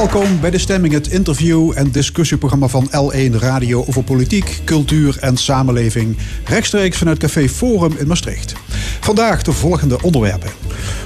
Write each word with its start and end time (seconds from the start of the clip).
Welkom 0.00 0.40
bij 0.40 0.50
De 0.50 0.58
Stemming, 0.58 0.94
het 0.94 1.08
interview- 1.08 1.72
en 1.74 1.90
discussieprogramma 1.90 2.68
van 2.68 2.90
L1 2.90 3.34
Radio 3.38 3.84
over 3.86 4.02
politiek, 4.02 4.60
cultuur 4.64 5.16
en 5.18 5.36
samenleving. 5.36 6.16
Rechtstreeks 6.44 6.98
vanuit 6.98 7.18
Café 7.18 7.48
Forum 7.48 7.96
in 7.98 8.06
Maastricht. 8.06 8.54
Vandaag 9.00 9.42
de 9.42 9.52
volgende 9.52 10.02
onderwerpen. 10.02 10.50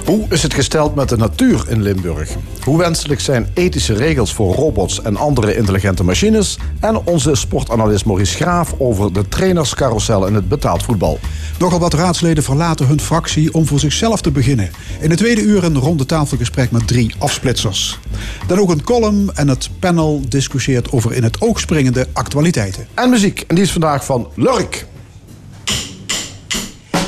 Hoe 0.05 0.25
is 0.29 0.43
het 0.43 0.53
gesteld 0.53 0.95
met 0.95 1.09
de 1.09 1.17
natuur 1.17 1.65
in 1.67 1.81
Limburg? 1.81 2.29
Hoe 2.63 2.77
wenselijk 2.77 3.19
zijn 3.19 3.47
ethische 3.53 3.93
regels 3.93 4.33
voor 4.33 4.53
robots 4.53 5.01
en 5.01 5.17
andere 5.17 5.55
intelligente 5.55 6.03
machines? 6.03 6.57
En 6.79 7.05
onze 7.05 7.35
sportanalist 7.35 8.05
Maurice 8.05 8.35
Graaf 8.35 8.73
over 8.77 9.13
de 9.13 9.27
trainerscarousel 9.27 10.27
in 10.27 10.33
het 10.33 10.47
betaald 10.47 10.83
voetbal. 10.83 11.19
Nogal 11.59 11.79
wat 11.79 11.93
raadsleden 11.93 12.43
verlaten 12.43 12.87
hun 12.87 13.01
fractie 13.01 13.53
om 13.53 13.65
voor 13.65 13.79
zichzelf 13.79 14.21
te 14.21 14.31
beginnen. 14.31 14.69
In 14.99 15.09
het 15.09 15.19
tweede 15.19 15.41
uur 15.41 15.63
een 15.63 15.77
ronde 15.77 16.05
tafelgesprek 16.05 16.71
met 16.71 16.87
drie 16.87 17.15
afsplitsers. 17.17 17.99
Dan 18.47 18.59
ook 18.59 18.69
een 18.69 18.83
column 18.85 19.31
en 19.33 19.47
het 19.47 19.69
panel 19.79 20.21
discussieert 20.29 20.91
over 20.91 21.13
in 21.13 21.23
het 21.23 21.41
oog 21.41 21.59
springende 21.59 22.07
actualiteiten. 22.13 22.87
En 22.93 23.09
muziek, 23.09 23.43
en 23.47 23.55
die 23.55 23.63
is 23.63 23.71
vandaag 23.71 24.05
van 24.05 24.27
Lurk. 24.35 24.85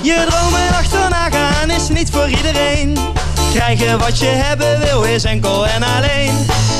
Je 0.01 0.25
dromen 0.29 0.67
achterna 0.69 1.29
gaan 1.29 1.69
is 1.69 1.89
niet 1.89 2.09
voor 2.09 2.27
iedereen. 2.27 2.97
Krijgen 3.53 3.99
wat 3.99 4.19
je 4.19 4.25
hebben 4.25 4.79
wil 4.79 5.03
is 5.03 5.23
enkel 5.23 5.67
en 5.67 5.83
alleen. 5.83 6.33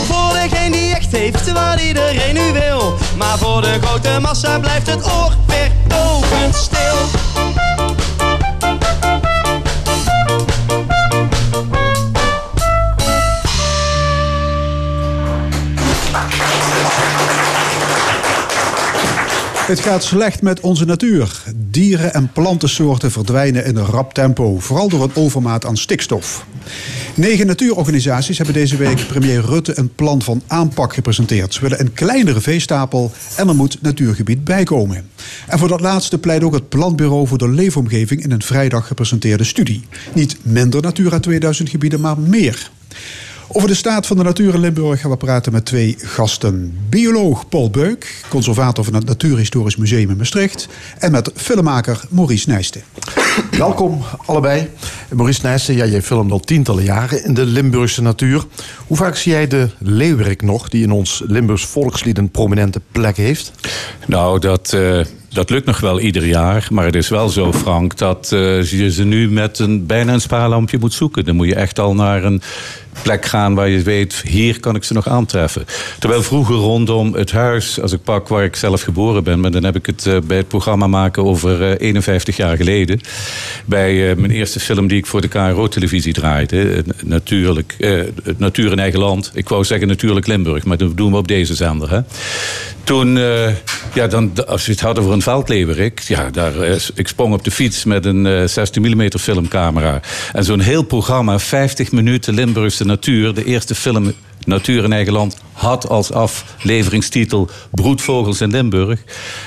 Voor 0.08 0.34
degene 0.34 0.72
die 0.72 0.96
echt 0.96 1.12
heeft 1.12 1.52
wat 1.52 1.82
iedereen 1.82 2.34
nu 2.34 2.52
wil. 2.52 2.98
Maar 3.18 3.38
voor 3.38 3.62
de 3.62 3.78
grote 3.82 4.18
massa 4.22 4.60
blijft 4.60 4.88
het 4.88 5.06
oor 5.06 5.34
verdovend 5.48 6.56
stil. 6.56 7.27
Het 19.68 19.80
gaat 19.80 20.04
slecht 20.04 20.42
met 20.42 20.60
onze 20.60 20.86
natuur. 20.86 21.44
Dieren- 21.56 22.14
en 22.14 22.32
plantensoorten 22.32 23.12
verdwijnen 23.12 23.66
in 23.66 23.76
een 23.76 23.86
rap 23.86 24.14
tempo, 24.14 24.60
vooral 24.60 24.90
door 24.90 25.04
een 25.04 25.16
overmaat 25.16 25.66
aan 25.66 25.78
stikstof. 25.78 26.46
Negen 27.16 27.48
natuurorganisaties 27.48 28.38
hebben 28.38 28.56
deze 28.56 28.78
week 28.78 29.08
premier 29.08 29.42
Rutte 29.46 29.78
een 29.78 29.96
plan 29.96 30.22
van 30.22 30.42
aanpak 30.48 30.94
gepresenteerd. 30.94 31.54
Ze 31.54 31.62
willen 31.62 31.80
een 31.80 31.94
kleinere 31.94 32.42
veestapel 32.42 33.12
en 33.36 33.48
er 33.48 33.56
moet 33.56 33.78
natuurgebied 33.82 34.44
bijkomen. 34.44 35.10
En 35.48 35.60
voor 35.60 35.68
dat 35.68 35.82
laatste 35.82 36.18
pleit 36.18 36.44
ook 36.44 36.54
het 36.54 36.70
Planbureau 36.70 37.28
voor 37.28 37.38
de 37.38 37.50
Leefomgeving 37.50 38.24
in 38.24 38.32
een 38.32 38.42
vrijdag 38.42 38.88
gepresenteerde 38.88 39.44
studie. 39.44 39.88
Niet 40.14 40.38
minder 40.42 40.82
Natura 40.82 41.20
2000 41.20 41.70
gebieden, 41.70 42.02
maar 42.02 42.20
meer. 42.20 42.70
Over 43.52 43.68
de 43.68 43.76
staat 43.76 44.08
van 44.08 44.18
de 44.18 44.24
natuur 44.24 44.54
in 44.54 44.60
Limburg 44.60 45.02
gaan 45.02 45.12
we 45.12 45.18
praten 45.18 45.52
met 45.52 45.66
twee 45.66 45.96
gasten. 46.00 46.78
Bioloog 46.90 47.50
Paul 47.50 47.70
Beuk, 47.70 48.26
conservator 48.30 48.84
van 48.84 48.94
het 48.94 49.06
Natuurhistorisch 49.06 49.76
Museum 49.76 50.10
in 50.10 50.18
Maastricht. 50.18 50.68
En 51.00 51.12
met 51.12 51.32
filmmaker 51.36 52.02
Maurice 52.10 52.50
Nijsten. 52.50 52.82
Welkom 53.52 54.02
allebei. 54.26 54.70
Maurice 55.14 55.42
Nijssen, 55.44 55.76
ja, 55.76 55.86
jij 55.86 56.02
filmt 56.02 56.32
al 56.32 56.40
tientallen 56.40 56.84
jaren 56.84 57.24
in 57.24 57.34
de 57.34 57.46
Limburgse 57.46 58.02
natuur. 58.02 58.46
Hoe 58.88 58.98
vaak 58.98 59.16
zie 59.16 59.32
jij 59.32 59.48
de 59.48 59.70
leeuwerik 59.78 60.42
nog, 60.42 60.70
die 60.70 60.84
in 60.84 60.92
ons 60.92 61.24
Limburgs 61.26 61.66
volkslied 61.66 62.18
een 62.18 62.30
prominente 62.30 62.82
plek 62.92 63.18
heeft? 63.18 63.52
Nou, 64.06 64.40
dat, 64.40 64.72
uh, 64.76 65.06
dat 65.30 65.50
lukt 65.50 65.66
nog 65.66 65.80
wel 65.80 66.00
ieder 66.00 66.26
jaar. 66.26 66.68
Maar 66.72 66.86
het 66.86 66.96
is 66.96 67.10
wel 67.10 67.30
zo, 67.30 67.54
Frank, 67.54 67.98
dat 67.98 68.32
uh, 68.34 68.64
je 68.64 68.92
ze 68.92 69.04
nu 69.04 69.30
met 69.32 69.60
een, 69.60 69.86
bijna 69.86 70.14
een 70.14 70.22
spaarlampje 70.22 70.78
moet 70.80 70.94
zoeken. 70.94 71.26
Dan 71.26 71.36
moet 71.36 71.48
je 71.48 71.56
echt 71.56 71.80
al 71.80 71.96
naar 71.96 72.24
een 72.24 72.42
plek 73.02 73.26
gaan 73.26 73.56
waar 73.56 73.70
je 73.70 73.82
weet, 73.82 74.22
hier 74.28 74.60
kan 74.60 74.76
ik 74.76 74.84
ze 74.84 74.94
nog 74.94 75.08
aantreffen. 75.08 75.66
Terwijl 76.00 76.24
vroeger 76.24 76.56
rondom 76.56 77.14
het 77.14 77.32
huis, 77.32 77.82
als 77.82 77.92
ik 77.92 78.04
pak 78.04 78.28
waar 78.28 78.44
ik 78.44 78.56
zelf 78.56 78.82
geboren 78.82 79.24
ben, 79.24 79.42
dan 79.52 79.64
heb 79.64 79.76
ik 79.76 79.86
het 79.86 80.06
uh, 80.06 80.18
bij 80.28 80.38
het 80.38 80.48
programma 80.48 80.88
maken 80.88 81.24
over 81.24 81.62
uh, 81.62 81.76
51 81.78 82.38
jaar 82.38 82.58
geleden. 82.58 83.00
Bij 83.66 84.16
mijn 84.16 84.32
eerste 84.32 84.60
film 84.60 84.88
die 84.88 84.98
ik 84.98 85.06
voor 85.06 85.22
de 85.22 85.28
KRO-televisie 85.28 86.14
draaide, 86.14 86.84
natuurlijk, 87.06 87.76
Natuur 88.38 88.72
in 88.72 88.80
eigen 88.80 89.00
land. 89.00 89.32
Ik 89.34 89.50
wou 89.50 89.64
zeggen 89.64 89.88
natuurlijk 89.88 90.28
Limburg, 90.28 90.66
maar 90.66 90.78
dat 90.78 90.98
doen 90.98 91.12
we 91.12 91.18
op 91.18 91.28
deze 91.28 91.56
zender. 91.56 91.90
Hè. 91.92 92.00
Toen, 92.88 93.18
ja, 93.94 94.08
dan, 94.10 94.46
als 94.46 94.66
je 94.66 94.72
het 94.72 94.82
had 94.82 95.00
over 95.00 95.12
een 95.12 95.22
veldleverik, 95.22 96.00
ja, 96.00 96.30
daar, 96.30 96.54
ik 96.94 97.08
sprong 97.08 97.34
op 97.34 97.44
de 97.44 97.52
fiets 97.52 97.84
met 97.84 98.06
een 98.06 98.50
16 98.50 98.82
mm 98.82 99.10
filmcamera. 99.20 100.02
En 100.34 100.44
zo'n 100.44 100.60
heel 100.60 100.84
programma, 100.84 101.40
50 101.40 101.92
minuten 101.92 102.34
Limburgse 102.34 102.86
natuur, 102.86 103.34
de 103.34 103.46
eerste 103.46 103.76
film 103.76 104.14
Natuur 104.48 104.84
in 104.84 104.94
eigen 104.94 105.14
land, 105.14 105.38
had 105.54 105.90
als 105.90 106.12
afleveringstitel 106.12 107.50
Broedvogels 107.72 108.42
in 108.42 108.52
Limburg. 108.52 109.04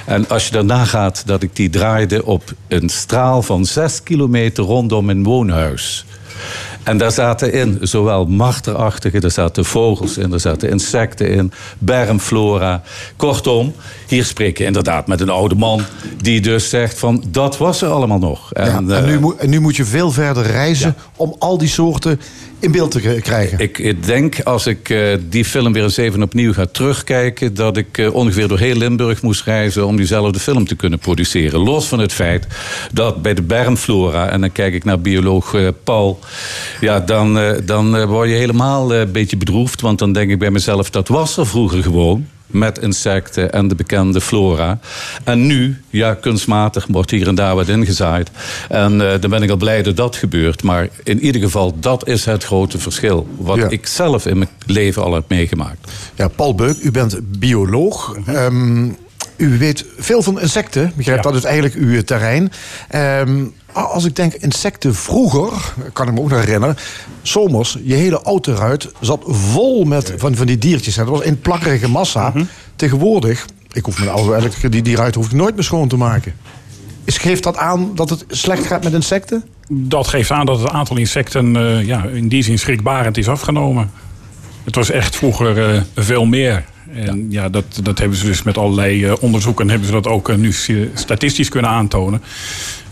En 0.06 0.28
als 0.28 0.46
je 0.46 0.52
daarna 0.52 0.84
gaat 0.84 1.22
dat 1.26 1.42
ik 1.42 1.56
die 1.56 1.70
draaide 1.70 2.24
op 2.24 2.52
een 2.68 2.88
straal 2.88 3.42
van 3.42 3.64
6 3.64 4.02
kilometer 4.02 4.64
rondom 4.64 5.10
een 5.10 5.24
woonhuis. 5.24 6.04
En 6.90 6.98
daar 6.98 7.12
zaten 7.12 7.52
in 7.52 7.78
zowel 7.80 8.26
marterachtige, 8.26 9.20
daar 9.20 9.30
zaten 9.30 9.64
vogels 9.64 10.18
in, 10.18 10.30
daar 10.30 10.40
zaten 10.40 10.70
insecten 10.70 11.28
in, 11.28 11.52
bermflora. 11.78 12.82
Kortom, 13.16 13.74
hier 14.06 14.24
spreken 14.24 14.66
inderdaad 14.66 15.06
met 15.06 15.20
een 15.20 15.28
oude 15.28 15.54
man 15.54 15.82
die 16.22 16.40
dus 16.40 16.68
zegt 16.68 16.98
van 16.98 17.24
dat 17.28 17.58
was 17.58 17.82
er 17.82 17.88
allemaal 17.88 18.18
nog. 18.18 18.52
En, 18.52 18.86
ja, 18.86 18.96
en, 18.96 19.06
nu, 19.06 19.18
uh, 19.18 19.30
en 19.38 19.50
nu, 19.50 19.60
moet 19.60 19.76
je 19.76 19.84
veel 19.84 20.10
verder 20.10 20.42
reizen 20.42 20.94
ja. 20.96 21.02
om 21.16 21.34
al 21.38 21.58
die 21.58 21.68
soorten 21.68 22.20
in 22.60 22.72
beeld 22.72 22.90
te 22.90 23.20
krijgen. 23.22 23.58
Ik, 23.58 23.78
ik 23.78 24.06
denk 24.06 24.42
als 24.42 24.66
ik 24.66 24.88
uh, 24.88 25.16
die 25.28 25.44
film 25.44 25.72
weer 25.72 25.82
eens 25.82 25.96
even 25.96 26.22
opnieuw 26.22 26.52
ga 26.52 26.66
terugkijken, 26.66 27.54
dat 27.54 27.76
ik 27.76 27.98
uh, 27.98 28.14
ongeveer 28.14 28.48
door 28.48 28.58
heel 28.58 28.74
Limburg 28.74 29.22
moest 29.22 29.44
reizen 29.44 29.86
om 29.86 29.96
diezelfde 29.96 30.38
film 30.38 30.66
te 30.66 30.74
kunnen 30.76 30.98
produceren. 30.98 31.60
Los 31.60 31.86
van 31.86 31.98
het 31.98 32.12
feit 32.12 32.46
dat 32.92 33.22
bij 33.22 33.34
de 33.34 33.42
bermflora, 33.42 34.28
en 34.28 34.40
dan 34.40 34.52
kijk 34.52 34.74
ik 34.74 34.84
naar 34.84 35.00
bioloog 35.00 35.56
Paul, 35.84 36.18
ja, 36.80 37.00
dan, 37.00 37.38
dan 37.64 38.06
word 38.06 38.28
je 38.28 38.34
helemaal 38.34 38.94
een 38.94 39.12
beetje 39.12 39.36
bedroefd. 39.36 39.80
Want 39.80 39.98
dan 39.98 40.12
denk 40.12 40.30
ik 40.30 40.38
bij 40.38 40.50
mezelf, 40.50 40.90
dat 40.90 41.08
was 41.08 41.36
er 41.36 41.46
vroeger 41.46 41.82
gewoon 41.82 42.26
met 42.50 42.78
insecten 42.78 43.52
en 43.52 43.68
de 43.68 43.74
bekende 43.74 44.20
flora. 44.20 44.78
En 45.24 45.46
nu, 45.46 45.82
ja, 45.90 46.14
kunstmatig 46.14 46.86
wordt 46.88 47.10
hier 47.10 47.28
en 47.28 47.34
daar 47.34 47.54
wat 47.54 47.68
ingezaaid. 47.68 48.30
En 48.68 48.92
uh, 48.92 49.12
dan 49.20 49.30
ben 49.30 49.42
ik 49.42 49.50
al 49.50 49.56
blij 49.56 49.82
dat 49.82 49.96
dat 49.96 50.16
gebeurt. 50.16 50.62
Maar 50.62 50.88
in 51.04 51.20
ieder 51.20 51.40
geval, 51.40 51.74
dat 51.80 52.08
is 52.08 52.24
het 52.24 52.44
grote 52.44 52.78
verschil. 52.78 53.28
Wat 53.36 53.56
ja. 53.56 53.68
ik 53.68 53.86
zelf 53.86 54.26
in 54.26 54.38
mijn 54.38 54.50
leven 54.66 55.02
al 55.02 55.14
heb 55.14 55.24
meegemaakt. 55.28 55.92
Ja, 56.14 56.28
Paul 56.28 56.54
Beuk, 56.54 56.76
u 56.82 56.90
bent 56.90 57.38
bioloog. 57.38 58.16
Um, 58.28 58.96
u 59.40 59.58
weet 59.58 59.84
veel 59.98 60.22
van 60.22 60.40
insecten. 60.40 60.92
Begrijp, 60.96 61.22
dat 61.22 61.34
is 61.34 61.44
eigenlijk 61.44 61.74
uw 61.74 62.02
terrein. 62.02 62.52
Um, 62.94 63.54
als 63.72 64.04
ik 64.04 64.16
denk 64.16 64.34
insecten 64.34 64.94
vroeger, 64.94 65.74
kan 65.92 66.08
ik 66.08 66.14
me 66.14 66.20
ook 66.20 66.28
nog 66.28 66.40
herinneren. 66.40 66.76
Zomers, 67.22 67.78
je 67.82 67.94
hele 67.94 68.22
autoruit 68.22 68.92
zat 69.00 69.22
vol 69.26 69.84
met 69.84 70.14
van, 70.16 70.34
van 70.34 70.46
die 70.46 70.58
diertjes. 70.58 70.94
Dat 70.94 71.08
was 71.08 71.20
in 71.20 71.40
plakkerige 71.40 71.88
massa. 71.88 72.26
Mm 72.26 72.32
-hmm. 72.32 72.48
Tegenwoordig, 72.76 73.46
ik 73.72 73.84
hoef 73.84 73.98
mijn 73.98 74.10
auto 74.10 74.32
eigenlijk, 74.32 74.72
die, 74.72 74.82
die 74.82 74.96
ruit 74.96 75.14
hoef 75.14 75.26
ik 75.26 75.32
nooit 75.32 75.54
meer 75.54 75.64
schoon 75.64 75.88
te 75.88 75.96
maken. 75.96 76.34
Is, 77.04 77.18
geeft 77.18 77.42
dat 77.42 77.56
aan 77.56 77.94
dat 77.94 78.10
het 78.10 78.24
slecht 78.28 78.66
gaat 78.66 78.84
met 78.84 78.92
insecten? 78.92 79.44
Dat 79.68 80.08
geeft 80.08 80.30
aan 80.30 80.46
dat 80.46 80.60
het 80.60 80.68
aantal 80.68 80.96
insecten 80.96 81.54
uh, 81.54 81.86
ja, 81.86 82.04
in 82.04 82.28
die 82.28 82.42
zin 82.42 82.58
schrikbarend 82.58 83.16
is 83.16 83.28
afgenomen. 83.28 83.90
Het 84.64 84.74
was 84.74 84.90
echt 84.90 85.16
vroeger 85.16 85.74
uh, 85.74 85.80
veel 85.94 86.24
meer. 86.24 86.64
En 86.94 87.26
ja, 87.28 87.48
dat, 87.48 87.80
dat 87.82 87.98
hebben 87.98 88.18
ze 88.18 88.26
dus 88.26 88.42
met 88.42 88.58
allerlei 88.58 89.06
uh, 89.06 89.12
onderzoeken... 89.20 89.68
hebben 89.68 89.86
ze 89.86 89.92
dat 89.92 90.06
ook 90.06 90.28
uh, 90.28 90.36
nu 90.36 90.52
statistisch 90.94 91.48
kunnen 91.48 91.70
aantonen. 91.70 92.22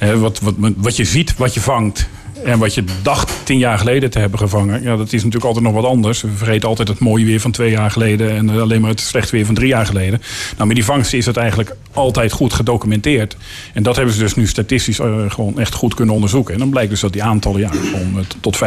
Uh, 0.02 0.20
wat, 0.20 0.40
wat, 0.40 0.54
wat 0.76 0.96
je 0.96 1.04
ziet, 1.04 1.36
wat 1.36 1.54
je 1.54 1.60
vangt... 1.60 2.08
En 2.44 2.58
wat 2.58 2.74
je 2.74 2.84
dacht 3.02 3.32
tien 3.42 3.58
jaar 3.58 3.78
geleden 3.78 4.10
te 4.10 4.18
hebben 4.18 4.38
gevangen... 4.38 4.82
Ja, 4.82 4.96
dat 4.96 5.06
is 5.06 5.24
natuurlijk 5.24 5.44
altijd 5.44 5.64
nog 5.64 5.74
wat 5.74 5.84
anders. 5.84 6.22
We 6.22 6.28
vergeten 6.36 6.68
altijd 6.68 6.88
het 6.88 6.98
mooie 6.98 7.24
weer 7.24 7.40
van 7.40 7.50
twee 7.50 7.70
jaar 7.70 7.90
geleden... 7.90 8.36
en 8.36 8.50
alleen 8.50 8.80
maar 8.80 8.90
het 8.90 9.00
slecht 9.00 9.30
weer 9.30 9.46
van 9.46 9.54
drie 9.54 9.68
jaar 9.68 9.86
geleden. 9.86 10.22
Nou, 10.56 10.66
met 10.66 10.76
die 10.76 10.84
vangst 10.84 11.12
is 11.12 11.26
het 11.26 11.36
eigenlijk 11.36 11.76
altijd 11.92 12.32
goed 12.32 12.52
gedocumenteerd. 12.52 13.36
En 13.72 13.82
dat 13.82 13.96
hebben 13.96 14.14
ze 14.14 14.20
dus 14.20 14.34
nu 14.34 14.46
statistisch 14.46 14.98
uh, 14.98 15.30
gewoon 15.30 15.58
echt 15.58 15.74
goed 15.74 15.94
kunnen 15.94 16.14
onderzoeken. 16.14 16.54
En 16.54 16.60
dan 16.60 16.70
blijkt 16.70 16.90
dus 16.90 17.00
dat 17.00 17.12
die 17.12 17.22
aantallen 17.22 17.60
ja, 17.60 17.68
gewoon 17.68 18.24
tot 18.40 18.56
75% 18.56 18.60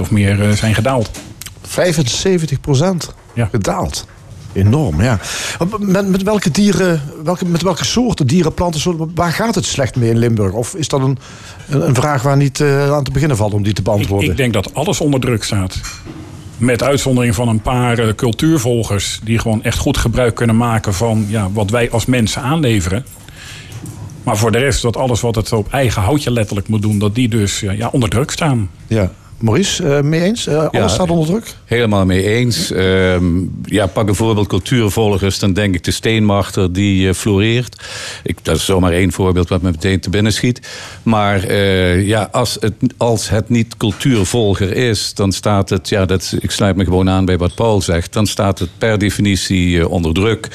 of 0.00 0.10
meer 0.10 0.40
uh, 0.40 0.50
zijn 0.50 0.74
gedaald. 0.74 1.10
75% 1.68 1.72
ja. 3.34 3.48
gedaald? 3.50 4.06
Enorm, 4.52 5.02
ja. 5.02 5.18
Met, 5.78 6.08
met, 6.08 6.22
welke 6.22 6.50
dieren, 6.50 7.02
welke, 7.24 7.46
met 7.46 7.62
welke 7.62 7.84
soorten 7.84 8.26
dieren, 8.26 8.54
planten, 8.54 8.80
soorten, 8.80 9.10
waar 9.14 9.32
gaat 9.32 9.54
het 9.54 9.64
slecht 9.64 9.96
mee 9.96 10.10
in 10.10 10.18
Limburg? 10.18 10.52
Of 10.52 10.74
is 10.74 10.88
dat 10.88 11.00
een, 11.00 11.18
een, 11.68 11.94
vraag 11.94 12.22
waar 12.22 12.36
niet 12.36 12.60
uh, 12.60 12.92
aan 12.92 13.04
te 13.04 13.10
beginnen 13.10 13.36
valt 13.36 13.52
om 13.52 13.62
die 13.62 13.72
te 13.72 13.82
beantwoorden? 13.82 14.24
Ik, 14.24 14.30
ik, 14.30 14.36
denk 14.36 14.52
dat 14.52 14.74
alles 14.74 15.00
onder 15.00 15.20
druk 15.20 15.44
staat. 15.44 15.80
Met 16.56 16.82
uitzondering 16.82 17.34
van 17.34 17.48
een 17.48 17.60
paar 17.60 17.98
uh, 17.98 18.12
cultuurvolgers 18.12 19.20
die 19.24 19.38
gewoon 19.38 19.62
echt 19.62 19.78
goed 19.78 19.96
gebruik 19.96 20.34
kunnen 20.34 20.56
maken 20.56 20.94
van 20.94 21.26
ja, 21.28 21.50
wat 21.52 21.70
wij 21.70 21.90
als 21.90 22.06
mensen 22.06 22.42
aanleveren. 22.42 23.04
Maar 24.22 24.36
voor 24.36 24.52
de 24.52 24.58
rest, 24.58 24.82
dat 24.82 24.96
alles 24.96 25.20
wat 25.20 25.34
het 25.34 25.52
op 25.52 25.72
eigen 25.72 26.02
houtje 26.02 26.30
letterlijk 26.30 26.68
moet 26.68 26.82
doen, 26.82 26.98
dat 26.98 27.14
die 27.14 27.28
dus 27.28 27.60
ja, 27.60 27.88
onder 27.92 28.08
druk 28.08 28.30
staan. 28.30 28.70
Ja. 28.86 29.10
Maurice, 29.40 29.82
uh, 29.84 30.00
mee 30.00 30.22
eens? 30.22 30.46
Uh, 30.46 30.56
alles 30.56 30.70
Ja, 30.72 30.88
staat 30.88 31.10
onder 31.10 31.26
druk? 31.26 31.54
Helemaal 31.64 32.04
mee 32.04 32.26
eens. 32.28 32.70
Ehm, 32.70 33.24
ja, 33.64 33.86
pak 33.86 34.08
een 34.08 34.14
voorbeeld 34.14 34.46
cultuurvolgers. 34.46 35.38
Dan 35.38 35.52
denk 35.52 35.74
ik 35.74 35.84
de 35.84 35.90
steenmachter 35.90 36.72
die 36.72 37.08
eh, 37.08 37.14
floreert. 37.14 37.82
Ik, 38.22 38.36
dat 38.42 38.56
is 38.56 38.64
zomaar 38.64 38.92
één 38.92 39.12
voorbeeld 39.12 39.48
wat 39.48 39.62
me 39.62 39.70
meteen 39.70 40.00
te 40.00 40.10
binnen 40.10 40.32
schiet. 40.32 40.68
Maar 41.02 41.44
eh, 41.44 42.06
ja, 42.06 42.28
als 42.32 42.56
het, 42.60 42.74
als 42.96 43.28
het 43.28 43.48
niet 43.48 43.76
cultuurvolger 43.76 44.76
is, 44.76 45.14
dan 45.14 45.32
staat 45.32 45.70
het... 45.70 45.88
Ja, 45.88 46.04
dat, 46.04 46.34
ik 46.40 46.50
sluit 46.50 46.76
me 46.76 46.84
gewoon 46.84 47.08
aan 47.08 47.24
bij 47.24 47.38
wat 47.38 47.54
Paul 47.54 47.80
zegt. 47.82 48.12
Dan 48.12 48.26
staat 48.26 48.58
het 48.58 48.68
per 48.78 48.98
definitie 48.98 49.80
eh, 49.80 49.90
onder 49.90 50.14
druk. 50.14 50.48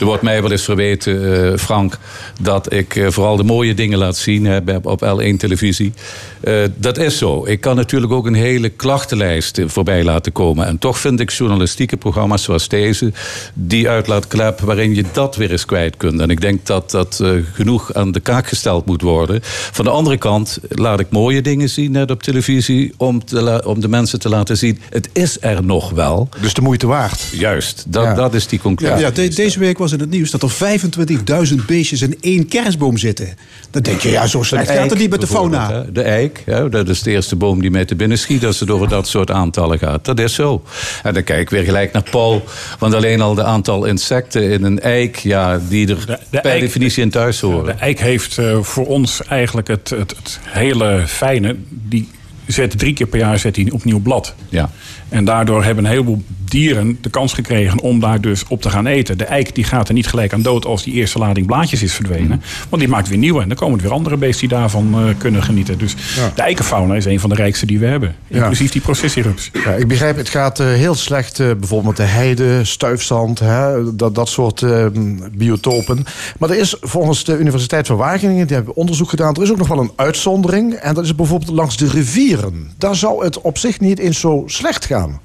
Er 0.00 0.08
wordt 0.08 0.22
mij 0.22 0.42
wel 0.42 0.50
eens 0.50 0.64
verweten, 0.64 1.50
eh, 1.52 1.58
Frank... 1.58 1.98
dat 2.40 2.72
ik 2.72 2.96
eh, 2.96 3.08
vooral 3.08 3.36
de 3.36 3.44
mooie 3.44 3.74
dingen 3.74 3.98
laat 3.98 4.16
zien 4.16 4.44
hè, 4.44 4.58
op 4.82 5.04
L1 5.04 5.36
televisie. 5.36 5.92
Eh, 6.40 6.54
dat 6.76 6.98
is 6.98 7.18
zo. 7.18 7.46
Ik 7.46 7.60
kan 7.60 7.76
natuurlijk 7.76 8.12
ook 8.12 8.21
een 8.26 8.34
hele 8.34 8.68
klachtenlijst 8.68 9.60
voorbij 9.66 10.04
laten 10.04 10.32
komen. 10.32 10.66
En 10.66 10.78
toch 10.78 10.98
vind 10.98 11.20
ik 11.20 11.30
journalistieke 11.30 11.96
programma's 11.96 12.42
zoals 12.42 12.68
deze... 12.68 13.12
die 13.54 13.88
uitlaatklep 13.88 14.60
waarin 14.60 14.94
je 14.94 15.04
dat 15.12 15.36
weer 15.36 15.50
eens 15.50 15.64
kwijt 15.64 15.96
kunt. 15.96 16.20
En 16.20 16.30
ik 16.30 16.40
denk 16.40 16.66
dat 16.66 16.90
dat 16.90 17.20
eh, 17.20 17.30
genoeg 17.52 17.94
aan 17.94 18.12
de 18.12 18.20
kaak 18.20 18.46
gesteld 18.46 18.86
moet 18.86 19.02
worden. 19.02 19.40
Van 19.72 19.84
de 19.84 19.90
andere 19.90 20.16
kant 20.18 20.58
laat 20.68 21.00
ik 21.00 21.06
mooie 21.10 21.42
dingen 21.42 21.68
zien 21.70 21.92
net 21.92 22.10
op 22.10 22.22
televisie... 22.22 22.92
om, 22.96 23.24
te 23.24 23.62
om 23.66 23.80
de 23.80 23.88
mensen 23.88 24.20
te 24.20 24.28
laten 24.28 24.56
zien, 24.56 24.78
het 24.90 25.08
is 25.12 25.36
er 25.40 25.64
nog 25.64 25.90
wel. 25.90 26.28
Dus 26.40 26.54
de 26.54 26.60
moeite 26.62 26.86
waard. 26.86 27.20
Juist, 27.32 27.84
dat, 27.88 28.04
Ja. 28.04 28.14
dat 28.14 28.34
is 28.34 28.46
die 28.46 28.60
conclusie. 28.60 28.96
Ja, 28.98 29.10
de- 29.10 29.28
deze 29.28 29.58
week 29.58 29.78
was 29.78 29.92
in 29.92 30.00
het 30.00 30.10
nieuws 30.10 30.30
dat 30.30 30.42
er 30.42 30.50
25.000 30.50 31.54
beestjes 31.66 32.02
in 32.02 32.16
één 32.20 32.48
kerstboom 32.48 32.96
zitten. 32.96 33.28
Dan 33.70 33.82
denk 33.82 34.00
je, 34.00 34.10
ja, 34.10 34.26
zo 34.26 34.42
slecht 34.42 34.70
gaat 34.70 34.90
het 34.90 34.98
niet 34.98 35.10
met 35.10 35.20
de 35.20 35.26
fauna. 35.26 35.72
Hè. 35.72 35.92
De 35.92 36.02
eik, 36.02 36.42
hè, 36.46 36.68
dat 36.68 36.88
is 36.88 37.02
de 37.02 37.10
eerste 37.10 37.36
boom 37.36 37.60
die 37.60 37.70
mij 37.70 37.84
te 37.84 37.94
binnen 37.96 38.11
schiet 38.16 38.44
als 38.46 38.60
het 38.60 38.70
over 38.70 38.88
dat 38.88 39.08
soort 39.08 39.30
aantallen 39.30 39.78
gaat. 39.78 40.04
Dat 40.04 40.18
is 40.18 40.34
zo. 40.34 40.62
En 41.02 41.14
dan 41.14 41.24
kijk 41.24 41.40
ik 41.40 41.50
weer 41.50 41.64
gelijk 41.64 41.92
naar 41.92 42.04
Paul. 42.10 42.44
Want 42.78 42.94
alleen 42.94 43.20
al 43.20 43.34
de 43.34 43.44
aantal 43.44 43.84
insecten 43.84 44.50
in 44.50 44.64
een 44.64 44.80
eik, 44.80 45.16
ja, 45.16 45.60
die 45.68 45.88
er 45.88 46.06
De- 46.06 46.18
de 46.30 46.40
per 46.40 46.50
eik- 46.50 46.60
definitie 46.60 47.02
in 47.02 47.10
thuis 47.10 47.40
horen. 47.40 47.64
De 47.64 47.80
eik 47.80 48.00
heeft 48.00 48.38
eh, 48.38 48.58
voor 48.62 48.86
ons 48.86 49.22
eigenlijk 49.24 49.68
het, 49.68 49.90
het, 49.90 50.14
het 50.16 50.38
hele 50.42 51.02
fijne. 51.06 51.56
Die 51.68 52.10
zet 52.46 52.78
drie 52.78 52.92
keer 52.92 53.06
per 53.06 53.18
jaar 53.18 53.38
zet 53.38 53.56
hij 53.56 53.70
opnieuw 53.72 54.00
blad. 54.00 54.34
Ja. 54.48 54.70
En 55.08 55.24
daardoor 55.24 55.64
hebben 55.64 55.84
een 55.84 55.90
heleboel 55.90 56.22
dieren 56.52 56.98
de 57.00 57.10
kans 57.10 57.32
gekregen 57.32 57.80
om 57.80 58.00
daar 58.00 58.20
dus 58.20 58.44
op 58.48 58.62
te 58.62 58.70
gaan 58.70 58.86
eten. 58.86 59.18
De 59.18 59.24
eik 59.24 59.54
die 59.54 59.64
gaat 59.64 59.88
er 59.88 59.94
niet 59.94 60.06
gelijk 60.06 60.32
aan 60.32 60.42
dood 60.42 60.64
als 60.64 60.82
die 60.82 60.94
eerste 60.94 61.18
lading 61.18 61.46
blaadjes 61.46 61.82
is 61.82 61.94
verdwenen. 61.94 62.42
Want 62.68 62.82
die 62.82 62.90
maakt 62.90 63.08
weer 63.08 63.18
nieuwe. 63.18 63.42
En 63.42 63.48
dan 63.48 63.56
komen 63.56 63.76
er 63.76 63.84
weer 63.84 63.92
andere 63.92 64.16
beesten 64.16 64.48
die 64.48 64.58
daarvan 64.58 64.94
eh, 64.94 65.14
kunnen 65.18 65.42
genieten. 65.42 65.78
Dus 65.78 65.94
de 66.34 66.42
eikenfauna 66.42 66.94
is 66.94 67.04
een 67.04 67.20
van 67.20 67.30
de 67.30 67.36
rijkste 67.36 67.66
die 67.66 67.78
we 67.78 67.86
hebben. 67.86 68.14
Inclusief 68.28 68.72
die 68.72 68.80
processierups. 68.80 69.50
Ja, 69.64 69.70
ik 69.70 69.88
begrijp, 69.88 70.16
het 70.16 70.28
gaat 70.28 70.60
eh, 70.60 70.66
heel 70.66 70.94
slecht 70.94 71.40
eh, 71.40 71.46
bijvoorbeeld 71.46 71.98
met 71.98 72.06
de 72.06 72.12
heide, 72.12 72.64
stuifzand, 72.64 73.38
hè, 73.38 73.94
dat, 73.96 74.14
dat 74.14 74.28
soort 74.28 74.62
eh, 74.62 74.86
biotopen. 75.32 76.04
Maar 76.38 76.50
er 76.50 76.58
is 76.58 76.76
volgens 76.80 77.24
de 77.24 77.38
Universiteit 77.38 77.86
van 77.86 77.96
Wageningen, 77.96 78.46
die 78.46 78.56
hebben 78.56 78.76
onderzoek 78.76 79.10
gedaan, 79.10 79.34
er 79.34 79.42
is 79.42 79.50
ook 79.50 79.58
nog 79.58 79.68
wel 79.68 79.78
een 79.78 79.92
uitzondering. 79.96 80.74
En 80.74 80.94
dat 80.94 81.04
is 81.04 81.14
bijvoorbeeld 81.14 81.50
langs 81.50 81.76
de 81.76 81.88
rivieren. 81.88 82.70
Daar 82.78 82.96
zou 82.96 83.24
het 83.24 83.40
op 83.40 83.58
zich 83.58 83.80
niet 83.80 83.98
eens 83.98 84.20
zo 84.20 84.42
slecht 84.46 84.84
gaan. 84.84 85.20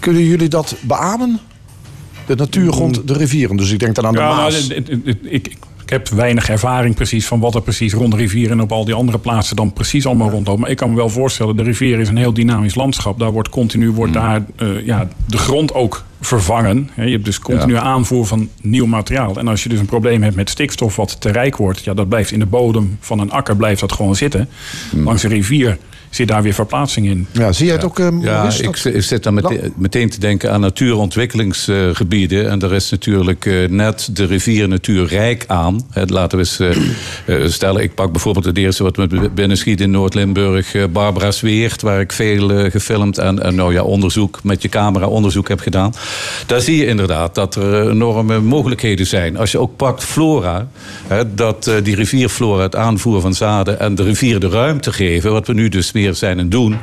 Kunnen 0.00 0.24
jullie 0.24 0.48
dat 0.48 0.76
beamen? 0.80 1.38
De 2.26 2.34
natuur 2.36 2.70
rond 2.70 3.08
de 3.08 3.12
rivieren. 3.12 3.56
Dus 3.56 3.70
ik 3.72 3.78
denk 3.78 3.94
dan 3.94 4.06
aan 4.06 4.12
de 4.12 4.18
Ja, 4.18 4.24
nou, 4.28 4.40
Maas. 4.40 4.68
het- 4.68 4.88
ik, 5.22 5.46
ik 5.84 5.96
heb 5.96 6.08
weinig 6.08 6.48
ervaring 6.48 6.94
precies 6.94 7.26
van 7.26 7.40
wat 7.40 7.54
er 7.54 7.62
precies 7.62 7.92
rond 7.92 8.10
de 8.10 8.16
rivier 8.16 8.50
en 8.50 8.60
op 8.60 8.72
al 8.72 8.84
die 8.84 8.94
andere 8.94 9.18
plaatsen 9.18 9.56
dan 9.56 9.72
precies 9.72 10.06
allemaal 10.06 10.30
rondloopt. 10.30 10.60
Maar 10.60 10.70
ik 10.70 10.76
kan 10.76 10.90
me 10.90 10.96
wel 10.96 11.08
voorstellen, 11.08 11.56
de 11.56 11.62
rivier 11.62 11.98
is 12.00 12.08
een 12.08 12.16
heel 12.16 12.32
dynamisch 12.34 12.74
landschap. 12.74 13.18
Daar 13.18 13.30
wordt 13.32 13.48
continu 13.48 13.90
wordt 13.90 14.12
daar, 14.12 14.44
eh, 14.56 14.86
ja, 14.86 15.08
de 15.26 15.38
grond 15.38 15.74
ook 15.74 16.04
vervangen. 16.20 16.90
Je 16.96 17.02
hebt 17.10 17.24
dus 17.24 17.38
continu 17.38 17.76
aanvoer 17.76 18.26
van 18.26 18.48
nieuw 18.62 18.86
materiaal. 18.86 19.36
En 19.38 19.48
als 19.48 19.62
je 19.62 19.68
dus 19.68 19.78
een 19.78 19.86
probleem 19.86 20.22
hebt 20.22 20.36
met 20.36 20.50
stikstof 20.50 20.96
wat 20.96 21.20
te 21.20 21.30
rijk 21.32 21.56
wordt, 21.56 21.84
ja, 21.84 21.94
dat 21.94 22.08
blijft 22.08 22.30
in 22.30 22.38
de 22.38 22.46
bodem 22.46 22.96
van 23.00 23.18
een 23.18 23.30
akker 23.30 23.56
blijft 23.56 23.80
dat 23.80 23.92
gewoon 23.92 24.16
zitten. 24.16 24.48
Langs 24.92 25.22
een 25.22 25.30
rivier 25.30 25.78
zit 26.10 26.28
daar 26.28 26.42
weer 26.42 26.52
verplaatsing 26.54 27.06
in. 27.06 27.26
Ja, 27.32 27.52
zie 27.52 27.66
jij 27.66 27.74
het 27.74 27.84
ook, 27.84 27.98
eh, 27.98 28.08
Ja, 28.20 28.50
ik, 28.58 28.76
ik 28.84 29.02
zit 29.02 29.22
dan 29.22 29.34
meteen, 29.34 29.72
meteen 29.76 30.10
te 30.10 30.20
denken 30.20 30.52
aan 30.52 30.60
natuurontwikkelingsgebieden. 30.60 32.50
en 32.50 32.58
daar 32.58 32.72
is 32.72 32.90
natuurlijk 32.90 33.46
eh, 33.46 33.68
net 33.68 34.08
de 34.12 34.24
rivier 34.24 34.68
natuurrijk 34.68 35.44
aan. 35.46 35.86
Hè, 35.90 36.02
laten 36.06 36.38
we 36.38 36.44
eens 36.44 36.76
eh, 37.26 37.46
stellen, 37.46 37.82
ik 37.82 37.94
pak 37.94 38.12
bijvoorbeeld 38.12 38.44
het 38.44 38.58
eerste 38.58 38.82
wat 38.82 38.96
me 38.96 39.30
binnen 39.34 39.56
schiet 39.56 39.80
in 39.80 39.90
Noord-Limburg. 39.90 40.74
eh, 40.74 40.84
Barbara 40.92 41.30
Zweert, 41.30 41.82
waar 41.82 42.00
ik 42.00 42.12
veel 42.12 42.70
gefilmd 42.70 43.18
en, 43.18 43.42
en 43.42 43.54
nou 43.54 43.72
ja, 43.72 43.82
onderzoek 43.82 44.40
met 44.42 44.62
je 44.62 44.68
camera 44.68 45.06
onderzoek 45.06 45.48
heb 45.48 45.60
gedaan. 45.60 45.92
Daar 46.46 46.60
zie 46.60 46.76
je 46.76 46.86
inderdaad 46.86 47.34
dat 47.34 47.54
er 47.54 47.90
enorme 47.90 48.40
mogelijkheden 48.40 49.06
zijn. 49.06 49.36
Als 49.36 49.50
je 49.50 49.58
ook 49.58 49.76
pakt 49.76 50.04
flora, 50.04 50.68
hè, 51.06 51.34
dat 51.34 51.66
eh, 51.66 51.74
die 51.82 51.94
rivierflora, 51.94 52.62
het 52.62 52.76
aanvoer 52.76 53.20
van 53.20 53.34
zaden 53.34 53.80
en 53.80 53.94
de 53.94 54.02
rivieren 54.02 54.40
de 54.40 54.48
ruimte 54.48 54.92
geven, 54.92 55.32
wat 55.32 55.46
we 55.46 55.52
nu 55.52 55.68
dus 55.68 55.92
weer 55.92 55.99
zijn 56.12 56.38
en 56.38 56.48
doen. 56.48 56.76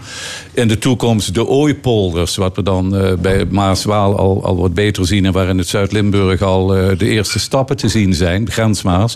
In 0.53 0.67
de 0.67 0.77
toekomst 0.77 1.33
de 1.33 1.47
ooipolders, 1.47 2.35
wat 2.35 2.55
we 2.55 2.63
dan 2.63 2.95
eh, 2.95 3.13
bij 3.13 3.45
Maaswaal 3.49 4.17
al, 4.17 4.43
al 4.43 4.57
wat 4.57 4.73
beter 4.73 5.07
zien 5.07 5.25
en 5.25 5.31
waar 5.31 5.47
in 5.47 5.57
het 5.57 5.67
Zuid-Limburg 5.67 6.41
al 6.41 6.75
eh, 6.75 6.97
de 6.97 7.09
eerste 7.09 7.39
stappen 7.39 7.77
te 7.77 7.87
zien 7.87 8.13
zijn, 8.13 8.51
grensmaas. 8.51 9.15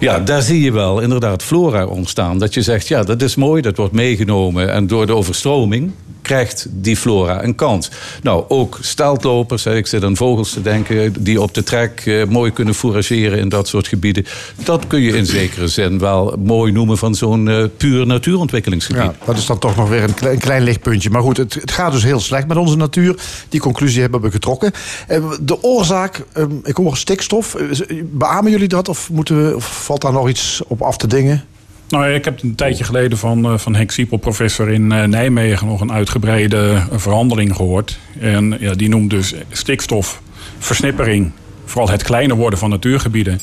Ja, 0.00 0.20
daar 0.20 0.42
zie 0.42 0.62
je 0.62 0.72
wel 0.72 1.00
inderdaad 1.00 1.42
flora 1.42 1.86
ontstaan. 1.86 2.38
Dat 2.38 2.54
je 2.54 2.62
zegt, 2.62 2.88
ja, 2.88 3.02
dat 3.02 3.22
is 3.22 3.34
mooi, 3.34 3.62
dat 3.62 3.76
wordt 3.76 3.92
meegenomen 3.92 4.72
en 4.72 4.86
door 4.86 5.06
de 5.06 5.14
overstroming 5.14 5.92
krijgt 6.26 6.66
die 6.70 6.96
flora 6.96 7.44
een 7.44 7.54
kans. 7.54 7.90
Nou, 8.22 8.44
ook 8.48 8.78
steltlopers, 8.80 9.66
ik 9.66 9.86
zit 9.86 10.04
aan 10.04 10.16
vogels 10.16 10.50
te 10.52 10.62
denken... 10.62 11.14
die 11.18 11.40
op 11.40 11.54
de 11.54 11.62
trek 11.62 12.02
eh, 12.04 12.24
mooi 12.24 12.52
kunnen 12.52 12.74
fourageren 12.74 13.38
in 13.38 13.48
dat 13.48 13.68
soort 13.68 13.88
gebieden. 13.88 14.26
Dat 14.64 14.86
kun 14.86 15.00
je 15.00 15.16
in 15.16 15.26
zekere 15.26 15.68
zin 15.68 15.98
wel 15.98 16.36
mooi 16.44 16.72
noemen 16.72 16.98
van 16.98 17.14
zo'n 17.14 17.48
eh, 17.48 17.64
puur 17.76 18.06
natuurontwikkelingsgebied. 18.06 19.02
Ja, 19.02 19.14
dat 19.24 19.36
is 19.36 19.46
dan 19.46 19.58
toch 19.58 19.76
nog 19.76 19.88
weer 19.88 20.02
een 20.02 20.38
klein, 20.38 20.62
lichtpuntje. 20.62 21.10
Maar 21.10 21.22
goed, 21.22 21.36
het, 21.36 21.54
het 21.54 21.70
gaat 21.70 21.92
dus 21.92 22.02
heel 22.02 22.20
slecht 22.20 22.46
met 22.46 22.56
onze 22.56 22.76
natuur. 22.76 23.16
Die 23.48 23.60
conclusie 23.60 24.00
hebben 24.00 24.20
we 24.20 24.30
getrokken. 24.30 24.72
Eh, 25.06 25.30
De 25.40 25.62
oorzaak, 25.62 26.24
eh, 26.32 26.44
ik 26.62 26.76
hoor 26.76 26.96
stikstof. 26.96 27.56
Beamen 28.04 28.50
jullie 28.50 28.68
dat 28.68 28.88
of, 28.88 29.10
moeten 29.10 29.46
we, 29.46 29.56
of 29.56 29.84
valt 29.84 30.00
daar 30.00 30.12
nog 30.12 30.28
iets 30.28 30.62
op 30.66 30.82
af 30.82 30.96
te 30.96 31.06
dingen? 31.06 31.44
Nou, 31.88 32.12
ik 32.12 32.24
heb 32.24 32.42
een 32.42 32.54
tijdje 32.54 32.84
geleden 32.84 33.18
van, 33.18 33.44
eh, 33.44 33.58
van 33.58 33.74
Henk 33.74 33.90
Siepel, 33.90 34.16
professor 34.16 34.68
in 34.70 34.92
eh, 34.92 35.04
Nijmegen, 35.04 35.66
nog 35.66 35.80
een 35.80 35.92
uitgebreide 35.92 36.56
eh, 36.56 36.98
verhandeling 36.98 37.56
gehoord. 37.56 37.98
En 38.20 38.56
ja, 38.60 38.74
die 38.74 38.88
noemt 38.88 39.10
dus 39.10 39.34
stikstof, 39.50 40.22
versnippering, 40.58 41.32
vooral 41.64 41.90
het 41.90 42.02
kleiner 42.02 42.36
worden 42.36 42.58
van 42.58 42.70
natuurgebieden. 42.70 43.40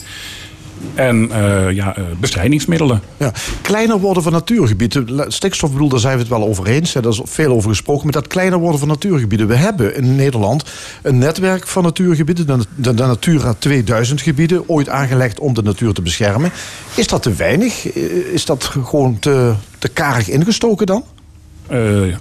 En 0.96 1.32
eh, 1.32 1.72
ja, 1.72 1.96
eh, 1.96 2.04
bestrijdingsmiddelen. 2.20 3.02
Ja, 3.18 3.32
kleiner 3.62 4.00
worden 4.00 4.24
van 4.24 4.32
natuurgebieden. 4.32 5.32
Stikstof 5.32 5.72
bedoel, 5.72 5.90
daar 5.90 6.00
zijn 6.00 6.14
we 6.14 6.20
het 6.20 6.30
wel 6.30 6.44
over 6.48 6.68
eens. 6.68 6.94
hè. 6.94 7.02
Daar 7.02 7.12
is 7.12 7.22
veel 7.24 7.52
over 7.54 7.70
gesproken. 7.70 8.06
Met 8.06 8.14
dat 8.14 8.28
kleiner 8.28 8.60
worden 8.60 8.80
van 8.80 8.88
natuurgebieden. 8.88 9.48
We 9.48 9.56
hebben 9.56 9.96
in 9.96 10.16
Nederland 10.16 10.64
een 11.02 11.18
netwerk 11.18 11.68
van 11.68 11.84
natuurgebieden. 11.84 12.48
De, 12.48 12.58
de, 12.76 12.94
de 12.94 13.06
Natura 13.06 13.54
2000 13.60 14.22
gebieden. 14.22 14.70
Ooit 14.70 14.90
aangelegd 14.90 15.40
om 15.40 15.54
de 15.54 15.62
natuur 15.64 15.94
te 15.94 16.02
beschermen. 16.02 16.52
Is 16.96 17.08
dat 17.08 17.24
te 17.24 17.34
weinig? 17.34 17.88
Eh, 17.94 18.04
Is 18.34 18.46
dat 18.46 18.64
gewoon 18.64 19.20
te, 19.20 19.54
te 19.80 19.88
karig 19.90 20.30
ingestoken 20.30 20.86
dan? 20.86 21.04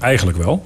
Eigenlijk 0.00 0.38
wel. 0.38 0.64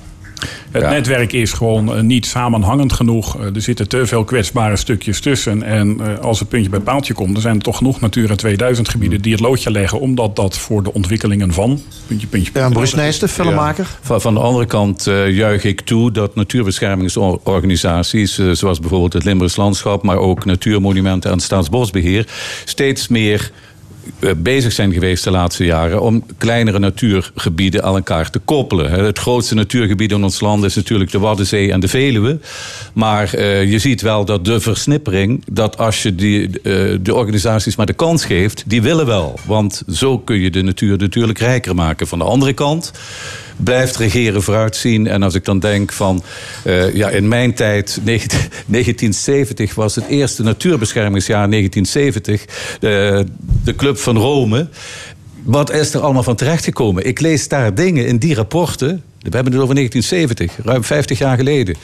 Het 0.71 0.83
Ja. 0.83 0.90
netwerk 0.90 1.33
is 1.33 1.52
gewoon 1.52 1.95
eh, 1.97 2.02
niet 2.02 2.26
samenhangend 2.26 2.93
genoeg. 2.93 3.38
Eh, 3.38 3.55
er 3.55 3.61
zitten 3.61 3.88
te 3.88 4.07
veel 4.07 4.25
kwetsbare 4.25 4.76
stukjes 4.76 5.21
tussen. 5.21 5.62
En 5.62 6.00
eh, 6.00 6.19
als 6.19 6.38
het 6.38 6.49
puntje 6.49 6.71
bij 6.71 6.81
paaltje 6.81 7.14
komt, 7.14 7.33
dan 7.33 7.43
zijn 7.43 7.57
er 7.57 7.62
toch 7.62 7.76
genoeg 7.76 8.00
Natura 8.00 8.35
2000 8.35 8.88
gebieden 8.88 9.23
die 9.23 9.33
het 9.33 9.40
loodje 9.40 9.71
leggen. 9.71 10.00
Omdat 10.00 10.37
dat 10.37 10.59
voor 10.59 10.83
de 10.83 10.93
ontwikkelingen 10.93 11.52
van. 11.52 11.81
Puntje, 12.07 12.26
puntje, 12.26 12.50
Ja. 12.55 12.69
Boris 12.69 12.95
Nijsten, 12.95 13.28
filmmaker. 13.28 13.87
Van, 14.00 14.21
van 14.21 14.35
de 14.35 14.40
andere 14.40 14.66
kant 14.66 15.07
eh, 15.07 15.31
juich 15.31 15.64
ik 15.64 15.81
toe 15.81 16.12
dat 16.12 16.35
natuurbeschermingsorganisaties, 16.35 18.40
zoals 18.52 18.81
bijvoorbeeld 18.81 19.12
het 19.12 19.25
Limburgs 19.25 19.57
Landschap, 19.57 20.02
maar 20.02 20.16
ook 20.19 20.45
Natuurmonumenten 20.45 21.31
en 21.31 21.40
Staatsbosbeheer, 21.40 22.26
steeds 22.64 23.09
meer 23.09 23.50
bezig 24.36 24.72
zijn 24.72 24.92
geweest 24.92 25.25
de 25.25 25.30
laatste 25.30 25.64
jaren 25.64 26.00
om 26.00 26.25
kleinere 26.38 26.78
natuurgebieden 26.78 27.82
aan 27.84 27.94
elkaar 27.94 28.30
te 28.30 28.38
koppelen. 28.38 28.90
Het 28.90 29.18
grootste 29.18 29.54
natuurgebied 29.54 30.12
in 30.12 30.25
ons 30.25 30.40
land 30.40 30.64
is 30.64 30.75
natuurlijk 30.75 31.10
de 31.10 31.18
Waddenzee 31.18 31.72
en 31.72 31.80
de 31.80 31.88
Veluwe. 31.88 32.38
Maar 32.92 33.34
eh, 33.34 33.70
je 33.70 33.78
ziet 33.78 34.00
wel 34.00 34.25
dat 34.25 34.44
de 34.44 34.60
versnippering, 34.60 35.42
dat 35.52 35.78
als 35.78 36.02
je 36.02 36.14
die, 36.14 36.46
eh, 36.46 36.98
de 37.00 37.14
organisaties 37.14 37.76
maar 37.76 37.86
de 37.86 37.92
kans 37.92 38.25
geeft, 38.25 38.64
die 38.66 38.82
willen 38.82 39.06
wel. 39.06 39.38
Want 39.46 39.82
zo 39.90 40.18
kun 40.18 40.40
je 40.40 40.50
de 40.50 40.62
natuur 40.62 40.98
natuurlijk 40.98 41.38
rijker 41.38 41.75
maken. 41.75 42.06
Van 42.06 42.18
de 42.18 42.25
andere 42.25 42.52
kant 42.52 42.92
blijft 43.56 43.96
regeren 43.96 44.42
vooruitzien. 44.42 45.06
En 45.06 45.22
als 45.22 45.34
ik 45.34 45.44
dan 45.44 45.58
denk 45.58 45.92
van, 45.92 46.22
eh, 46.64 46.94
ja, 46.94 47.08
in 47.08 47.28
mijn 47.28 47.54
tijd, 47.54 47.98
19, 48.02 48.38
1970 48.66 49.75
was 49.75 49.94
het 49.94 50.06
eerste 50.06 50.42
natuurbeschermingsjaar 50.42 51.50
1970. 51.50 52.44
De, 52.80 53.25
de 53.64 53.75
Club 53.75 53.98
van 53.98 54.16
Rome. 54.16 54.68
wat 55.42 55.72
is 55.72 55.94
er 55.94 56.00
allemaal 56.00 56.22
van 56.22 56.36
terechtgekomen? 56.36 57.06
Ik 57.06 57.20
lees 57.20 57.48
daar 57.48 57.75
dingen 57.75 58.06
in 58.06 58.18
die 58.18 58.34
rapporten. 58.34 59.02
We 59.18 59.34
hebben 59.34 59.52
het 59.52 59.62
over 59.62 59.75
1970, 59.75 60.66
ruim 60.66 60.84
50 60.84 61.18
jaar 61.18 61.36
geleden 61.36 61.76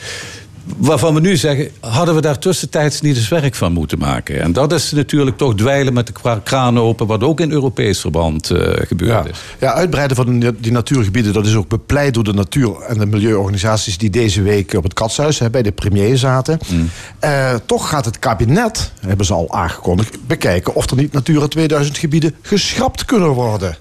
waarvan 0.77 1.13
we 1.13 1.19
nu 1.19 1.37
zeggen, 1.37 1.69
hadden 1.79 2.15
we 2.15 2.21
daar 2.21 2.39
tussentijds 2.39 3.01
niet 3.01 3.15
eens 3.15 3.27
werk 3.27 3.55
van 3.55 3.73
moeten 3.73 3.99
maken. 3.99 4.41
En 4.41 4.53
dat 4.53 4.73
is 4.73 4.91
natuurlijk 4.91 5.37
toch 5.37 5.55
dweilen 5.55 5.93
met 5.93 6.07
de 6.07 6.41
kraan 6.43 6.79
open, 6.79 7.07
wat 7.07 7.23
ook 7.23 7.39
in 7.39 7.51
Europees 7.51 7.99
verband 7.99 8.51
uh, 8.51 8.59
gebeurd 8.73 9.25
ja. 9.25 9.29
is. 9.29 9.37
Ja, 9.59 9.73
uitbreiden 9.73 10.15
van 10.15 10.39
die 10.39 10.71
natuurgebieden, 10.71 11.33
dat 11.33 11.45
is 11.45 11.55
ook 11.55 11.67
bepleit 11.67 12.13
door 12.13 12.23
de 12.23 12.33
natuur- 12.33 12.81
en 12.81 12.97
de 12.97 13.05
milieuorganisaties 13.05 13.97
die 13.97 14.09
deze 14.09 14.41
week 14.41 14.73
op 14.73 14.83
het 14.83 14.93
Katshuis 14.93 15.39
hè, 15.39 15.49
bij 15.49 15.61
de 15.61 15.71
premier 15.71 16.17
zaten. 16.17 16.59
Mm. 16.67 16.89
Uh, 17.23 17.53
toch 17.65 17.89
gaat 17.89 18.05
het 18.05 18.19
kabinet, 18.19 18.91
hebben 18.99 19.25
ze 19.25 19.33
al 19.33 19.53
aangekondigd, 19.53 20.17
bekijken 20.27 20.75
of 20.75 20.89
er 20.89 20.97
niet 20.97 21.11
Natura 21.11 21.47
2000 21.47 21.97
gebieden 21.97 22.35
geschrapt 22.41 23.05
kunnen 23.05 23.29
worden. 23.29 23.77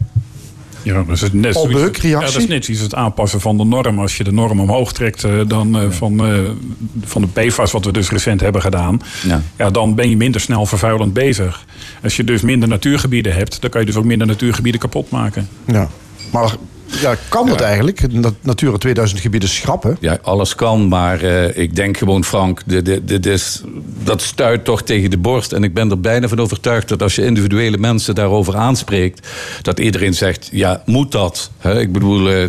Ja, 0.83 1.03
dat 1.03 1.23
is 1.23 1.33
net 1.33 1.55
zoiets, 1.55 2.01
ja, 2.01 2.21
dat 2.21 2.37
is 2.37 2.47
net 2.47 2.69
iets 2.69 2.81
het 2.81 2.95
aanpassen 2.95 3.41
van 3.41 3.57
de 3.57 3.65
norm. 3.65 3.99
Als 3.99 4.17
je 4.17 4.25
de 4.25 4.33
norm 4.33 4.61
omhoog 4.61 4.93
trekt 4.93 5.25
uh, 5.25 5.41
dan, 5.47 5.83
uh, 5.83 5.91
van, 5.91 6.27
uh, 6.29 6.51
van 7.05 7.23
de 7.23 7.29
PFAS, 7.29 7.73
wat 7.73 7.85
we 7.85 7.93
dus 7.93 8.11
recent 8.11 8.41
hebben 8.41 8.63
gedaan, 8.63 9.01
ja. 9.27 9.43
ja. 9.57 9.71
dan 9.71 9.95
ben 9.95 10.11
je 10.11 10.17
minder 10.17 10.41
snel 10.41 10.67
vervuilend 10.67 11.13
bezig. 11.13 11.65
Als 12.03 12.17
je 12.17 12.25
dus 12.25 12.41
minder 12.41 12.69
natuurgebieden 12.69 13.35
hebt, 13.35 13.61
dan 13.61 13.71
kan 13.71 13.81
je 13.81 13.87
dus 13.87 13.97
ook 13.97 14.05
minder 14.05 14.27
natuurgebieden 14.27 14.81
kapot 14.81 15.11
maken. 15.11 15.49
Ja, 15.67 15.89
maar 16.33 16.55
ja, 17.01 17.17
kan 17.29 17.47
dat 17.47 17.61
eigenlijk? 17.61 18.23
Dat 18.23 18.35
Natura 18.41 18.77
2000 18.77 19.21
gebieden 19.21 19.49
schrappen? 19.49 19.97
Ja, 20.01 20.19
alles 20.23 20.55
kan, 20.55 20.89
maar 20.89 21.25
uh, 21.25 21.57
ik 21.57 21.77
denk 21.77 21.97
gewoon, 21.97 22.25
Frank, 22.25 22.63
de, 22.67 22.83
de, 22.83 23.05
de, 23.05 23.21
de, 23.21 23.39
dat 24.05 24.23
stuit 24.23 24.65
toch 24.65 24.83
tegen 24.83 25.11
de 25.11 25.19
borst. 25.19 25.53
En 25.53 25.65
ik 25.65 25.75
ben 25.75 25.91
er 25.91 26.01
bijna 26.01 26.29
van 26.29 26.41
overtuigd 26.41 26.89
dat 26.89 27.03
als 27.03 27.15
je 27.15 27.25
individuele 27.25 27.79
mensen 27.79 28.15
daarover 28.15 28.57
aanspreekt, 28.57 29.29
dat 29.63 29.81
iedereen 29.81 30.15
zegt: 30.15 30.49
ja, 30.53 30.83
moet 30.87 31.13
dat? 31.13 31.51
He, 31.59 31.81
ik 31.81 31.93
bedoel, 31.93 32.31
uh, 32.31 32.45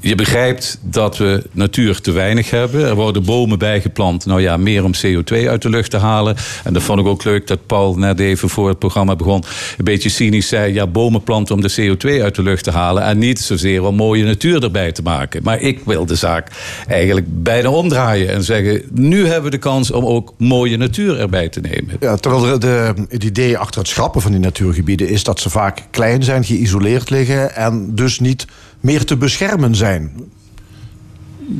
je 0.00 0.14
begrijpt 0.14 0.78
dat 0.82 1.16
we 1.16 1.42
natuur 1.52 2.00
te 2.00 2.12
weinig 2.12 2.50
hebben. 2.50 2.84
Er 2.84 2.94
worden 2.94 3.24
bomen 3.24 3.58
bijgeplant, 3.58 4.26
nou 4.26 4.40
ja, 4.40 4.56
meer 4.56 4.84
om 4.84 4.92
CO2 4.94 5.48
uit 5.48 5.62
de 5.62 5.70
lucht 5.70 5.90
te 5.90 5.98
halen. 5.98 6.36
En 6.64 6.72
dat 6.72 6.82
vond 6.82 7.00
ik 7.00 7.06
ook 7.06 7.24
leuk 7.24 7.46
dat 7.46 7.66
Paul 7.66 7.94
net 7.94 8.20
even 8.20 8.48
voor 8.48 8.68
het 8.68 8.78
programma 8.78 9.16
begon, 9.16 9.44
een 9.78 9.84
beetje 9.84 10.08
cynisch 10.08 10.48
zei: 10.48 10.72
ja, 10.72 10.86
bomen 10.86 11.22
planten 11.22 11.54
om 11.54 11.60
de 11.60 11.72
CO2 11.72 12.22
uit 12.22 12.34
de 12.34 12.42
lucht 12.42 12.64
te 12.64 12.70
halen 12.70 13.02
en 13.02 13.18
niet 13.18 13.40
zozeer 13.44 13.82
om 13.82 13.94
mooie 13.94 14.24
natuur 14.24 14.62
erbij 14.62 14.92
te 14.92 15.02
maken. 15.02 15.42
Maar 15.42 15.60
ik 15.60 15.80
wil 15.84 16.06
de 16.06 16.14
zaak 16.14 16.50
eigenlijk 16.88 17.26
bijna 17.42 17.68
omdraaien 17.68 18.28
en 18.28 18.42
zeggen: 18.42 18.82
nu 18.92 19.26
hebben 19.26 19.44
we 19.44 19.50
de 19.50 19.58
kans 19.58 19.90
om 19.90 20.04
ook 20.04 20.34
mooie 20.38 20.76
natuur 20.76 21.20
erbij 21.20 21.48
te 21.48 21.60
nemen. 21.60 21.96
Ja, 22.00 22.16
terwijl 22.16 22.58
de, 22.58 22.94
het 23.08 23.24
idee 23.24 23.58
achter 23.58 23.80
het 23.80 23.88
schrappen 23.88 24.20
van 24.20 24.30
die 24.30 24.40
natuurgebieden 24.40 25.08
is 25.08 25.24
dat 25.24 25.40
ze 25.40 25.50
vaak 25.50 25.82
klein 25.90 26.22
zijn, 26.22 26.44
geïsoleerd 26.44 27.10
liggen 27.10 27.54
en 27.54 27.94
dus 27.94 28.20
niet 28.20 28.46
meer 28.80 29.04
te 29.04 29.16
beschermen 29.16 29.74
zijn. 29.74 30.12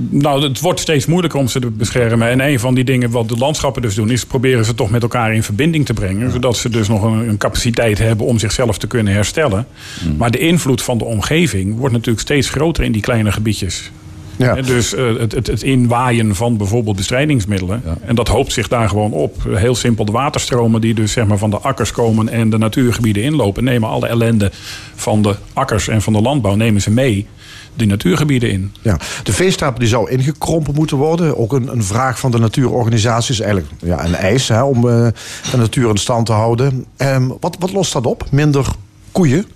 Nou, 0.09 0.43
het 0.43 0.61
wordt 0.61 0.81
steeds 0.81 1.07
moeilijker 1.07 1.38
om 1.38 1.49
ze 1.49 1.61
te 1.61 1.71
beschermen. 1.71 2.29
En 2.29 2.41
een 2.41 2.61
van 2.61 2.75
die 2.75 2.85
dingen 2.85 3.11
wat 3.11 3.29
de 3.29 3.37
landschappen 3.37 3.83
dus 3.83 3.95
doen... 3.95 4.11
is 4.11 4.25
proberen 4.25 4.64
ze 4.64 4.75
toch 4.75 4.91
met 4.91 5.03
elkaar 5.03 5.35
in 5.35 5.43
verbinding 5.43 5.87
te 5.87 5.93
brengen. 5.93 6.31
Zodat 6.31 6.57
ze 6.57 6.69
dus 6.69 6.88
nog 6.88 7.03
een, 7.03 7.29
een 7.29 7.37
capaciteit 7.37 7.99
hebben 7.99 8.26
om 8.26 8.38
zichzelf 8.38 8.79
te 8.79 8.87
kunnen 8.87 9.12
herstellen. 9.12 9.67
Mm. 10.05 10.17
Maar 10.17 10.31
de 10.31 10.38
invloed 10.38 10.83
van 10.83 10.99
de 10.99 11.05
omgeving 11.05 11.76
wordt 11.76 11.95
natuurlijk 11.95 12.21
steeds 12.21 12.50
groter 12.50 12.85
in 12.85 12.93
die 12.93 13.03
kleine 13.03 13.33
gebiedjes. 13.33 13.91
Ja. 14.37 14.55
Dus 14.55 14.95
uh, 14.95 15.19
het, 15.19 15.33
het, 15.33 15.47
het, 15.47 15.62
inwaaien 15.62 16.35
van 16.35 16.57
bijvoorbeeld 16.57 16.97
bestrijdingsmiddelen. 16.97 17.83
Ja. 17.85 17.97
En 18.07 18.14
dat 18.14 18.29
hoopt 18.29 18.53
zich 18.53 18.69
daar 18.69 18.88
gewoon 18.88 19.12
op. 19.12 19.37
Heel 19.49 19.75
simpel, 19.75 20.05
de 20.05 20.12
waterstromen 20.12 20.81
die 20.81 20.95
dus 20.95 21.12
zeg 21.12 21.26
maar 21.26 21.38
van 21.38 21.50
de 21.50 21.59
akkers 21.59 21.93
komen 21.93 22.29
en 22.29 22.50
de 22.50 22.59
natuurgebieden 22.59 23.23
inlopen, 23.23 23.64
nemen 23.64 23.88
alle 23.88 24.07
ellende 24.07 24.50
van 24.95 25.23
de 25.23 25.37
akkers 25.53 25.88
en 25.88 26.03
van 26.03 26.12
de 26.12 26.21
landbouw 26.21 26.55
nemen 26.55 26.83
ze 26.83 26.91
mee 26.91 27.26
die 27.75 27.87
natuurgebieden 27.87 28.50
in. 28.50 28.73
Ja, 28.83 28.99
de 29.23 29.33
veestapel 29.33 29.78
die 29.78 29.88
zou 29.88 30.11
ingekrompen 30.11 30.75
moeten 30.75 30.97
worden. 30.97 31.38
Ook 31.38 31.52
een, 31.52 31.69
een 31.69 31.85
vraag 31.85 32.19
van 32.19 32.31
de 32.31 32.38
natuurorganisaties. 32.38 33.40
Eigenlijk 33.40 33.73
ja, 33.78 34.04
een 34.04 34.14
eis 34.14 34.49
hè, 34.49 34.62
om 34.62 34.76
uh, 34.76 35.09
de 35.50 35.57
natuur 35.57 35.88
in 35.88 35.97
stand 35.97 36.26
te 36.26 36.33
houden. 36.33 36.87
Um, 36.97 37.37
wat, 37.40 37.57
wat 37.59 37.73
lost 37.73 37.93
dat 37.93 38.07
op? 38.07 38.26
Minder 38.31 38.66
koeien? 39.12 39.47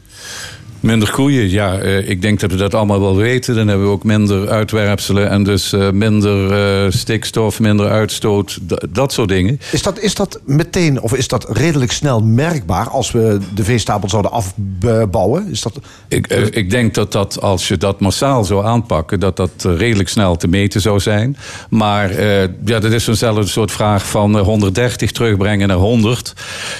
Minder 0.80 1.10
koeien, 1.10 1.50
ja. 1.50 1.82
Uh, 1.82 2.08
ik 2.08 2.22
denk 2.22 2.40
dat 2.40 2.50
we 2.50 2.56
dat 2.56 2.74
allemaal 2.74 3.00
wel 3.00 3.16
weten. 3.16 3.54
Dan 3.54 3.68
hebben 3.68 3.86
we 3.86 3.92
ook 3.92 4.04
minder 4.04 4.48
uitwerpselen 4.48 5.30
en 5.30 5.42
dus 5.42 5.72
uh, 5.72 5.90
minder 5.90 6.84
uh, 6.84 6.90
stikstof, 6.90 7.60
minder 7.60 7.88
uitstoot, 7.88 8.58
dat 8.90 9.12
soort 9.12 9.28
dingen. 9.28 9.60
Is 9.72 9.82
dat, 9.82 10.00
is 10.00 10.14
dat 10.14 10.40
meteen, 10.44 11.00
of 11.00 11.14
is 11.14 11.28
dat 11.28 11.56
redelijk 11.56 11.92
snel 11.92 12.20
merkbaar 12.20 12.88
als 12.88 13.10
we 13.10 13.38
de 13.54 13.64
veestapel 13.64 14.08
zouden 14.08 14.30
afbouwen? 14.30 15.50
Is 15.50 15.62
dat... 15.62 15.78
ik, 16.08 16.26
ik 16.50 16.70
denk 16.70 16.94
dat 16.94 17.12
dat, 17.12 17.40
als 17.40 17.68
je 17.68 17.76
dat 17.76 18.00
massaal 18.00 18.44
zou 18.44 18.64
aanpakken, 18.64 19.20
dat 19.20 19.36
dat 19.36 19.50
redelijk 19.76 20.08
snel 20.08 20.36
te 20.36 20.48
meten 20.48 20.80
zou 20.80 21.00
zijn. 21.00 21.36
Maar 21.70 22.22
ja, 22.64 22.78
dat 22.80 22.92
is 22.92 23.04
zo'nzelfde 23.04 23.46
soort 23.46 23.72
vraag 23.72 24.08
van 24.08 24.38
130 24.38 25.12
terugbrengen 25.12 25.68
naar 25.68 25.76
100. 25.76 26.32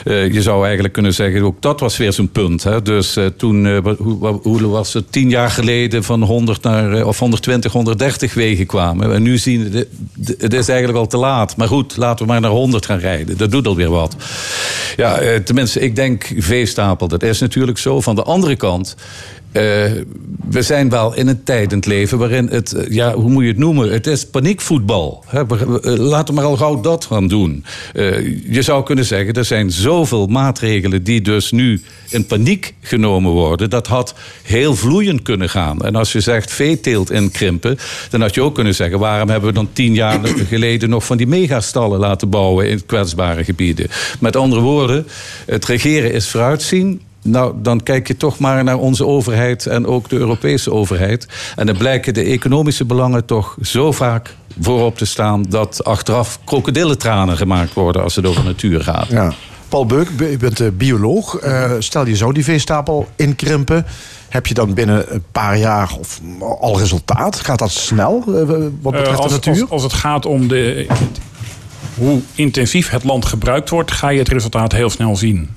je 0.04 0.42
zou 0.42 0.64
eigenlijk 0.64 0.94
kunnen 0.94 1.14
zeggen, 1.14 1.42
ook 1.42 1.62
dat 1.62 1.80
was 1.80 1.96
weer 1.96 2.12
zo'n 2.12 2.30
punt. 2.30 2.62
Hè? 2.62 2.82
Dus 2.82 3.18
toen 3.36 3.82
hoe, 3.96 4.66
was 4.66 4.92
het 4.92 5.12
tien 5.12 5.28
jaar 5.28 5.50
geleden 5.50 6.04
van 6.04 6.22
100 6.22 6.62
naar 6.62 7.04
of 7.06 7.18
120, 7.18 7.72
130 7.72 8.34
wegen 8.34 8.66
kwamen. 8.66 9.14
En 9.14 9.22
nu 9.22 9.38
zien 9.38 9.70
we, 9.70 9.88
het 10.38 10.52
is 10.52 10.68
eigenlijk 10.68 10.98
al 10.98 11.06
te 11.06 11.16
laat. 11.16 11.56
Maar 11.56 11.68
goed, 11.68 11.96
laten 11.96 12.26
we 12.26 12.32
maar 12.32 12.40
naar 12.40 12.50
100 12.50 12.86
gaan 12.86 12.98
rijden. 12.98 13.36
Dat 13.36 13.50
doet 13.50 13.66
alweer 13.66 13.90
wat. 13.90 14.16
Ja, 14.96 15.40
tenminste, 15.44 15.80
ik 15.80 15.96
denk 15.96 16.32
veestapel, 16.36 17.08
dat 17.08 17.22
is 17.22 17.40
natuurlijk 17.40 17.78
zo. 17.78 18.00
Van 18.00 18.14
de 18.14 18.22
andere 18.22 18.56
kant 18.56 18.96
uh, 19.52 19.62
we 20.50 20.62
zijn 20.62 20.88
wel 20.88 21.14
in 21.14 21.28
een 21.28 21.42
tijd 21.42 21.70
in 21.72 21.76
het 21.76 21.86
leven 21.86 22.18
waarin 22.18 22.48
het, 22.50 22.86
ja, 22.88 23.14
hoe 23.14 23.30
moet 23.30 23.42
je 23.42 23.48
het 23.48 23.58
noemen? 23.58 23.92
Het 23.92 24.06
is 24.06 24.26
paniekvoetbal. 24.26 25.24
Hè? 25.26 25.42
Laten 25.96 26.34
we 26.34 26.40
maar 26.40 26.50
al 26.50 26.56
gauw 26.56 26.80
dat 26.80 27.04
gaan 27.04 27.28
doen. 27.28 27.64
Je 28.48 28.62
zou 28.62 28.84
kunnen 28.84 29.04
zeggen, 29.04 29.34
er 29.34 29.44
zijn 29.44 29.70
zoveel 29.70 30.26
maatregelen 30.26 31.02
die 31.02 31.20
dus 31.20 31.50
nu 31.50 31.82
in 32.08 32.26
paniek 32.26 32.74
genomen 32.80 33.30
worden. 33.30 33.70
Dat 33.70 33.86
had 33.86 34.14
heel 34.42 34.74
vloeiend 34.74 35.22
kunnen 35.22 35.48
gaan. 35.48 35.82
En 35.82 35.94
als 35.94 36.12
je 36.12 36.20
zegt 36.20 36.52
veeteelt 36.52 37.10
inkrimpen, 37.10 37.78
dan 38.10 38.20
had 38.20 38.34
je 38.34 38.42
ook 38.42 38.54
kunnen 38.54 38.74
zeggen, 38.74 38.98
waarom 38.98 39.28
hebben 39.28 39.48
we 39.48 39.54
dan 39.54 39.68
tien 39.72 39.94
jaar 39.94 40.20
geleden 40.48 40.88
nog 40.88 41.04
van 41.04 41.16
die 41.16 41.26
megastallen 41.26 41.98
laten 41.98 42.28
bouwen 42.28 42.68
in 42.68 42.86
kwetsbare 42.86 43.44
gebieden? 43.44 43.86
Met 44.20 44.36
andere 44.36 44.60
woorden, 44.60 45.06
het 45.46 45.64
regeren 45.64 46.12
is 46.12 46.28
vooruitzien 46.28 47.00
nou, 47.30 47.54
dan 47.62 47.82
kijk 47.82 48.08
je 48.08 48.16
toch 48.16 48.38
maar 48.38 48.64
naar 48.64 48.78
onze 48.78 49.06
overheid 49.06 49.66
en 49.66 49.86
ook 49.86 50.08
de 50.08 50.16
Europese 50.16 50.72
overheid. 50.72 51.26
En 51.56 51.66
dan 51.66 51.76
blijken 51.76 52.14
de 52.14 52.22
economische 52.22 52.84
belangen 52.84 53.24
toch 53.24 53.56
zo 53.62 53.92
vaak 53.92 54.34
voorop 54.60 54.98
te 54.98 55.04
staan 55.04 55.42
dat 55.42 55.84
achteraf 55.84 56.38
krokodillentranen 56.44 57.36
gemaakt 57.36 57.72
worden 57.72 58.02
als 58.02 58.16
het 58.16 58.26
over 58.26 58.44
natuur 58.44 58.80
gaat. 58.80 59.08
Ja. 59.08 59.32
Paul 59.68 59.86
Beuk, 59.86 60.08
u 60.18 60.36
bent 60.36 60.78
bioloog. 60.78 61.42
Uh, 61.42 61.72
stel 61.78 62.06
je 62.06 62.16
zou 62.16 62.32
die 62.32 62.44
veestapel 62.44 63.08
inkrimpen. 63.16 63.86
Heb 64.28 64.46
je 64.46 64.54
dan 64.54 64.74
binnen 64.74 65.14
een 65.14 65.24
paar 65.32 65.58
jaar 65.58 65.94
of 65.98 66.20
al 66.60 66.78
resultaat? 66.78 67.40
Gaat 67.40 67.58
dat 67.58 67.70
snel 67.70 68.24
uh, 68.28 68.34
wat 68.80 68.92
betreft 68.92 69.10
uh, 69.10 69.18
als, 69.18 69.26
de 69.26 69.32
natuur? 69.32 69.62
Als, 69.62 69.70
als, 69.70 69.82
het 69.82 69.92
gaat 69.92 70.26
om 70.26 70.48
de, 70.48 70.86
hoe 71.94 72.20
intensief 72.34 72.90
het 72.90 73.04
land 73.04 73.24
gebruikt 73.24 73.70
wordt, 73.70 73.92
ga 73.92 74.08
je 74.08 74.18
het 74.18 74.28
resultaat 74.28 74.72
heel 74.72 74.90
snel 74.90 75.16
zien. 75.16 75.50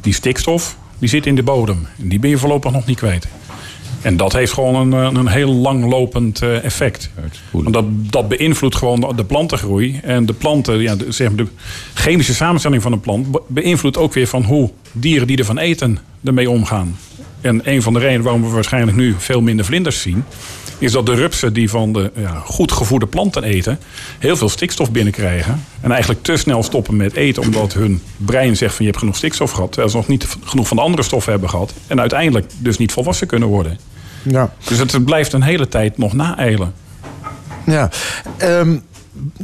Die 0.00 0.14
stikstof, 0.14 0.76
die 1.00 1.08
zit 1.08 1.26
in 1.26 1.34
de 1.34 1.42
bodem. 1.42 1.86
Die 1.96 2.18
ben 2.18 2.30
je 2.30 2.38
voorlopig 2.38 2.72
nog 2.72 2.86
niet 2.86 2.96
kwijt. 2.96 3.26
En 4.02 4.16
dat 4.16 4.32
heeft 4.32 4.52
gewoon 4.52 4.92
een, 4.92 5.14
een 5.16 5.28
heel 5.28 5.54
langlopend 5.54 6.42
effect. 6.42 7.10
Want 7.50 7.72
dat, 7.72 7.84
dat 7.88 8.28
beïnvloedt 8.28 8.76
gewoon 8.76 9.12
de 9.16 9.24
plantengroei. 9.24 10.00
En 10.02 10.26
de 10.26 10.32
planten, 10.32 10.80
ja, 10.80 10.96
de, 10.96 11.12
zeg 11.12 11.28
maar 11.28 11.36
de 11.36 11.46
chemische 11.94 12.34
samenstelling 12.34 12.82
van 12.82 12.92
een 12.92 13.00
plant 13.00 13.26
beïnvloedt 13.46 13.96
ook 13.96 14.12
weer 14.12 14.26
van 14.26 14.44
hoe 14.44 14.70
dieren 14.92 15.26
die 15.26 15.38
ervan 15.38 15.58
eten 15.58 15.98
ermee 16.24 16.50
omgaan. 16.50 16.96
En 17.40 17.60
een 17.64 17.82
van 17.82 17.92
de 17.92 17.98
redenen 17.98 18.22
waarom 18.22 18.42
we 18.42 18.48
waarschijnlijk 18.48 18.96
nu 18.96 19.14
veel 19.18 19.40
minder 19.40 19.64
vlinders 19.64 20.00
zien, 20.00 20.24
is 20.78 20.92
dat 20.92 21.06
de 21.06 21.14
rupsen 21.14 21.52
die 21.52 21.70
van 21.70 21.92
de 21.92 22.10
ja, 22.14 22.42
goed 22.44 22.72
gevoerde 22.72 23.06
planten 23.06 23.42
eten, 23.42 23.78
heel 24.18 24.36
veel 24.36 24.48
stikstof 24.48 24.90
binnenkrijgen. 24.90 25.64
En 25.80 25.90
eigenlijk 25.90 26.22
te 26.22 26.36
snel 26.36 26.62
stoppen 26.62 26.96
met 26.96 27.14
eten, 27.14 27.42
omdat 27.42 27.72
hun 27.72 28.02
brein 28.16 28.56
zegt 28.56 28.74
van 28.74 28.84
je 28.84 28.90
hebt 28.90 29.02
genoeg 29.02 29.16
stikstof 29.16 29.50
gehad, 29.50 29.68
terwijl 29.72 29.90
ze 29.90 29.96
nog 29.96 30.08
niet 30.08 30.26
genoeg 30.44 30.68
van 30.68 30.76
de 30.76 30.82
andere 30.82 31.02
stoffen 31.02 31.32
hebben 31.32 31.50
gehad. 31.50 31.72
En 31.86 32.00
uiteindelijk 32.00 32.50
dus 32.58 32.78
niet 32.78 32.92
volwassen 32.92 33.26
kunnen 33.26 33.48
worden. 33.48 33.78
Ja. 34.22 34.52
Dus 34.68 34.78
het 34.78 35.04
blijft 35.04 35.32
een 35.32 35.42
hele 35.42 35.68
tijd 35.68 35.98
nog 35.98 36.12
naeilen. 36.12 36.72
Ja, 37.66 37.90
um, 38.42 38.82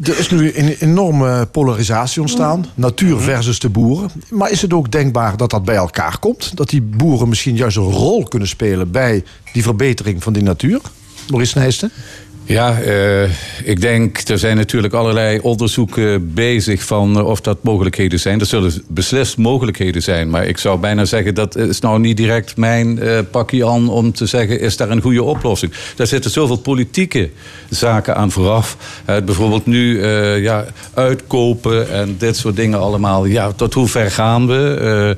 er 0.02 0.18
is 0.18 0.30
nu 0.30 0.52
een 0.54 0.68
enorme 0.68 1.46
polarisatie 1.46 2.20
ontstaan. 2.20 2.66
Natuur 2.74 3.18
versus 3.18 3.58
de 3.58 3.68
boeren. 3.68 4.10
Maar 4.30 4.50
is 4.50 4.62
het 4.62 4.72
ook 4.72 4.90
denkbaar 4.90 5.36
dat 5.36 5.50
dat 5.50 5.64
bij 5.64 5.76
elkaar 5.76 6.18
komt? 6.18 6.56
Dat 6.56 6.68
die 6.68 6.82
boeren 6.82 7.28
misschien 7.28 7.56
juist 7.56 7.76
een 7.76 7.82
rol 7.82 8.24
kunnen 8.24 8.48
spelen 8.48 8.90
bij 8.90 9.24
die 9.52 9.62
verbetering 9.62 10.22
van 10.22 10.32
die 10.32 10.42
natuur? 10.42 10.80
Maurice 11.28 11.58
Nijsten? 11.58 11.90
Ja, 12.48 12.82
uh, 12.82 13.22
ik 13.64 13.80
denk, 13.80 14.18
er 14.28 14.38
zijn 14.38 14.56
natuurlijk 14.56 14.94
allerlei 14.94 15.38
onderzoeken 15.38 16.34
bezig 16.34 16.84
van 16.84 17.18
uh, 17.18 17.26
of 17.26 17.40
dat 17.40 17.62
mogelijkheden 17.62 18.20
zijn. 18.20 18.40
Er 18.40 18.46
zullen 18.46 18.72
beslist 18.88 19.36
mogelijkheden 19.36 20.02
zijn. 20.02 20.30
Maar 20.30 20.46
ik 20.46 20.58
zou 20.58 20.78
bijna 20.78 21.04
zeggen, 21.04 21.34
dat 21.34 21.56
is 21.56 21.80
nou 21.80 21.98
niet 21.98 22.16
direct 22.16 22.56
mijn 22.56 22.98
uh, 23.02 23.18
pakje 23.30 23.66
aan 23.66 23.88
om 23.88 24.12
te 24.12 24.26
zeggen, 24.26 24.60
is 24.60 24.76
daar 24.76 24.90
een 24.90 25.00
goede 25.00 25.22
oplossing? 25.22 25.72
Daar 25.96 26.06
zitten 26.06 26.30
zoveel 26.30 26.56
politieke 26.56 27.30
zaken 27.68 28.16
aan 28.16 28.30
vooraf. 28.30 28.76
bijvoorbeeld 29.04 29.66
nu 29.66 30.06
ja, 30.36 30.64
uitkopen 30.94 31.90
en 31.90 32.16
dit 32.18 32.36
soort 32.36 32.56
dingen 32.56 32.80
allemaal. 32.80 33.24
Ja, 33.24 33.52
tot 33.52 33.74
hoe 33.74 33.88
ver 33.88 34.10
gaan 34.10 34.46
we? 34.46 35.16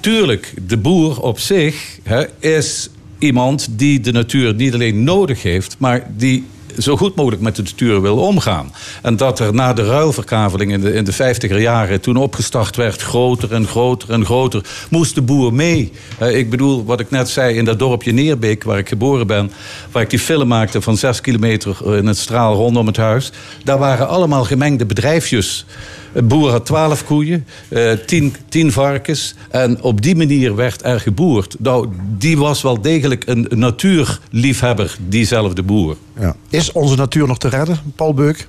tuurlijk, 0.00 0.54
de 0.66 0.76
boer 0.76 1.20
op 1.20 1.38
zich 1.38 1.98
is 2.38 2.90
iemand 3.18 3.68
die 3.70 4.00
de 4.00 4.12
natuur 4.12 4.54
niet 4.54 4.74
alleen 4.74 5.04
nodig 5.04 5.42
heeft, 5.42 5.76
maar 5.78 6.06
die 6.16 6.44
zo 6.78 6.96
goed 6.96 7.14
mogelijk 7.14 7.42
met 7.42 7.56
de 7.56 7.62
natuur 7.62 8.02
wil 8.02 8.16
omgaan. 8.16 8.72
En 9.02 9.16
dat 9.16 9.38
er 9.38 9.54
na 9.54 9.72
de 9.72 9.84
ruilverkaveling 9.84 10.72
in 10.72 10.80
de, 10.80 10.92
in 10.92 11.04
de 11.04 11.14
50er 11.14 11.60
jaren, 11.60 12.00
toen 12.00 12.16
opgestart 12.16 12.76
werd, 12.76 13.02
groter 13.02 13.52
en 13.52 13.66
groter 13.66 14.10
en 14.10 14.24
groter, 14.24 14.64
moest 14.90 15.14
de 15.14 15.22
boer 15.22 15.54
mee. 15.54 15.92
ik 16.18 16.50
bedoel, 16.50 16.84
wat 16.84 17.00
ik 17.00 17.10
net 17.10 17.28
zei, 17.28 17.56
in 17.56 17.64
dat 17.64 17.78
dorpje 17.78 18.12
Neerbeek, 18.12 18.64
waar 18.64 18.78
ik 18.78 18.88
geboren 18.88 19.26
ben, 19.26 19.52
waar 19.92 20.02
ik 20.02 20.10
die 20.10 20.18
film 20.18 20.48
maakte 20.48 20.80
van 20.80 20.96
zes 20.96 21.20
kilometer 21.20 21.96
in 21.96 22.06
het 22.06 22.18
straal 22.18 22.54
rondom 22.54 22.86
het 22.86 22.96
huis, 22.96 23.32
daar 23.64 23.78
waren 23.78 24.08
allemaal 24.08 24.44
gemengde 24.44 24.86
bedrijfjes. 24.86 25.64
Een 26.12 26.28
boer 26.28 26.50
had 26.50 26.66
twaalf 26.66 27.04
koeien, 27.04 27.46
uh, 27.68 27.92
tien, 27.92 28.34
tien 28.48 28.72
varkens. 28.72 29.34
En 29.50 29.82
op 29.82 30.02
die 30.02 30.16
manier 30.16 30.54
werd 30.54 30.84
er 30.84 31.00
geboerd. 31.00 31.56
Nou, 31.58 31.88
die 32.18 32.38
was 32.38 32.62
wel 32.62 32.80
degelijk 32.80 33.26
een 33.26 33.48
natuurliefhebber, 33.50 34.96
diezelfde 35.08 35.62
boer. 35.62 35.96
Ja. 36.18 36.36
Is 36.48 36.72
onze 36.72 36.96
natuur 36.96 37.26
nog 37.26 37.38
te 37.38 37.48
redden, 37.48 37.78
Paul 37.96 38.14
Beuk? 38.14 38.48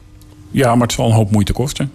Ja, 0.51 0.75
maar 0.75 0.87
het 0.87 0.95
zal 0.95 1.05
een 1.05 1.15
hoop 1.15 1.31
moeite 1.31 1.53
kosten. 1.53 1.91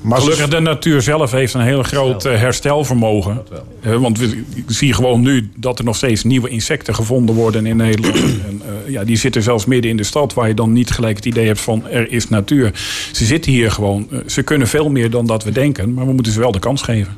Maar 0.00 0.20
Gelukkig, 0.20 0.48
de 0.48 0.60
natuur 0.60 1.02
zelf 1.02 1.30
heeft 1.30 1.54
een 1.54 1.60
heel 1.60 1.82
groot 1.82 2.24
eh, 2.24 2.38
herstelvermogen. 2.38 3.42
Uh, 3.86 3.96
want 3.96 4.18
we 4.18 4.44
zien 4.66 4.94
gewoon 4.94 5.20
nu 5.20 5.50
dat 5.56 5.78
er 5.78 5.84
nog 5.84 5.96
steeds 5.96 6.24
nieuwe 6.24 6.48
insecten 6.48 6.94
gevonden 6.94 7.34
worden 7.34 7.66
in 7.66 7.76
Nederland. 7.76 8.16
en, 8.48 8.62
uh, 8.86 8.92
ja, 8.92 9.04
die 9.04 9.16
zitten 9.16 9.42
zelfs 9.42 9.64
midden 9.64 9.90
in 9.90 9.96
de 9.96 10.02
stad, 10.02 10.34
waar 10.34 10.48
je 10.48 10.54
dan 10.54 10.72
niet 10.72 10.90
gelijk 10.90 11.16
het 11.16 11.24
idee 11.26 11.46
hebt 11.46 11.60
van 11.60 11.88
er 11.88 12.12
is 12.12 12.28
natuur. 12.28 12.70
Ze 13.12 13.24
zitten 13.24 13.52
hier 13.52 13.70
gewoon. 13.70 14.08
ze 14.26 14.42
kunnen 14.42 14.68
veel 14.68 14.90
meer 14.90 15.10
dan 15.10 15.26
dat 15.26 15.44
we 15.44 15.50
denken, 15.50 15.94
maar 15.94 16.06
we 16.06 16.12
moeten 16.12 16.32
ze 16.32 16.40
wel 16.40 16.52
de 16.52 16.58
kans 16.58 16.82
geven. 16.82 17.16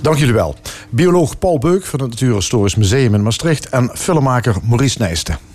Dank 0.00 0.18
jullie 0.18 0.34
wel. 0.34 0.56
Bioloog 0.90 1.38
Paul 1.38 1.58
Beuk 1.58 1.84
van 1.84 2.00
het 2.00 2.10
Natuurhistorisch 2.10 2.74
Museum 2.74 3.14
in 3.14 3.22
Maastricht 3.22 3.68
en 3.68 3.90
filmmaker 3.94 4.56
Maurice 4.62 4.98
Nijsten. 4.98 5.49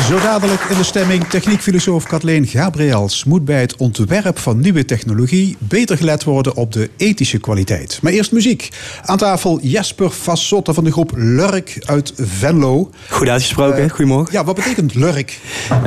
Zo 0.00 0.20
dadelijk 0.20 0.60
in 0.60 0.76
de 0.76 0.84
stemming 0.84 1.24
techniekfilosoof 1.24 2.04
Kathleen 2.04 2.46
Gabriels 2.46 3.24
moet 3.24 3.44
bij 3.44 3.60
het 3.60 3.76
ontwerp 3.76 4.38
van 4.38 4.60
nieuwe 4.60 4.84
technologie 4.84 5.56
beter 5.58 5.96
gelet 5.96 6.24
worden 6.24 6.56
op 6.56 6.72
de 6.72 6.90
ethische 6.96 7.38
kwaliteit. 7.38 7.98
Maar 8.02 8.12
eerst 8.12 8.32
muziek. 8.32 8.68
Aan 9.02 9.16
tafel 9.16 9.60
Jesper 9.60 10.10
Fassotte 10.10 10.74
van 10.74 10.84
de 10.84 10.92
groep 10.92 11.12
Lurk 11.16 11.76
uit 11.84 12.12
Venlo. 12.16 12.90
Goed 13.10 13.28
uitgesproken, 13.28 13.84
uh, 13.84 13.90
goedemorgen. 13.90 14.32
Ja, 14.32 14.44
wat 14.44 14.54
betekent 14.54 14.94
Lurk? 14.94 15.40
Uh, 15.70 15.78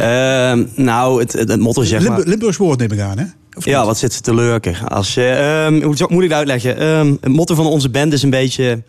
nou, 0.76 1.20
het, 1.20 1.34
het, 1.34 1.50
het 1.50 1.60
motto 1.60 1.84
zeg 1.84 2.00
maar... 2.00 2.08
Limburg, 2.08 2.28
Limburgs 2.28 2.58
woord 2.58 2.80
neem 2.80 2.92
ik 2.92 3.00
aan, 3.00 3.18
hè? 3.18 3.26
Ja, 3.60 3.86
wat 3.86 3.98
zit 3.98 4.14
ze 4.14 4.22
te 4.22 4.34
lurken? 4.34 4.88
Als 4.88 5.14
je, 5.14 5.70
uh, 5.72 5.84
hoe 5.84 6.08
moet 6.10 6.24
ik 6.24 6.30
dat 6.30 6.38
uitleggen? 6.38 6.84
Um, 6.84 7.18
het 7.22 7.32
motto 7.32 7.56
van 7.56 7.66
onze 7.66 7.90
band 7.90 8.14
is 8.14 8.24
een 8.24 8.30
beetje 8.30 8.84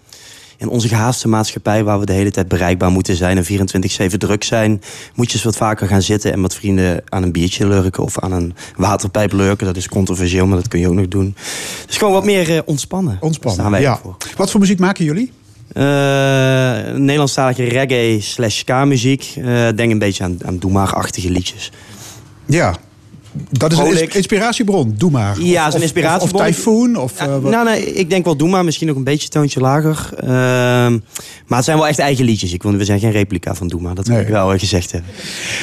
in 0.57 0.69
onze 0.69 0.89
gehaaste 0.89 1.29
maatschappij, 1.29 1.85
waar 1.85 2.01
we 2.01 2.07
de 2.07 2.13
hele 2.13 2.31
tijd 2.31 2.49
bereikbaar 2.49 2.91
moeten 2.91 3.17
zijn 3.17 3.37
en 3.37 4.11
24-7 4.13 4.17
druk 4.17 4.45
zijn, 4.45 4.83
moet 5.15 5.27
je 5.27 5.35
eens 5.35 5.45
wat 5.45 5.57
vaker 5.57 5.89
gaan 5.89 6.03
zitten 6.03 6.33
en 6.33 6.41
met 6.41 6.55
vrienden 6.55 7.03
aan 7.09 7.23
een 7.23 7.33
biertje 7.33 7.67
lurken 7.67 8.03
of 8.03 8.19
aan 8.19 8.33
een 8.33 8.55
waterpijp 8.77 9.33
lurken. 9.33 9.67
Dat 9.67 9.77
is 9.77 9.89
controversieel, 9.89 10.47
maar 10.47 10.57
dat 10.57 10.69
kun 10.69 10.81
je 10.81 10.89
ook 10.89 10.95
nog 10.95 11.09
doen. 11.09 11.35
Dus 11.87 11.97
gewoon 11.97 12.13
wat 12.13 12.25
meer 12.25 12.51
uh, 12.51 12.59
ontspannen. 12.65 13.17
Ontspannen, 13.21 13.81
ja. 13.81 13.99
Voor. 14.03 14.17
Wat 14.37 14.51
voor 14.51 14.61
muziek 14.61 14.79
maken 14.79 15.05
jullie? 15.05 15.33
Uh, 15.73 15.83
Nederlandstalige 16.95 17.65
reggae 17.65 18.21
slash 18.21 18.59
ska-muziek. 18.59 19.35
Uh, 19.39 19.69
denk 19.75 19.91
een 19.91 19.99
beetje 19.99 20.25
aan, 20.25 20.39
aan 20.45 20.59
Doe-maar-achtige 20.59 21.31
liedjes. 21.31 21.73
Ja, 22.47 22.75
dat 23.51 23.73
is 23.73 23.79
een 23.79 24.11
inspiratiebron, 24.11 24.95
doe 24.97 25.11
maar. 25.11 25.41
Ja, 25.41 25.67
is 25.67 25.75
een 25.75 25.83
inspiratiebron. 25.83 26.41
Of, 26.41 26.47
Typhoon? 26.47 26.97
Of, 26.97 27.23
uh, 27.23 27.37
nou, 27.39 27.65
nee, 27.65 27.93
ik 27.93 28.11
denk 28.11 28.25
wel 28.25 28.37
doe 28.37 28.49
maar. 28.49 28.65
Misschien 28.65 28.87
nog 28.87 28.97
een 28.97 29.05
beetje 29.05 29.29
toontje 29.29 29.61
lager. 29.61 30.11
Uh, 30.23 30.29
maar 31.47 31.57
het 31.57 31.65
zijn 31.65 31.77
wel 31.77 31.87
echt 31.87 31.99
eigen 31.99 32.25
liedjes. 32.25 32.53
Ik, 32.53 32.63
we 32.63 32.85
zijn 32.85 33.01
geen 33.01 33.11
replica 33.11 33.55
van 33.55 33.69
doe 33.69 33.81
maar. 33.81 33.95
Dat 33.95 34.07
nee. 34.07 34.21
ik 34.21 34.29
wel 34.29 34.59
gezegd 34.59 34.93
hebben. 34.93 35.11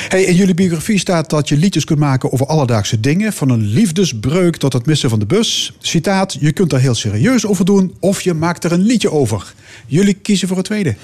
Hey, 0.08 0.24
in 0.24 0.36
jullie 0.36 0.54
biografie 0.54 1.00
staat 1.00 1.30
dat 1.30 1.50
je 1.50 1.58
liedjes 1.58 1.84
kunt 1.84 2.00
maken 2.00 2.32
over 2.32 2.46
alledaagse 2.46 3.00
dingen. 3.00 3.34
Van 3.34 3.50
een 3.50 3.66
liefdesbreuk 3.66 4.58
tot 4.58 4.74
het 4.74 4.86
missen 4.86 5.10
van 5.10 5.20
de 5.20 5.26
bus. 5.26 5.74
Citaat, 5.80 6.38
je 6.40 6.52
kunt 6.52 6.72
er 6.72 6.80
heel 6.80 6.96
serieus 6.96 7.46
over 7.46 7.66
doen 7.66 7.94
of 8.00 8.22
je 8.22 8.34
maakt 8.34 8.64
er 8.64 8.72
een 8.72 8.82
liedje 8.82 9.12
over. 9.12 9.54
Jullie 9.86 10.14
kiezen 10.14 10.48
voor 10.48 10.58
het 10.58 10.66
tweede. 10.66 10.96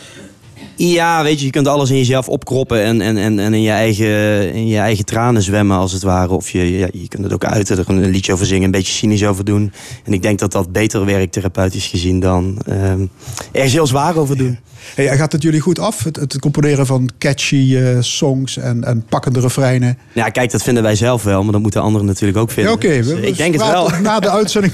Ja, 0.82 1.24
weet 1.24 1.40
je, 1.40 1.46
je 1.46 1.52
kunt 1.52 1.68
alles 1.68 1.90
in 1.90 1.98
jezelf 1.98 2.30
opkroppen 2.30 2.84
en, 2.84 3.02
en, 3.02 3.18
en, 3.18 3.40
en 3.40 3.54
in, 3.54 3.62
je 3.62 3.70
eigen, 3.70 4.54
in 4.54 4.68
je 4.68 4.78
eigen 4.78 5.06
tranen 5.06 5.42
zwemmen 5.42 5.78
als 5.78 5.92
het 5.92 6.04
ware. 6.04 6.34
Of 6.34 6.50
je, 6.50 6.78
ja, 6.78 6.88
je 6.92 7.08
kunt 7.08 7.24
het 7.24 7.34
ook 7.34 7.46
uiten, 7.46 7.78
er 7.78 7.90
een 7.90 8.10
liedje 8.10 8.34
over 8.34 8.46
zingen, 8.46 8.64
een 8.64 8.72
beetje 8.72 8.94
cynisch 8.94 9.26
over 9.26 9.46
doen. 9.46 9.72
En 10.04 10.14
ik 10.14 10.22
denk 10.22 10.40
dat 10.40 10.52
dat 10.52 10.72
beter 10.72 11.06
werkt 11.06 11.32
therapeutisch 11.32 11.88
gezien 11.88 12.20
dan 12.20 12.62
um, 12.70 13.10
ergens 13.52 13.74
heel 13.74 13.88
zwaar 13.88 14.16
over 14.16 14.38
doen. 14.38 14.60
Hey, 14.96 15.18
gaat 15.18 15.32
het 15.32 15.42
jullie 15.42 15.60
goed 15.60 15.80
af, 15.80 16.04
het, 16.04 16.16
het 16.16 16.40
componeren 16.40 16.86
van 16.86 17.10
catchy 17.18 17.56
uh, 17.56 17.98
songs 18.00 18.58
en, 18.58 18.84
en 18.84 19.06
pakkende 19.10 19.40
refreinen? 19.40 19.98
Ja, 20.14 20.30
kijk, 20.30 20.52
dat 20.52 20.64
vinden 20.64 20.84
wij 20.84 20.96
zelf 20.96 21.24
wel, 21.24 21.44
maar 21.44 21.52
dat 21.52 21.62
moeten 21.62 21.82
anderen 21.82 22.08
natuurlijk 22.08 22.38
ook 22.38 22.52
vinden. 22.52 22.72
Ja, 22.72 22.78
Oké, 22.78 22.88
okay, 22.88 23.02
dus 23.02 23.30
ik 23.30 23.38
denk 23.38 23.54
het 23.54 23.64
wel. 23.66 23.92
Na 24.02 24.20
de 24.20 24.30
uitzending. 24.40 24.74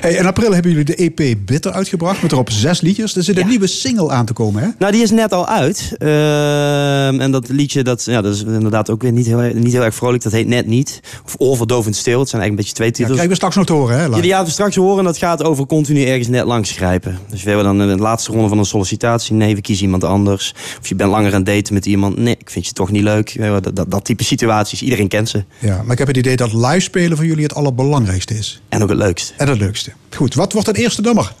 hey, 0.00 0.14
in 0.14 0.26
april 0.26 0.52
hebben 0.52 0.70
jullie 0.70 0.84
de 0.84 0.94
EP 0.94 1.36
Bitter 1.44 1.72
uitgebracht 1.72 2.22
met 2.22 2.32
erop 2.32 2.50
zes 2.50 2.80
liedjes. 2.80 3.16
Er 3.16 3.22
zit 3.22 3.38
een 3.38 3.48
nieuwe 3.48 3.66
single 3.66 4.10
aan 4.10 4.24
te 4.26 4.32
komen, 4.32 4.62
hè? 4.62 4.68
Nou, 4.78 4.92
die 4.92 5.02
is 5.02 5.10
net 5.10 5.32
al 5.32 5.48
uit. 5.48 5.96
Uh, 5.98 7.20
en 7.20 7.30
dat 7.30 7.48
liedje, 7.48 7.82
dat, 7.82 8.04
ja, 8.04 8.20
dat 8.20 8.34
is 8.34 8.42
inderdaad 8.42 8.90
ook 8.90 9.02
weer 9.02 9.12
niet 9.12 9.26
heel, 9.26 9.40
niet 9.54 9.72
heel 9.72 9.84
erg 9.84 9.94
vrolijk. 9.94 10.22
Dat 10.22 10.32
heet 10.32 10.46
Net 10.46 10.66
Niet. 10.66 11.00
Of 11.24 11.34
Oorverdovend 11.38 11.96
Stil. 11.96 12.20
Het 12.20 12.28
zijn 12.28 12.42
eigenlijk 12.42 12.50
een 12.50 12.56
beetje 12.56 12.74
twee 12.74 12.90
titels. 12.90 13.18
Ja, 13.18 13.26
krijgen 13.26 13.30
we 13.30 13.36
straks 13.36 13.56
nog 13.56 13.66
te 13.66 13.72
horen, 13.72 13.98
hè? 13.98 14.04
Ja, 14.04 14.20
die 14.20 14.32
gaan 14.32 14.44
we 14.44 14.50
straks 14.50 14.76
horen. 14.76 15.04
Dat 15.04 15.18
gaat 15.18 15.44
over 15.44 15.66
continu 15.66 16.04
ergens 16.04 16.28
net 16.28 16.44
langs 16.44 16.70
grijpen. 16.70 17.18
Dus 17.30 17.42
we 17.42 17.48
hebben 17.48 17.66
dan 17.66 17.88
in 17.88 17.96
de 17.96 18.02
laatste 18.02 18.32
ronde 18.32 18.48
van 18.48 18.58
een 18.58 18.64
sollicitatie. 18.64 19.11
Nee, 19.30 19.54
we 19.54 19.60
kiezen 19.60 19.84
iemand 19.84 20.04
anders. 20.04 20.54
Of 20.80 20.88
je 20.88 20.94
bent 20.94 21.10
langer 21.10 21.30
aan 21.30 21.36
het 21.36 21.46
daten 21.46 21.74
met 21.74 21.86
iemand. 21.86 22.16
Nee, 22.16 22.36
ik 22.38 22.50
vind 22.50 22.66
je 22.66 22.72
toch 22.72 22.90
niet 22.90 23.02
leuk. 23.02 23.36
Dat, 23.38 23.76
dat, 23.76 23.90
dat 23.90 24.04
type 24.04 24.24
situaties. 24.24 24.82
Iedereen 24.82 25.08
kent 25.08 25.28
ze. 25.28 25.44
Ja, 25.58 25.82
maar 25.82 25.92
ik 25.92 25.98
heb 25.98 26.06
het 26.06 26.16
idee 26.16 26.36
dat 26.36 26.52
live 26.52 26.80
spelen 26.80 27.16
voor 27.16 27.26
jullie 27.26 27.42
het 27.42 27.54
allerbelangrijkste 27.54 28.38
is. 28.38 28.62
En 28.68 28.82
ook 28.82 28.88
het 28.88 28.98
leukste. 28.98 29.32
En 29.36 29.48
het 29.48 29.58
leukste. 29.58 29.92
Goed, 30.16 30.34
wat 30.34 30.52
wordt 30.52 30.66
het 30.66 30.76
eerste 30.76 31.00
nummer? 31.00 31.32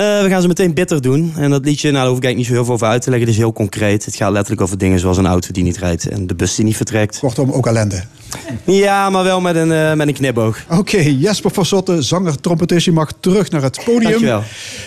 Uh, 0.00 0.22
we 0.22 0.28
gaan 0.28 0.40
ze 0.40 0.46
meteen 0.48 0.74
bitter 0.74 1.02
doen. 1.02 1.32
En 1.36 1.50
dat 1.50 1.64
liedje, 1.64 1.90
nou, 1.90 1.98
daar 1.98 2.08
hoef 2.08 2.18
ik 2.18 2.24
eigenlijk 2.24 2.36
niet 2.36 2.46
zo 2.46 2.52
heel 2.52 2.64
veel 2.64 2.74
over 2.74 2.86
uit 2.86 3.02
te 3.02 3.10
leggen. 3.10 3.26
Het 3.26 3.36
is 3.36 3.42
heel 3.42 3.52
concreet. 3.52 4.04
Het 4.04 4.16
gaat 4.16 4.32
letterlijk 4.32 4.62
over 4.62 4.78
dingen 4.78 4.98
zoals 4.98 5.16
een 5.16 5.26
auto 5.26 5.52
die 5.52 5.62
niet 5.62 5.78
rijdt 5.78 6.08
en 6.08 6.26
de 6.26 6.34
bus 6.34 6.54
die 6.54 6.64
niet 6.64 6.76
vertrekt. 6.76 7.18
Kortom, 7.18 7.50
ook 7.50 7.66
ellende. 7.66 8.02
Ja, 8.64 9.10
maar 9.10 9.24
wel 9.24 9.40
met 9.40 9.56
een, 9.56 9.70
uh, 9.70 9.94
met 9.94 10.08
een 10.08 10.14
knipoog. 10.14 10.64
Oké, 10.68 10.78
okay, 10.78 11.10
Jesper 11.10 11.50
van 11.50 11.66
Zotte, 11.66 12.02
zanger, 12.02 12.40
trompetist, 12.40 12.84
je 12.84 12.92
mag 12.92 13.12
terug 13.20 13.50
naar 13.50 13.62
het 13.62 13.80
podium. 13.84 14.02
Dankjewel. 14.02 14.42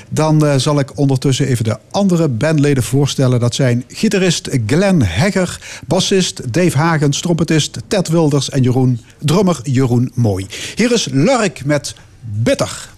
Dan 0.10 0.46
uh, 0.46 0.56
zal 0.56 0.80
ik 0.80 0.98
ondertussen 0.98 1.48
even 1.48 1.64
de 1.64 1.78
andere 1.92 2.28
bandleden 2.28 2.84
voorstellen. 2.84 3.40
Dat 3.40 3.56
zijn 3.56 3.84
gitarist 3.88 4.50
Glenn 4.66 5.02
Hegger, 5.02 5.60
bassist 5.88 6.54
Dave 6.54 6.78
Hagens, 6.78 7.22
trompetist 7.22 7.78
Ted 7.88 8.08
Wilders 8.08 8.50
en 8.50 8.62
Jeroen, 8.62 9.00
drummer 9.20 9.60
Jeroen 9.64 10.12
Mooi. 10.14 10.46
Hier 10.76 10.94
is 10.94 11.08
Lurk 11.12 11.66
met 11.66 11.96
Bitter. 12.22 12.90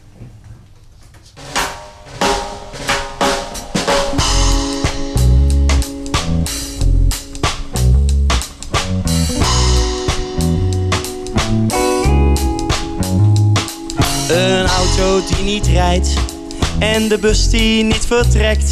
Een 14.30 14.66
auto 14.66 15.22
die 15.28 15.44
niet 15.44 15.68
rijdt 15.68 16.14
en 16.80 17.08
de 17.08 17.18
bus 17.18 17.50
die 17.50 17.84
niet 17.84 18.06
vertrekt. 18.06 18.72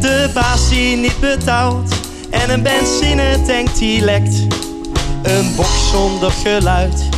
De 0.00 0.30
baas 0.34 0.68
die 0.68 0.96
niet 0.96 1.20
betaalt 1.20 1.92
en 2.30 2.50
een 2.50 2.62
benzinetank 2.62 3.76
die 3.78 4.00
lekt. 4.00 4.34
Een 5.22 5.54
box 5.56 5.90
zonder 5.90 6.30
geluid, 6.30 7.08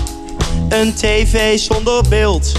een 0.68 0.94
tv 0.94 1.58
zonder 1.58 2.04
beeld. 2.08 2.52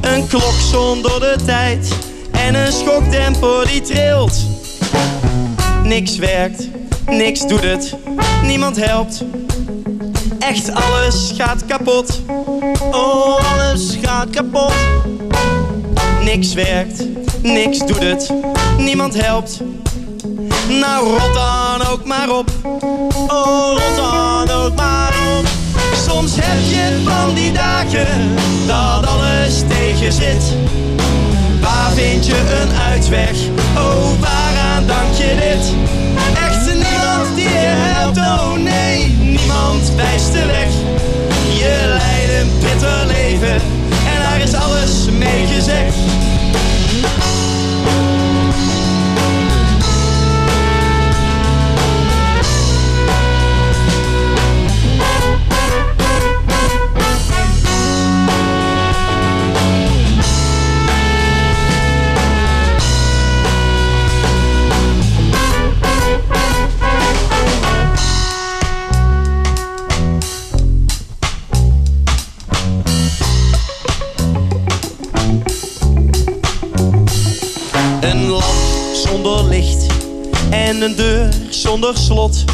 Een 0.00 0.26
klok 0.26 0.54
zonder 0.70 1.20
de 1.20 1.36
tijd 1.44 1.88
en 2.30 2.54
een 2.54 2.72
schokdemper 2.72 3.66
die 3.66 3.80
trilt. 3.80 4.46
Niks 5.82 6.16
werkt, 6.16 6.68
niks 7.06 7.46
doet 7.46 7.62
het, 7.62 7.96
niemand 8.42 8.76
helpt. 8.76 9.24
Echt 10.48 10.74
alles 10.74 11.32
gaat 11.36 11.66
kapot. 11.66 12.20
Oh, 12.90 13.52
alles 13.52 13.98
gaat 14.02 14.30
kapot. 14.30 14.72
Niks 16.22 16.54
werkt, 16.54 17.04
niks 17.42 17.78
doet 17.78 17.98
het, 17.98 18.32
niemand 18.78 19.20
helpt. 19.20 19.60
Nou, 20.68 21.08
rot 21.08 21.34
dan 21.34 21.86
ook 21.86 22.04
maar 22.04 22.30
op. 22.30 22.50
Oh, 23.28 23.70
rot 23.70 23.96
dan 23.96 24.50
ook 24.50 24.74
maar 24.74 25.14
op. 25.38 25.46
Soms 26.08 26.32
heb 26.40 26.58
je 26.68 27.02
van 27.04 27.34
die 27.34 27.52
dagen 27.52 28.36
dat 28.66 29.06
alles 29.06 29.62
tegen 29.68 30.12
zit. 30.12 30.56
Waar 31.60 31.90
vind 31.90 32.26
je 32.26 32.60
een 32.62 32.80
uitweg? 32.92 33.36
Oh, 33.76 34.20
waaraan 34.20 34.86
dank 34.86 35.14
je 35.14 35.34
dit? 35.34 35.74
Echt 36.34 36.66
niemand 36.66 37.34
die 37.34 37.48
je 37.48 37.74
helpt, 37.76 38.18
oh 38.18 38.52
nee, 38.52 39.13
wijst 39.96 40.32
weg. 40.32 40.68
Je 41.58 41.96
leidt 41.98 42.40
een 42.40 42.58
bitter 42.60 43.06
leven 43.06 43.54
en 44.12 44.18
daar 44.22 44.40
is 44.40 44.54
alles 44.54 45.08
mee 45.18 45.46
gezegd. 45.46 45.94
Een 80.84 80.96
deur 80.96 81.28
zonder 81.48 81.96
slot. 81.96 82.44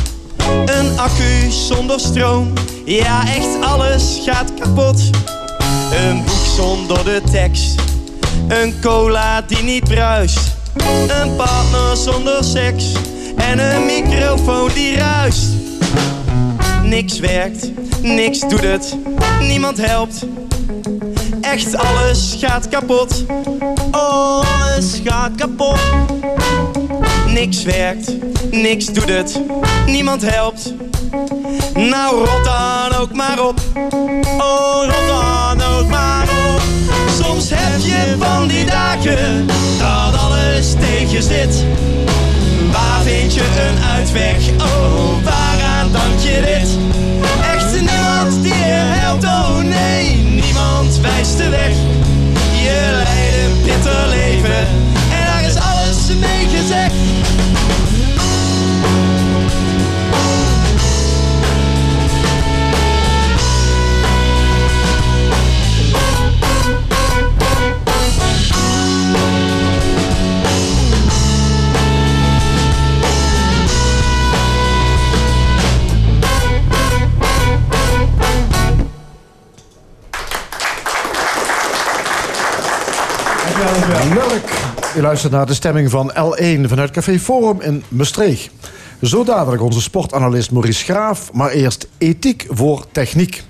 Een 0.64 0.98
accu 0.98 1.50
zonder 1.50 2.00
stroom, 2.00 2.52
ja 2.84 3.26
echt 3.26 3.60
alles 3.60 4.20
gaat 4.24 4.54
kapot. 4.54 5.00
Een 5.92 6.24
boek 6.24 6.44
zonder 6.56 7.04
de 7.04 7.22
tekst, 7.30 7.74
een 8.48 8.74
cola 8.80 9.42
die 9.42 9.62
niet 9.62 9.84
bruist. 9.84 10.38
Een 11.20 11.36
partner 11.36 11.96
zonder 11.96 12.44
seks 12.44 12.84
en 13.36 13.58
een 13.58 13.86
microfoon 13.86 14.70
die 14.74 14.96
ruist. 14.96 15.46
Niks 16.82 17.18
werkt, 17.18 17.70
niks 18.02 18.40
doet 18.40 18.64
het, 18.64 18.96
niemand 19.40 19.76
helpt. 19.86 20.26
Echt 21.40 21.76
alles 21.76 22.36
gaat 22.38 22.68
kapot. 22.68 23.24
Alles 23.90 25.00
gaat 25.04 25.34
kapot. 25.34 25.78
Niks 27.32 27.62
werkt, 27.62 28.16
niks 28.50 28.86
doet 28.86 29.08
het, 29.08 29.40
niemand 29.86 30.22
helpt. 30.22 30.72
Nou, 31.74 32.24
rot 32.24 32.44
dan 32.44 33.00
ook 33.00 33.12
maar 33.12 33.46
op. 33.46 33.60
Oh, 34.38 34.84
rot 34.84 35.06
dan 35.06 35.68
ook 35.68 35.88
maar 35.88 36.22
op. 36.22 36.60
Soms 37.22 37.50
heb 37.54 37.80
je 37.80 38.16
van 38.18 38.48
die 38.48 38.64
dagen 38.64 39.46
dat 39.78 40.20
alles 40.20 40.72
tegen 40.72 41.22
zit. 41.22 41.64
Waar 42.72 43.02
vind 43.02 43.34
je 43.34 43.40
een 43.40 43.84
uitweg? 43.84 44.48
Oh, 44.58 45.24
waaraan 45.24 45.92
dank 45.92 46.18
je 46.20 46.40
dit? 46.40 46.78
Echt 47.54 47.80
niemand 47.80 48.42
die 48.42 48.54
je 48.54 48.80
helpt, 49.00 49.24
oh 49.24 49.56
nee, 49.56 50.14
niemand 50.14 51.00
wijst 51.00 51.36
de 51.36 51.48
weg. 51.48 51.74
Je 52.62 53.02
leidt 53.04 53.36
een 53.44 53.62
bitter 53.64 54.08
leven 54.08 54.89
is 56.10 56.16
alles 56.16 56.28
mee 56.28 56.48
gezegd. 56.48 56.94
Lurk. 84.14 84.59
U 84.96 85.00
luistert 85.00 85.32
naar 85.32 85.46
de 85.46 85.54
stemming 85.54 85.90
van 85.90 86.10
L1 86.10 86.68
vanuit 86.68 86.90
Café 86.90 87.18
Forum 87.18 87.60
in 87.60 87.82
Maastricht. 87.88 88.50
Zo 89.02 89.24
dadelijk 89.24 89.62
onze 89.62 89.80
sportanalist 89.80 90.50
Maurice 90.50 90.84
Graaf, 90.84 91.32
maar 91.32 91.50
eerst 91.50 91.88
ethiek 91.98 92.46
voor 92.48 92.86
techniek. 92.92 93.42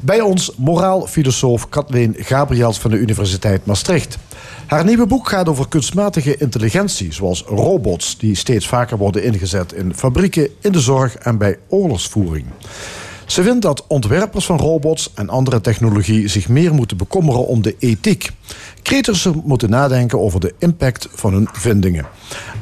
Bij 0.00 0.20
ons 0.20 0.52
moraalfilosoof 0.56 1.68
Kathleen 1.68 2.14
Gabriels 2.18 2.78
van 2.78 2.90
de 2.90 2.96
Universiteit 2.96 3.66
Maastricht. 3.66 4.18
Haar 4.66 4.84
nieuwe 4.84 5.06
boek 5.06 5.28
gaat 5.28 5.48
over 5.48 5.68
kunstmatige 5.68 6.36
intelligentie, 6.36 7.12
zoals 7.12 7.42
robots 7.42 8.18
die 8.18 8.34
steeds 8.36 8.68
vaker 8.68 8.96
worden 8.98 9.22
ingezet 9.22 9.72
in 9.72 9.94
fabrieken, 9.94 10.48
in 10.60 10.72
de 10.72 10.80
zorg 10.80 11.16
en 11.16 11.38
bij 11.38 11.58
oorlogsvoering. 11.68 12.46
Ze 13.26 13.42
vindt 13.42 13.62
dat 13.62 13.84
ontwerpers 13.86 14.44
van 14.44 14.58
robots 14.58 15.10
en 15.14 15.28
andere 15.28 15.60
technologie 15.60 16.28
zich 16.28 16.48
meer 16.48 16.74
moeten 16.74 16.96
bekommeren 16.96 17.46
om 17.46 17.62
de 17.62 17.76
ethiek. 17.78 18.30
Kritischer 18.82 19.34
moeten 19.44 19.70
nadenken 19.70 20.20
over 20.20 20.40
de 20.40 20.54
impact 20.58 21.08
van 21.14 21.32
hun 21.32 21.48
vindingen. 21.52 22.06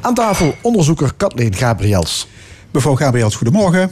Aan 0.01 0.13
tafel 0.13 0.55
onderzoeker 0.61 1.13
Kathleen 1.17 1.53
Gabriels. 1.53 2.27
Mevrouw 2.71 2.95
Gabriels, 2.95 3.35
goedemorgen. 3.35 3.91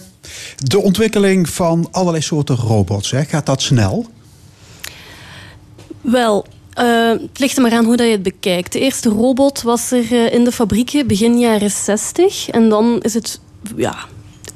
De 0.57 0.79
ontwikkeling 0.79 1.49
van 1.49 1.87
allerlei 1.91 2.23
soorten 2.23 2.55
robots, 2.55 3.11
hè, 3.11 3.25
gaat 3.25 3.45
dat 3.45 3.61
snel? 3.61 4.05
Wel, 6.01 6.45
eh, 6.73 7.09
het 7.09 7.39
ligt 7.39 7.55
er 7.55 7.61
maar 7.61 7.71
aan 7.71 7.85
hoe 7.85 7.97
dat 7.97 8.05
je 8.05 8.11
het 8.11 8.23
bekijkt. 8.23 8.71
De 8.71 8.79
eerste 8.79 9.09
robot 9.09 9.61
was 9.61 9.91
er 9.91 10.11
eh, 10.11 10.33
in 10.33 10.43
de 10.43 10.51
fabrieken 10.51 11.07
begin 11.07 11.39
jaren 11.39 11.71
60. 11.71 12.49
En 12.49 12.69
dan 12.69 12.99
is 13.01 13.13
het 13.13 13.39
ja, 13.75 13.95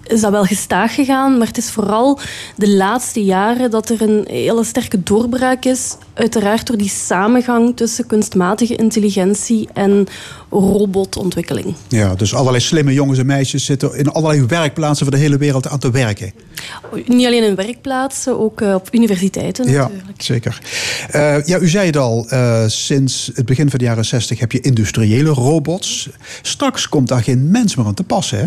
is 0.07 0.21
dat 0.21 0.31
wel 0.31 0.43
gestaag 0.43 0.95
gegaan, 0.95 1.37
maar 1.37 1.47
het 1.47 1.57
is 1.57 1.69
vooral 1.69 2.19
de 2.55 2.69
laatste 2.69 3.23
jaren 3.23 3.71
dat 3.71 3.89
er 3.89 4.01
een 4.01 4.25
hele 4.27 4.63
sterke 4.63 5.03
doorbraak 5.03 5.65
is. 5.65 5.95
Uiteraard 6.13 6.67
door 6.67 6.77
die 6.77 6.89
samengang 6.89 7.75
tussen 7.75 8.07
kunstmatige 8.07 8.75
intelligentie 8.75 9.69
en 9.73 10.07
robotontwikkeling. 10.49 11.75
Ja, 11.87 12.15
dus 12.15 12.33
allerlei 12.35 12.63
slimme 12.63 12.93
jongens 12.93 13.19
en 13.19 13.25
meisjes 13.25 13.65
zitten 13.65 13.97
in 13.97 14.09
allerlei 14.09 14.45
werkplaatsen 14.45 15.05
van 15.05 15.15
de 15.15 15.21
hele 15.21 15.37
wereld 15.37 15.67
aan 15.67 15.79
te 15.79 15.91
werken. 15.91 16.33
Niet 17.05 17.25
alleen 17.25 17.43
in 17.43 17.55
werkplaatsen, 17.55 18.39
ook 18.39 18.61
eh, 18.61 18.73
op 18.73 18.87
universiteiten 18.91 19.69
Ja, 19.69 19.87
natuurlijk. 19.87 20.21
zeker. 20.21 20.61
Eh, 21.09 21.45
ja, 21.45 21.59
u 21.59 21.67
zei 21.67 21.85
het 21.85 21.97
al, 21.97 22.29
eh, 22.29 22.63
sinds 22.67 23.31
het 23.33 23.45
begin 23.45 23.69
van 23.69 23.79
de 23.79 23.85
jaren 23.85 24.05
60 24.05 24.39
heb 24.39 24.51
je 24.51 24.61
industriële 24.61 25.29
robots. 25.29 26.09
Straks 26.41 26.89
komt 26.89 27.07
daar 27.07 27.23
geen 27.23 27.51
mens 27.51 27.75
meer 27.75 27.85
aan 27.85 27.93
te 27.93 28.03
passen, 28.03 28.37
hè? 28.39 28.45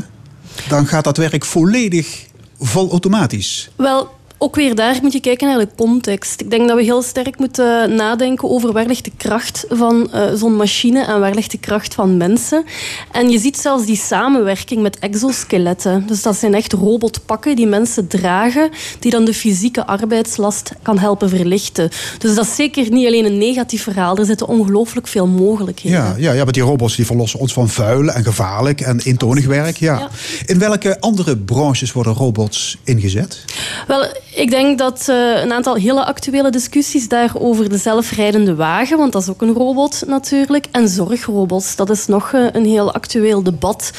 Dan 0.68 0.86
gaat 0.86 1.04
dat 1.04 1.16
werk 1.16 1.44
volledig 1.44 2.26
vol 2.60 2.90
automatisch. 2.90 3.70
Wel, 3.76 4.10
ook 4.38 4.56
weer 4.56 4.74
daar 4.74 4.98
moet 5.02 5.12
je 5.12 5.20
kijken 5.20 5.48
naar 5.48 5.58
de 5.58 5.68
context. 5.76 6.40
Ik 6.40 6.50
denk 6.50 6.68
dat 6.68 6.76
we 6.76 6.82
heel 6.82 7.02
sterk 7.02 7.38
moeten 7.38 7.94
nadenken 7.94 8.50
over 8.50 8.72
waar 8.72 8.86
ligt 8.86 9.04
de 9.04 9.12
kracht 9.16 9.64
van 9.68 10.12
eh, 10.12 10.34
zo'n 10.34 10.56
machine 10.56 11.04
en 11.04 11.20
waar 11.20 11.34
ligt 11.34 11.50
de 11.50 11.58
kracht 11.58 11.94
van 11.94 12.16
mensen. 12.16 12.64
En 13.12 13.30
je 13.30 13.38
ziet 13.38 13.56
zelfs 13.56 13.86
die 13.86 13.96
samenwerking 13.96 14.82
met 14.82 14.98
exoskeletten. 14.98 16.06
Dus 16.06 16.22
dat 16.22 16.36
zijn 16.36 16.54
echt 16.54 16.72
robotpakken 16.72 17.56
die 17.56 17.66
mensen 17.66 18.08
dragen, 18.08 18.70
die 18.98 19.10
dan 19.10 19.24
de 19.24 19.34
fysieke 19.34 19.86
arbeidslast 19.86 20.72
kan 20.82 20.98
helpen 20.98 21.28
verlichten. 21.28 21.90
Dus 22.18 22.34
dat 22.34 22.44
is 22.44 22.54
zeker 22.54 22.90
niet 22.90 23.06
alleen 23.06 23.24
een 23.24 23.38
negatief 23.38 23.82
verhaal. 23.82 24.16
Er 24.16 24.24
zitten 24.24 24.46
ongelooflijk 24.46 25.06
veel 25.06 25.26
mogelijkheden. 25.26 25.98
Ja, 25.98 26.14
ja, 26.18 26.32
ja, 26.32 26.42
want 26.42 26.54
die 26.54 26.62
robots 26.62 26.96
die 26.96 27.06
verlossen 27.06 27.40
ons 27.40 27.52
van 27.52 27.68
vuil 27.68 28.08
en 28.08 28.24
gevaarlijk 28.24 28.80
en 28.80 29.00
eentonig 29.00 29.46
werk. 29.46 29.76
Ja. 29.76 29.98
Ja. 29.98 30.08
In 30.46 30.58
welke 30.58 31.00
andere 31.00 31.36
branches 31.36 31.92
worden 31.92 32.12
robots 32.12 32.76
ingezet? 32.84 33.44
Wel, 33.86 34.06
ik 34.34 34.50
denk 34.50 34.78
dat 34.78 35.08
eh, 35.08 35.42
een 35.42 35.52
aantal 35.52 35.74
hele 35.74 36.04
actuele 36.04 36.50
discussies 36.50 37.08
daar 37.08 37.30
over 37.34 37.68
de 37.68 37.76
zelfrijdende 37.76 38.54
wagen, 38.54 38.98
want 38.98 39.12
dat 39.12 39.22
is 39.22 39.28
ook 39.28 39.42
een 39.42 39.52
robot 39.52 40.02
natuurlijk, 40.06 40.66
en 40.70 40.88
zorgrobots. 40.88 41.76
Dat 41.76 41.90
is 41.90 42.06
nog 42.06 42.32
eh, 42.32 42.46
een 42.52 42.64
heel 42.64 42.92
actueel 42.92 43.42
debat. 43.42 43.90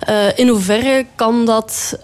Eh, 0.00 0.38
in 0.38 0.48
hoeverre 0.48 1.06
kan 1.14 1.44
dat 1.44 1.98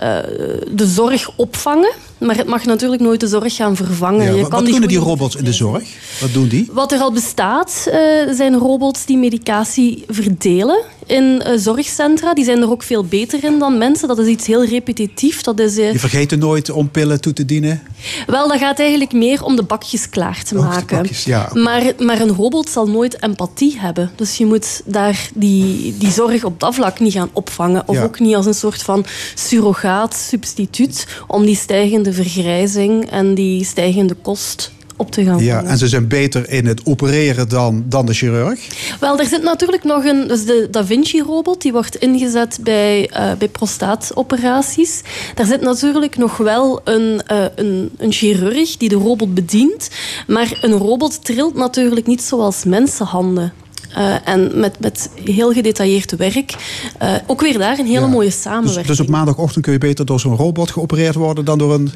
de 0.70 0.86
zorg 0.86 1.30
opvangen? 1.36 1.92
Maar 2.18 2.36
het 2.36 2.46
mag 2.46 2.64
natuurlijk 2.64 3.02
nooit 3.02 3.20
de 3.20 3.26
zorg 3.26 3.54
gaan 3.54 3.76
vervangen. 3.76 4.24
Ja, 4.24 4.30
Je 4.32 4.40
wat 4.40 4.50
kan 4.50 4.60
wat 4.60 4.70
kunnen 4.70 4.88
die 4.88 4.98
robots 4.98 5.36
in 5.36 5.44
de 5.44 5.52
zorg? 5.52 5.88
Wat 6.20 6.32
doen 6.32 6.48
die? 6.48 6.68
wat 6.72 6.92
er 6.92 7.00
al 7.00 7.12
bestaat, 7.12 7.88
eh, 7.90 8.00
zijn 8.34 8.54
robots 8.54 9.04
die 9.04 9.16
medicatie 9.16 10.04
verdelen 10.08 10.82
in 11.06 11.42
uh, 11.46 11.52
zorgcentra. 11.56 12.34
Die 12.34 12.44
zijn 12.44 12.62
er 12.62 12.70
ook 12.70 12.82
veel 12.82 13.04
beter 13.04 13.44
in 13.44 13.58
dan 13.58 13.78
mensen. 13.78 14.08
Dat 14.08 14.18
is 14.18 14.26
iets 14.26 14.46
heel 14.46 14.64
repetitief. 14.64 15.42
Dat 15.42 15.58
is, 15.60 15.78
uh... 15.78 15.92
Je 15.92 15.98
vergeet 15.98 16.32
er 16.32 16.38
nooit 16.38 16.70
om 16.70 16.90
pillen 16.90 17.20
toe 17.20 17.32
te 17.32 17.44
dienen? 17.44 17.82
Wel, 18.26 18.48
dat 18.48 18.58
gaat 18.58 18.78
eigenlijk 18.78 19.12
meer 19.12 19.44
om 19.44 19.56
de 19.56 19.62
bakjes 19.62 20.08
klaar 20.08 20.42
te 20.42 20.54
maken. 20.54 20.96
Bakjes, 20.96 21.24
ja. 21.24 21.50
maar, 21.54 21.92
maar 21.98 22.20
een 22.20 22.34
robot 22.34 22.68
zal 22.68 22.88
nooit 22.88 23.22
empathie 23.22 23.80
hebben. 23.80 24.10
Dus 24.16 24.36
je 24.36 24.46
moet 24.46 24.82
daar 24.84 25.30
die, 25.34 25.94
die 25.98 26.10
zorg 26.10 26.44
op 26.44 26.60
dat 26.60 26.74
vlak 26.74 27.00
niet 27.00 27.12
gaan 27.12 27.30
opvangen. 27.32 27.82
Of 27.86 28.02
ook 28.02 28.20
niet 28.20 28.34
als 28.34 28.46
een 28.46 28.54
soort 28.54 28.82
van 28.82 29.04
surrogaat, 29.34 30.14
substituut, 30.14 31.06
om 31.26 31.44
die 31.44 31.56
stijgende 31.56 32.07
vergrijzing 32.12 33.10
en 33.10 33.34
die 33.34 33.64
stijgende 33.64 34.14
kost 34.14 34.72
op 34.98 35.10
te 35.10 35.24
gaan 35.24 35.44
Ja, 35.44 35.62
en 35.62 35.78
ze 35.78 35.88
zijn 35.88 36.08
beter 36.08 36.50
in 36.50 36.66
het 36.66 36.80
opereren 36.84 37.48
dan, 37.48 37.84
dan 37.88 38.06
de 38.06 38.12
chirurg? 38.12 38.68
Wel, 39.00 39.18
er 39.18 39.26
zit 39.26 39.42
natuurlijk 39.42 39.84
nog 39.84 40.04
een... 40.04 40.28
Dus 40.28 40.44
de 40.44 40.68
Da 40.70 40.86
Vinci-robot, 40.86 41.62
die 41.62 41.72
wordt 41.72 41.96
ingezet 41.96 42.58
bij, 42.60 43.10
uh, 43.10 43.32
bij 43.38 43.48
prostaatoperaties. 43.48 45.02
Daar 45.34 45.46
zit 45.46 45.60
natuurlijk 45.60 46.16
nog 46.16 46.36
wel 46.36 46.80
een, 46.84 47.20
uh, 47.32 47.44
een, 47.54 47.90
een 47.96 48.12
chirurg 48.12 48.76
die 48.76 48.88
de 48.88 48.94
robot 48.94 49.34
bedient. 49.34 49.90
Maar 50.26 50.58
een 50.60 50.72
robot 50.72 51.24
trilt 51.24 51.54
natuurlijk 51.54 52.06
niet 52.06 52.22
zoals 52.22 52.64
mensenhanden. 52.64 53.52
Uh, 53.96 54.28
en 54.28 54.60
met, 54.60 54.80
met 54.80 55.10
heel 55.24 55.52
gedetailleerd 55.52 56.16
werk. 56.16 56.54
Uh, 57.02 57.14
ook 57.26 57.40
weer 57.40 57.58
daar 57.58 57.78
een 57.78 57.86
hele 57.86 58.06
mooie 58.06 58.30
samenwerking. 58.30 58.86
Dus, 58.86 58.96
dus, 58.96 59.06
op 59.06 59.12
maandagochtend 59.12 59.64
kun 59.64 59.72
je 59.72 59.78
beter 59.78 60.06
door 60.06 60.20
zo'n 60.20 60.36
robot 60.36 60.70
geopereerd 60.70 61.14
worden 61.14 61.44
dan 61.44 61.58
door 61.58 61.74
een, 61.74 61.90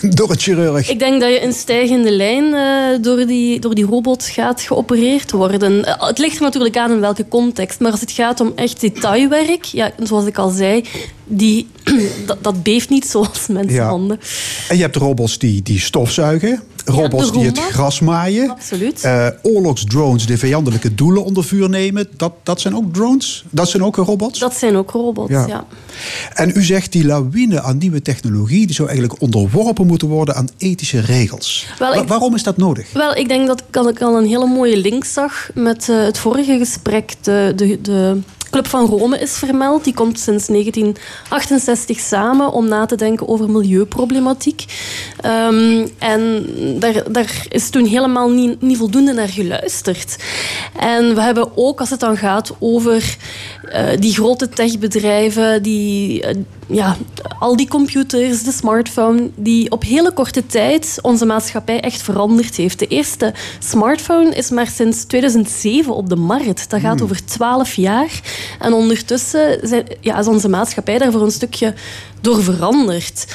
door 0.16 0.30
een 0.30 0.38
chirurg? 0.38 0.90
Ik 0.90 0.98
denk 0.98 1.20
dat 1.20 1.30
je 1.30 1.40
in 1.40 1.52
stijgende 1.52 2.10
lijn 2.10 2.44
uh, 2.44 3.02
door, 3.02 3.26
die, 3.26 3.60
door 3.60 3.74
die 3.74 3.84
robot 3.84 4.24
gaat 4.24 4.60
geopereerd 4.60 5.30
worden. 5.30 5.84
het 5.98 6.18
ligt 6.18 6.36
er 6.36 6.42
natuurlijk 6.42 6.76
aan 6.76 6.90
in 6.90 7.00
welke 7.00 7.28
context. 7.28 7.80
Maar 7.80 7.90
als 7.90 8.00
het 8.00 8.12
gaat 8.12 8.40
om 8.40 8.52
echt 8.54 8.80
detailwerk, 8.80 9.64
ja, 9.64 9.90
zoals 10.02 10.26
ik 10.26 10.38
al 10.38 10.50
zei, 10.50 10.84
die, 11.24 11.68
dat, 12.26 12.38
dat 12.40 12.62
beeft 12.62 12.88
niet 12.88 13.06
zoals 13.06 13.46
mensenhanden. 13.58 14.18
Ja. 14.20 14.28
En 14.68 14.76
je 14.76 14.82
hebt 14.82 14.96
robots 14.96 15.38
die, 15.38 15.62
die 15.62 15.80
stofzuigen. 15.80 16.62
Robots 16.88 17.32
die 17.32 17.44
het 17.44 17.58
gras 17.58 18.00
maaien. 18.00 18.50
Absoluut. 18.50 19.04
Uh, 19.04 19.26
oorlogsdrones 19.42 20.26
die 20.26 20.38
vijandelijke 20.38 20.94
doelen 20.94 21.24
onder 21.24 21.44
vuur 21.44 21.68
nemen. 21.68 22.08
Dat, 22.16 22.32
dat 22.42 22.60
zijn 22.60 22.76
ook 22.76 22.94
drones? 22.94 23.44
Dat 23.50 23.68
zijn 23.68 23.84
ook 23.84 23.96
robots? 23.96 24.38
Dat 24.38 24.54
zijn 24.54 24.76
ook 24.76 24.90
robots, 24.90 25.30
ja. 25.30 25.46
ja. 25.46 25.64
En 26.34 26.52
u 26.54 26.62
zegt 26.62 26.92
die 26.92 27.06
lawine 27.06 27.62
aan 27.62 27.78
nieuwe 27.78 28.02
technologie... 28.02 28.66
die 28.66 28.74
zou 28.74 28.88
eigenlijk 28.88 29.20
onderworpen 29.20 29.86
moeten 29.86 30.08
worden 30.08 30.34
aan 30.34 30.48
ethische 30.58 31.00
regels. 31.00 31.66
Wel, 31.78 32.06
waarom 32.06 32.34
is 32.34 32.42
dat 32.42 32.56
nodig? 32.56 32.92
Wel, 32.92 33.16
ik 33.16 33.28
denk 33.28 33.46
dat 33.70 33.88
ik 33.88 34.02
al 34.02 34.16
een 34.16 34.26
hele 34.26 34.46
mooie 34.46 34.76
link 34.76 35.04
zag... 35.04 35.50
met 35.54 35.88
uh, 35.88 36.04
het 36.04 36.18
vorige 36.18 36.58
gesprek. 36.58 37.14
De, 37.20 37.52
de, 37.56 37.80
de 37.80 38.18
Club 38.56 38.68
van 38.68 38.86
Rome 38.86 39.18
is 39.18 39.38
vermeld. 39.38 39.84
Die 39.84 39.94
komt 39.94 40.18
sinds 40.18 40.46
1968 40.46 41.98
samen 41.98 42.52
om 42.52 42.68
na 42.68 42.86
te 42.86 42.94
denken 42.96 43.28
over 43.28 43.50
milieuproblematiek. 43.50 44.64
Um, 45.24 45.88
en 45.98 46.46
daar, 46.78 47.12
daar, 47.12 47.46
is 47.48 47.70
toen 47.70 47.84
helemaal 47.84 48.30
niet, 48.30 48.62
niet, 48.62 48.76
voldoende 48.76 49.12
naar 49.12 49.28
geluisterd. 49.28 50.16
En 50.78 51.14
we 51.14 51.20
hebben 51.20 51.56
ook, 51.56 51.80
als 51.80 51.90
het 51.90 52.00
dan 52.00 52.16
gaat 52.16 52.52
over 52.58 53.16
die 53.98 54.12
grote 54.12 54.48
techbedrijven, 54.48 55.62
die, 55.62 56.22
uh, 56.22 56.30
ja, 56.66 56.96
al 57.38 57.56
die 57.56 57.68
computers, 57.68 58.42
de 58.42 58.52
smartphone, 58.52 59.30
die 59.34 59.70
op 59.70 59.82
hele 59.82 60.12
korte 60.12 60.46
tijd 60.46 60.98
onze 61.02 61.26
maatschappij 61.26 61.80
echt 61.80 62.02
veranderd 62.02 62.56
heeft. 62.56 62.78
De 62.78 62.86
eerste 62.86 63.34
smartphone 63.58 64.34
is 64.34 64.50
maar 64.50 64.66
sinds 64.66 65.04
2007 65.04 65.94
op 65.94 66.08
de 66.08 66.16
markt. 66.16 66.70
Dat 66.70 66.80
gaat 66.80 66.94
hmm. 66.94 67.02
over 67.02 67.24
12 67.24 67.74
jaar. 67.74 68.20
En 68.60 68.72
ondertussen 68.72 69.58
zijn, 69.62 69.86
ja, 70.00 70.18
is 70.18 70.26
onze 70.26 70.48
maatschappij 70.48 70.98
daar 70.98 71.12
voor 71.12 71.22
een 71.22 71.30
stukje 71.30 71.74
door 72.26 72.42
veranderd. 72.42 73.26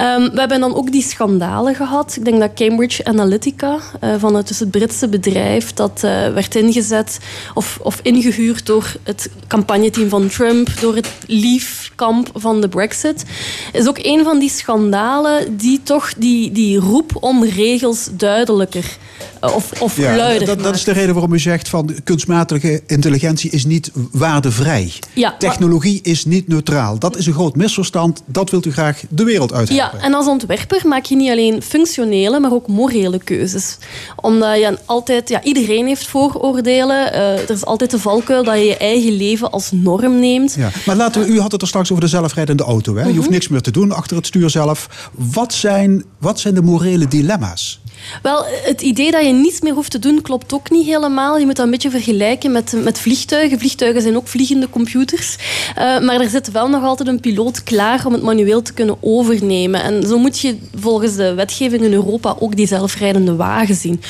Um, 0.00 0.30
we 0.30 0.38
hebben 0.38 0.60
dan 0.60 0.74
ook 0.74 0.92
die 0.92 1.02
schandalen 1.02 1.74
gehad. 1.74 2.16
Ik 2.16 2.24
denk 2.24 2.40
dat 2.40 2.54
Cambridge 2.54 3.04
Analytica, 3.04 3.78
uh, 4.04 4.14
van 4.18 4.34
het, 4.34 4.48
dus 4.48 4.58
het 4.58 4.70
Britse 4.70 5.08
bedrijf, 5.08 5.72
dat 5.72 6.02
uh, 6.04 6.10
werd 6.32 6.54
ingezet 6.54 7.18
of, 7.54 7.78
of 7.82 8.00
ingehuurd 8.02 8.66
door 8.66 8.92
het 9.02 9.30
campagneteam 9.46 10.08
van 10.08 10.28
Trump, 10.28 10.68
door 10.80 10.94
het 10.94 11.08
Leave-kamp 11.26 12.30
van 12.34 12.60
de 12.60 12.68
Brexit, 12.68 13.24
is 13.72 13.88
ook 13.88 13.98
een 14.02 14.24
van 14.24 14.38
die 14.38 14.50
schandalen 14.50 15.56
die 15.56 15.80
toch 15.82 16.14
die, 16.16 16.52
die 16.52 16.78
roep 16.78 17.10
om 17.20 17.44
regels 17.44 18.08
duidelijker 18.12 18.84
eh, 18.84 19.33
of, 19.52 19.80
of 19.80 19.96
ja, 19.96 20.16
luider 20.16 20.46
dat, 20.46 20.62
dat, 20.62 20.74
is 20.74 20.84
de 20.84 20.92
reden 20.92 21.12
waarom 21.12 21.32
u 21.32 21.38
zegt 21.38 21.68
van 21.68 21.94
kunstmatige 22.04 22.82
intelligentie 22.86 23.50
is 23.50 23.64
niet 23.64 23.90
waardevrij. 24.12 24.92
Ja, 25.12 25.34
Technologie 25.38 26.00
is 26.02 26.24
niet 26.24 26.48
neutraal. 26.48 26.98
Dat 26.98 27.16
is 27.16 27.26
een 27.26 27.32
groot 27.32 27.56
misverstand. 27.56 28.22
Dat 28.26 28.50
wilt 28.50 28.66
u 28.66 28.72
graag 28.72 29.02
de 29.08 29.24
wereld 29.24 29.52
uithelpen. 29.52 29.98
Ja, 29.98 30.04
en 30.04 30.14
als 30.14 30.26
ontwerper 30.26 30.88
maak 30.88 31.04
je 31.04 31.16
niet 31.16 31.30
alleen 31.30 31.62
functionele, 31.62 32.40
maar 32.40 32.52
ook 32.52 32.68
morele 32.68 33.18
keuzes. 33.18 33.78
Omdat 34.16 34.58
je 34.58 34.78
altijd, 34.84 35.28
ja, 35.28 35.42
iedereen 35.42 35.86
heeft 35.86 36.06
vooroordelen. 36.06 37.12
Uh, 37.12 37.38
er 37.38 37.50
is 37.50 37.64
altijd 37.64 37.90
de 37.90 37.98
valkuil 37.98 38.44
dat 38.44 38.54
je 38.54 38.64
je 38.64 38.76
eigen 38.76 39.12
leven 39.12 39.50
als 39.50 39.70
norm 39.72 40.18
neemt. 40.18 40.54
Ja, 40.54 40.70
maar 40.86 40.96
laten 40.96 41.22
we, 41.22 41.28
u 41.28 41.40
had 41.40 41.52
het 41.52 41.62
er 41.62 41.68
straks 41.68 41.90
over 41.90 42.04
de 42.04 42.10
zelfrijdende 42.10 42.62
auto. 42.62 42.96
Hè? 42.96 43.02
Je 43.02 43.08
hoeft 43.08 43.20
mhm. 43.20 43.32
niks 43.32 43.48
meer 43.48 43.60
te 43.60 43.70
doen 43.70 43.92
achter 43.92 44.16
het 44.16 44.26
stuur 44.26 44.50
zelf. 44.50 45.10
Wat 45.12 45.52
zijn, 45.52 46.04
wat 46.18 46.40
zijn 46.40 46.54
de 46.54 46.62
morele 46.62 47.08
dilemma's? 47.08 47.80
Wel, 48.22 48.44
het 48.62 48.82
idee 48.82 49.10
dat 49.10 49.26
je 49.26 49.32
niets 49.40 49.60
meer 49.60 49.72
hoeft 49.72 49.90
te 49.90 49.98
doen 49.98 50.22
klopt 50.22 50.52
ook 50.52 50.70
niet 50.70 50.86
helemaal. 50.86 51.38
Je 51.38 51.44
moet 51.44 51.56
dat 51.56 51.64
een 51.64 51.70
beetje 51.70 51.90
vergelijken 51.90 52.52
met, 52.52 52.72
met 52.82 52.98
vliegtuigen. 52.98 53.58
Vliegtuigen 53.58 54.02
zijn 54.02 54.16
ook 54.16 54.28
vliegende 54.28 54.70
computers. 54.70 55.36
Uh, 55.78 56.00
maar 56.00 56.20
er 56.20 56.28
zit 56.28 56.50
wel 56.50 56.68
nog 56.68 56.82
altijd 56.82 57.08
een 57.08 57.20
piloot 57.20 57.62
klaar 57.62 58.06
om 58.06 58.12
het 58.12 58.22
manueel 58.22 58.62
te 58.62 58.72
kunnen 58.72 58.96
overnemen. 59.00 59.82
En 59.82 60.06
zo 60.06 60.18
moet 60.18 60.38
je 60.38 60.56
volgens 60.74 61.16
de 61.16 61.34
wetgeving 61.34 61.82
in 61.82 61.92
Europa 61.92 62.36
ook 62.38 62.56
die 62.56 62.66
zelfrijdende 62.66 63.36
wagen 63.36 63.74
zien. 63.74 64.00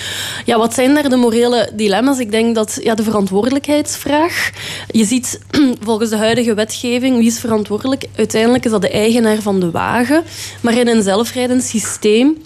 Ja, 0.44 0.58
wat 0.58 0.74
zijn 0.74 0.94
daar 0.94 1.08
de 1.08 1.16
morele 1.16 1.70
dilemma's? 1.74 2.18
Ik 2.18 2.30
denk 2.30 2.54
dat 2.54 2.78
ja, 2.82 2.94
de 2.94 3.02
verantwoordelijkheidsvraag. 3.02 4.50
Je 4.90 5.04
ziet 5.04 5.40
volgens 5.86 6.10
de 6.10 6.16
huidige 6.16 6.54
wetgeving 6.54 7.16
wie 7.16 7.26
is 7.26 7.38
verantwoordelijk. 7.38 8.04
Uiteindelijk 8.16 8.64
is 8.64 8.70
dat 8.70 8.82
de 8.82 8.90
eigenaar 8.90 9.42
van 9.42 9.60
de 9.60 9.70
wagen. 9.70 10.24
Maar 10.60 10.78
in 10.78 10.88
een 10.88 11.02
zelfrijdend 11.02 11.62
systeem 11.62 12.36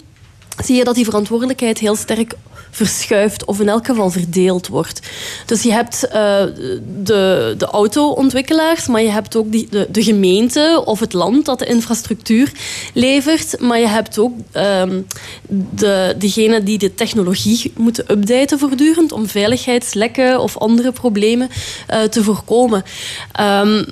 zie 0.63 0.75
je 0.75 0.83
dat 0.83 0.95
die 0.95 1.05
verantwoordelijkheid 1.05 1.79
heel 1.79 1.95
sterk 1.95 2.33
verschuift 2.71 3.45
of 3.45 3.59
in 3.59 3.69
elk 3.69 3.85
geval 3.85 4.09
verdeeld 4.09 4.67
wordt. 4.67 4.99
Dus 5.45 5.63
je 5.63 5.71
hebt 5.71 6.05
uh, 6.05 6.13
de, 7.03 7.55
de 7.57 7.65
auto-ontwikkelaars, 7.65 8.87
maar 8.87 9.01
je 9.01 9.11
hebt 9.11 9.35
ook 9.35 9.51
die, 9.51 9.67
de, 9.89 10.03
gemeente 10.03 10.81
of 10.85 10.99
het 10.99 11.13
land 11.13 11.45
dat 11.45 11.59
de 11.59 11.65
infrastructuur 11.65 12.51
levert. 12.93 13.59
Maar 13.59 13.79
je 13.79 13.87
hebt 13.87 14.19
ook 14.19 14.33
um, 14.53 15.05
de, 15.69 16.15
degene 16.17 16.63
die 16.63 16.77
de 16.77 16.95
technologie 16.95 17.73
moeten 17.77 18.05
updaten 18.11 18.59
voortdurend 18.59 19.11
om 19.11 19.27
veiligheidslekken 19.27 20.39
of 20.39 20.57
andere 20.57 20.91
problemen 20.91 21.49
uh, 21.89 22.01
te 22.01 22.23
voorkomen. 22.23 22.83
Um, 23.41 23.85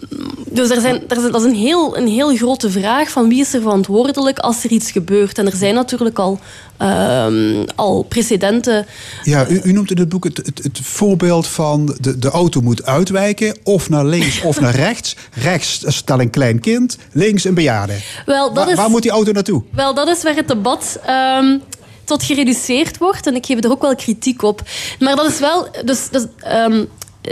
dus 0.49 0.69
er 0.69 0.81
zijn, 0.81 1.03
er, 1.07 1.31
dat 1.31 1.41
is 1.41 1.43
een 1.43 1.55
heel, 1.55 1.97
een 1.97 2.07
heel 2.07 2.35
grote 2.35 2.69
vraag 2.69 3.09
van 3.09 3.29
wie 3.29 3.39
is 3.39 3.53
er 3.53 3.61
verantwoordelijk 3.61 4.39
als 4.39 4.63
er 4.63 4.71
iets 4.71 4.91
gebeurt. 4.91 5.37
En 5.37 5.45
er 5.45 5.55
zijn 5.55 5.73
natuurlijk 5.73 6.19
al 6.19 6.39
um, 6.81 7.65
al 7.75 8.03
precedenten. 8.03 8.85
Ja, 9.23 9.47
u, 9.47 9.61
u, 9.63 9.71
noemt 9.71 9.91
in 9.91 9.97
het 9.97 10.09
boek 10.09 10.23
het, 10.23 10.37
het, 10.37 10.63
het, 10.63 10.79
voorbeeld 10.83 11.47
van 11.47 11.95
de, 11.99 12.19
de 12.19 12.29
auto 12.29 12.61
moet 12.61 12.85
uitwijken, 12.85 13.57
of 13.63 13.89
naar 13.89 14.05
links 14.05 14.41
of 14.41 14.59
naar 14.59 14.75
rechts. 14.75 15.15
Rechts 15.33 15.83
stel 15.87 16.19
een 16.19 16.29
klein 16.29 16.59
kind, 16.59 16.97
links 17.11 17.43
een 17.43 17.53
bejaarde. 17.53 17.93
Wel, 18.25 18.53
dat 18.53 18.63
waar, 18.63 18.71
is, 18.71 18.77
waar 18.77 18.89
moet 18.89 19.01
die 19.01 19.11
auto 19.11 19.31
naartoe? 19.31 19.63
Wel, 19.69 19.93
dat 19.93 20.07
is 20.07 20.23
waar 20.23 20.35
het 20.35 20.47
debat. 20.47 20.99
Um, 21.39 21.61
tot 22.03 22.23
gereduceerd 22.23 22.97
wordt. 22.97 23.27
En 23.27 23.35
ik 23.35 23.45
geef 23.45 23.63
er 23.63 23.71
ook 23.71 23.81
wel 23.81 23.95
kritiek 23.95 24.41
op. 24.41 24.61
Maar 24.99 25.15
dat 25.15 25.29
is 25.29 25.39
wel. 25.39 25.67
Dus, 25.85 26.09
dus 26.09 26.25
um, 26.51 26.87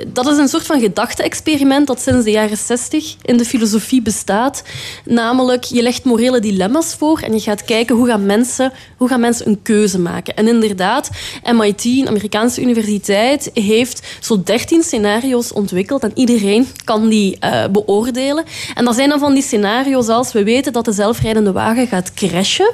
dat 0.08 0.28
is 0.28 0.38
een 0.38 0.48
soort 0.48 0.66
van 0.66 0.80
gedachte-experiment 0.80 1.88
dat 1.88 2.02
sinds 2.02 2.24
de 2.24 2.32
jaren 2.32 2.58
60 2.58 3.16
in 3.22 3.38
de 3.38 3.46
filosofie 3.46 4.02
bestaat. 4.02 4.64
Namelijk, 5.06 5.64
je 5.64 5.82
legt 5.82 6.04
morele 6.04 6.40
dilemma's 6.40 6.96
voor 6.96 7.20
en 7.20 7.34
je 7.34 7.40
gaat 7.40 7.64
kijken 7.64 7.96
hoe 7.96 8.08
gaan 8.08 8.26
mensen, 8.26 8.72
hoe 8.98 9.08
gaan 9.08 9.20
mensen 9.20 9.48
een 9.48 9.62
keuze 9.62 10.00
maken. 10.00 10.36
En 10.36 10.48
inderdaad, 10.48 11.10
MIT, 11.54 11.86
een 11.86 12.08
Amerikaanse 12.08 12.62
universiteit, 12.62 13.52
heeft 13.54 14.08
zo 14.20 14.44
13 14.44 14.84
scenario's 14.84 15.54
ontwikkeld 15.54 16.04
en 16.04 16.12
iedereen 16.14 16.68
kan 16.84 17.10
die 17.10 17.38
uh, 17.44 17.66
beoordelen. 17.68 18.44
En 18.76 18.86
dat 18.86 18.96
zijn 18.96 19.10
dan 19.10 19.20
van 19.20 19.34
die 19.34 19.44
scenario's 19.44 20.08
als 20.08 20.32
we 20.32 20.44
weten 20.44 20.74
dat 20.74 20.86
de 20.86 20.92
zelfrijdende 20.92 21.52
wagen 21.52 21.88
gaat 21.88 22.14
crashen. 22.14 22.74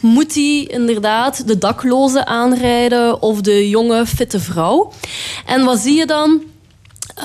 Moet 0.00 0.34
die 0.34 0.68
inderdaad 0.68 1.46
de 1.46 1.58
dakloze 1.58 2.26
aanrijden 2.26 3.22
of 3.22 3.40
de 3.40 3.68
jonge, 3.68 4.06
fitte 4.06 4.40
vrouw? 4.40 4.92
En 5.46 5.64
wat 5.64 5.78
zie 5.78 5.96
je 5.96 6.06
dan? 6.06 6.42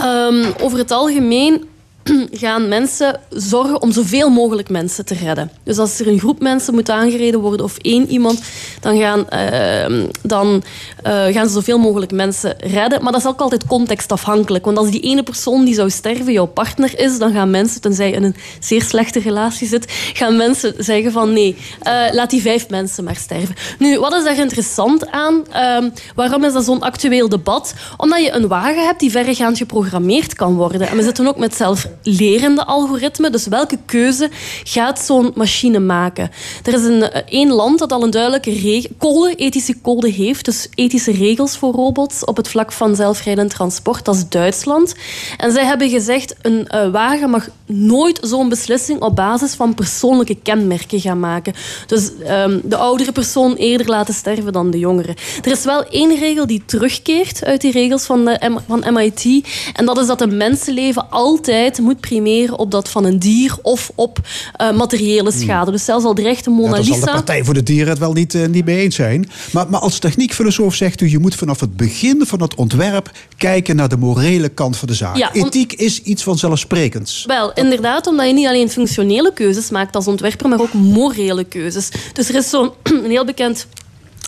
Um, 0.03 0.53
over 0.61 0.77
het 0.77 0.91
algemeen 0.91 1.69
gaan 2.31 2.67
mensen 2.67 3.19
zorgen 3.29 3.81
om 3.81 3.91
zoveel 3.91 4.29
mogelijk 4.29 4.69
mensen 4.69 5.05
te 5.05 5.13
redden. 5.13 5.51
Dus 5.63 5.77
als 5.77 5.99
er 5.99 6.07
een 6.07 6.19
groep 6.19 6.41
mensen 6.41 6.73
moet 6.73 6.89
aangereden 6.89 7.39
worden 7.39 7.65
of 7.65 7.77
één 7.77 8.09
iemand, 8.09 8.41
dan 8.79 8.97
gaan, 8.99 9.25
uh, 9.33 10.07
dan, 10.21 10.63
uh, 11.07 11.25
gaan 11.25 11.47
ze 11.47 11.53
zoveel 11.53 11.77
mogelijk 11.77 12.11
mensen 12.11 12.55
redden. 12.57 13.03
Maar 13.03 13.11
dat 13.11 13.21
is 13.21 13.27
ook 13.27 13.39
altijd 13.39 13.67
contextafhankelijk. 13.67 14.65
Want 14.65 14.77
als 14.77 14.89
die 14.89 15.01
ene 15.01 15.23
persoon 15.23 15.65
die 15.65 15.73
zou 15.73 15.89
sterven 15.89 16.33
jouw 16.33 16.45
partner 16.45 16.99
is, 16.99 17.17
dan 17.17 17.33
gaan 17.33 17.49
mensen, 17.49 17.81
tenzij 17.81 18.11
in 18.11 18.23
een 18.23 18.35
zeer 18.59 18.81
slechte 18.81 19.19
relatie 19.19 19.67
zit, 19.67 19.91
gaan 20.13 20.35
mensen 20.35 20.73
zeggen 20.77 21.11
van 21.11 21.33
nee, 21.33 21.57
uh, 21.83 22.03
laat 22.11 22.29
die 22.29 22.41
vijf 22.41 22.69
mensen 22.69 23.03
maar 23.03 23.15
sterven. 23.15 23.55
Nu, 23.79 23.99
wat 23.99 24.13
is 24.13 24.23
daar 24.23 24.37
interessant 24.37 25.11
aan? 25.11 25.43
Ehm, 25.51 25.89
waarom 26.15 26.43
is 26.43 26.53
dat 26.53 26.65
zo'n 26.65 26.81
actueel 26.81 27.29
debat? 27.29 27.73
Omdat 27.97 28.23
je 28.23 28.31
een 28.31 28.47
wagen 28.47 28.85
hebt 28.85 28.99
die 28.99 29.11
verregaand 29.11 29.57
geprogrammeerd 29.57 30.35
kan 30.35 30.55
worden. 30.55 30.87
En 30.87 30.97
we 30.97 31.03
zitten 31.03 31.27
ook 31.27 31.37
met 31.37 31.55
zelflerende 32.01 32.65
algoritmen. 32.65 33.31
Dus 33.31 33.47
welke 33.47 33.77
keuze 33.85 34.29
gaat 34.63 34.99
zo'n 34.99 35.31
machine 35.35 35.79
maken? 35.79 36.31
Er 36.63 36.73
is 36.73 36.83
een, 36.83 37.03
één 37.11 37.49
land 37.51 37.79
dat 37.79 37.91
al 37.91 38.03
een 38.03 38.09
duidelijke 38.09 38.89
code, 38.97 39.35
ethische 39.35 39.81
code 39.81 40.09
heeft. 40.09 40.45
Dus 40.45 40.67
ethische 40.75 41.11
regels 41.11 41.57
voor 41.57 41.73
robots 41.73 42.25
op 42.25 42.37
het 42.37 42.47
vlak 42.47 42.71
van 42.71 42.95
zelfrijdend 42.95 43.49
transport. 43.49 44.05
Dat 44.05 44.15
is 44.15 44.29
Duitsland. 44.29 44.95
En 45.37 45.51
zij 45.51 45.65
hebben 45.65 45.89
gezegd, 45.89 46.35
een 46.41 46.67
uh, 46.73 46.89
wagen 46.89 47.29
mag 47.29 47.47
nooit 47.65 48.19
zo'n 48.21 48.49
beslissing 48.49 49.01
op 49.01 49.15
basis 49.15 49.53
van 49.53 49.73
persoonlijke 49.73 50.35
kenmerken 50.43 50.99
gaan 50.99 51.19
maken. 51.19 51.53
Dus 51.87 52.11
um, 52.29 52.61
de 52.63 52.75
oudere 52.75 53.11
persoon 53.11 53.55
eerder 53.55 53.87
laten 53.87 54.13
sterven 54.13 54.53
dan 54.53 54.71
de 54.71 54.79
jongere. 54.79 55.15
Er 55.43 55.51
is 55.51 55.63
wel 55.63 55.83
één 55.83 56.19
regel 56.19 56.47
die 56.47 56.63
terugkeert 56.65 57.43
uit 57.43 57.61
die 57.61 57.71
regels 57.71 58.05
van, 58.05 58.25
de, 58.25 58.59
van 58.67 58.83
MIT. 58.93 59.47
En 59.73 59.85
dat 59.85 59.97
is 59.97 60.07
dat 60.07 60.21
een 60.21 60.37
mensenleven 60.37 61.09
altijd 61.09 61.79
moet 61.85 61.99
primeren 61.99 62.59
op 62.59 62.71
dat 62.71 62.89
van 62.89 63.05
een 63.05 63.19
dier 63.19 63.55
of 63.61 63.91
op 63.95 64.19
uh, 64.61 64.71
materiële 64.71 65.31
schade. 65.31 65.71
Dus 65.71 65.85
zelfs 65.85 66.05
al 66.05 66.15
de 66.15 66.41
Mona 66.45 66.77
Lisa... 66.77 66.93
Ja, 66.93 66.99
zal 66.99 67.05
de 67.05 67.11
Partij 67.11 67.43
voor 67.43 67.53
de 67.53 67.63
Dieren 67.63 67.89
het 67.89 67.99
wel 67.99 68.13
niet, 68.13 68.33
uh, 68.33 68.47
niet 68.47 68.65
mee 68.65 68.77
eens 68.77 68.95
zijn. 68.95 69.29
Maar, 69.51 69.69
maar 69.69 69.79
als 69.79 69.99
techniekfilosoof 69.99 70.75
zegt 70.75 71.01
u... 71.01 71.09
je 71.09 71.19
moet 71.19 71.35
vanaf 71.35 71.59
het 71.59 71.77
begin 71.77 72.25
van 72.25 72.41
het 72.41 72.55
ontwerp 72.55 73.11
kijken 73.37 73.75
naar 73.75 73.89
de 73.89 73.97
morele 73.97 74.49
kant 74.49 74.77
van 74.77 74.87
de 74.87 74.93
zaak. 74.93 75.17
Ja, 75.17 75.31
om... 75.33 75.45
Ethiek 75.45 75.73
is 75.73 76.01
iets 76.01 76.23
vanzelfsprekends. 76.23 77.23
Wel, 77.27 77.53
inderdaad, 77.53 78.07
omdat 78.07 78.27
je 78.27 78.33
niet 78.33 78.47
alleen 78.47 78.69
functionele 78.69 79.33
keuzes 79.33 79.69
maakt 79.69 79.95
als 79.95 80.07
ontwerper... 80.07 80.49
maar 80.49 80.61
ook 80.61 80.73
morele 80.73 81.43
keuzes. 81.43 81.89
Dus 82.13 82.29
er 82.29 82.35
is 82.35 82.49
zo'n 82.49 82.71
heel 83.07 83.25
bekend 83.25 83.67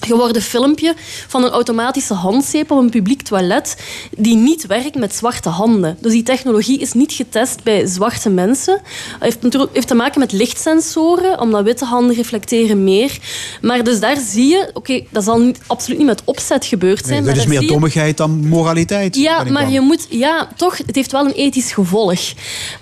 geworden 0.05 0.41
filmpje 0.41 0.93
van 1.27 1.43
een 1.43 1.49
automatische 1.49 2.13
handzeep 2.13 2.71
op 2.71 2.77
een 2.77 2.89
publiek 2.89 3.21
toilet 3.21 3.77
die 4.17 4.35
niet 4.35 4.65
werkt 4.65 4.95
met 4.95 5.15
zwarte 5.15 5.49
handen. 5.49 5.97
Dus 6.01 6.11
die 6.11 6.23
technologie 6.23 6.79
is 6.79 6.93
niet 6.93 7.11
getest 7.11 7.63
bij 7.63 7.85
zwarte 7.85 8.29
mensen. 8.29 8.81
Het 9.19 9.37
heeft, 9.41 9.67
heeft 9.73 9.87
te 9.87 9.95
maken 9.95 10.19
met 10.19 10.31
lichtsensoren, 10.31 11.39
omdat 11.39 11.63
witte 11.63 11.85
handen 11.85 12.15
reflecteren 12.15 12.83
meer. 12.83 13.17
Maar 13.61 13.83
dus 13.83 13.99
daar 13.99 14.17
zie 14.17 14.47
je, 14.47 14.61
oké, 14.67 14.77
okay, 14.77 15.07
dat 15.11 15.23
zal 15.23 15.39
niet, 15.39 15.59
absoluut 15.67 15.97
niet 15.97 16.07
met 16.07 16.21
opzet 16.23 16.65
gebeurd 16.65 17.05
zijn. 17.05 17.23
Nee, 17.23 17.33
dat 17.33 17.43
is 17.43 17.49
meer 17.49 17.67
dommigheid 17.67 18.17
dan 18.17 18.47
moraliteit. 18.47 19.15
Ja, 19.15 19.43
maar 19.43 19.63
dan. 19.63 19.71
je 19.71 19.81
moet, 19.81 20.07
ja, 20.09 20.47
toch, 20.55 20.77
het 20.77 20.95
heeft 20.95 21.11
wel 21.11 21.25
een 21.25 21.31
ethisch 21.31 21.71
gevolg. 21.71 22.19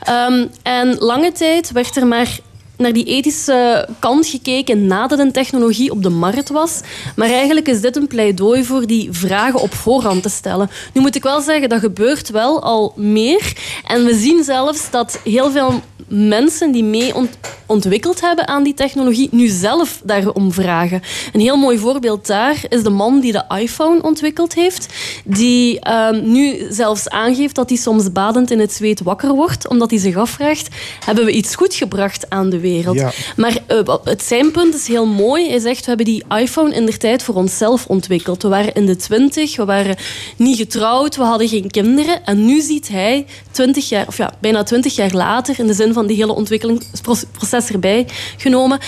Um, 0.10 0.50
en 0.64 0.98
lange 0.98 1.32
tijd 1.32 1.72
werd 1.72 1.96
er 1.96 2.08
maar 2.08 2.40
naar 2.78 2.94
die 2.94 3.06
ethische 3.06 3.90
kant 4.00 4.28
gekeken 4.28 4.88
nadat 4.88 5.20
een 5.20 5.32
technologie 5.32 5.92
op 5.92 6.04
de 6.04 6.10
markt 6.10 6.50
was. 6.50 6.82
Maar 7.16 7.30
eigenlijk 7.30 7.68
is 7.68 7.82
dit 7.82 7.96
een 7.96 8.08
pleidooi 8.08 8.64
voor 8.64 8.88
die 8.88 9.08
vragen 9.12 9.62
op 9.62 9.74
voorhand 9.74 10.24
te 10.24 10.30
stellen. 10.30 10.70
Nu 10.94 11.02
moet 11.02 11.16
ik 11.16 11.24
wel 11.24 11.42
zeggen, 11.42 11.70
dat 11.70 11.80
gebeurt 11.80 12.30
wel 12.30 12.64
al 12.64 12.94
meer. 12.96 13.54
En 13.88 14.06
we 14.06 14.16
zien 14.16 14.44
zelfs 14.44 14.90
dat 14.92 15.20
heel 15.24 15.52
veel 15.52 15.82
mensen 16.08 16.72
die 16.72 16.84
mee 16.84 17.16
ont 17.16 17.38
ontwikkeld 17.66 18.22
hebben 18.22 18.48
aan 18.48 18.64
die 18.64 18.74
technologie, 18.74 19.30
nu 19.32 19.48
zelf 19.48 20.02
daarom 20.04 20.52
vragen. 20.52 21.02
Een 21.34 21.40
heel 21.40 21.58
mooi 21.58 21.78
voorbeeld 21.78 22.28
daar 22.28 22.66
is 22.70 22.84
de 22.84 22.90
man 22.90 23.20
die 23.20 23.32
de 23.32 23.44
iPhone 23.60 24.02
ontwikkeld 24.02 24.54
heeft, 24.54 24.94
die 25.24 25.80
um, 25.92 26.32
nu 26.32 26.68
zelfs 26.70 27.10
aangeeft 27.10 27.56
dat 27.56 27.70
hij 27.70 27.78
soms 27.78 28.12
badend 28.12 28.52
in 28.52 28.60
het 28.60 28.74
zweet 28.74 29.02
wakker 29.02 29.34
wordt, 29.34 29.68
omdat 29.68 29.90
hij 29.90 30.00
zich 30.00 30.16
afvraagt, 30.16 30.68
hebben 31.06 31.26
we 31.26 31.32
iets 31.32 31.56
goed 31.56 31.74
gebracht 31.74 32.30
aan 32.30 32.50
de 32.50 32.60
wereld? 32.60 32.65
Ja. 32.74 33.12
Maar 33.36 33.58
uh, 33.68 33.96
het 34.04 34.24
zijn 34.24 34.52
punt 34.52 34.76
is 34.76 34.88
heel 34.88 35.06
mooi. 35.06 35.50
Hij 35.50 35.60
zegt, 35.60 35.80
we 35.80 35.86
hebben 35.86 36.06
die 36.06 36.24
iPhone 36.38 36.76
in 36.76 36.86
de 36.86 36.98
tijd 36.98 37.24
voor 37.24 37.36
onszelf 37.36 37.86
ontwikkeld. 37.88 38.44
We 38.44 38.50
waren 38.50 38.74
in 38.74 38.86
de 38.86 38.96
twintig, 38.96 39.56
we 39.56 39.66
waren 39.66 39.96
niet 40.38 40.58
getrouwd, 40.58 41.16
we 41.16 41.24
hadden 41.24 41.48
geen 41.48 41.72
kinderen. 41.72 42.26
En 42.26 42.46
nu 42.46 42.62
ziet 42.62 42.88
hij, 42.88 43.26
20 43.52 43.90
jaar, 43.90 44.08
of 44.08 44.18
ja, 44.18 44.34
bijna 44.40 44.64
twintig 44.64 44.96
jaar 44.96 45.14
later, 45.14 45.60
in 45.60 45.68
de 45.68 45.74
zin 45.74 45.94
van 45.94 46.08
die 46.08 46.18
hele 46.18 46.34
ontwikkelingsproces 46.34 47.70
erbij 47.70 48.08
genomen, 48.38 48.80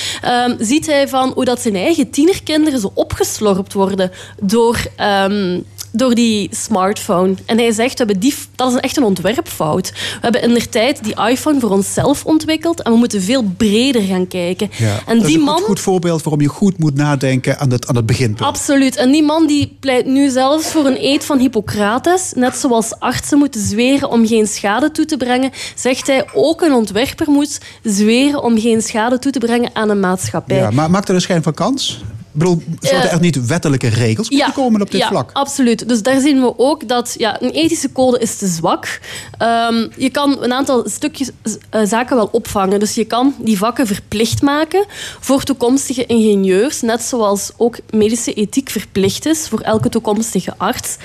um, 0.47 0.55
ziet 0.59 0.85
hij 0.85 1.07
van 1.07 1.31
hoe 1.33 1.45
dat 1.45 1.61
zijn 1.61 1.75
eigen 1.75 2.09
tienerkinderen 2.09 2.79
zo 2.79 2.91
opgeslorpt 2.93 3.73
worden 3.73 4.11
door... 4.41 4.77
Um, 5.01 5.65
door 5.91 6.15
die 6.15 6.49
smartphone. 6.51 7.35
En 7.45 7.57
hij 7.57 7.71
zegt, 7.71 7.91
we 7.91 7.97
hebben 7.97 8.19
die, 8.19 8.35
dat 8.55 8.73
is 8.73 8.79
echt 8.79 8.97
een 8.97 9.03
ontwerpfout. 9.03 9.89
We 9.91 10.19
hebben 10.21 10.41
in 10.41 10.53
de 10.53 10.69
tijd 10.69 11.03
die 11.03 11.15
iPhone 11.29 11.59
voor 11.59 11.69
onszelf 11.69 12.25
ontwikkeld 12.25 12.81
en 12.81 12.91
we 12.91 12.97
moeten 12.97 13.21
veel 13.21 13.43
breder 13.57 14.01
gaan 14.01 14.27
kijken. 14.27 14.69
Ja, 14.77 14.99
en 15.05 15.17
dat 15.17 15.25
die 15.25 15.35
is 15.35 15.39
een 15.39 15.45
man, 15.45 15.55
goed, 15.55 15.65
goed 15.65 15.79
voorbeeld 15.79 16.23
waarom 16.23 16.41
je 16.41 16.47
goed 16.47 16.77
moet 16.77 16.95
nadenken 16.95 17.59
aan 17.59 17.71
het, 17.71 17.87
aan 17.87 17.95
het 17.95 18.05
beginpunt. 18.05 18.47
Absoluut. 18.47 18.95
En 18.95 19.11
die 19.11 19.23
man 19.23 19.47
die 19.47 19.77
pleit 19.79 20.05
nu 20.05 20.29
zelfs 20.29 20.67
voor 20.67 20.85
een 20.85 20.97
eed 20.99 21.25
van 21.25 21.39
Hippocrates. 21.39 22.31
Net 22.35 22.55
zoals 22.55 22.99
artsen 22.99 23.37
moeten 23.37 23.61
zweren 23.61 24.09
om 24.09 24.27
geen 24.27 24.47
schade 24.47 24.91
toe 24.91 25.05
te 25.05 25.17
brengen, 25.17 25.51
zegt 25.75 26.07
hij 26.07 26.25
ook 26.33 26.61
een 26.61 26.73
ontwerper 26.73 27.29
moet 27.29 27.59
zweren 27.83 28.43
om 28.43 28.59
geen 28.59 28.81
schade 28.81 29.19
toe 29.19 29.31
te 29.31 29.39
brengen 29.39 29.69
aan 29.73 29.89
een 29.89 29.99
maatschappij. 29.99 30.57
Ja, 30.57 30.71
maar 30.71 30.89
maakt 30.89 31.09
er 31.09 31.15
een 31.15 31.21
schijn 31.21 31.43
van 31.43 31.53
kans? 31.53 32.01
Ik 32.37 32.43
bedoel, 32.43 32.63
zouden 32.79 33.09
Eh, 33.09 33.15
er 33.15 33.21
niet 33.21 33.45
wettelijke 33.45 33.87
regels 33.87 34.29
moeten 34.29 34.53
komen 34.53 34.81
op 34.81 34.91
dit 34.91 35.01
ja, 35.01 35.07
vlak? 35.07 35.29
absoluut. 35.33 35.87
Dus 35.89 36.01
daar 36.01 36.19
zien 36.19 36.41
we 36.41 36.53
ook 36.57 36.87
dat 36.87 37.15
ja, 37.17 37.41
een 37.41 37.49
ethische 37.49 37.91
code 37.91 38.19
is 38.19 38.35
te 38.35 38.47
zwak. 38.47 38.99
Um, 39.41 39.89
je 39.97 40.09
kan 40.09 40.43
een 40.43 40.53
aantal 40.53 40.89
stukjes 40.89 41.29
uh, 41.75 41.81
zaken 41.83 42.15
wel 42.15 42.29
opvangen. 42.31 42.79
Dus 42.79 42.95
je 42.95 43.05
kan 43.05 43.35
die 43.39 43.57
vakken 43.57 43.87
verplicht 43.87 44.41
maken 44.41 44.85
voor 45.19 45.43
toekomstige 45.43 46.05
ingenieurs. 46.05 46.81
Net 46.81 47.01
zoals 47.01 47.51
ook 47.57 47.77
medische 47.89 48.33
ethiek 48.33 48.69
verplicht 48.69 49.25
is 49.25 49.47
voor 49.47 49.59
elke 49.59 49.89
toekomstige 49.89 50.53
arts 50.57 50.97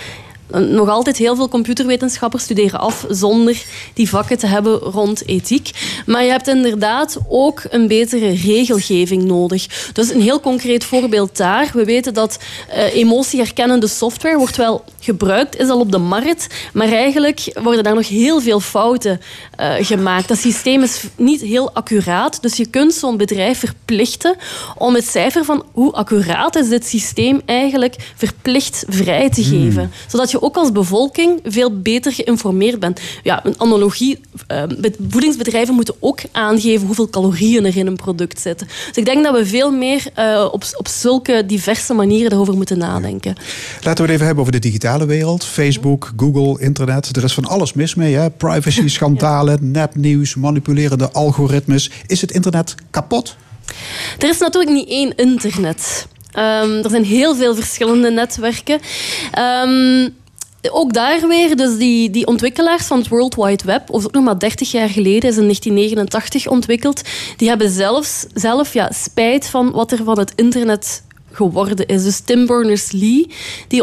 nog 0.59 0.89
altijd 0.89 1.17
heel 1.17 1.37
veel 1.37 1.49
computerwetenschappers 1.49 2.43
studeren 2.43 2.81
af 2.81 3.07
zonder 3.09 3.63
die 3.95 4.09
vakken 4.09 4.39
te 4.39 4.47
hebben 4.47 4.79
rond 4.79 5.27
ethiek. 5.27 5.71
Maar 6.07 6.25
je 6.25 6.31
hebt 6.31 6.49
inderdaad 6.49 7.19
ook 7.29 7.63
een 7.71 7.89
betere 7.89 8.31
regelgeving 8.31 9.25
nodig. 9.25 9.91
Dus 9.93 10.11
een 10.11 10.21
heel 10.21 10.41
concreet 10.41 10.85
voorbeeld 10.85 11.37
daar. 11.37 11.71
We 11.73 11.85
weten 11.85 12.15
dat 12.15 12.39
uh, 12.69 12.95
emotieherkennende 12.95 13.87
software 13.87 14.39
wordt 14.39 14.57
wel 14.57 14.85
gebruikt, 15.01 15.59
is 15.59 15.69
al 15.69 15.81
op 15.81 15.93
de 15.93 15.99
markt, 15.99 16.47
maar 16.73 16.89
eigenlijk 16.89 17.53
worden 17.63 17.85
daar 17.85 17.95
nog 17.95 18.09
heel 18.09 18.41
veel 18.41 18.61
fouten 18.61 19.21
uh, 19.61 19.75
gemaakt. 19.81 20.29
Dat 20.29 20.39
systeem 20.39 20.83
is 20.83 21.05
niet 21.17 21.41
heel 21.41 21.73
accuraat, 21.73 22.43
dus 22.43 22.57
je 22.57 22.67
kunt 22.67 22.95
zo'n 22.95 23.17
bedrijf 23.17 23.59
verplichten 23.59 24.37
om 24.77 24.95
het 24.95 25.09
cijfer 25.09 25.45
van 25.45 25.65
hoe 25.73 25.93
accuraat 25.93 26.57
is 26.57 26.69
dit 26.69 26.87
systeem 26.87 27.41
eigenlijk 27.47 27.97
verplicht 28.15 28.85
vrij 28.89 29.31
te 29.31 29.43
geven. 29.43 29.83
Mm. 29.83 29.91
Zodat 30.09 30.31
je 30.31 30.41
ook 30.43 30.57
als 30.57 30.73
bevolking 30.73 31.41
veel 31.45 31.81
beter 31.81 32.13
geïnformeerd 32.13 32.81
bent. 32.81 33.01
Ja, 33.23 33.45
een 33.45 33.55
analogie. 33.57 34.21
Uh, 34.53 34.63
voedingsbedrijven 35.09 35.75
moeten 35.75 35.95
ook 36.01 36.21
aangeven 36.33 36.87
hoeveel 36.87 37.11
calorieën 37.11 37.65
er 37.65 37.77
in 37.77 37.87
een 37.87 37.97
product 37.97 38.41
zitten. 38.41 38.67
Dus 38.67 38.97
ik 38.97 39.05
denk 39.05 39.25
dat 39.25 39.37
we 39.37 39.47
veel 39.47 39.71
meer 39.71 40.05
uh, 40.19 40.49
op, 40.53 40.65
op 40.77 40.89
zulke 40.89 41.47
diverse 41.47 41.95
manieren 41.95 42.31
daarover 42.31 42.55
moeten 42.55 42.79
nadenken. 42.79 43.35
Laten 43.83 43.95
we 43.95 44.03
het 44.03 44.11
even 44.11 44.25
hebben 44.27 44.41
over 44.41 44.53
de 44.53 44.69
digitale 44.69 45.07
wereld. 45.07 45.45
Facebook, 45.45 46.13
Google, 46.17 46.65
internet. 46.65 47.17
Er 47.17 47.25
is 47.25 47.35
van 47.35 47.45
alles 47.45 47.73
mis 47.73 47.95
mee. 47.95 48.15
Hè? 48.15 48.31
Privacy, 48.31 48.89
schandalen, 48.97 49.59
ja. 49.61 49.81
nepnieuws, 49.81 50.35
manipulerende 50.35 51.11
algoritmes. 51.11 51.91
Is 52.07 52.21
het 52.21 52.31
internet 52.31 52.75
kapot? 52.91 53.37
Er 54.19 54.29
is 54.29 54.39
natuurlijk 54.39 54.73
niet 54.73 54.89
één 54.89 55.15
internet. 55.17 56.07
Um, 56.39 56.83
er 56.83 56.91
zijn 56.91 57.05
heel 57.05 57.35
veel 57.35 57.55
verschillende 57.55 58.11
netwerken. 58.11 58.81
Um, 59.39 60.15
ook 60.71 60.93
daar 60.93 61.29
weer, 61.29 61.57
dus 61.57 61.77
die, 61.77 62.11
die 62.11 62.27
ontwikkelaars 62.27 62.87
van 62.87 62.99
het 62.99 63.09
World 63.09 63.35
Wide 63.35 63.65
Web, 63.65 63.91
of 63.91 64.05
ook 64.05 64.13
nog 64.13 64.25
maar 64.25 64.39
30 64.39 64.71
jaar 64.71 64.89
geleden, 64.89 65.31
is 65.31 65.37
in 65.37 65.43
1989 65.43 66.47
ontwikkeld, 66.47 67.03
die 67.37 67.49
hebben 67.49 67.71
zelfs, 67.71 68.27
zelf 68.35 68.73
ja, 68.73 68.91
spijt 68.93 69.47
van 69.47 69.71
wat 69.71 69.93
er 69.93 70.05
van 70.05 70.19
het 70.19 70.33
internet 70.37 71.03
geworden 71.31 71.87
is. 71.87 72.05
Dus 72.05 72.21
Tim 72.21 72.47
Berners-Lee, 72.47 73.31
die, 73.69 73.83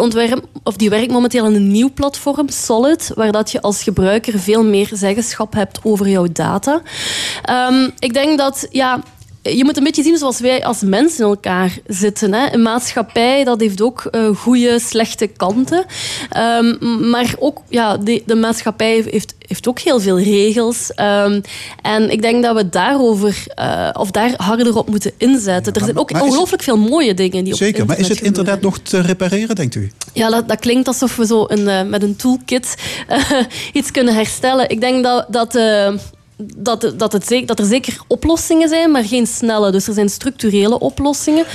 die 0.75 0.89
werkt 0.89 1.11
momenteel 1.11 1.45
aan 1.45 1.53
een 1.53 1.71
nieuw 1.71 1.91
platform, 1.93 2.49
Solid, 2.49 3.11
waar 3.15 3.31
dat 3.31 3.51
je 3.51 3.61
als 3.61 3.83
gebruiker 3.83 4.39
veel 4.39 4.63
meer 4.63 4.89
zeggenschap 4.93 5.53
hebt 5.53 5.79
over 5.83 6.09
jouw 6.09 6.27
data. 6.31 6.81
Um, 7.69 7.91
ik 7.99 8.13
denk 8.13 8.37
dat, 8.37 8.67
ja, 8.69 9.03
je 9.41 9.63
moet 9.63 9.77
een 9.77 9.83
beetje 9.83 10.03
zien 10.03 10.17
zoals 10.17 10.39
wij 10.39 10.65
als 10.65 10.81
mensen 10.81 11.23
in 11.23 11.29
elkaar 11.29 11.77
zitten. 11.87 12.33
Hè. 12.33 12.53
Een 12.53 12.61
maatschappij 12.61 13.43
dat 13.43 13.59
heeft 13.59 13.81
ook 13.81 14.07
uh, 14.11 14.35
goede, 14.35 14.79
slechte 14.79 15.27
kanten. 15.27 15.85
Um, 16.37 17.09
maar 17.09 17.35
ook 17.39 17.61
ja, 17.69 17.97
de, 17.97 18.23
de 18.25 18.35
maatschappij 18.35 19.05
heeft, 19.09 19.35
heeft 19.47 19.67
ook 19.67 19.79
heel 19.79 19.99
veel 19.99 20.19
regels. 20.19 20.91
Um, 20.95 21.41
en 21.81 22.11
ik 22.11 22.21
denk 22.21 22.43
dat 22.43 22.55
we 22.55 22.69
daarover, 22.69 23.43
uh, 23.59 23.89
of 23.93 24.11
daar 24.11 24.33
harder 24.37 24.77
op 24.77 24.89
moeten 24.89 25.11
inzetten. 25.17 25.73
Er 25.73 25.83
zijn 25.83 25.97
ook 25.97 26.11
ongelooflijk 26.11 26.63
veel 26.63 26.77
mooie 26.77 27.13
dingen 27.13 27.43
die 27.43 27.55
Zeker, 27.55 27.81
op 27.81 27.87
maar 27.87 27.99
is 27.99 28.07
het 28.07 28.21
internet 28.21 28.61
nog 28.61 28.79
te 28.79 29.01
repareren, 29.01 29.55
denkt 29.55 29.75
u? 29.75 29.91
Ja, 30.13 30.29
dat, 30.29 30.47
dat 30.47 30.59
klinkt 30.59 30.87
alsof 30.87 31.15
we 31.15 31.25
zo 31.25 31.45
een, 31.47 31.59
uh, 31.59 31.81
met 31.83 32.03
een 32.03 32.15
toolkit 32.15 32.75
iets 33.73 33.91
kunnen 33.91 34.13
herstellen. 34.13 34.69
Ik 34.69 34.81
denk 34.81 35.03
dat, 35.03 35.25
dat 35.29 35.55
dat, 36.57 36.93
dat, 36.97 37.13
het, 37.13 37.43
dat 37.45 37.59
er 37.59 37.65
zeker 37.65 37.97
oplossingen 38.07 38.69
zijn, 38.69 38.91
maar 38.91 39.03
geen 39.03 39.27
snelle. 39.27 39.71
Dus 39.71 39.87
er 39.87 39.93
zijn 39.93 40.09
structurele 40.09 40.79
oplossingen. 40.79 41.45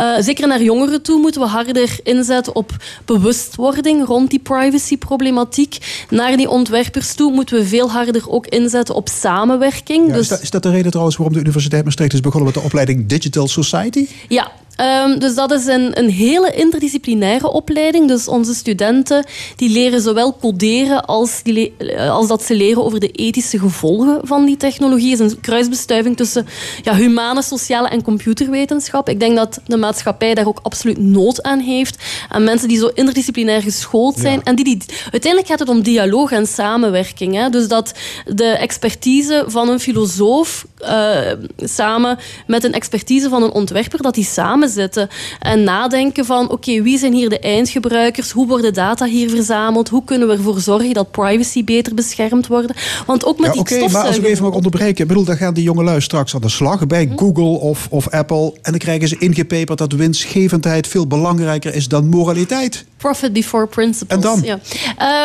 Uh, 0.00 0.16
zeker 0.18 0.48
naar 0.48 0.62
jongeren 0.62 1.02
toe 1.02 1.20
moeten 1.20 1.40
we 1.40 1.46
harder 1.46 1.98
inzetten 2.02 2.54
op 2.54 2.76
bewustwording 3.04 4.06
rond 4.06 4.30
die 4.30 4.38
privacy-problematiek. 4.38 6.04
Naar 6.10 6.36
die 6.36 6.48
ontwerpers 6.48 7.14
toe 7.14 7.32
moeten 7.32 7.56
we 7.56 7.66
veel 7.66 7.90
harder 7.90 8.30
ook 8.30 8.46
inzetten 8.46 8.94
op 8.94 9.08
samenwerking. 9.08 10.06
Ja, 10.06 10.12
dus... 10.12 10.22
is, 10.22 10.28
dat, 10.28 10.42
is 10.42 10.50
dat 10.50 10.62
de 10.62 10.70
reden 10.70 10.90
trouwens 10.90 11.16
waarom 11.16 11.34
de 11.34 11.40
Universiteit 11.40 11.84
Maastricht 11.84 12.12
is 12.12 12.20
begonnen 12.20 12.52
met 12.52 12.62
de 12.62 12.66
opleiding 12.66 13.06
Digital 13.06 13.48
Society? 13.48 14.08
Ja, 14.28 14.52
Um, 14.80 15.18
dus 15.18 15.34
dat 15.34 15.50
is 15.50 15.66
een, 15.66 15.98
een 15.98 16.10
hele 16.10 16.54
interdisciplinaire 16.54 17.50
opleiding. 17.50 18.08
Dus 18.08 18.28
onze 18.28 18.54
studenten 18.54 19.26
die 19.56 19.70
leren 19.70 20.00
zowel 20.00 20.36
coderen 20.36 21.04
als, 21.04 21.42
die 21.42 21.74
als 22.08 22.28
dat 22.28 22.42
ze 22.42 22.54
leren 22.54 22.84
over 22.84 23.00
de 23.00 23.10
ethische 23.10 23.58
gevolgen 23.58 24.20
van 24.22 24.44
die 24.44 24.56
technologie. 24.56 25.10
Het 25.10 25.20
is 25.20 25.32
een 25.32 25.40
kruisbestuiving 25.40 26.16
tussen 26.16 26.46
ja, 26.82 26.94
humane, 26.94 27.42
sociale 27.42 27.88
en 27.88 28.02
computerwetenschap. 28.02 29.08
Ik 29.08 29.20
denk 29.20 29.36
dat 29.36 29.60
de 29.66 29.76
maatschappij 29.76 30.34
daar 30.34 30.46
ook 30.46 30.60
absoluut 30.62 30.98
nood 30.98 31.42
aan 31.42 31.60
heeft. 31.60 32.02
Aan 32.28 32.44
mensen 32.44 32.68
die 32.68 32.78
zo 32.78 32.90
interdisciplinair 32.94 33.62
geschoold 33.62 34.18
zijn. 34.18 34.42
En 34.42 34.54
die, 34.54 34.64
die, 34.64 34.82
uiteindelijk 35.02 35.46
gaat 35.46 35.58
het 35.58 35.68
om 35.68 35.82
dialoog 35.82 36.30
en 36.30 36.46
samenwerking. 36.46 37.34
Hè? 37.34 37.48
Dus 37.48 37.68
dat 37.68 37.94
de 38.24 38.44
expertise 38.44 39.44
van 39.46 39.68
een 39.68 39.80
filosoof 39.80 40.66
uh, 40.82 41.18
samen 41.56 42.18
met 42.46 42.64
een 42.64 42.72
expertise 42.72 43.28
van 43.28 43.42
een 43.42 43.52
ontwerper, 43.52 44.02
dat 44.02 44.14
die 44.14 44.24
samen 44.24 44.65
zitten 44.68 45.08
en 45.40 45.64
nadenken 45.64 46.24
van 46.24 46.50
oké, 46.50 46.82
wie 46.82 46.98
zijn 46.98 47.12
hier 47.12 47.28
de 47.28 47.38
eindgebruikers? 47.38 48.30
Hoe 48.30 48.46
worden 48.46 48.74
data 48.74 49.04
hier 49.04 49.30
verzameld? 49.30 49.88
Hoe 49.88 50.04
kunnen 50.04 50.28
we 50.28 50.34
ervoor 50.34 50.60
zorgen 50.60 50.94
dat 50.94 51.10
privacy 51.10 51.64
beter 51.64 51.94
beschermd 51.94 52.46
wordt? 52.46 52.72
Want 53.06 53.24
ook 53.24 53.38
met 53.38 53.46
ja, 53.46 53.52
die 53.52 53.60
Oké, 53.60 53.92
maar 53.92 54.06
als 54.06 54.16
ik 54.16 54.24
even 54.24 54.44
mag 54.44 54.54
onderbreken. 54.54 55.02
Ik 55.02 55.08
bedoel, 55.08 55.24
dan 55.24 55.36
gaan 55.36 55.54
die 55.54 55.64
jongelui 55.64 56.00
straks 56.00 56.34
aan 56.34 56.40
de 56.40 56.48
slag 56.48 56.86
bij 56.86 57.04
hm? 57.04 57.18
Google 57.18 57.58
of, 57.60 57.86
of 57.90 58.10
Apple. 58.10 58.52
En 58.62 58.70
dan 58.70 58.78
krijgen 58.78 59.08
ze 59.08 59.18
ingepeperd 59.18 59.78
dat 59.78 59.92
winstgevendheid 59.92 60.86
veel 60.86 61.06
belangrijker 61.06 61.74
is 61.74 61.88
dan 61.88 62.08
moraliteit. 62.08 62.84
Profit 62.96 63.32
before 63.32 63.66
principles. 63.66 64.16
En 64.16 64.20
dan? 64.20 64.42
Ja. 64.42 64.58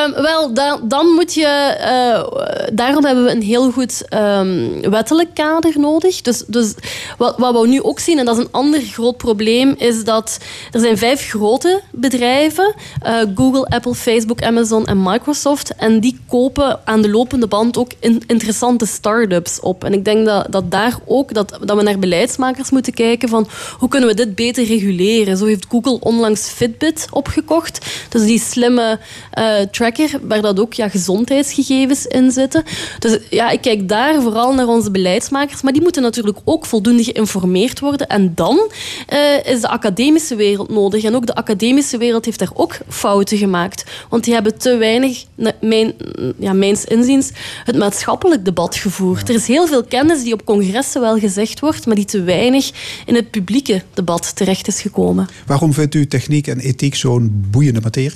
Um, 0.05 0.13
wel, 0.21 0.53
dan, 0.53 0.81
dan 0.87 1.07
moet 1.07 1.33
je... 1.33 1.77
Uh, 1.79 2.73
daarom 2.73 3.05
hebben 3.05 3.23
we 3.23 3.31
een 3.31 3.41
heel 3.41 3.71
goed 3.71 4.05
um, 4.13 4.89
wettelijk 4.89 5.29
kader 5.33 5.73
nodig. 5.79 6.21
Dus, 6.21 6.43
dus 6.47 6.73
wat, 7.17 7.37
wat 7.37 7.61
we 7.61 7.67
nu 7.67 7.81
ook 7.81 7.99
zien, 7.99 8.19
en 8.19 8.25
dat 8.25 8.37
is 8.37 8.43
een 8.43 8.51
ander 8.51 8.81
groot 8.81 9.17
probleem 9.17 9.30
probleem 9.35 9.75
is 9.77 10.03
dat 10.03 10.37
er 10.71 10.79
zijn 10.79 10.97
vijf 10.97 11.29
grote 11.29 11.81
bedrijven. 11.91 12.75
Uh, 13.05 13.21
Google, 13.35 13.65
Apple, 13.65 13.95
Facebook, 13.95 14.41
Amazon 14.43 14.85
en 14.85 15.03
Microsoft. 15.03 15.75
En 15.75 15.99
die 15.99 16.19
kopen 16.27 16.79
aan 16.85 17.01
de 17.01 17.09
lopende 17.09 17.47
band 17.47 17.77
ook 17.77 17.91
in, 17.99 18.23
interessante 18.27 18.85
start-ups 18.85 19.59
op. 19.59 19.83
En 19.83 19.93
ik 19.93 20.05
denk 20.05 20.25
dat, 20.25 20.47
dat 20.49 20.71
daar 20.71 20.97
ook 21.05 21.33
dat, 21.33 21.57
dat 21.63 21.77
we 21.77 21.83
naar 21.83 21.99
beleidsmakers 21.99 22.69
moeten 22.69 22.93
kijken 22.93 23.29
van 23.29 23.47
hoe 23.77 23.89
kunnen 23.89 24.09
we 24.09 24.15
dit 24.15 24.35
beter 24.35 24.65
reguleren. 24.65 25.37
Zo 25.37 25.45
heeft 25.45 25.65
Google 25.69 25.99
onlangs 25.99 26.49
Fitbit 26.49 27.07
opgekocht. 27.11 27.85
Dus 28.09 28.25
die 28.25 28.39
slimme 28.39 28.99
uh, 29.39 29.59
tracker 29.59 30.09
waar 30.21 30.41
dat 30.41 30.59
ook 30.59 30.73
ja, 30.73 30.89
gezondheidsgegevens 30.89 32.05
in 32.05 32.31
zitten. 32.31 32.63
Dus 32.99 33.17
ja, 33.29 33.49
ik 33.49 33.61
kijk 33.61 33.89
daar 33.89 34.21
vooral 34.21 34.53
naar 34.53 34.67
onze 34.67 34.91
beleidsmakers. 34.91 35.61
Maar 35.61 35.73
die 35.73 35.81
moeten 35.81 36.01
natuurlijk 36.01 36.37
ook 36.43 36.65
voldoende 36.65 37.03
geïnformeerd 37.03 37.79
worden. 37.79 38.07
En 38.07 38.31
dan 38.35 38.71
uh, 39.13 39.19
uh, 39.21 39.53
is 39.53 39.61
de 39.61 39.67
academische 39.67 40.35
wereld 40.35 40.69
nodig. 40.69 41.03
En 41.03 41.15
ook 41.15 41.25
de 41.25 41.35
academische 41.35 41.97
wereld 41.97 42.25
heeft 42.25 42.39
daar 42.39 42.51
ook 42.53 42.77
fouten 42.87 43.37
gemaakt. 43.37 43.83
Want 44.09 44.23
die 44.23 44.33
hebben 44.33 44.57
te 44.57 44.77
weinig, 44.77 45.23
mijn, 45.61 45.93
ja, 46.39 46.53
mijns 46.53 46.85
inziens, 46.85 47.31
het 47.63 47.77
maatschappelijk 47.77 48.45
debat 48.45 48.75
gevoerd. 48.75 49.29
Er 49.29 49.35
is 49.35 49.47
heel 49.47 49.67
veel 49.67 49.83
kennis 49.83 50.23
die 50.23 50.33
op 50.33 50.45
congressen 50.45 51.01
wel 51.01 51.19
gezegd 51.19 51.59
wordt, 51.59 51.85
maar 51.85 51.95
die 51.95 52.05
te 52.05 52.23
weinig 52.23 52.71
in 53.05 53.15
het 53.15 53.31
publieke 53.31 53.81
debat 53.93 54.35
terecht 54.35 54.67
is 54.67 54.81
gekomen. 54.81 55.27
Waarom 55.45 55.73
vindt 55.73 55.95
u 55.95 56.07
techniek 56.07 56.47
en 56.47 56.59
ethiek 56.59 56.95
zo'n 56.95 57.45
boeiende 57.51 57.81
materie? 57.81 58.11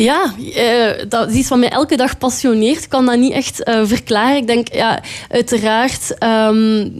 Ja, 0.00 0.34
uh, 0.38 1.04
dat 1.08 1.30
is 1.30 1.34
iets 1.34 1.48
wat 1.48 1.58
mij 1.58 1.68
elke 1.68 1.96
dag 1.96 2.18
passioneert. 2.18 2.82
Ik 2.82 2.88
kan 2.88 3.06
dat 3.06 3.18
niet 3.18 3.32
echt 3.32 3.68
uh, 3.68 3.80
verklaren. 3.84 4.36
Ik 4.36 4.46
denk 4.46 4.74
ja, 4.74 5.02
uiteraard 5.28 6.16
um, 6.48 6.92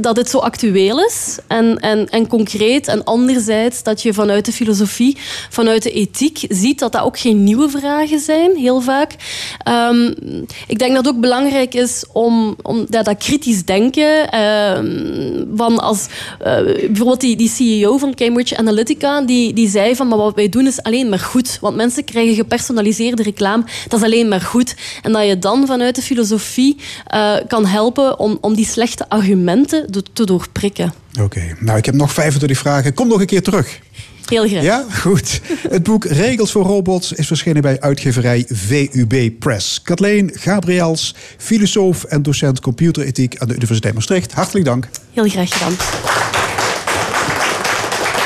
dat 0.00 0.16
het 0.16 0.30
zo 0.30 0.38
actueel 0.38 1.04
is 1.04 1.38
en, 1.46 1.78
en, 1.78 2.08
en 2.08 2.26
concreet. 2.26 2.88
En 2.88 3.04
anderzijds 3.04 3.82
dat 3.82 4.02
je 4.02 4.12
vanuit 4.12 4.44
de 4.44 4.52
filosofie, 4.52 5.16
vanuit 5.50 5.82
de 5.82 5.90
ethiek 5.90 6.38
ziet 6.48 6.78
dat 6.78 6.92
dat 6.92 7.02
ook 7.02 7.18
geen 7.18 7.44
nieuwe 7.44 7.68
vragen 7.68 8.18
zijn, 8.18 8.56
heel 8.56 8.80
vaak. 8.80 9.14
Um, 9.68 10.14
ik 10.66 10.78
denk 10.78 10.94
dat 10.94 11.04
het 11.04 11.14
ook 11.14 11.20
belangrijk 11.20 11.74
is 11.74 12.04
om, 12.12 12.56
om 12.62 12.86
ja, 12.88 13.02
dat 13.02 13.18
kritisch 13.18 13.64
denken. 13.64 14.34
Uh, 14.34 14.78
van 15.56 15.78
als, 15.78 16.06
uh, 16.40 16.62
bijvoorbeeld 16.62 17.20
die, 17.20 17.36
die 17.36 17.48
CEO 17.48 17.98
van 17.98 18.14
Cambridge 18.14 18.56
Analytica, 18.56 19.20
die, 19.20 19.52
die 19.52 19.68
zei 19.68 19.96
van 19.96 20.08
maar 20.08 20.18
wat 20.18 20.34
wij 20.34 20.48
doen 20.48 20.66
is 20.66 20.82
alleen 20.82 21.08
maar 21.08 21.18
goed. 21.18 21.58
Want 21.60 21.76
mensen 21.76 22.04
krijgen 22.04 22.28
gepersonaliseerde 22.34 23.22
reclame, 23.22 23.64
dat 23.88 23.98
is 23.98 24.04
alleen 24.04 24.28
maar 24.28 24.40
goed. 24.40 24.74
En 25.02 25.12
dat 25.12 25.26
je 25.26 25.38
dan 25.38 25.66
vanuit 25.66 25.94
de 25.94 26.02
filosofie 26.02 26.76
uh, 27.14 27.36
kan 27.48 27.66
helpen 27.66 28.18
om, 28.18 28.38
om 28.40 28.54
die 28.54 28.66
slechte 28.66 29.08
argumenten 29.08 30.02
te 30.12 30.24
doorprikken. 30.24 30.92
Oké, 31.12 31.22
okay. 31.22 31.56
nou 31.60 31.78
ik 31.78 31.86
heb 31.86 31.94
nog 31.94 32.12
25 32.12 32.58
vragen. 32.58 32.94
Kom 32.94 33.08
nog 33.08 33.20
een 33.20 33.26
keer 33.26 33.42
terug. 33.42 33.80
Heel 34.30 34.48
graag. 34.48 34.62
Ja, 34.62 34.84
goed. 35.00 35.40
Het 35.68 35.82
boek 35.82 36.04
Regels 36.04 36.52
voor 36.52 36.64
Robots 36.64 37.12
is 37.12 37.26
verschenen 37.26 37.62
bij 37.62 37.80
uitgeverij 37.80 38.44
VUB 38.48 39.30
Press. 39.38 39.82
Kathleen 39.82 40.30
Gabriels, 40.34 41.14
filosoof 41.36 42.04
en 42.04 42.22
docent 42.22 42.60
computerethiek 42.60 43.38
aan 43.38 43.48
de 43.48 43.54
Universiteit 43.54 43.94
Maastricht. 43.94 44.32
Hartelijk 44.32 44.64
dank. 44.64 44.88
Heel 45.12 45.28
graag 45.28 45.52
gedaan. 45.52 46.39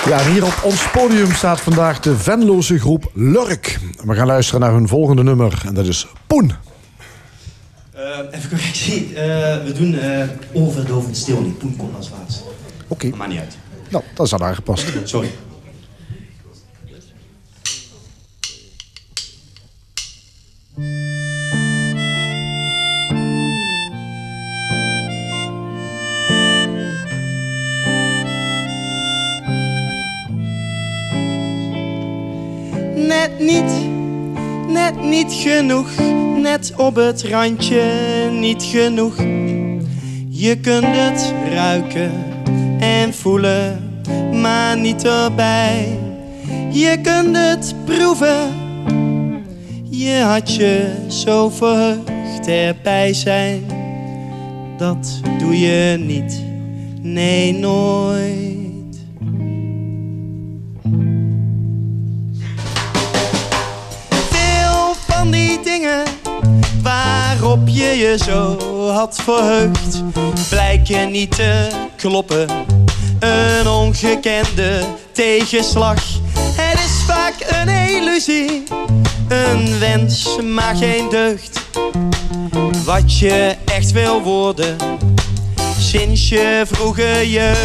Ja, 0.07 0.24
hier 0.24 0.44
op 0.44 0.61
ons 0.62 0.90
podium 0.90 1.32
staat 1.32 1.61
vandaag 1.61 2.00
de 2.00 2.16
Venloze 2.16 2.78
groep 2.78 3.11
Lurk. 3.14 3.78
We 4.05 4.14
gaan 4.14 4.26
luisteren 4.26 4.61
naar 4.61 4.72
hun 4.72 4.88
volgende 4.88 5.22
nummer 5.22 5.62
en 5.66 5.74
dat 5.74 5.86
is 5.86 6.07
Poen. 6.26 6.52
Uh, 7.94 8.00
even 8.30 8.48
correctie. 8.48 9.09
Uh, 9.09 9.16
we 9.64 9.72
doen 9.76 9.92
uh, 9.92 10.24
overdovend 10.52 11.16
stil 11.16 11.40
niet. 11.40 11.59
Poen 11.59 11.76
komt 11.76 11.96
als 11.96 12.11
laatst. 12.11 12.42
Oké. 12.88 13.07
Okay. 13.07 13.18
Maar 13.18 13.28
niet 13.28 13.38
uit. 13.38 13.57
Nou, 13.88 14.05
dat 14.14 14.26
is 14.26 14.32
al 14.32 14.40
aangepast. 14.40 14.92
Sorry. 15.05 15.30
Net 33.07 33.38
niet, 33.38 33.72
net 34.68 35.02
niet 35.02 35.32
genoeg, 35.32 35.90
net 36.36 36.72
op 36.76 36.94
het 36.94 37.22
randje 37.22 37.82
niet 38.30 38.62
genoeg. 38.62 39.16
Je 40.28 40.57
kunt 40.61 40.86
het 40.86 41.32
ruiken 41.52 42.12
en 42.78 43.14
voelen, 43.14 43.90
maar 44.32 44.78
niet 44.78 45.05
erbij. 45.05 45.98
Je 46.70 46.98
kunt 47.02 47.36
het 47.36 47.74
proeven, 47.84 48.50
je 49.90 50.20
had 50.20 50.55
je 50.55 50.92
zo 51.09 51.48
verheugd 51.48 52.46
erbij 52.46 53.12
zijn. 53.12 53.62
Dat 54.78 55.20
doe 55.38 55.59
je 55.59 55.96
niet, 55.98 56.42
nee 57.00 57.52
nooit. 57.52 58.63
Waarop 66.83 67.68
je 67.68 67.85
je 67.85 68.18
zo 68.25 68.57
had 68.91 69.20
verheugd, 69.25 70.03
blijken 70.49 71.11
niet 71.11 71.37
te 71.37 71.68
kloppen. 71.97 72.49
Een 73.18 73.68
ongekende 73.68 74.85
tegenslag. 75.12 76.03
Het 76.39 76.79
is 76.79 77.05
vaak 77.07 77.35
een 77.49 77.68
illusie, 77.68 78.62
een 79.29 79.79
wens, 79.79 80.39
maar 80.43 80.77
geen 80.77 81.09
deugd. 81.09 81.61
Wat 82.85 83.18
je 83.18 83.57
echt 83.64 83.93
wil 83.93 84.22
worden 84.22 84.77
sinds 85.79 86.29
je 86.29 86.62
vroege 86.70 87.31
jeugd. 87.31 87.59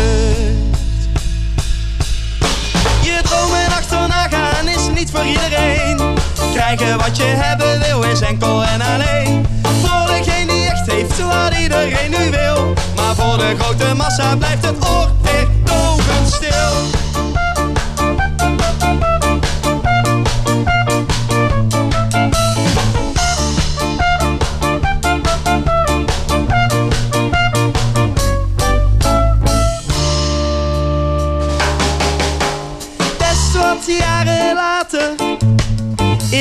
Je 3.01 3.19
dromen 3.23 3.65
achterna 3.65 4.27
gaan 4.27 4.67
is 4.67 4.87
niet 4.95 5.11
voor 5.11 5.25
iedereen. 5.25 6.17
Krijgen 6.53 6.97
wat 6.97 7.17
je 7.17 7.23
hebben 7.23 7.79
wil 7.79 8.03
is 8.03 8.21
enkel 8.21 8.63
en 8.63 8.81
alleen. 8.81 9.45
Voor 9.61 10.07
degene 10.07 10.51
die 10.53 10.69
echt 10.69 10.91
heeft 10.91 11.19
wat 11.19 11.53
iedereen 11.61 12.09
nu 12.09 12.31
wil. 12.31 12.73
Maar 12.95 13.15
voor 13.15 13.37
de 13.37 13.55
grote 13.59 13.93
massa 13.95 14.35
blijft 14.35 14.65
het 14.65 14.89
oor 14.89 15.11
weer 15.21 15.47
dovend 15.63 16.27
stil. 16.27 16.58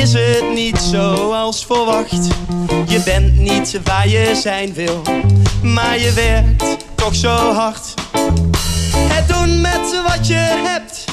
Is 0.08 0.36
het 0.36 0.54
niet 0.54 0.78
zoals 0.78 1.66
verwacht. 1.66 2.28
Je 2.86 3.00
bent 3.04 3.38
niet 3.38 3.80
waar 3.84 4.08
je 4.08 4.40
zijn 4.42 4.74
wil, 4.74 5.02
maar 5.62 5.98
je 5.98 6.12
werkt 6.12 6.76
toch 6.94 7.14
zo 7.14 7.52
hard. 7.52 7.94
Het 8.96 9.28
doen 9.28 9.60
met 9.60 10.02
wat 10.06 10.26
je 10.26 10.62
hebt 10.64 11.04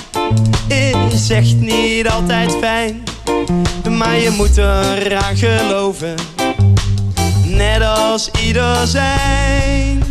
is 1.13 1.29
echt 1.29 1.55
niet 1.55 2.09
altijd 2.09 2.55
fijn. 2.61 3.03
Maar 3.89 4.17
je 4.17 4.29
moet 4.29 4.57
eraan 4.57 5.37
geloven, 5.37 6.15
net 7.43 7.81
als 7.81 8.29
ieder 8.45 8.87
zijn. 8.87 10.03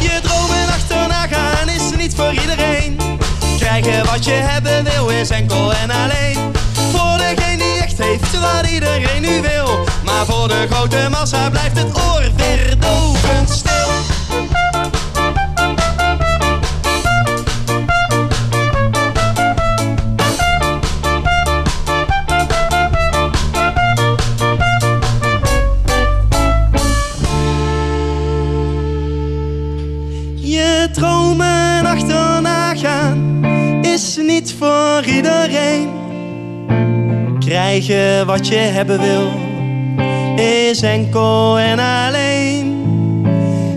Je 0.00 0.20
dromen 0.22 0.66
achterna 0.66 1.26
gaan 1.26 1.68
is 1.68 1.96
niet 1.96 2.14
voor 2.14 2.32
iedereen. 2.32 2.96
Krijgen 3.58 4.06
wat 4.06 4.24
je 4.24 4.30
hebben 4.30 4.84
wil 4.84 5.08
is 5.08 5.30
enkel 5.30 5.72
en 5.72 5.90
alleen. 5.90 6.55
Voor 6.96 7.18
degene 7.18 7.56
die 7.56 7.82
echt 7.82 7.98
heeft 7.98 8.40
wat 8.40 8.66
iedereen 8.70 9.22
nu 9.22 9.40
wil. 9.40 9.84
Maar 10.04 10.26
voor 10.26 10.48
de 10.48 10.66
grote 10.70 11.06
massa 11.10 11.50
blijft 11.50 11.78
het 11.78 11.96
oor 11.96 12.22
verdovend 12.36 13.65
Krijgen 37.76 38.26
wat 38.26 38.48
je 38.48 38.54
hebben 38.54 39.00
wil 39.00 39.30
is 40.44 40.82
enkel 40.82 41.58
en 41.58 41.78
alleen 41.78 42.86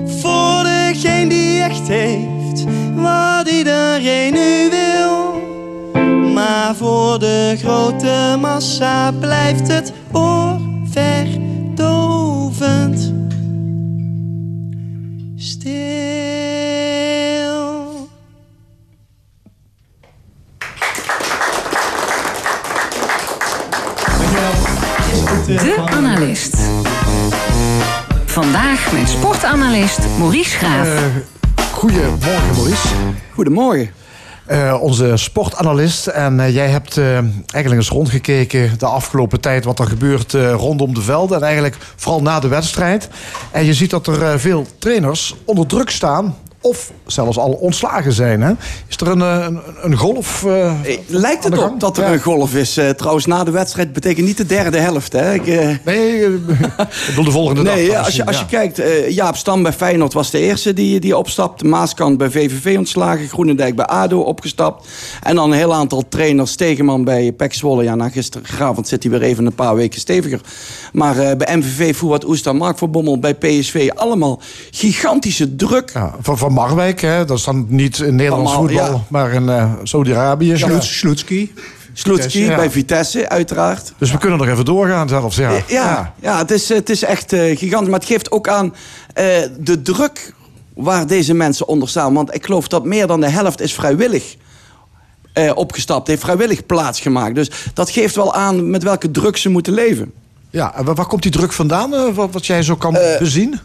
voor 0.05 0.63
degene 0.63 1.29
die 1.29 1.61
echt 1.61 1.87
heeft 1.87 2.63
wat 2.95 3.49
iedereen 3.49 4.33
nu 4.33 4.69
wil. 4.69 5.41
Maar 6.33 6.75
voor 6.75 7.19
de 7.19 7.55
grote 7.57 8.37
massa 8.39 9.11
blijft 9.11 9.67
het 9.67 9.93
oor 10.11 10.59
verdovend 10.91 11.38
Vandaag 28.43 28.91
met 28.91 29.09
sportanalist 29.09 29.99
Maurice 30.17 30.57
Graaf. 30.57 30.87
Eh, 30.87 31.03
goedemorgen, 31.73 32.55
Maurice. 32.55 32.87
Goedemorgen. 33.33 33.89
Eh, 34.45 34.77
onze 34.81 35.17
sportanalist. 35.17 36.07
En 36.07 36.39
eh, 36.39 36.53
jij 36.53 36.67
hebt 36.69 36.97
eh, 36.97 37.13
eigenlijk 37.15 37.73
eens 37.75 37.89
rondgekeken 37.89 38.71
de 38.77 38.85
afgelopen 38.85 39.41
tijd 39.41 39.65
wat 39.65 39.79
er 39.79 39.87
gebeurt 39.87 40.33
eh, 40.33 40.53
rondom 40.53 40.93
de 40.93 41.01
velden. 41.01 41.37
En 41.37 41.43
eigenlijk 41.43 41.77
vooral 41.95 42.21
na 42.21 42.39
de 42.39 42.47
wedstrijd. 42.47 43.09
En 43.51 43.65
je 43.65 43.73
ziet 43.73 43.89
dat 43.89 44.07
er 44.07 44.23
eh, 44.23 44.37
veel 44.37 44.67
trainers 44.79 45.35
onder 45.45 45.67
druk 45.67 45.89
staan. 45.89 46.35
Of 46.61 46.91
zelfs 47.05 47.37
al 47.37 47.51
ontslagen 47.51 48.11
zijn. 48.13 48.41
Hè? 48.41 48.51
Is 48.87 48.95
er 48.97 49.07
een, 49.07 49.21
eh, 49.21 49.45
een, 49.47 49.59
een 49.81 49.97
golf? 49.97 50.43
eh, 50.45 50.65
Eh, 50.69 50.97
Lijkt 51.07 51.43
het 51.43 51.57
op 51.57 51.79
dat 51.79 51.97
er 51.97 52.03
Ja. 52.03 52.13
een 52.13 52.21
golf 52.21 52.55
is? 52.55 52.79
Trouwens, 52.97 53.25
na 53.25 53.43
de 53.43 53.51
wedstrijd 53.51 53.93
betekent 53.93 54.25
niet 54.27 54.37
de 54.37 54.45
derde 54.45 54.77
helft. 54.77 55.13
Hè? 55.13 55.33
Ik, 55.33 55.45
Nee, 55.85 56.25
ik 56.25 56.45
bedoel 57.07 57.23
de 57.23 57.31
volgende 57.31 57.63
dag. 57.63 57.75
nee, 57.75 57.87
dan 57.87 58.03
als 58.03 58.15
je, 58.15 58.25
als 58.25 58.35
ja. 58.35 58.41
je 58.41 58.47
kijkt, 58.47 58.79
eh, 58.79 59.09
Jaap 59.09 59.35
Stam 59.35 59.63
bij 59.63 59.73
Feyenoord 59.73 60.13
was 60.13 60.31
de 60.31 60.39
eerste 60.39 60.73
die, 60.73 60.99
die 60.99 61.17
opstapt. 61.17 61.63
Maaskant 61.63 62.17
bij 62.17 62.29
VVV 62.29 62.77
ontslagen. 62.77 63.27
Groenendijk 63.27 63.75
bij 63.75 63.85
ADO 63.85 64.19
opgestapt. 64.19 64.87
En 65.23 65.35
dan 65.35 65.51
een 65.51 65.57
heel 65.57 65.73
aantal 65.73 66.03
trainers. 66.09 66.51
Stegeman 66.51 67.03
bij 67.03 67.31
PEC 67.31 67.53
Zwolle. 67.53 67.83
Ja, 67.83 67.95
na 67.95 68.09
gisteravond 68.09 68.87
zit 68.87 69.03
hij 69.03 69.11
weer 69.11 69.21
even 69.21 69.45
een 69.45 69.55
paar 69.55 69.75
weken 69.75 69.99
steviger. 69.99 70.41
Maar 70.93 71.37
bij 71.37 71.57
MVV, 71.57 71.95
Fouad 71.95 72.25
Oesta, 72.25 72.53
Mark 72.53 72.77
van 72.77 72.91
Bommel, 72.91 73.19
bij 73.19 73.33
PSV. 73.35 73.89
Allemaal 73.95 74.41
gigantische 74.71 75.55
druk. 75.55 75.91
Ja, 75.93 76.15
van, 76.21 76.37
van 76.37 76.48
Marwijk, 76.49 77.01
hè? 77.01 77.25
dat 77.25 77.37
is 77.37 77.43
dan 77.43 77.65
niet 77.67 77.99
in 77.99 78.15
Nederlands 78.15 78.51
Allemaal, 78.51 78.67
voetbal, 78.67 78.93
ja. 78.93 79.05
maar 79.07 79.31
in 79.31 79.49
eh, 79.49 79.71
Saudi-Arabië. 79.83 80.57
Sloetski 81.99 82.43
Ja. 82.43 82.55
bij 82.55 82.69
Vitesse, 82.69 83.29
uiteraard. 83.29 83.93
Dus 83.97 84.11
we 84.11 84.17
kunnen 84.17 84.37
nog 84.37 84.47
even 84.47 84.65
doorgaan 84.65 85.09
zelfs. 85.09 85.35
Ja, 85.35 85.51
Ja, 85.51 85.63
ja, 85.67 86.13
ja 86.21 86.37
het, 86.37 86.51
is, 86.51 86.69
het 86.69 86.89
is 86.89 87.03
echt 87.03 87.33
eh, 87.33 87.57
gigantisch. 87.57 87.89
Maar 87.89 87.99
het 87.99 88.07
geeft 88.07 88.31
ook 88.31 88.47
aan 88.47 88.75
eh, 89.13 89.25
de 89.59 89.81
druk 89.81 90.33
waar 90.73 91.07
deze 91.07 91.33
mensen 91.33 91.67
onder 91.67 91.89
staan. 91.89 92.13
Want 92.13 92.35
ik 92.35 92.45
geloof 92.45 92.67
dat 92.67 92.85
meer 92.85 93.07
dan 93.07 93.21
de 93.21 93.29
helft 93.29 93.61
is 93.61 93.73
vrijwillig 93.73 94.35
eh, 95.33 95.51
opgestapt. 95.55 96.07
Heeft 96.07 96.21
vrijwillig 96.21 96.65
plaatsgemaakt. 96.65 97.35
Dus 97.35 97.51
dat 97.73 97.89
geeft 97.89 98.15
wel 98.15 98.33
aan 98.33 98.69
met 98.69 98.83
welke 98.83 99.11
druk 99.11 99.37
ze 99.37 99.49
moeten 99.49 99.73
leven. 99.73 100.11
Ja, 100.49 100.75
en 100.75 100.85
waar, 100.85 101.05
komt 101.05 101.23
die 101.23 101.31
druk 101.31 101.51
vandaan, 101.51 102.13
wat, 102.13 102.29
wat 102.31 102.45
jij 102.45 102.63
zo 102.63 102.75
kan 102.75 102.97
bezien? 103.19 103.59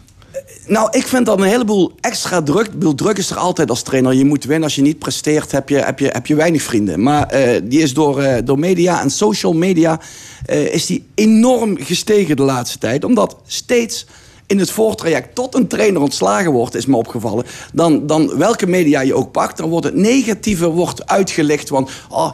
Nou, 0.67 0.87
ik 0.91 1.07
vind 1.07 1.25
dat 1.25 1.39
een 1.39 1.47
heleboel 1.47 1.91
extra 1.99 2.41
druk. 2.41 2.67
Ik 2.67 2.97
druk 2.97 3.17
is 3.17 3.29
er 3.29 3.37
altijd 3.37 3.69
als 3.69 3.81
trainer. 3.81 4.13
Je 4.13 4.25
moet 4.25 4.43
winnen. 4.43 4.63
Als 4.63 4.75
je 4.75 4.81
niet 4.81 4.99
presteert, 4.99 5.51
heb 5.51 5.69
je, 5.69 5.77
heb 5.77 5.99
je, 5.99 6.07
heb 6.07 6.25
je 6.25 6.35
weinig 6.35 6.61
vrienden. 6.61 7.03
Maar 7.03 7.27
eh, 7.27 7.61
die 7.63 7.81
is 7.81 7.93
door, 7.93 8.21
eh, 8.21 8.37
door 8.45 8.59
media 8.59 9.01
en 9.01 9.09
social 9.09 9.53
media... 9.53 9.99
eh, 10.45 10.73
is 10.73 10.85
die 10.85 11.05
enorm 11.15 11.77
gestegen 11.77 12.35
de 12.35 12.43
laatste 12.43 12.77
tijd. 12.77 13.03
Omdat 13.03 13.37
steeds 13.45 14.05
in 14.47 14.59
het 14.59 14.71
voortraject 14.71 15.35
tot 15.35 15.55
een 15.55 15.67
trainer 15.67 16.01
ontslagen 16.01 16.51
wordt, 16.51 16.75
is 16.75 16.85
me 16.85 16.95
opgevallen. 16.95 17.45
Dan, 17.73 18.07
dan 18.07 18.37
welke 18.37 18.67
media 18.67 19.01
je 19.01 19.15
ook 19.15 19.31
pakt, 19.31 19.57
dan 19.57 19.69
wordt 19.69 19.85
het 19.85 19.95
negatieve 19.95 20.69
wordt 20.69 21.07
uitgelicht. 21.07 21.69
Want 21.69 21.89
oh, 22.09 22.31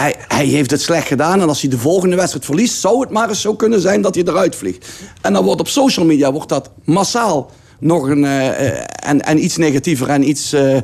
hij, 0.00 0.14
hij 0.28 0.44
heeft 0.44 0.70
het 0.70 0.82
slecht 0.82 1.06
gedaan. 1.06 1.40
En 1.40 1.48
als 1.48 1.60
hij 1.60 1.70
de 1.70 1.78
volgende 1.78 2.16
wedstrijd 2.16 2.44
verliest, 2.44 2.80
zou 2.80 3.00
het 3.00 3.10
maar 3.10 3.28
eens 3.28 3.40
zo 3.40 3.54
kunnen 3.54 3.80
zijn 3.80 4.02
dat 4.02 4.14
hij 4.14 4.24
eruit 4.24 4.56
vliegt. 4.56 4.88
En 5.20 5.32
dan 5.32 5.44
wordt 5.44 5.60
op 5.60 5.68
social 5.68 6.06
media 6.06 6.32
wordt 6.32 6.48
dat 6.48 6.70
massaal 6.84 7.50
nog 7.78 8.08
een, 8.08 8.24
eh, 8.24 9.08
en, 9.08 9.20
en 9.20 9.44
iets 9.44 9.56
negatiever 9.56 10.08
en 10.08 10.28
iets 10.28 10.52
eh, 10.52 10.76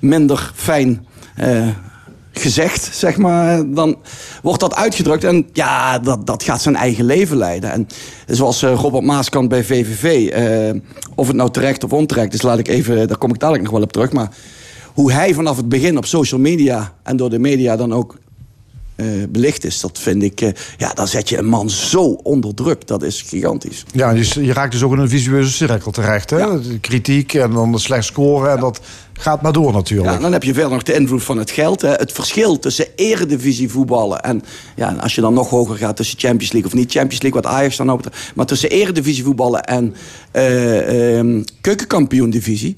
minder 0.00 0.52
fijn 0.54 1.06
eh, 1.36 1.68
gezegd, 2.32 2.90
zeg 2.92 3.16
maar. 3.16 3.72
Dan 3.74 3.96
wordt 4.42 4.60
dat 4.60 4.74
uitgedrukt 4.74 5.24
en 5.24 5.48
ja, 5.52 5.98
dat, 5.98 6.26
dat 6.26 6.42
gaat 6.42 6.62
zijn 6.62 6.76
eigen 6.76 7.04
leven 7.04 7.36
leiden. 7.36 7.72
En 7.72 7.86
zoals 8.26 8.62
Robert 8.62 9.04
Maaskant 9.04 9.48
bij 9.48 9.64
VVV, 9.64 10.32
of 11.14 11.26
het 11.26 11.36
nou 11.36 11.50
terecht 11.50 11.84
of 11.84 11.92
onterecht 11.92 12.34
is, 12.34 12.42
laat 12.42 12.58
ik 12.58 12.68
even, 12.68 13.08
daar 13.08 13.18
kom 13.18 13.30
ik 13.30 13.38
dadelijk 13.38 13.64
nog 13.64 13.72
wel 13.72 13.82
op 13.82 13.92
terug. 13.92 14.12
Maar 14.12 14.30
hoe 14.94 15.12
hij 15.12 15.34
vanaf 15.34 15.56
het 15.56 15.68
begin 15.68 15.96
op 15.96 16.06
social 16.06 16.40
media 16.40 16.92
en 17.02 17.16
door 17.16 17.30
de 17.30 17.38
media 17.38 17.76
dan 17.76 17.92
ook 17.92 18.18
eh, 19.00 19.06
belicht 19.28 19.64
is, 19.64 19.80
dat 19.80 19.98
vind 19.98 20.22
ik, 20.22 20.40
eh, 20.40 20.48
ja, 20.78 20.92
dan 20.94 21.08
zet 21.08 21.28
je 21.28 21.38
een 21.38 21.46
man 21.48 21.70
zo 21.70 22.02
onder 22.04 22.54
druk. 22.54 22.86
Dat 22.86 23.02
is 23.02 23.22
gigantisch. 23.28 23.84
Ja, 23.92 24.10
je, 24.10 24.24
s- 24.24 24.34
je 24.34 24.52
raakt 24.52 24.72
dus 24.72 24.82
ook 24.82 24.92
in 24.92 24.98
een 24.98 25.08
visueuze 25.08 25.50
cirkel 25.50 25.90
terecht. 25.90 26.30
Hè? 26.30 26.36
Ja. 26.38 26.58
Kritiek 26.80 27.34
en 27.34 27.50
dan 27.50 27.78
slecht 27.78 28.04
scoren. 28.04 28.52
En 28.52 28.60
dat 28.60 28.80
gaat 29.12 29.42
maar 29.42 29.52
door 29.52 29.72
natuurlijk. 29.72 30.10
Ja, 30.14 30.18
dan 30.20 30.32
heb 30.32 30.42
je 30.42 30.52
verder 30.54 30.72
nog 30.72 30.82
de 30.82 30.94
invloed 30.94 31.22
van 31.22 31.38
het 31.38 31.50
geld. 31.50 31.80
Hè. 31.82 31.88
Het 31.92 32.12
verschil 32.12 32.58
tussen 32.58 32.86
eredivisie 32.96 33.70
voetballen 33.70 34.20
en 34.20 34.42
ja, 34.76 34.96
als 35.00 35.14
je 35.14 35.20
dan 35.20 35.34
nog 35.34 35.50
hoger 35.50 35.76
gaat 35.76 35.96
tussen 35.96 36.18
Champions 36.18 36.52
League 36.52 36.70
of 36.70 36.76
niet 36.76 36.90
Champions 36.92 37.22
League, 37.22 37.42
wat 37.42 37.50
Ajax 37.52 37.76
dan 37.76 37.90
ook. 37.90 38.00
Maar 38.34 38.46
tussen 38.46 38.70
eredivisie 38.70 39.24
voetballen 39.24 39.62
en 39.64 39.94
eh 40.32 41.18
ehm, 41.18 41.42
keukenkampioen 41.60 42.30
divisie. 42.30 42.76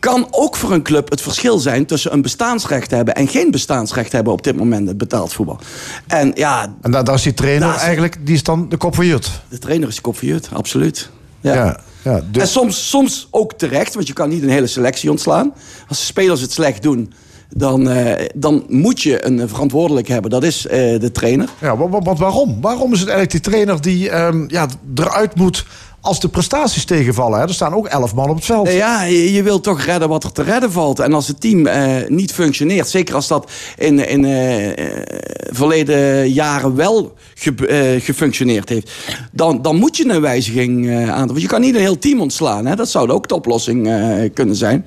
Kan 0.00 0.26
ook 0.30 0.56
voor 0.56 0.72
een 0.72 0.82
club 0.82 1.10
het 1.10 1.20
verschil 1.20 1.58
zijn 1.58 1.86
tussen 1.86 2.12
een 2.12 2.22
bestaansrecht 2.22 2.90
hebben 2.90 3.14
en 3.14 3.28
geen 3.28 3.50
bestaansrecht 3.50 4.12
hebben 4.12 4.32
op 4.32 4.42
dit 4.42 4.56
moment 4.56 4.88
het 4.88 4.98
betaald 4.98 5.32
voetbal. 5.32 5.58
En 6.06 6.32
ja, 6.34 6.74
En 6.82 6.90
daar, 6.90 7.04
daar 7.04 7.14
is 7.14 7.22
die 7.22 7.34
trainer 7.34 7.74
is- 7.74 7.80
eigenlijk, 7.80 8.26
die 8.26 8.34
is 8.34 8.42
dan 8.42 8.68
de 8.68 8.76
kop 8.76 8.94
van 8.94 9.06
Jut. 9.06 9.30
de 9.48 9.58
trainer 9.58 9.88
is 9.88 10.00
kop 10.00 10.18
van 10.18 10.28
Jut, 10.28 10.48
absoluut. 10.52 11.10
Ja. 11.40 11.54
Ja. 11.54 11.80
Ja, 12.02 12.20
dus- 12.30 12.42
En 12.42 12.48
soms, 12.48 12.88
soms 12.88 13.28
ook 13.30 13.52
terecht, 13.52 13.94
want 13.94 14.06
je 14.06 14.12
kan 14.12 14.28
niet 14.28 14.42
een 14.42 14.48
hele 14.48 14.66
selectie 14.66 15.10
ontslaan. 15.10 15.52
Als 15.88 15.98
de 15.98 16.04
spelers 16.04 16.40
het 16.40 16.52
slecht 16.52 16.82
doen, 16.82 17.12
dan, 17.56 17.88
eh, 17.90 18.26
dan 18.34 18.64
moet 18.68 19.00
je 19.02 19.26
een 19.26 19.48
verantwoordelijk 19.48 20.08
hebben. 20.08 20.30
Dat 20.30 20.42
is 20.42 20.66
eh, 20.66 21.00
de 21.00 21.10
trainer. 21.12 21.48
Ja, 21.60 21.76
wa- 21.76 21.88
wa- 21.88 22.00
want 22.00 22.18
waarom? 22.18 22.60
Waarom 22.60 22.92
is 22.92 23.00
het 23.00 23.08
eigenlijk 23.08 23.30
die 23.44 23.52
trainer 23.52 23.80
die 23.80 24.10
ehm, 24.10 24.44
ja, 24.46 24.66
eruit 24.94 25.34
moet 25.34 25.66
als 26.00 26.20
de 26.20 26.28
prestaties 26.28 26.84
tegenvallen? 26.84 27.38
Hè? 27.40 27.44
Er 27.46 27.54
staan 27.54 27.74
ook 27.74 27.86
elf 27.86 28.14
man 28.14 28.30
op 28.30 28.36
het 28.36 28.44
veld. 28.44 28.64
Nou 28.64 28.76
ja, 28.76 29.02
je, 29.02 29.32
je 29.32 29.42
wilt 29.42 29.62
toch 29.62 29.80
redden 29.82 30.08
wat 30.08 30.24
er 30.24 30.32
te 30.32 30.42
redden 30.42 30.72
valt. 30.72 30.98
En 30.98 31.12
als 31.12 31.28
het 31.28 31.40
team 31.40 31.66
eh, 31.66 32.08
niet 32.08 32.32
functioneert, 32.32 32.88
zeker 32.88 33.14
als 33.14 33.26
dat 33.28 33.50
in, 33.78 34.08
in 34.08 34.24
eh, 34.24 34.68
eh, 34.68 35.06
verleden 35.50 36.30
jaren 36.30 36.74
wel 36.76 37.14
ge- 37.34 37.66
eh, 37.66 38.00
gefunctioneerd 38.04 38.68
heeft, 38.68 38.90
dan, 39.32 39.62
dan 39.62 39.76
moet 39.76 39.96
je 39.96 40.08
een 40.08 40.20
wijziging 40.20 40.88
eh 40.88 41.10
aan. 41.10 41.26
Want 41.26 41.40
je 41.40 41.46
kan 41.46 41.60
niet 41.60 41.74
een 41.74 41.80
heel 41.80 41.98
team 41.98 42.20
ontslaan. 42.20 42.66
Hè? 42.66 42.76
Dat 42.76 42.88
zou 42.90 43.10
ook 43.10 43.28
de 43.28 43.34
oplossing 43.34 43.88
eh, 43.88 44.30
kunnen 44.34 44.56
zijn. 44.56 44.86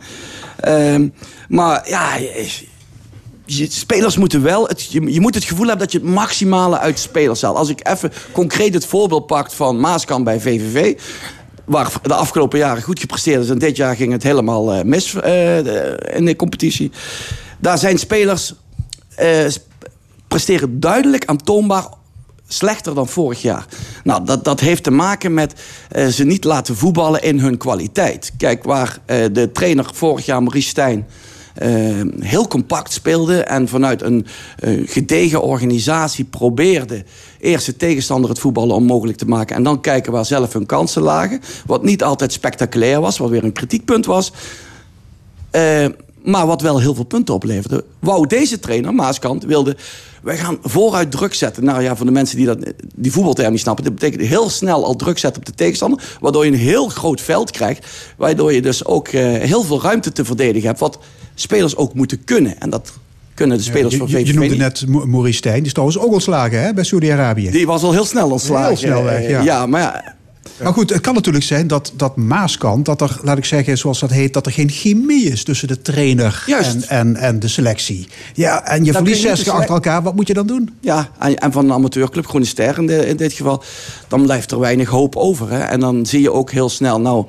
Ehm, 0.60 1.08
maar 1.50 1.90
ja. 1.90 2.10
Je- 3.46 3.72
spelers 3.72 4.18
moeten 4.18 4.42
wel, 4.42 4.68
het, 4.68 4.92
je, 4.92 5.22
moet 5.22 5.36
het 5.36 5.44
gevoel 5.44 5.68
hebben 5.68 5.86
dat 5.86 5.92
je 5.92 5.98
het 5.98 6.08
maximale 6.08 6.80
uit 6.80 7.00
spelers 7.00 7.42
haalt. 7.42 7.58
Als 7.58 7.70
ik 7.70 7.88
even 7.88 8.12
concreet 8.32 8.74
het 8.74 8.86
voorbeeld 8.86 9.28
pak 9.28 9.52
van 9.52 9.80
Maaskamp 9.80 10.26
bij 10.26 10.40
VVV. 10.40 11.00
Waar 11.66 11.92
de 12.02 12.14
afgelopen 12.14 12.60
jaren 12.60 12.84
goed 12.84 13.00
gepresteerd 13.00 13.44
is. 13.44 13.50
En 13.50 13.60
dit 13.60 13.76
jaar 13.76 13.96
ging 13.96 14.12
het 14.12 14.24
helemaal 14.24 14.74
eh, 14.74 14.84
mis 14.84 15.14
eh, 15.14 15.58
in 16.16 16.26
de 16.26 16.36
competitie. 16.36 16.92
Daar 17.60 17.78
zijn 17.78 17.98
spelers 17.98 18.54
eh, 19.16 19.46
presteren 20.28 20.80
duidelijk 20.80 21.26
aantoonbaar 21.26 21.88
slechter 22.48 22.96
dan 22.96 23.08
vorig 23.08 23.42
jaar. 23.42 23.66
Nou, 24.04 24.26
dat, 24.26 24.44
dat 24.44 24.60
heeft 24.60 24.84
te 24.84 24.92
maken 24.92 25.34
met 25.34 25.54
ze 26.12 26.24
niet 26.24 26.44
laten 26.44 26.76
voetballen 26.76 27.24
in 27.24 27.40
hun 27.40 27.58
kwaliteit. 27.58 28.32
Kijk, 28.38 28.64
waar 28.64 28.98
de 29.06 29.50
trainer 29.54 29.90
vorig 29.94 30.26
jaar, 30.26 30.44
Maurice 30.44 30.70
Stijn... 30.70 31.08
eh, 31.54 32.02
heel 32.20 32.48
compact 32.48 32.94
speelde 32.94 33.44
en 33.44 33.68
vanuit 33.68 34.02
een 34.02 34.26
eh, 34.60 34.82
gedegen 34.86 35.42
organisatie 35.42 36.26
probeerde 36.26 37.04
eerst 37.40 37.66
de 37.66 37.76
tegenstander 37.76 38.30
het 38.30 38.40
voetballen 38.40 38.76
onmogelijk 38.76 39.18
te 39.18 39.26
maken 39.26 39.56
en 39.56 39.64
dan 39.64 39.82
kijken 39.82 40.12
waar 40.12 40.26
zelf 40.26 40.54
hun 40.54 40.66
kansen 40.66 41.02
lagen. 41.02 41.42
Wat 41.66 41.84
niet 41.84 42.04
altijd 42.04 42.34
spectaculair 42.34 43.02
was, 43.02 43.18
wat 43.18 43.30
weer 43.30 43.44
een 43.44 43.52
kritiekpunt 43.52 44.06
was. 44.06 44.32
Eh, 46.24 46.32
maar 46.32 46.48
wat 46.48 46.62
wel 46.62 46.80
heel 46.80 46.96
veel 46.96 47.04
punten 47.04 47.34
opleverde. 47.34 47.84
Wou 48.00 48.28
deze 48.28 48.60
trainer, 48.60 48.94
Maaskant, 48.94 49.44
wilde... 49.44 49.76
wij 50.24 50.38
gaan 50.38 50.58
vooruit 50.62 51.12
druk 51.12 51.34
zetten. 51.34 51.64
Nou 51.64 51.82
ja, 51.82 51.96
voor 51.96 52.06
de 52.06 52.12
mensen 52.12 52.38
die 52.38 52.46
dat, 52.46 52.74
die 52.96 53.12
voetbalterm 53.12 53.52
niet 53.52 53.60
snappen... 53.60 53.84
dat 53.84 53.94
betekent 53.94 54.22
heel 54.22 54.50
snel 54.50 54.86
al 54.86 54.96
druk 54.96 55.18
zetten 55.18 55.42
op 55.42 55.48
de 55.48 55.56
tegenstander... 55.56 56.18
waardoor 56.20 56.46
je 56.46 56.52
een 56.52 56.58
heel 56.58 56.88
groot 56.88 57.22
veld 57.22 57.52
krijgt... 57.52 57.88
waardoor 58.18 58.54
je 58.54 58.62
dus 58.62 58.86
ook 58.86 59.08
eh, 59.08 59.24
heel 59.24 59.64
veel 59.64 59.82
ruimte 59.82 60.12
te 60.12 60.26
verdedigen 60.26 60.68
hebt... 60.68 60.80
wat 60.80 61.00
spelers 61.36 61.76
ook 61.76 61.94
moeten 61.94 62.24
kunnen. 62.24 62.60
En 62.60 62.70
dat 62.70 62.94
kunnen 63.34 63.58
de 63.58 63.64
spelers 63.64 63.94
je, 63.94 64.00
van 64.00 64.10
VVV 64.10 64.28
je 64.28 64.34
noemde 64.34 64.56
net 64.56 64.88
Maurice 64.88 65.38
Stijn. 65.38 65.56
Die 65.56 65.66
is 65.66 65.72
trouwens 65.72 66.00
ook 66.00 66.14
ontslagen 66.14 66.62
hè, 66.62 66.74
bij 66.74 66.84
Saudi-Arabië. 66.84 67.52
Die 67.52 67.66
was 67.66 67.84
al 67.84 67.92
heel 67.92 68.06
snel 68.06 68.32
ontslagen. 68.32 68.68
Heel 68.68 68.78
snel 68.78 69.04
weg, 69.04 69.30
ja. 69.30 69.42
ja, 69.42 69.66
maar 69.66 69.82
ja... 69.82 70.16
Maar 70.64 70.74
goed, 70.74 70.90
het 70.90 71.02
kan 71.02 71.14
natuurlijk 71.14 71.44
zijn 71.44 71.68
dat, 71.68 71.92
dat 71.96 72.16
Maaskant, 72.16 72.86
dat 72.86 73.02
er, 73.02 73.20
laat 73.22 73.38
ik 73.38 73.46
zeggen, 73.46 73.78
zoals 73.78 74.00
dat 74.00 74.10
heet, 74.10 74.34
dat 74.34 74.46
er 74.46 74.52
geen 74.52 74.70
chemie 74.70 75.24
is 75.26 75.44
tussen 75.44 75.68
de 75.68 75.82
trainer 75.82 76.44
en, 76.48 76.84
en, 76.88 77.16
en 77.16 77.40
de 77.40 77.48
selectie. 77.48 78.08
Ja, 78.34 78.66
en 78.66 78.86
je 78.86 78.92
Dan 78.92 79.02
verliest 79.06 79.22
zes 79.22 79.50
achter 79.50 79.74
elkaar, 79.74 80.02
wat 80.04 80.16
moet 80.16 80.28
je 80.28 80.34
dan 80.34 80.48
doen? 80.48 80.70
Ja, 80.80 81.10
en, 81.20 81.38
en 81.38 81.52
van 81.52 81.66
een 81.66 81.72
amateurclub, 81.74 82.26
Groene 82.28 82.46
Ster 82.46 82.78
in, 82.78 82.88
de- 82.88 83.08
in 83.08 83.18
dit 83.18 83.34
geval, 83.34 83.64
dan 84.08 84.22
blijft 84.24 84.52
er 84.52 84.60
weinig 84.60 84.90
hoop 84.90 85.16
over. 85.16 85.50
Hè? 85.52 85.60
En 85.60 85.80
dan 85.80 86.06
zie 86.06 86.22
je 86.22 86.32
ook 86.32 86.52
heel 86.52 86.70
snel, 86.70 87.00
nou, 87.02 87.26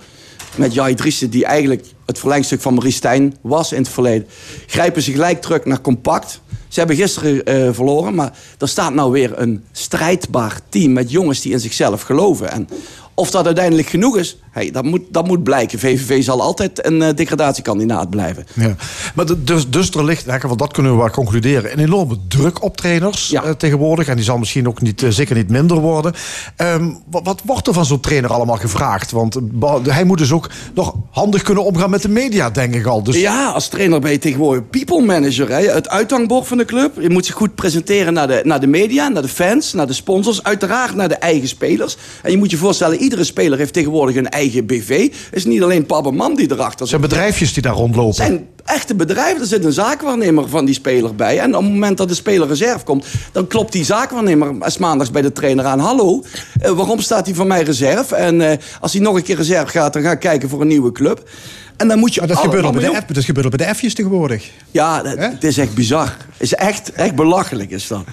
met 0.57 0.75
Jai 0.75 0.95
Driessen, 0.95 1.31
die 1.31 1.45
eigenlijk 1.45 1.85
het 2.07 2.19
verlengstuk 2.19 2.61
van 2.61 2.73
Maurice 2.75 2.97
Stijn 2.97 3.37
was 3.41 3.73
in 3.73 3.79
het 3.83 3.89
verleden, 3.89 4.29
grijpen 4.67 5.03
ze 5.03 5.13
gelijk 5.13 5.41
terug 5.41 5.65
naar 5.65 5.81
compact. 5.81 6.41
Ze 6.69 6.79
hebben 6.81 6.99
gisteren 6.99 7.45
eh, 7.45 7.69
verloren, 7.73 8.15
maar 8.15 8.33
er 8.59 8.69
staat 8.69 8.95
nou 8.95 9.13
weer 9.13 9.39
een 9.39 9.65
strijdbaar 9.73 10.61
team 10.69 10.93
met 10.93 11.11
jongens 11.11 11.41
die 11.41 11.53
in 11.53 11.61
zichzelf 11.61 12.03
geloven. 12.03 12.51
En 12.53 12.69
of 13.15 13.31
dat 13.31 13.47
uiteindelijk 13.47 13.89
genoeg 13.89 14.17
is, 14.17 14.37
hey, 14.55 14.71
dat, 14.71 14.85
moet, 14.85 15.01
dat 15.11 15.27
moet 15.27 15.43
blijken. 15.43 15.79
VVV 15.79 16.23
zal 16.25 16.43
altijd 16.43 16.87
een 16.87 17.03
eh, 17.03 17.15
degradatiekandidaat 17.15 18.11
blijven. 18.11 18.47
Ja. 18.53 18.75
Maar 19.15 19.27
de- 19.27 19.45
dus, 19.45 19.71
dus 19.71 19.91
er 19.91 20.05
ligt, 20.05 20.27
want 20.43 20.59
dat 20.59 20.73
kunnen 20.73 20.93
we 20.93 20.99
wel 20.99 21.11
concluderen, 21.11 21.73
een 21.73 21.79
enorme 21.79 22.17
druk 22.29 22.63
op 22.63 22.77
trainers 22.77 23.29
Ja. 23.29 23.43
eh, 23.45 23.51
tegenwoordig. 23.51 24.07
En 24.09 24.17
die 24.17 24.25
zal 24.25 24.39
misschien 24.39 24.69
ook 24.69 24.81
niet, 24.81 25.03
eh, 25.03 25.11
zeker 25.11 25.37
niet 25.37 25.49
minder 25.51 25.77
worden. 25.81 26.13
Ehm, 26.57 26.91
wat, 27.11 27.23
wat 27.25 27.41
wordt 27.45 27.67
er 27.67 27.73
van 27.75 27.85
zo'n 27.87 28.01
trainer 28.01 28.33
allemaal 28.33 28.57
gevraagd? 28.57 29.11
Want 29.11 29.39
hij 29.83 30.05
moet 30.05 30.19
dus 30.19 30.33
ook 30.33 30.51
nog 30.75 30.95
handig 31.11 31.43
kunnen 31.43 31.65
omgaan 31.65 31.91
met 31.91 32.03
de 32.03 32.09
media, 32.09 32.51
denk 32.51 32.75
ik 32.75 32.87
al. 32.87 33.03
Dus 33.03 33.21
Ja, 33.21 33.51
als 33.51 33.69
trainer 33.69 34.01
ben 34.01 34.11
je 34.11 34.19
tegenwoordig 34.19 34.63
people 34.71 35.01
manager. 35.01 35.49
Hè? 35.49 35.61
Het 35.71 35.89
uithangbord 35.89 36.47
van 36.47 36.59
de 36.59 36.65
club. 36.65 37.01
Je 37.01 37.11
moet 37.11 37.27
zich 37.27 37.35
goed 37.35 37.55
presenteren 37.55 38.13
naar 38.13 38.27
de, 38.27 38.41
naar 38.45 38.61
de 38.61 38.67
media, 38.67 39.09
naar 39.09 39.23
de 39.23 39.29
fans, 39.29 39.73
naar 39.73 39.87
de 39.87 39.93
sponsors. 39.93 40.43
Uiteraard 40.43 40.95
naar 40.95 41.09
de 41.09 41.15
eigen 41.15 41.49
spelers. 41.49 41.97
En 42.23 42.31
je 42.31 42.37
moet 42.37 42.51
je 42.51 42.57
voorstellen, 42.57 42.99
iedere 42.99 43.25
speler 43.25 43.59
heeft 43.59 43.73
tegenwoordig 43.73 44.17
een 44.17 44.29
eigen 44.29 44.43
BV. 44.51 45.03
Het 45.03 45.13
is 45.31 45.45
niet 45.45 45.63
alleen 45.63 45.87
papa 45.87 46.09
en 46.09 46.15
mam 46.15 46.37
die 46.37 46.53
erachter 46.53 46.81
er 46.81 46.87
zijn 46.89 47.01
zit. 47.01 47.11
bedrijfjes 47.11 47.53
die 47.53 47.63
daar 47.63 47.73
rondlopen. 47.75 48.07
Het 48.09 48.17
zijn 48.17 48.47
echte 48.65 48.95
bedrijven. 48.95 49.41
Er 49.41 49.47
zit 49.47 49.65
een 49.65 49.73
zaakwaarnemer 49.73 50.49
van 50.49 50.65
die 50.65 50.75
speler 50.75 51.15
bij. 51.15 51.39
En 51.39 51.57
op 51.57 51.63
het 51.63 51.73
moment 51.73 51.97
dat 51.99 52.09
de 52.09 52.15
speler 52.15 52.49
reserve 52.49 52.85
komt... 52.85 53.07
dan 53.33 53.47
klopt 53.47 53.73
die 53.73 53.85
zaakwaarnemer 53.85 54.55
s 54.71 54.79
maandags 54.79 55.11
bij 55.11 55.23
de 55.23 55.33
trainer 55.33 55.65
aan. 55.65 55.79
Hallo, 55.79 56.25
eh, 56.61 56.71
waarom 56.71 57.01
staat 57.01 57.27
hij 57.27 57.35
van 57.35 57.47
mij 57.47 57.63
reserve? 57.63 58.15
En 58.15 58.51
eh, 58.51 58.59
als 58.81 58.93
hij 58.93 59.01
nog 59.03 59.17
een 59.17 59.23
keer 59.23 59.37
reserve 59.37 59.67
gaat... 59.79 59.93
dan 59.93 60.03
ga 60.03 60.11
ik 60.11 60.19
kijken 60.21 60.49
voor 60.49 60.61
een 60.61 60.67
nieuwe 60.69 60.93
club. 60.93 61.29
En 61.77 61.89
dan 61.89 61.99
moet 61.99 62.15
je... 62.15 62.21
Maar 62.21 62.29
dat, 62.29 62.39
gebeurt 62.39 62.65
al 62.65 62.73
bij 62.73 62.83
de 62.91 62.97
F, 62.97 63.05
dat 63.13 63.25
gebeurt 63.25 63.47
al 63.51 63.57
bij 63.57 63.67
de 63.67 63.75
F'jes 63.75 63.95
tegenwoordig. 63.95 64.51
ja, 64.71 65.03
dat- 65.03 65.19
het 65.19 65.45
is 65.45 65.59
echt 65.59 65.75
bizar. 65.75 66.07
Het 66.07 66.17
is 66.39 66.55
echt, 66.55 66.93
echt 66.93 67.15
belachelijk 67.15 67.71
is 67.71 67.87
dat. 67.89 68.05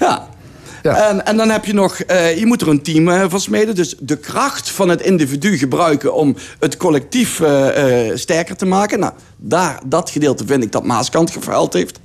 Ja. 0.00 0.28
Ja. 0.86 1.08
En, 1.08 1.26
en 1.26 1.36
dan 1.36 1.48
heb 1.48 1.64
je 1.64 1.74
nog, 1.74 1.98
eh, 1.98 2.38
je 2.38 2.46
moet 2.46 2.62
er 2.62 2.68
een 2.68 2.82
team 2.82 3.08
eh, 3.08 3.24
van 3.28 3.40
smeden. 3.40 3.74
Dus 3.74 3.94
de 3.98 4.16
kracht 4.16 4.70
van 4.70 4.88
het 4.88 5.00
individu 5.00 5.58
gebruiken 5.58 6.14
om 6.14 6.36
het 6.58 6.76
collectief 6.76 7.40
eh, 7.40 8.14
sterker 8.14 8.56
te 8.56 8.66
maken. 8.66 8.98
Nou, 8.98 9.12
daar, 9.36 9.80
dat 9.86 10.10
gedeelte 10.10 10.46
vind 10.46 10.62
ik 10.62 10.72
dat 10.72 10.84
Maaskant 10.84 11.30
gefaald 11.30 11.72
heeft. 11.72 11.98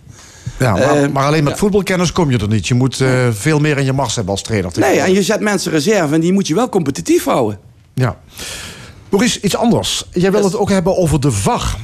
ja, 0.60 0.72
maar, 0.72 1.04
eh, 1.04 1.10
maar 1.10 1.26
alleen 1.26 1.44
met 1.44 1.54
ja. 1.54 1.60
voetbalkennis 1.60 2.12
kom 2.12 2.32
je 2.32 2.38
er 2.38 2.48
niet. 2.48 2.68
Je 2.68 2.74
moet 2.74 3.04
veel 3.32 3.60
meer 3.60 3.78
in 3.78 3.86
je 3.86 3.94
mars 3.94 4.16
hebben 4.16 4.34
als 4.34 4.44
trainer. 4.44 4.72
Nee, 4.76 5.00
en 5.00 5.14
je 5.14 5.24
zet 5.24 5.40
mensen 5.40 5.72
reserve 5.72 6.14
en 6.14 6.22
die 6.22 6.34
moet 6.34 6.48
je 6.48 6.56
wel 6.56 6.70
competitief 6.70 7.24
houden. 7.24 7.60
Ja. 7.94 8.18
Maurice, 9.10 9.42
iets 9.42 9.56
anders. 9.56 10.06
Jij 10.12 10.32
wil 10.32 10.44
het 10.44 10.56
ook 10.56 10.70
hebben 10.70 10.98
over 10.98 11.20
de 11.20 11.32
VAR. 11.32 11.78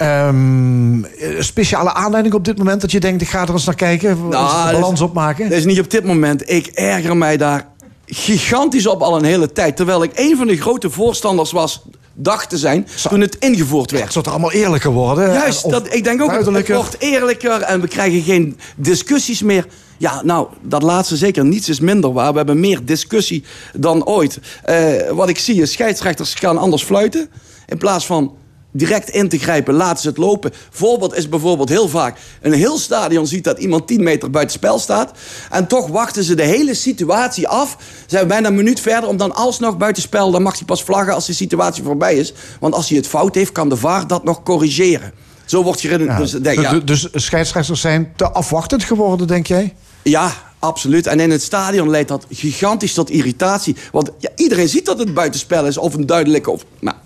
Een 0.00 1.06
speciale 1.38 1.92
aanleiding 1.94 2.34
op 2.34 2.44
dit 2.44 2.58
moment 2.58 2.80
dat 2.80 2.90
je 2.92 3.00
denkt, 3.00 3.22
ik 3.22 3.28
ga 3.28 3.42
er 3.42 3.52
eens 3.52 3.64
naar 3.64 3.74
kijken, 3.74 4.28
Nou, 4.28 4.72
balans 4.72 4.92
is- 4.92 5.00
opmaken? 5.00 5.48
Dat 5.48 5.58
is 5.58 5.64
niet 5.64 5.80
op 5.80 5.90
dit 5.90 6.04
moment. 6.04 6.50
Ik 6.50 6.66
erger 6.66 7.16
mij 7.16 7.36
daar 7.36 7.68
gigantisch 8.06 8.86
op 8.86 9.00
al 9.02 9.16
een 9.16 9.24
hele 9.24 9.52
tijd. 9.52 9.76
Terwijl 9.76 10.02
ik 10.02 10.10
een 10.14 10.36
van 10.36 10.46
de 10.46 10.56
grote 10.56 10.90
voorstanders 10.90 11.52
was, 11.52 11.82
dacht 12.14 12.48
te 12.48 12.58
zijn, 12.58 12.86
toen 13.08 13.20
het 13.20 13.36
ingevoerd 13.38 13.90
werd. 13.90 14.04
Het 14.04 14.12
zou 14.12 14.26
allemaal 14.26 14.52
eerlijker 14.52 14.90
worden? 14.90 15.32
Juist, 15.32 15.70
dat, 15.70 15.94
ik 15.94 16.04
denk 16.04 16.22
ook, 16.22 16.30
het 16.32 16.68
wordt 16.68 16.96
eerlijker 16.98 17.60
en 17.62 17.80
we 17.80 17.88
krijgen 17.88 18.22
geen 18.22 18.58
discussies 18.76 19.42
meer. 19.42 19.66
Ja, 19.98 20.22
nou, 20.24 20.48
dat 20.62 20.82
laatste 20.82 21.16
zeker. 21.16 21.44
Niets 21.44 21.68
is 21.68 21.80
minder 21.80 22.12
waar. 22.12 22.30
We 22.30 22.36
hebben 22.36 22.60
meer 22.60 22.84
discussie 22.84 23.44
dan 23.76 24.06
ooit. 24.06 24.38
Eh, 24.64 24.76
wat 25.10 25.28
ik 25.28 25.38
zie 25.38 25.62
is, 25.62 25.72
scheidsrechters 25.72 26.34
gaan 26.34 26.58
anders 26.58 26.82
fluiten. 26.82 27.30
In 27.66 27.78
plaats 27.78 28.06
van 28.06 28.32
direct 28.72 29.08
in 29.08 29.28
te 29.28 29.38
grijpen, 29.38 29.74
laten 29.74 30.02
ze 30.02 30.08
het 30.08 30.16
lopen. 30.16 30.52
Voorbeeld 30.70 31.16
is 31.16 31.28
bijvoorbeeld 31.28 31.68
heel 31.68 31.88
vaak... 31.88 32.18
een 32.40 32.52
heel 32.52 32.78
stadion 32.78 33.26
ziet 33.26 33.44
dat 33.44 33.58
iemand 33.58 33.86
10 33.86 34.02
meter 34.02 34.30
buiten 34.30 34.56
spel 34.56 34.78
staat... 34.78 35.12
en 35.50 35.66
toch 35.66 35.88
wachten 35.88 36.24
ze 36.24 36.34
de 36.34 36.42
hele 36.42 36.74
situatie 36.74 37.48
af. 37.48 37.76
Zijn 38.06 38.22
we 38.22 38.28
bijna 38.28 38.48
een 38.48 38.54
minuut 38.54 38.80
verder 38.80 39.08
om 39.08 39.16
dan 39.16 39.34
alsnog 39.34 39.76
buiten 39.76 40.02
spel... 40.02 40.30
dan 40.30 40.42
mag 40.42 40.56
hij 40.56 40.66
pas 40.66 40.82
vlaggen 40.82 41.14
als 41.14 41.26
de 41.26 41.32
situatie 41.32 41.82
voorbij 41.82 42.14
is. 42.14 42.32
Want 42.60 42.74
als 42.74 42.88
hij 42.88 42.96
het 42.96 43.06
fout 43.06 43.34
heeft, 43.34 43.52
kan 43.52 43.68
de 43.68 43.76
VAR 43.76 44.06
dat 44.06 44.24
nog 44.24 44.42
corrigeren. 44.42 45.12
Zo 45.44 45.62
wordt 45.62 45.80
je... 45.80 45.98
Ja, 45.98 46.18
dus, 46.18 46.30
denk, 46.30 46.60
ja. 46.60 46.78
dus, 46.78 47.08
dus 47.12 47.24
scheidsrechters 47.24 47.80
zijn 47.80 48.12
te 48.16 48.30
afwachtend 48.30 48.84
geworden, 48.84 49.26
denk 49.26 49.46
jij? 49.46 49.74
Ja, 50.02 50.32
absoluut. 50.58 51.06
En 51.06 51.20
in 51.20 51.30
het 51.30 51.42
stadion 51.42 51.90
leidt 51.90 52.08
dat 52.08 52.26
gigantisch 52.30 52.94
tot 52.94 53.10
irritatie. 53.10 53.76
Want 53.92 54.10
ja, 54.18 54.30
iedereen 54.36 54.68
ziet 54.68 54.86
dat 54.86 54.98
het 54.98 55.14
buitenspel 55.14 55.66
is 55.66 55.78
of 55.78 55.94
een 55.94 56.06
duidelijke... 56.06 56.50
Of, 56.50 56.64
nou, 56.78 56.96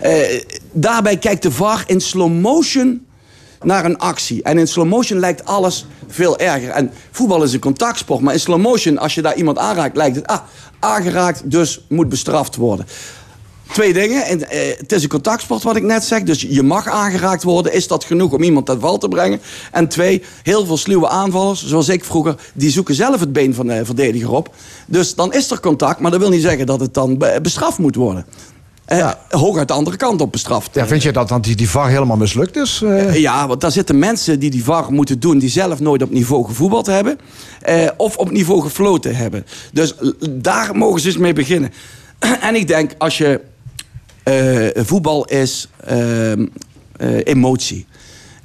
eh, 0.00 0.42
daarbij 0.72 1.16
kijkt 1.16 1.42
de 1.42 1.50
VAR 1.50 1.84
in 1.86 2.00
slow 2.00 2.32
motion 2.40 3.06
naar 3.62 3.84
een 3.84 3.98
actie. 3.98 4.42
En 4.42 4.58
in 4.58 4.68
slow 4.68 4.86
motion 4.86 5.18
lijkt 5.18 5.44
alles 5.44 5.86
veel 6.08 6.38
erger. 6.38 6.70
En 6.70 6.90
voetbal 7.10 7.42
is 7.42 7.52
een 7.52 7.60
contactsport, 7.60 8.20
maar 8.20 8.34
in 8.34 8.40
slow 8.40 8.60
motion, 8.60 8.98
als 8.98 9.14
je 9.14 9.22
daar 9.22 9.36
iemand 9.36 9.58
aanraakt, 9.58 9.96
lijkt 9.96 10.16
het... 10.16 10.26
Ah, 10.26 10.40
aangeraakt, 10.78 11.50
dus 11.50 11.84
moet 11.88 12.08
bestraft 12.08 12.56
worden. 12.56 12.86
Twee 13.72 13.92
dingen. 13.92 14.24
En, 14.24 14.50
eh, 14.50 14.78
het 14.78 14.92
is 14.92 15.02
een 15.02 15.08
contactsport, 15.08 15.62
wat 15.62 15.76
ik 15.76 15.82
net 15.82 16.04
zeg. 16.04 16.22
Dus 16.22 16.40
je 16.40 16.62
mag 16.62 16.88
aangeraakt 16.88 17.42
worden. 17.42 17.72
Is 17.72 17.86
dat 17.86 18.04
genoeg 18.04 18.32
om 18.32 18.42
iemand 18.42 18.66
ten 18.66 18.80
val 18.80 18.98
te 18.98 19.08
brengen? 19.08 19.40
En 19.72 19.88
twee, 19.88 20.22
heel 20.42 20.66
veel 20.66 20.76
sluwe 20.76 21.08
aanvallers, 21.08 21.66
zoals 21.66 21.88
ik 21.88 22.04
vroeger... 22.04 22.34
die 22.54 22.70
zoeken 22.70 22.94
zelf 22.94 23.20
het 23.20 23.32
been 23.32 23.54
van 23.54 23.66
de 23.66 23.84
verdediger 23.84 24.30
op. 24.30 24.54
Dus 24.86 25.14
dan 25.14 25.32
is 25.32 25.50
er 25.50 25.60
contact, 25.60 26.00
maar 26.00 26.10
dat 26.10 26.20
wil 26.20 26.30
niet 26.30 26.42
zeggen 26.42 26.66
dat 26.66 26.80
het 26.80 26.94
dan 26.94 27.18
be- 27.18 27.38
bestraft 27.42 27.78
moet 27.78 27.94
worden. 27.94 28.26
Eh, 28.84 29.10
hooguit 29.30 29.68
de 29.68 29.74
andere 29.74 29.96
kant 29.96 30.20
op 30.20 30.32
bestraft. 30.32 30.70
Ja, 30.74 30.86
vind 30.86 31.02
je 31.02 31.12
dat 31.12 31.28
dan 31.28 31.40
die, 31.40 31.56
die 31.56 31.68
VAR 31.70 31.88
helemaal 31.88 32.16
mislukt 32.16 32.56
is? 32.56 32.82
Eh, 32.84 33.14
Ja, 33.16 33.46
want 33.46 33.60
daar 33.60 33.72
zitten 33.72 33.98
mensen 33.98 34.38
die 34.40 34.50
die 34.50 34.64
VAR 34.64 34.92
moeten 34.92 35.20
doen... 35.20 35.38
die 35.38 35.48
zelf 35.48 35.80
nooit 35.80 36.02
op 36.02 36.10
niveau 36.10 36.44
gevoetbald 36.44 36.86
hebben... 36.86 37.18
eh, 37.60 37.88
of 37.96 38.16
op 38.16 38.30
niveau 38.30 38.62
gefloten 38.62 39.16
hebben. 39.16 39.46
Dus 39.72 39.94
daar 40.30 40.76
mogen 40.76 41.00
ze 41.00 41.06
eens 41.06 41.16
mee 41.16 41.32
beginnen. 41.32 41.70
en 42.48 42.54
ik 42.54 42.66
denk, 42.68 42.94
als 42.98 43.18
je... 43.18 43.40
eh, 44.22 44.84
voetbal 44.84 45.24
is 45.24 45.68
eh, 45.84 46.32
emotie. 47.24 47.86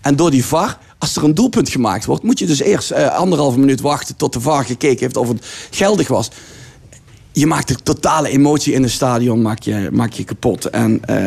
En 0.01 0.15
door 0.15 0.31
die 0.31 0.45
VAR, 0.45 0.77
als 0.97 1.15
er 1.15 1.23
een 1.23 1.33
doelpunt 1.35 1.69
gemaakt 1.69 2.05
wordt... 2.05 2.23
moet 2.23 2.39
je 2.39 2.45
dus 2.45 2.59
eerst 2.61 2.91
eh, 2.91 3.15
anderhalve 3.15 3.59
minuut 3.59 3.81
wachten... 3.81 4.15
tot 4.15 4.33
de 4.33 4.39
VAR 4.41 4.65
gekeken 4.65 4.99
heeft 4.99 5.17
of 5.17 5.27
het 5.27 5.45
geldig 5.71 6.07
was 6.07 6.29
je 7.39 7.47
maakt 7.47 7.67
de 7.67 7.75
totale 7.83 8.29
emotie 8.29 8.73
in 8.73 8.83
een 8.83 8.89
stadion 8.89 9.41
maak 9.41 9.59
je, 9.59 9.89
maak 9.91 10.11
je 10.11 10.23
kapot. 10.23 10.65
En 10.65 10.99
eh, 11.05 11.25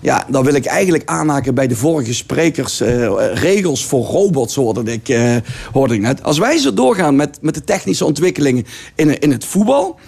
ja, 0.00 0.26
dan 0.28 0.44
wil 0.44 0.54
ik 0.54 0.64
eigenlijk 0.64 1.08
aanhaken 1.08 1.54
bij 1.54 1.66
de 1.66 1.76
vorige 1.76 2.14
sprekers. 2.14 2.80
eh, 2.80 3.34
regels 3.34 3.84
voor 3.84 4.04
robots 4.04 4.54
hoorde 4.54 4.92
ik, 4.92 5.08
eh, 5.08 5.36
hoorde 5.72 5.94
ik 5.94 6.00
net. 6.00 6.22
Als 6.22 6.38
wij 6.38 6.58
zo 6.58 6.74
doorgaan 6.74 7.16
met, 7.16 7.38
met 7.40 7.54
de 7.54 7.64
technische 7.64 8.04
ontwikkelingen 8.04 8.66
in, 8.94 9.18
in 9.18 9.30
het 9.30 9.44
voetbal... 9.44 9.98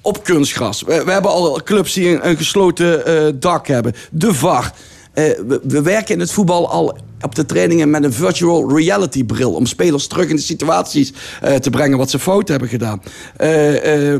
op 0.00 0.24
kunstgras. 0.24 0.82
We, 0.82 1.04
we 1.04 1.12
hebben 1.12 1.30
al 1.30 1.62
clubs 1.64 1.92
die 1.92 2.22
een, 2.22 2.36
gesloten 2.36 3.40
dak 3.40 3.66
hebben. 3.66 3.94
De 4.10 4.34
VAR. 4.34 4.74
Eh, 5.16 5.24
we, 5.46 5.60
we 5.62 5.82
werken 5.82 6.14
in 6.14 6.20
het 6.20 6.32
voetbal 6.32 6.70
al 6.70 6.96
op 7.20 7.34
de 7.34 7.46
trainingen 7.46 7.90
met 7.90 8.04
een 8.04 8.12
virtual 8.12 8.76
reality 8.76 9.24
bril. 9.24 9.52
Om 9.52 9.66
spelers 9.66 10.06
terug 10.06 10.28
in 10.28 10.36
de 10.36 10.42
situaties 10.42 11.12
eh, 11.40 11.54
te 11.54 11.70
brengen 11.70 11.98
wat 11.98 12.10
ze 12.10 12.18
fout 12.18 12.48
hebben 12.48 12.68
gedaan. 12.68 13.02
Eh, 13.36 14.12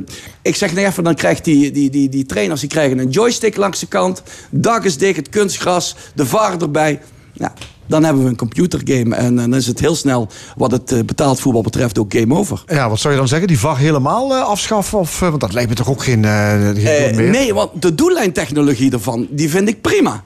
ik 0.43 0.57
zeg 0.57 0.75
nog 0.75 0.85
even, 0.85 1.05
dan 1.05 1.15
krijgt 1.15 1.45
die, 1.45 1.71
die, 1.71 1.91
die, 1.91 2.09
die 2.09 2.27
trainers 2.27 2.61
die 2.61 2.69
krijgen 2.69 2.99
een 2.99 3.09
joystick 3.09 3.57
langs 3.57 3.81
de 3.81 3.87
kant. 3.87 4.23
Dak 4.51 4.85
is 4.85 4.99
dicht, 4.99 5.17
het 5.17 5.29
kunstgras, 5.29 5.97
de 6.15 6.27
VAR 6.27 6.61
erbij. 6.61 7.01
Ja, 7.33 7.53
dan 7.87 8.05
hebben 8.05 8.23
we 8.23 8.29
een 8.29 8.37
computergame. 8.37 9.15
En 9.15 9.37
dan 9.37 9.55
is 9.55 9.67
het 9.67 9.81
heel 9.81 9.95
snel, 9.95 10.29
wat 10.57 10.71
het 10.71 11.07
betaald 11.07 11.41
voetbal 11.41 11.63
betreft, 11.63 11.99
ook 11.99 12.13
game 12.15 12.35
over. 12.35 12.63
ja, 12.67 12.89
wat 12.89 12.99
zou 12.99 13.13
je 13.13 13.19
dan 13.19 13.29
zeggen? 13.29 13.49
Die 13.49 13.59
VAR 13.59 13.79
helemaal 13.79 14.35
afschaffen? 14.35 14.99
Of, 14.99 15.19
want 15.19 15.41
dat 15.41 15.53
lijkt 15.53 15.69
me 15.69 15.75
toch 15.75 15.91
ook 15.91 16.03
geen, 16.03 16.25
eh, 16.25 16.69
geen 16.75 17.17
meer? 17.17 17.31
nee, 17.31 17.55
want 17.55 17.83
de 17.83 17.95
doellijntechnologie 17.95 18.93
ervan, 18.93 19.27
die 19.31 19.51
vind 19.51 19.69
ik 19.69 19.81
prima. 19.81 20.25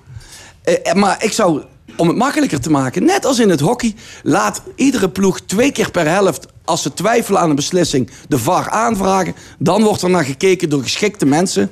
Eh, 0.63 0.75
eh, 0.83 0.95
maar 0.95 1.25
ik 1.25 1.33
zou, 1.33 1.63
om 1.97 2.09
het 2.09 2.17
makkelijker 2.17 2.61
te 2.61 2.71
maken, 2.71 3.05
net 3.05 3.25
als 3.25 3.39
in 3.39 3.49
het 3.51 3.61
hockey, 3.61 3.95
laat 4.23 4.63
iedere 4.77 5.09
ploeg 5.09 5.41
twee 5.41 5.73
keer 5.73 5.91
per 5.91 6.09
helft, 6.09 6.47
als 6.65 6.83
ze 6.83 6.93
twijfelen 6.93 7.41
aan 7.41 7.51
een 7.51 7.57
beslissing, 7.57 8.11
de 8.29 8.39
VAR 8.39 8.69
aanvragen. 8.71 9.35
Dan 9.59 9.83
wordt 9.83 10.03
er 10.03 10.11
naar 10.11 10.25
gekeken 10.25 10.69
door 10.69 10.83
geschikte 10.83 11.27
mensen. 11.27 11.71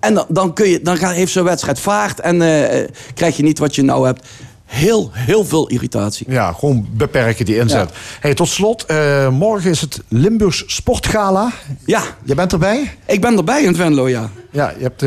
En 0.00 0.14
dan, 0.14 0.26
dan, 0.28 0.52
kun 0.52 0.68
je, 0.68 0.82
dan 0.82 0.96
gaat, 0.96 1.12
heeft 1.12 1.32
zo'n 1.32 1.44
wedstrijd 1.44 1.80
vaart 1.80 2.20
en 2.20 2.42
eh, 2.42 2.88
krijg 3.14 3.36
je 3.36 3.42
niet 3.42 3.58
wat 3.58 3.74
je 3.74 3.82
nou 3.82 4.06
hebt. 4.06 4.26
Heel, 4.64 5.10
heel 5.12 5.44
veel 5.44 5.68
irritatie. 5.68 6.30
Ja, 6.30 6.52
gewoon 6.52 6.88
beperken 6.92 7.44
die 7.44 7.56
inzet. 7.56 7.90
Hey, 8.20 8.34
tot 8.34 8.48
slot, 8.48 8.86
morgen 9.30 9.70
is 9.70 9.80
het 9.80 10.00
Limburgs 10.08 10.64
Sportgala. 10.66 11.52
Ja, 11.84 12.02
Je 12.22 12.34
bent 12.34 12.52
erbij? 12.52 12.96
ik 13.06 13.20
ben 13.20 13.36
erbij 13.36 13.62
in 13.62 13.74
Venlo, 13.74 14.08
ja. 14.08 14.30
Ja, 14.50 14.74
je 14.78 14.82
hebt 14.82 15.02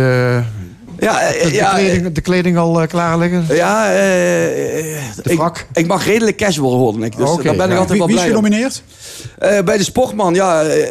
Ja, 1.03 1.21
eh, 1.21 1.43
de, 1.43 1.53
ja, 1.53 1.69
eh, 1.69 1.75
kleding, 1.85 2.11
de 2.13 2.21
kleding 2.21 2.57
al 2.57 2.81
eh, 2.81 2.87
klaar 2.87 3.17
liggen? 3.17 3.45
Ja, 3.55 3.91
eh, 3.93 5.03
ik, 5.23 5.37
wrak? 5.37 5.67
ik 5.73 5.87
mag 5.87 6.05
redelijk 6.05 6.37
casual 6.37 6.73
hoorde 6.73 7.05
ik. 7.05 7.17
Dus 7.17 7.29
daar 7.43 7.55
ben 7.55 7.71
ik 7.71 7.77
altijd 7.77 7.89
Wie, 7.89 7.97
wel 7.97 8.07
wie 8.07 8.15
is 8.15 8.21
blij 8.21 8.35
om. 8.35 8.43
genomineerd? 8.43 8.83
Eh, 9.37 9.59
bij 9.61 9.77
de 9.77 9.83
Sportman, 9.83 10.33
ja, 10.33 10.61
eh, 10.63 10.87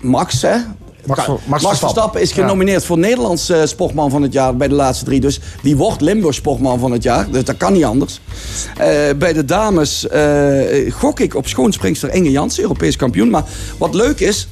Max, 0.00 0.42
hè? 0.42 0.56
Max, 1.06 1.26
Max 1.46 1.78
Verstappen 1.78 2.20
is 2.20 2.28
Ja. 2.32 2.34
genomineerd 2.42 2.84
voor 2.84 2.98
Nederlands 2.98 3.48
eh, 3.48 3.60
Sportman 3.64 4.10
van 4.10 4.22
het 4.22 4.32
jaar 4.32 4.56
bij 4.56 4.68
de 4.68 4.74
laatste 4.74 5.04
drie. 5.04 5.20
Dus 5.20 5.40
die 5.62 5.76
wordt 5.76 6.00
Limburg 6.00 6.34
Sportman 6.34 6.78
van 6.78 6.92
het 6.92 7.02
jaar. 7.02 7.30
Dus 7.30 7.44
dat 7.44 7.56
kan 7.56 7.72
niet 7.72 7.84
anders. 7.84 8.20
Eh, 8.78 8.88
bij 9.18 9.32
de 9.32 9.44
dames 9.44 10.08
eh, 10.08 10.92
gok 10.92 11.20
ik 11.20 11.34
op 11.34 11.46
schoonspringster 11.48 12.12
Inge 12.14 12.30
Jans, 12.30 12.60
Europees 12.60 12.96
kampioen. 12.96 13.30
Maar 13.30 13.44
wat 13.78 13.94
leuk 13.94 14.20
is, 14.20 14.48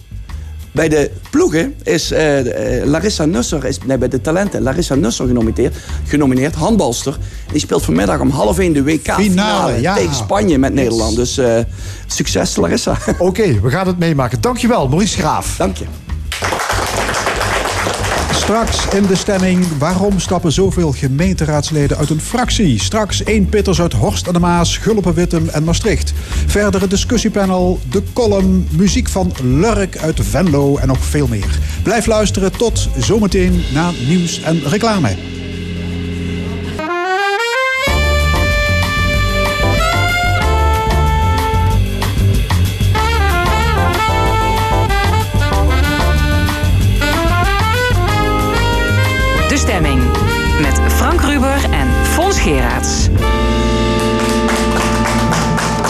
bij 0.76 0.88
de 0.88 1.10
ploegen 1.30 1.74
is 1.82 2.10
eh, 2.10 2.80
eh, 2.80 2.86
Larissa 2.86 3.24
Nusser, 3.24 3.64
is, 3.64 3.78
nee, 3.84 3.98
bij 3.98 4.08
de 4.08 4.20
talenten, 4.20 4.62
Larissa 4.62 4.94
Nusser 4.94 5.26
genomineerd, 5.26 5.76
genomineerd 6.06 6.54
handbalster. 6.54 7.16
Die 7.50 7.60
speelt 7.60 7.84
vanmiddag 7.84 8.20
om 8.20 8.30
half 8.30 8.58
één 8.58 8.72
de 8.72 8.82
WK-finale 8.82 9.80
ja. 9.80 9.94
tegen 9.94 10.14
Spanje 10.14 10.58
met 10.58 10.74
Nederland. 10.74 11.16
Dus 11.16 11.38
eh, 11.38 11.58
succes 12.06 12.56
Larissa. 12.56 12.98
Oké, 13.18 13.60
we 13.60 13.70
gaan 13.70 13.86
het 13.86 13.98
meemaken. 13.98 14.40
Dankjewel, 14.40 14.88
Maurice 14.88 15.18
Graaf. 15.18 15.56
Dank 15.56 15.76
je. 15.76 15.84
Straks 18.46 18.86
in 18.94 19.06
de 19.06 19.16
stemming. 19.16 19.78
Waarom 19.78 20.20
stappen 20.20 20.52
zoveel 20.52 20.92
gemeenteraadsleden 20.92 21.96
uit 21.96 22.10
een 22.10 22.20
fractie? 22.20 22.80
Straks 22.80 23.22
één 23.22 23.48
pitters 23.48 23.80
uit 23.80 23.92
Horst 23.92 24.26
aan 24.26 24.32
de 24.32 24.38
Maas, 24.38 24.76
Gulpen, 24.76 25.14
Wittem 25.14 25.48
en 25.48 25.64
Maastricht. 25.64 26.12
Verder 26.46 26.80
het 26.80 26.90
discussiepanel, 26.90 27.78
de 27.90 28.02
column, 28.12 28.68
muziek 28.70 29.08
van 29.08 29.32
Lurk 29.42 29.96
uit 29.96 30.20
Venlo 30.22 30.76
en 30.76 30.88
nog 30.88 31.04
veel 31.04 31.26
meer. 31.26 31.58
Blijf 31.82 32.06
luisteren 32.06 32.52
tot 32.52 32.88
zometeen 32.98 33.62
na 33.72 33.90
nieuws 34.06 34.42
en 34.42 34.62
reclame. 34.64 35.35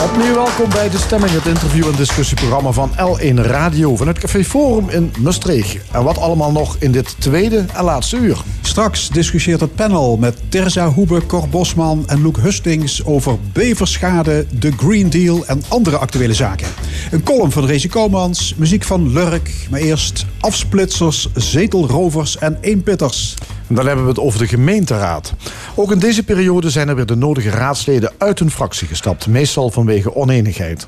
Opnieuw 0.05 0.35
welkom 0.35 0.69
bij 0.69 0.91
De 0.91 0.99
Stemming, 0.99 1.33
het 1.33 1.47
interview- 1.47 1.87
en 1.87 1.97
discussieprogramma 1.97 2.71
van 2.71 2.91
L1 2.91 3.35
Radio 3.35 3.97
vanuit 3.97 4.19
Café 4.19 4.45
Forum 4.45 4.89
in 4.89 5.13
Maastricht. 5.19 5.77
En 5.93 6.05
wat 6.05 6.19
allemaal 6.19 6.53
nog 6.53 6.77
in 6.79 6.93
dit 6.93 7.17
tweede 7.19 7.65
en 7.75 7.85
laatste 7.85 8.17
uur. 8.17 8.43
Straks 8.77 9.09
discussieert 9.09 9.61
het 9.61 9.75
panel 9.75 10.17
met 10.17 10.37
Terza 10.49 10.89
Hoebe, 10.89 11.27
Cor 11.27 11.49
Bosman 11.49 12.05
en 12.07 12.23
Loek 12.23 12.37
Hustings 12.37 13.05
over 13.05 13.39
beverschade, 13.53 14.47
de 14.59 14.73
Green 14.73 15.11
Deal 15.11 15.47
en 15.47 15.63
andere 15.69 15.97
actuele 15.97 16.35
zaken. 16.35 16.69
Een 17.11 17.23
column 17.23 17.53
van 17.53 17.67
Rezi 17.67 17.89
Koumans, 17.89 18.55
muziek 18.57 18.83
van 18.85 19.13
Lurk, 19.13 19.67
maar 19.71 19.81
eerst 19.81 20.27
afsplitsers, 20.41 21.29
zetelrovers 21.35 22.39
en 22.39 22.59
eenpitters. 22.61 23.35
En 23.69 23.75
dan 23.75 23.87
hebben 23.87 24.05
we 24.05 24.11
het 24.11 24.21
over 24.21 24.39
de 24.39 24.47
gemeenteraad. 24.47 25.33
Ook 25.75 25.93
in 25.93 25.99
deze 25.99 26.23
periode 26.23 26.71
zijn 26.71 26.89
er 26.89 26.97
weer 26.97 27.07
de 27.07 27.17
nodige 27.17 27.51
raadsleden 27.51 28.13
uit 28.19 28.39
hun 28.39 28.51
fractie 28.51 28.89
gestapt, 28.89 29.27
meestal 29.27 29.71
vanwege 29.71 30.15
oneenigheid. 30.15 30.85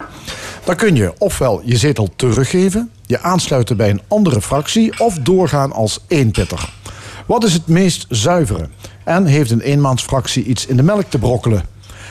Dan 0.65 0.77
kun 0.77 0.95
je 0.95 1.13
ofwel 1.19 1.61
je 1.65 1.77
zetel 1.77 2.09
teruggeven, 2.17 2.91
je 3.07 3.21
aansluiten 3.21 3.77
bij 3.77 3.91
een 3.91 4.03
andere 4.09 4.41
fractie 4.41 5.01
of 5.01 5.19
doorgaan 5.19 5.73
als 5.73 6.01
eenpitter. 6.09 6.77
Wat 7.29 7.45
is 7.45 7.53
het 7.53 7.67
meest 7.67 8.07
zuivere? 8.09 8.69
En 9.05 9.27
heeft 9.27 9.51
een 9.51 9.61
eenmansfractie 9.61 10.45
iets 10.45 10.67
in 10.67 10.77
de 10.77 10.83
melk 10.83 11.05
te 11.09 11.19
brokkelen? 11.19 11.63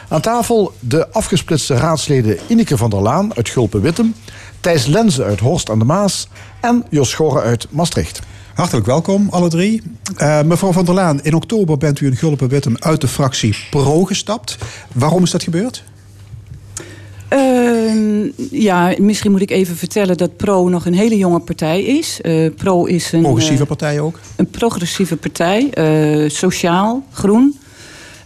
Aan 0.10 0.22
tafel 0.22 0.74
de 0.80 1.10
afgesplitste 1.12 1.76
raadsleden 1.76 2.38
Ineke 2.48 2.78
van 2.78 2.90
der 2.90 3.02
Laan 3.02 3.36
uit 3.36 3.50
Gulpen-Wittem, 3.50 4.16
Thijs 4.60 4.86
Lenze 4.86 5.24
uit 5.24 5.40
Horst 5.40 5.70
aan 5.70 5.80
de 5.80 5.86
Maas 5.86 6.28
en 6.62 6.86
Jos 6.90 7.10
Schorre 7.10 7.42
uit 7.42 7.68
Maastricht. 7.70 8.20
Hartelijk 8.54 8.86
welkom, 8.86 9.28
alle 9.30 9.50
drie. 9.50 9.82
Eh, 10.18 10.42
mevrouw 10.42 10.72
van 10.72 10.86
der 10.86 10.94
Laan, 10.94 11.22
in 11.22 11.34
oktober 11.34 11.78
bent 11.78 12.00
u 12.00 12.06
in 12.06 12.16
Gulpen-Wittem 12.16 12.76
uit 12.80 13.02
de 13.02 13.08
fractie 13.08 13.58
PRO 13.70 14.04
gestapt. 14.04 14.58
Waarom 14.94 15.24
is 15.24 15.32
dat 15.32 15.44
gebeurd? 15.44 15.84
Ehm, 17.30 18.30
ja, 18.52 18.94
misschien 18.98 19.32
moet 19.32 19.42
ik 19.42 19.52
even 19.52 19.76
vertellen 19.76 20.18
dat 20.18 20.38
PRO 20.38 20.70
nog 20.70 20.86
een 20.86 20.94
hele 20.94 21.18
jonge 21.18 21.40
partij 21.40 21.84
is. 21.84 22.22
Eh, 22.22 22.50
PRO 22.56 22.86
is 22.86 23.12
een, 23.12 23.22
Progressieve 23.22 23.62
eh, 23.62 23.68
partij 23.68 24.00
ook. 24.00 24.20
een 24.36 24.50
progressieve 24.50 25.16
partij, 25.16 25.70
eh, 25.70 26.30
sociaal, 26.30 27.04
groen. 27.12 27.58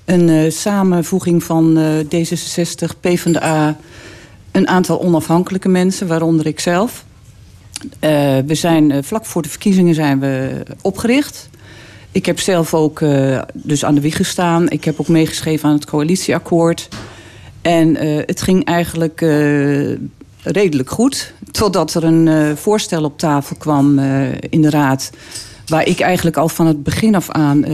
Een 0.05 0.51
samenvoeging 0.51 1.43
van 1.43 1.77
eh, 1.77 1.85
D66, 2.05 2.99
PvdA, 2.99 3.77
een 4.51 4.67
aantal 4.67 5.01
onafhankelijke 5.01 5.69
mensen, 5.69 6.07
waaronder 6.07 6.45
ik 6.45 6.59
zelf. 6.59 7.05
Eh, 7.99 8.09
we 8.45 8.55
zijn 8.55 9.03
vlak 9.03 9.25
voor 9.25 9.41
de 9.41 9.49
verkiezingen 9.49 9.95
zijn 9.95 10.19
we 10.19 10.63
opgericht. 10.81 11.49
Ik 12.11 12.25
heb 12.25 12.39
zelf 12.39 12.73
ook 12.73 12.99
dus 13.53 13.85
aan 13.85 13.95
de 13.95 14.01
wieg 14.01 14.15
gestaan. 14.15 14.69
Ik 14.69 14.83
heb 14.83 14.99
ook 14.99 15.07
meegeschreven 15.07 15.69
aan 15.69 15.75
het 15.75 15.85
coalitieakkoord. 15.85 16.87
En 17.61 17.95
eh, 17.97 18.17
het 18.25 18.41
ging 18.41 18.65
eigenlijk 18.65 19.21
eh, 19.21 19.91
redelijk 20.43 20.89
goed. 20.89 21.33
Totdat 21.51 21.93
er 21.93 22.03
een 22.03 22.27
eh, 22.27 22.55
voorstel 22.55 23.03
op 23.03 23.17
tafel 23.17 23.55
kwam 23.55 23.99
in 24.49 24.61
de 24.61 24.69
raad. 24.69 25.09
Waar 25.67 25.85
ik 25.87 25.99
eigenlijk 25.99 26.37
al 26.37 26.49
van 26.49 26.65
het 26.67 26.83
begin 26.83 27.15
af 27.15 27.29
aan 27.29 27.65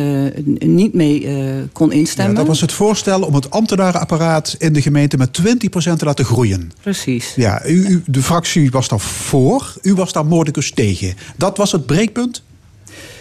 niet 0.59 0.93
mee 0.93 1.27
kon 1.73 1.89
Ja, 1.89 1.95
instemmen. 1.95 2.35
dat 2.35 2.47
was 2.47 2.61
het 2.61 2.71
voorstel 2.71 3.21
om 3.21 3.33
het 3.35 3.51
ambtenarenapparaat 3.51 4.55
in 4.57 4.73
de 4.73 4.81
gemeente 4.81 5.17
met 5.17 5.39
20% 5.41 5.97
te 5.97 6.05
laten 6.05 6.25
groeien. 6.25 6.71
Precies. 6.81 7.33
Ja, 7.35 7.65
u, 7.65 7.87
u- 7.87 8.03
de 8.05 8.21
fractie 8.21 8.71
was 8.71 8.87
daar 8.87 8.99
voor, 8.99 9.73
u 9.81 9.93
was 9.93 10.11
daar 10.13 10.25
moordicus 10.25 10.71
tegen. 10.71 11.13
Dat 11.37 11.57
was 11.57 11.71
het 11.71 11.85
breekpunt? 11.85 12.43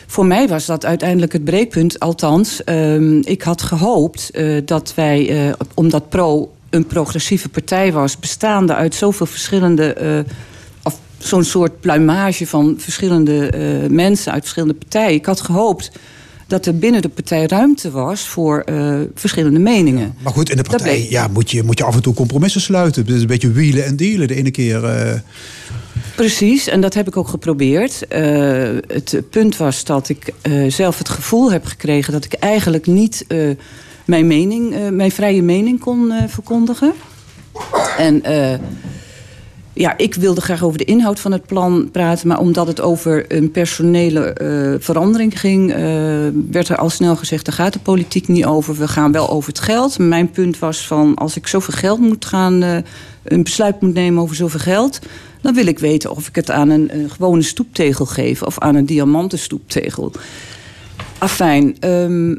voor 0.06 0.26
mij 0.26 0.48
was 0.48 0.66
dat 0.66 0.84
uiteindelijk 0.84 1.32
het 1.32 1.44
breekpunt. 1.44 1.98
Althans, 2.00 2.64
ehm, 2.64 3.18
ik 3.18 3.42
had 3.42 3.62
gehoopt 3.62 4.30
eh, 4.30 4.56
dat 4.64 4.92
wij, 4.94 5.54
omdat 5.74 6.08
Pro 6.08 6.50
een 6.76 6.86
progressieve 6.86 7.48
partij 7.48 7.92
was, 7.92 8.18
bestaande 8.18 8.74
uit 8.74 8.94
zoveel 8.94 9.26
verschillende. 9.26 9.92
eh, 9.92 10.18
of 10.82 10.98
zo'n 11.18 11.44
soort 11.44 11.80
pluimage 11.80 12.46
van 12.46 12.74
verschillende 12.78 13.48
eh, 13.50 13.90
mensen 13.90 14.32
uit 14.32 14.40
verschillende 14.42 14.74
partijen. 14.74 15.14
Ik 15.14 15.26
had 15.26 15.40
gehoopt 15.40 15.90
dat 16.46 16.66
er 16.66 16.78
binnen 16.78 17.02
de 17.02 17.08
partij 17.08 17.46
ruimte 17.46 17.90
was 17.90 18.20
voor 18.20 18.60
eh, 18.60 19.00
verschillende 19.14 19.58
meningen. 19.58 20.14
Maar 20.22 20.32
goed, 20.32 20.50
in 20.50 20.56
de 20.56 20.62
partij 20.62 20.96
bleek- 20.96 21.10
ja, 21.10 21.28
moet, 21.28 21.50
je, 21.50 21.62
moet 21.62 21.78
je 21.78 21.84
af 21.84 21.94
en 21.94 22.02
toe 22.02 22.14
compromissen 22.14 22.60
sluiten. 22.60 23.02
Het 23.02 23.14
is 23.14 23.20
een 23.20 23.26
beetje 23.26 23.50
wielen 23.52 23.84
en 23.84 23.96
dealen. 23.96 24.28
De 24.28 24.34
ene 24.34 24.50
keer... 24.50 25.22
Precies, 26.14 26.66
en 26.66 26.80
dat 26.80 26.94
heb 26.94 27.06
ik 27.06 27.16
ook 27.16 27.28
geprobeerd. 27.28 28.04
Het 28.88 29.22
punt 29.30 29.56
was 29.56 29.84
dat 29.84 30.08
ik 30.08 30.32
zelf 30.68 30.98
het 30.98 31.08
gevoel 31.08 31.52
heb 31.52 31.64
gekregen 31.64 32.12
dat 32.12 32.24
ik 32.24 32.32
eigenlijk 32.32 32.86
niet 32.86 33.26
mijn, 34.06 34.26
mening, 34.26 34.74
eh, 34.74 34.88
mijn 34.88 35.10
vrije 35.10 35.42
mening 35.42 35.80
kon 35.80 36.10
eh, 36.10 36.28
verkondigen. 36.28 36.92
En 37.98 38.22
eh, 38.22 38.58
ja, 39.72 39.96
ik 39.96 40.14
wilde 40.14 40.40
graag 40.40 40.64
over 40.64 40.78
de 40.78 40.84
inhoud 40.84 41.20
van 41.20 41.32
het 41.32 41.46
plan 41.46 41.88
praten, 41.92 42.28
maar 42.28 42.38
omdat 42.38 42.66
het 42.66 42.80
over 42.80 43.24
een 43.28 43.50
personele 43.50 44.34
verandering 44.80 45.40
ging, 45.40 45.72
werd 46.50 46.68
er 46.68 46.76
al 46.76 46.90
snel 46.90 47.16
gezegd: 47.16 47.44
daar 47.44 47.54
gaat 47.54 47.72
de 47.72 47.78
politiek 47.78 48.28
niet 48.28 48.44
over. 48.44 48.76
We 48.76 48.88
gaan 48.88 49.12
wel 49.12 49.30
over 49.30 49.48
het 49.48 49.60
geld. 49.60 49.98
Mijn 49.98 50.30
punt 50.30 50.58
was 50.58 50.86
van 50.86 51.14
als 51.14 51.36
ik 51.36 51.46
zoveel 51.46 51.74
geld 51.74 52.00
moet 52.00 52.24
gaan, 52.24 52.62
een 53.22 53.42
besluit 53.42 53.80
moet 53.80 53.94
nemen 53.94 54.22
over 54.22 54.36
zoveel 54.36 54.60
geld, 54.60 54.98
dan 55.40 55.54
wil 55.54 55.66
ik 55.66 55.78
weten 55.78 56.10
of 56.10 56.28
ik 56.28 56.34
het 56.34 56.50
aan 56.50 56.70
een, 56.70 56.90
gewone 57.10 57.42
stoeptegel 57.42 58.06
geef 58.06 58.42
of 58.42 58.58
aan 58.58 58.74
een 58.74 58.86
diamanten 58.86 59.38
stoeptegel. 59.38 60.12
Afijn. 61.18 61.76
ehm, 61.80 62.34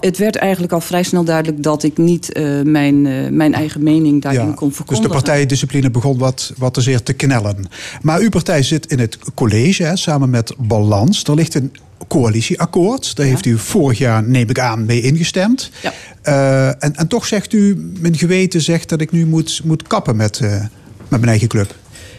het 0.00 0.18
werd 0.18 0.36
eigenlijk 0.36 0.72
al 0.72 0.80
vrij 0.80 1.02
snel 1.02 1.24
duidelijk 1.24 1.62
dat 1.62 1.82
ik 1.82 1.98
niet 1.98 2.32
eh, 2.32 2.60
mijn, 2.62 3.06
eh, 3.06 3.30
mijn 3.30 3.54
eigen 3.54 3.82
mening 3.82 4.22
daarin 4.22 4.46
ja, 4.46 4.52
kon 4.52 4.68
dus 4.68 4.76
verkondigen. 4.76 5.10
de 5.10 5.16
partijendiscipline 5.16 5.90
begon 5.90 6.18
wat, 6.18 6.52
wat 6.56 6.74
te 6.74 6.80
zeer 6.80 7.02
te 7.02 7.12
knellen. 7.12 7.66
Maar 8.02 8.20
uw 8.20 8.28
partij 8.28 8.62
zit 8.62 8.86
in 8.86 8.98
het 8.98 9.18
college, 9.34 9.82
hè, 9.82 9.96
samen 9.96 10.30
met 10.30 10.54
Balans. 10.58 11.24
Er 11.24 11.34
ligt 11.34 11.54
een 11.54 11.72
coalitieakkoord. 12.08 13.16
Daar 13.16 13.26
heeft 13.26 13.46
u 13.46 13.58
vorig 13.58 13.98
jaar, 13.98 14.22
neem 14.22 14.48
ik 14.48 14.58
aan, 14.58 14.84
mee 14.84 15.00
ingestemd. 15.00 15.70
Ja. 15.82 15.92
Eh, 16.22 16.84
en, 16.84 16.94
en 16.94 17.08
toch 17.08 17.26
zegt 17.26 17.52
u, 17.52 17.92
mijn 18.00 18.16
geweten 18.16 18.60
zegt 18.60 18.88
dat 18.88 19.00
ik 19.00 19.12
nu 19.12 19.26
moet, 19.26 19.60
moet 19.64 19.82
kappen 19.82 20.16
met, 20.16 20.40
met 20.40 20.70
mijn 21.08 21.28
eigen 21.28 21.48
club. 21.48 21.74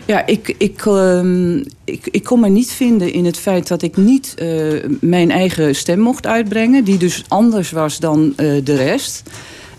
Ja, 0.06 0.26
ik, 0.26 0.56
ik, 0.58 0.86
ehm, 0.86 1.58
ik, 1.84 2.08
ik 2.12 2.24
kon 2.24 2.40
me 2.40 2.50
niet 2.50 2.72
vinden 2.72 3.14
in 3.14 3.26
het 3.26 3.38
feit 3.38 3.68
dat 3.68 3.82
ik 3.82 3.98
niet 3.98 4.34
eh, 4.38 4.48
mijn 5.00 5.32
eigen 5.32 5.76
stem 5.76 6.00
mocht 6.00 6.26
uitbrengen. 6.26 6.84
Die 6.84 6.98
dus 6.98 7.24
anders 7.28 7.72
was 7.72 8.00
dan 8.00 8.34
eh, 8.36 8.48
de 8.64 8.76
rest. 8.76 9.24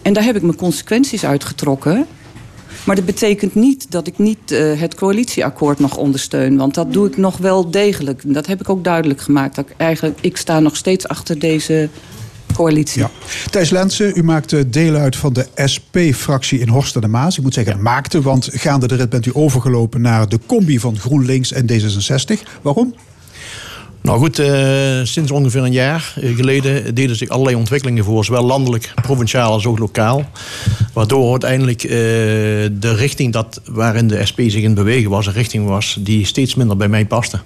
En 0.03 0.13
daar 0.13 0.25
heb 0.25 0.37
ik 0.37 0.43
mijn 0.43 0.57
consequenties 0.57 1.25
uitgetrokken. 1.25 2.07
Maar 2.85 2.97
dat 2.97 3.05
betekent 3.05 3.55
niet 3.55 3.91
dat 3.91 4.07
ik 4.07 4.19
niet 4.19 4.51
eh, 4.51 4.81
het 4.81 4.95
coalitieakkoord 4.95 5.79
nog 5.79 5.97
ondersteun. 5.97 6.57
Want 6.57 6.75
dat 6.75 6.93
doe 6.93 7.07
ik 7.07 7.17
nog 7.17 7.37
wel 7.37 7.71
degelijk. 7.71 8.23
Dat 8.25 8.47
heb 8.47 8.61
ik 8.61 8.69
ook 8.69 8.85
duidelijk 8.85 9.21
gemaakt. 9.21 9.55
Dat 9.55 9.67
eigenlijk, 9.77 10.19
ik 10.21 10.37
sta 10.37 10.61
nog 10.61 10.77
steeds 10.77 11.09
achter 11.09 11.39
deze 11.39 11.89
coalitie. 12.55 13.01
Ja. 13.01 13.11
Thijs 13.51 13.71
Lensen, 13.71 14.13
u 14.17 14.23
maakte 14.23 14.69
deel 14.69 14.95
uit 14.95 15.17
van 15.17 15.33
de 15.33 15.47
SP-fractie 15.55 16.59
in 16.59 16.69
Horst 16.69 16.95
en 16.95 17.01
de 17.01 17.09
Maas. 17.09 17.37
Ik 17.37 17.43
moet 17.43 17.55
zeggen 17.55 17.83
maakte, 17.83 18.23
want 18.23 18.49
gaande 18.53 18.87
de 18.87 18.95
rit 18.95 19.11
bent 19.11 19.27
u 19.27 19.31
overgelopen 19.35 20.01
naar 20.01 20.29
de 20.29 20.39
combi 20.47 20.79
van 20.79 20.99
GroenLinks 20.99 21.53
en 21.53 21.67
D66. 21.73 22.43
Waarom? 22.63 22.95
Nou 24.05 24.19
goed, 24.19 24.39
eh, 24.39 25.01
sinds 25.03 25.31
ongeveer 25.31 25.63
een 25.63 25.73
jaar 25.73 26.15
eh, 26.21 26.37
geleden 26.37 26.95
deden 26.95 27.17
zich 27.17 27.29
allerlei 27.29 27.57
ontwikkelingen 27.57 28.05
voor, 28.05 28.25
zowel 28.25 28.45
landelijk, 28.45 28.93
provinciaal 29.03 29.53
als 29.53 29.67
ook 29.67 29.79
lokaal. 29.79 30.25
Waardoor 30.93 31.31
uiteindelijk 31.31 31.83
eh, 31.83 31.91
de 32.73 32.95
richting 32.97 33.33
dat, 33.33 33.61
waarin 33.65 34.09
de 34.09 34.27
SP 34.31 34.41
zich 34.47 34.63
in 34.63 34.75
bewegen 34.75 35.11
was, 35.11 35.27
een 35.27 35.33
richting 35.33 35.67
was 35.67 35.97
die 36.01 36.27
steeds 36.27 36.55
minder 36.55 36.77
bij 36.77 36.89
mij 36.89 37.07
paste. 37.07 37.41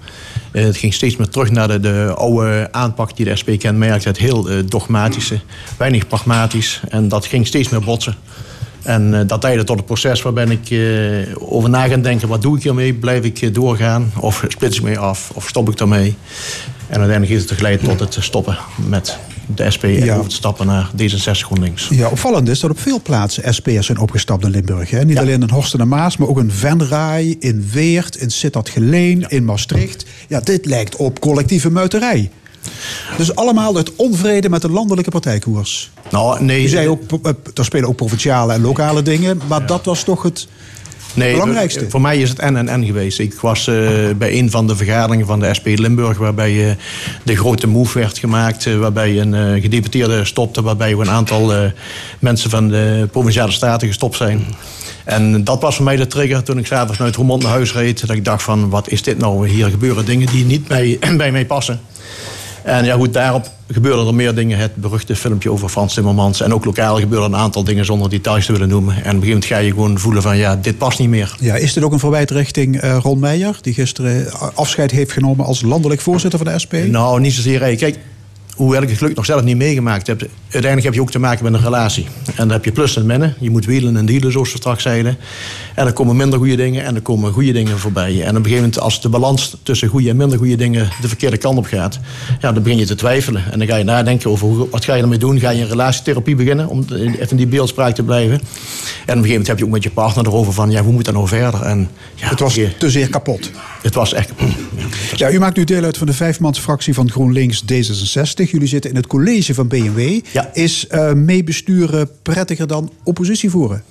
Het 0.52 0.76
ging 0.76 0.94
steeds 0.94 1.16
meer 1.16 1.28
terug 1.28 1.50
naar 1.50 1.68
de, 1.68 1.80
de 1.80 2.12
oude 2.16 2.68
aanpak 2.70 3.16
die 3.16 3.24
de 3.24 3.36
SP 3.40 3.50
kenmerkt, 3.58 4.04
het 4.04 4.18
heel 4.18 4.48
dogmatische, 4.68 5.40
weinig 5.76 6.06
pragmatisch. 6.06 6.80
En 6.88 7.08
dat 7.08 7.26
ging 7.26 7.46
steeds 7.46 7.68
meer 7.68 7.84
botsen. 7.84 8.14
En 8.88 9.14
eh, 9.20 9.26
dat 9.26 9.42
leidde 9.42 9.64
tot 9.64 9.78
een 9.78 9.84
proces 9.84 10.22
waarbij 10.22 10.46
ik 10.46 10.70
eh, 10.70 11.52
over 11.52 11.70
na 11.70 11.86
ga 11.88 11.96
denken: 11.96 12.28
wat 12.28 12.42
doe 12.42 12.56
ik 12.56 12.62
hiermee? 12.62 12.94
Blijf 12.94 13.24
ik 13.24 13.54
doorgaan? 13.54 14.12
Of 14.20 14.44
splits 14.48 14.76
ik 14.76 14.82
mee 14.82 14.98
af? 14.98 15.30
Of 15.34 15.48
stop 15.48 15.68
ik 15.68 15.76
daarmee? 15.76 16.14
En 16.86 16.98
uiteindelijk 16.98 17.28
heeft 17.30 17.48
het 17.48 17.58
geleid 17.58 17.84
tot 17.84 18.00
het 18.00 18.16
stoppen 18.20 18.58
met 18.88 19.18
de 19.54 19.70
SP 19.74 19.84
en 19.84 20.04
Ja. 20.04 20.16
over 20.16 20.28
te 20.28 20.34
stappen 20.34 20.66
naar 20.66 20.90
D66 20.96 21.30
GroenLinks. 21.30 21.88
Ja, 21.90 22.08
opvallend 22.08 22.48
is 22.48 22.60
dat 22.60 22.70
op 22.70 22.80
veel 22.80 23.00
plaatsen 23.02 23.54
SP'ers 23.54 23.86
zijn 23.86 23.98
opgestapt 23.98 24.44
in 24.44 24.50
Limburg. 24.50 24.90
Hè? 24.90 25.04
Niet 25.04 25.14
Ja. 25.16 25.20
alleen 25.20 25.42
in 25.42 25.50
Horst 25.50 25.72
en 25.72 25.78
de 25.78 25.84
Maas, 25.84 26.16
maar 26.16 26.28
ook 26.28 26.38
in 26.38 26.50
Venray, 26.50 27.36
in 27.38 27.68
Weert, 27.72 28.16
in 28.16 28.30
Sittard-Geleen, 28.30 29.24
in 29.28 29.44
Maastricht. 29.44 30.04
Ja, 30.28 30.40
dit 30.40 30.66
lijkt 30.66 30.96
op 30.96 31.20
collectieve 31.20 31.70
muiterij. 31.70 32.30
Dus 33.16 33.34
allemaal 33.34 33.76
uit 33.76 33.96
onvrede 33.96 34.48
met 34.48 34.62
de 34.62 34.70
landelijke 34.70 35.10
partijkoers. 35.10 35.90
Nou, 36.10 36.42
nee, 36.44 36.64
U 36.64 36.68
zei 36.68 36.88
ook, 36.88 37.02
eh, 37.22 37.32
er 37.54 37.64
spelen 37.64 37.88
ook 37.88 37.96
provinciale 37.96 38.52
en 38.52 38.60
lokale 38.60 39.02
dingen, 39.02 39.40
maar 39.48 39.66
dat 39.66 39.84
was 39.84 40.02
toch 40.02 40.22
het 40.22 40.48
Nee, 41.14 41.32
belangrijkste. 41.32 41.90
Voor 41.90 42.00
mij 42.00 42.18
is 42.18 42.28
het 42.28 42.38
en 42.38 42.56
en 42.56 42.68
en 42.68 42.84
geweest. 42.84 43.18
Ik 43.18 43.34
was 43.34 43.66
eh, 43.66 43.74
bij 44.18 44.38
een 44.38 44.50
van 44.50 44.66
de 44.66 44.76
vergaderingen 44.76 45.26
van 45.26 45.40
de 45.40 45.54
SP 45.58 45.66
Limburg, 45.66 46.18
waarbij 46.18 46.68
eh, 46.68 46.74
de 47.24 47.36
grote 47.36 47.66
move 47.66 47.98
werd 47.98 48.18
gemaakt, 48.18 48.66
eh, 48.66 48.76
waarbij 48.76 49.20
een 49.20 49.34
eh, 49.34 49.62
gedeputeerde 49.62 50.24
stopte, 50.24 50.62
waarbij 50.62 50.96
we 50.96 51.02
een 51.02 51.10
aantal 51.10 51.54
eh, 51.54 51.70
mensen 52.18 52.50
van 52.50 52.68
de 52.68 53.08
provinciale 53.10 53.52
staten 53.52 53.88
gestopt 53.88 54.16
zijn. 54.16 54.44
En 55.04 55.44
dat 55.44 55.60
was 55.60 55.76
voor 55.76 55.84
mij 55.84 55.96
de 55.96 56.06
trigger 56.06 56.42
toen 56.42 56.58
ik 56.58 56.66
s'avonds 56.66 56.96
vanuit 56.96 57.16
Roermond 57.16 57.42
naar 57.42 57.52
huis 57.52 57.72
reed. 57.72 58.06
Dat 58.06 58.16
ik 58.16 58.24
dacht 58.24 58.42
van, 58.42 58.70
wat 58.70 58.88
is 58.88 59.02
dit 59.02 59.18
nou? 59.18 59.48
Hier 59.48 59.68
gebeuren 59.68 60.04
dingen 60.04 60.26
die 60.26 60.44
niet 60.44 60.68
bij, 60.68 60.98
bij 61.16 61.32
mij 61.32 61.46
passen. 61.46 61.80
En 62.62 62.84
ja 62.84 62.94
goed, 62.94 63.12
daarop 63.12 63.50
gebeurden 63.68 64.06
er 64.06 64.14
meer 64.14 64.34
dingen. 64.34 64.58
Het 64.58 64.74
beruchte 64.74 65.16
filmpje 65.16 65.50
over 65.50 65.68
Frans 65.68 65.94
Timmermans. 65.94 66.40
En 66.40 66.54
ook 66.54 66.64
lokaal 66.64 66.98
gebeurden 66.98 67.32
een 67.32 67.38
aantal 67.38 67.64
dingen 67.64 67.84
zonder 67.84 68.10
details 68.10 68.46
te 68.46 68.52
willen 68.52 68.68
noemen. 68.68 68.94
En 68.94 68.98
op 68.98 69.04
een 69.04 69.10
gegeven 69.10 69.28
moment 69.28 69.44
ga 69.44 69.58
je 69.58 69.70
gewoon 69.70 69.98
voelen 69.98 70.22
van 70.22 70.36
ja, 70.36 70.56
dit 70.56 70.78
past 70.78 70.98
niet 70.98 71.08
meer. 71.08 71.36
Ja, 71.40 71.54
is 71.54 71.72
dit 71.72 71.84
ook 71.84 71.92
een 71.92 71.98
verwijt 71.98 72.30
richting 72.30 72.80
eh, 72.80 72.98
Ron 73.02 73.18
Meijer, 73.18 73.58
die 73.60 73.74
gisteren 73.74 74.26
afscheid 74.54 74.90
heeft 74.90 75.12
genomen 75.12 75.44
als 75.44 75.62
landelijk 75.62 76.00
voorzitter 76.00 76.38
van 76.38 76.52
de 76.52 76.58
SP? 76.64 76.72
Nou, 76.72 77.20
niet 77.20 77.32
zozeer. 77.32 77.60
hey, 77.60 77.76
Kijk, 77.76 77.98
hoewel 78.54 78.82
ik 78.82 78.88
het 78.88 78.98
geluk 78.98 79.16
nog 79.16 79.24
zelf 79.24 79.42
niet 79.42 79.56
meegemaakt 79.56 80.06
heb... 80.06 80.28
uiteindelijk 80.50 80.84
heb 80.84 80.94
je 80.94 81.00
ook 81.00 81.10
te 81.10 81.18
maken 81.18 81.44
met 81.44 81.52
een 81.54 81.60
relatie. 81.62 82.06
En 82.26 82.34
dan 82.36 82.50
heb 82.50 82.64
je 82.64 82.72
plus 82.72 82.96
en 82.96 83.06
minnen. 83.06 83.34
Je 83.40 83.50
moet 83.50 83.64
wielen 83.64 83.96
en 83.96 84.06
dealen, 84.06 84.32
zoals 84.32 84.52
we 84.52 84.58
straks 84.58 84.82
zeiden. 84.82 85.16
En 85.74 85.86
er 85.86 85.92
komen 85.92 86.16
minder 86.16 86.38
goede 86.38 86.56
dingen 86.56 86.84
en 86.84 86.94
er 86.94 87.00
komen 87.00 87.32
goede 87.32 87.52
dingen 87.52 87.78
voorbij. 87.78 88.12
En 88.12 88.20
op 88.20 88.26
een 88.26 88.34
gegeven 88.34 88.54
moment, 88.56 88.78
als 88.80 89.00
de 89.02 89.08
balans 89.08 89.56
tussen 89.62 89.88
goede 89.88 90.08
en 90.08 90.16
minder 90.16 90.38
goede 90.38 90.56
dingen... 90.56 90.88
de 91.00 91.08
verkeerde 91.08 91.36
kant 91.36 91.58
op 91.58 91.66
gaat, 91.66 91.98
ja, 92.40 92.52
dan 92.52 92.62
begin 92.62 92.78
je 92.78 92.86
te 92.86 92.94
twijfelen. 92.94 93.42
En 93.52 93.58
dan 93.58 93.68
ga 93.68 93.76
je 93.76 93.84
nadenken 93.84 94.30
over 94.30 94.46
hoe, 94.46 94.68
wat 94.70 94.84
ga 94.84 94.94
je 94.94 95.02
ermee 95.02 95.18
doen. 95.18 95.38
Ga 95.40 95.50
je 95.50 95.62
een 95.62 95.68
relatietherapie 95.68 96.34
beginnen, 96.36 96.68
om 96.68 96.84
even 96.90 97.30
in 97.30 97.36
die 97.36 97.46
beeldspraak 97.46 97.94
te 97.94 98.02
blijven. 98.02 98.32
En 98.34 98.40
op 98.40 98.44
een 98.44 99.04
gegeven 99.06 99.28
moment 99.28 99.46
heb 99.46 99.58
je 99.58 99.64
ook 99.64 99.70
met 99.70 99.82
je 99.82 99.90
partner 99.90 100.26
erover 100.26 100.52
van... 100.52 100.70
ja, 100.70 100.82
hoe 100.82 100.92
moet 100.92 101.04
dat 101.04 101.14
nou 101.14 101.28
verder? 101.28 101.62
En, 101.62 101.88
ja, 102.14 102.28
Het 102.28 102.40
was 102.40 102.54
je- 102.54 102.76
te 102.78 102.90
zeer 102.90 103.08
kapot. 103.08 103.50
het 103.82 103.94
was 103.94 104.12
echt... 104.12 104.30
Ja, 105.16 105.30
u 105.30 105.38
maakt 105.38 105.56
nu 105.56 105.64
deel 105.64 105.84
uit 105.84 105.96
van 105.98 106.06
de 106.06 106.12
vijfmansfractie 106.12 106.94
van 106.94 107.10
GroenLinks 107.10 107.62
D66. 107.62 108.50
Jullie 108.50 108.68
zitten 108.68 108.90
in 108.90 108.96
het 108.96 109.06
college 109.06 109.54
van 109.54 109.68
BMW. 109.68 110.20
Ja. 110.32 110.37
Is 110.52 110.86
eh, 110.86 111.12
meebesturen 111.12 112.10
prettiger 112.22 112.66
dan 112.66 112.92
oppositie 113.02 113.50
voeren? 113.50 113.82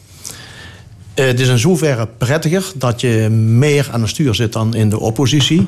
Eh, 1.14 1.26
het 1.26 1.40
is 1.40 1.48
in 1.48 1.58
zoverre 1.58 2.08
prettiger 2.18 2.72
dat 2.76 3.02
je 3.02 3.30
meer 3.30 3.90
aan 3.92 4.02
het 4.02 4.10
stuur 4.10 4.36
zit 4.36 4.54
dan 4.54 4.76
in 4.76 4.90
de 4.90 5.00
oppositie. 5.00 5.68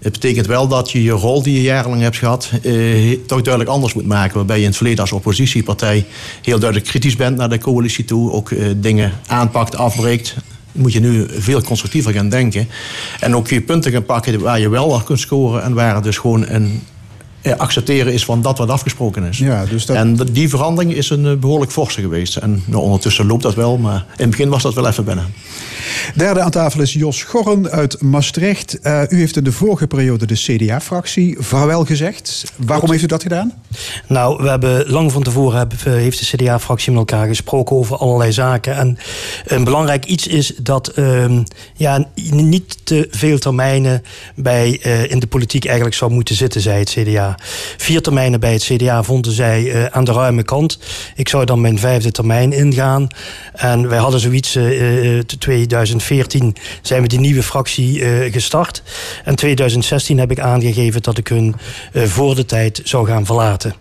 Het 0.00 0.12
betekent 0.12 0.46
wel 0.46 0.68
dat 0.68 0.90
je 0.90 1.02
je 1.02 1.10
rol 1.10 1.42
die 1.42 1.54
je 1.54 1.62
jarenlang 1.62 2.02
hebt 2.02 2.16
gehad... 2.16 2.50
eh, 2.62 3.18
toch 3.26 3.42
duidelijk 3.42 3.74
anders 3.74 3.94
moet 3.94 4.06
maken. 4.06 4.36
Waarbij 4.36 4.56
je 4.56 4.62
in 4.62 4.68
het 4.68 4.76
verleden 4.76 5.00
als 5.00 5.12
oppositiepartij 5.12 6.06
heel 6.42 6.58
duidelijk 6.58 6.90
kritisch 6.90 7.16
bent 7.16 7.36
naar 7.36 7.48
de 7.48 7.58
coalitie 7.58 8.04
toe. 8.04 8.32
Ook 8.32 8.50
dingen 8.76 9.12
aanpakt, 9.26 9.76
afbreekt. 9.76 10.36
Moet 10.72 10.92
je 10.92 11.00
nu 11.00 11.26
veel 11.28 11.62
constructiever 11.62 12.12
gaan 12.12 12.28
denken. 12.28 12.68
En 13.20 13.36
ook 13.36 13.48
je 13.48 13.60
punten 13.60 13.92
gaan 13.92 14.04
pakken 14.04 14.40
waar 14.40 14.60
je 14.60 14.68
wel 14.68 14.92
al 14.92 15.00
kunt 15.00 15.20
scoren... 15.20 15.62
en 15.62 15.74
waar 15.74 15.94
het 15.94 16.04
dus 16.04 16.18
gewoon 16.18 16.48
een 16.48 16.80
accepteren 17.56 18.12
is 18.12 18.24
van 18.24 18.42
dat 18.42 18.58
wat 18.58 18.68
afgesproken 18.68 19.24
is. 19.24 19.38
Ja, 19.38 19.64
dus 19.64 19.86
dat... 19.86 19.96
En 19.96 20.14
die 20.32 20.48
verandering 20.48 20.94
is 20.94 21.10
een 21.10 21.26
eh, 21.26 21.36
behoorlijk 21.36 21.72
forse 21.72 22.00
geweest. 22.00 22.36
En 22.36 22.62
nou, 22.66 22.82
ondertussen 22.82 23.26
loopt 23.26 23.42
dat 23.42 23.54
wel, 23.54 23.78
maar 23.78 23.96
in 23.96 24.04
het 24.16 24.30
begin 24.30 24.48
was 24.48 24.62
dat 24.62 24.74
wel 24.74 24.86
even 24.86 25.04
binnen. 25.04 25.26
Derde 26.14 26.40
aan 26.40 26.50
tafel 26.50 26.80
is 26.80 26.92
Jos 26.92 27.22
Gorren 27.22 27.70
uit 27.70 28.02
Maastricht. 28.02 28.78
Uh, 28.82 29.02
u 29.08 29.18
heeft 29.18 29.36
in 29.36 29.44
de 29.44 29.52
vorige 29.52 29.86
periode 29.86 30.26
de 30.26 30.34
CDA-fractie 30.34 31.36
vaarwel 31.38 31.84
gezegd. 31.84 32.52
Waarom 32.56 32.90
heeft 32.90 33.02
u 33.02 33.06
dat 33.06 33.22
gedaan? 33.22 33.52
Nou, 34.06 34.42
we 34.42 34.48
hebben 34.48 34.90
lang 34.90 35.12
van 35.12 35.22
tevoren 35.22 35.58
hebben, 35.58 35.78
heeft 35.98 36.30
de 36.30 36.36
CDA-fractie 36.36 36.92
met 36.92 36.98
elkaar 36.98 37.26
gesproken 37.26 37.76
over 37.76 37.96
allerlei 37.96 38.32
zaken. 38.32 38.76
En 38.76 38.98
een 39.44 39.64
belangrijk 39.64 40.04
iets 40.04 40.26
is 40.26 40.52
dat 40.62 40.92
uh, 40.98 41.38
ja, 41.74 42.06
niet 42.30 42.78
te 42.86 43.08
veel 43.10 43.38
termijnen 43.38 44.02
bij, 44.34 44.80
uh, 44.86 45.10
in 45.10 45.18
de 45.18 45.26
politiek 45.26 45.64
eigenlijk 45.64 45.96
zou 45.96 46.12
moeten 46.12 46.34
zitten, 46.34 46.60
zei 46.60 46.78
het 46.78 46.90
CDA. 46.90 47.29
Vier 47.76 48.02
termijnen 48.02 48.40
bij 48.40 48.52
het 48.52 48.62
CDA 48.62 49.02
vonden 49.02 49.32
zij 49.32 49.62
uh, 49.62 49.84
aan 49.84 50.04
de 50.04 50.12
ruime 50.12 50.42
kant. 50.42 50.78
Ik 51.14 51.28
zou 51.28 51.44
dan 51.44 51.60
mijn 51.60 51.78
vijfde 51.78 52.10
termijn 52.10 52.52
ingaan. 52.52 53.08
En 53.52 53.88
wij 53.88 53.98
hadden 53.98 54.20
zoiets 54.20 54.56
uh, 54.56 55.18
2014 55.18 56.56
zijn 56.82 57.02
we 57.02 57.08
die 57.08 57.20
nieuwe 57.20 57.42
fractie 57.42 58.02
gestart. 58.30 58.82
En 59.24 59.34
2016 59.34 60.18
heb 60.18 60.30
ik 60.30 60.40
aangegeven 60.40 61.02
dat 61.02 61.18
ik 61.18 61.28
hun 61.28 61.54
voor 61.92 62.34
de 62.34 62.44
tijd 62.44 62.80
zou 62.84 63.06
gaan 63.06 63.26
verlaten. 63.26 63.74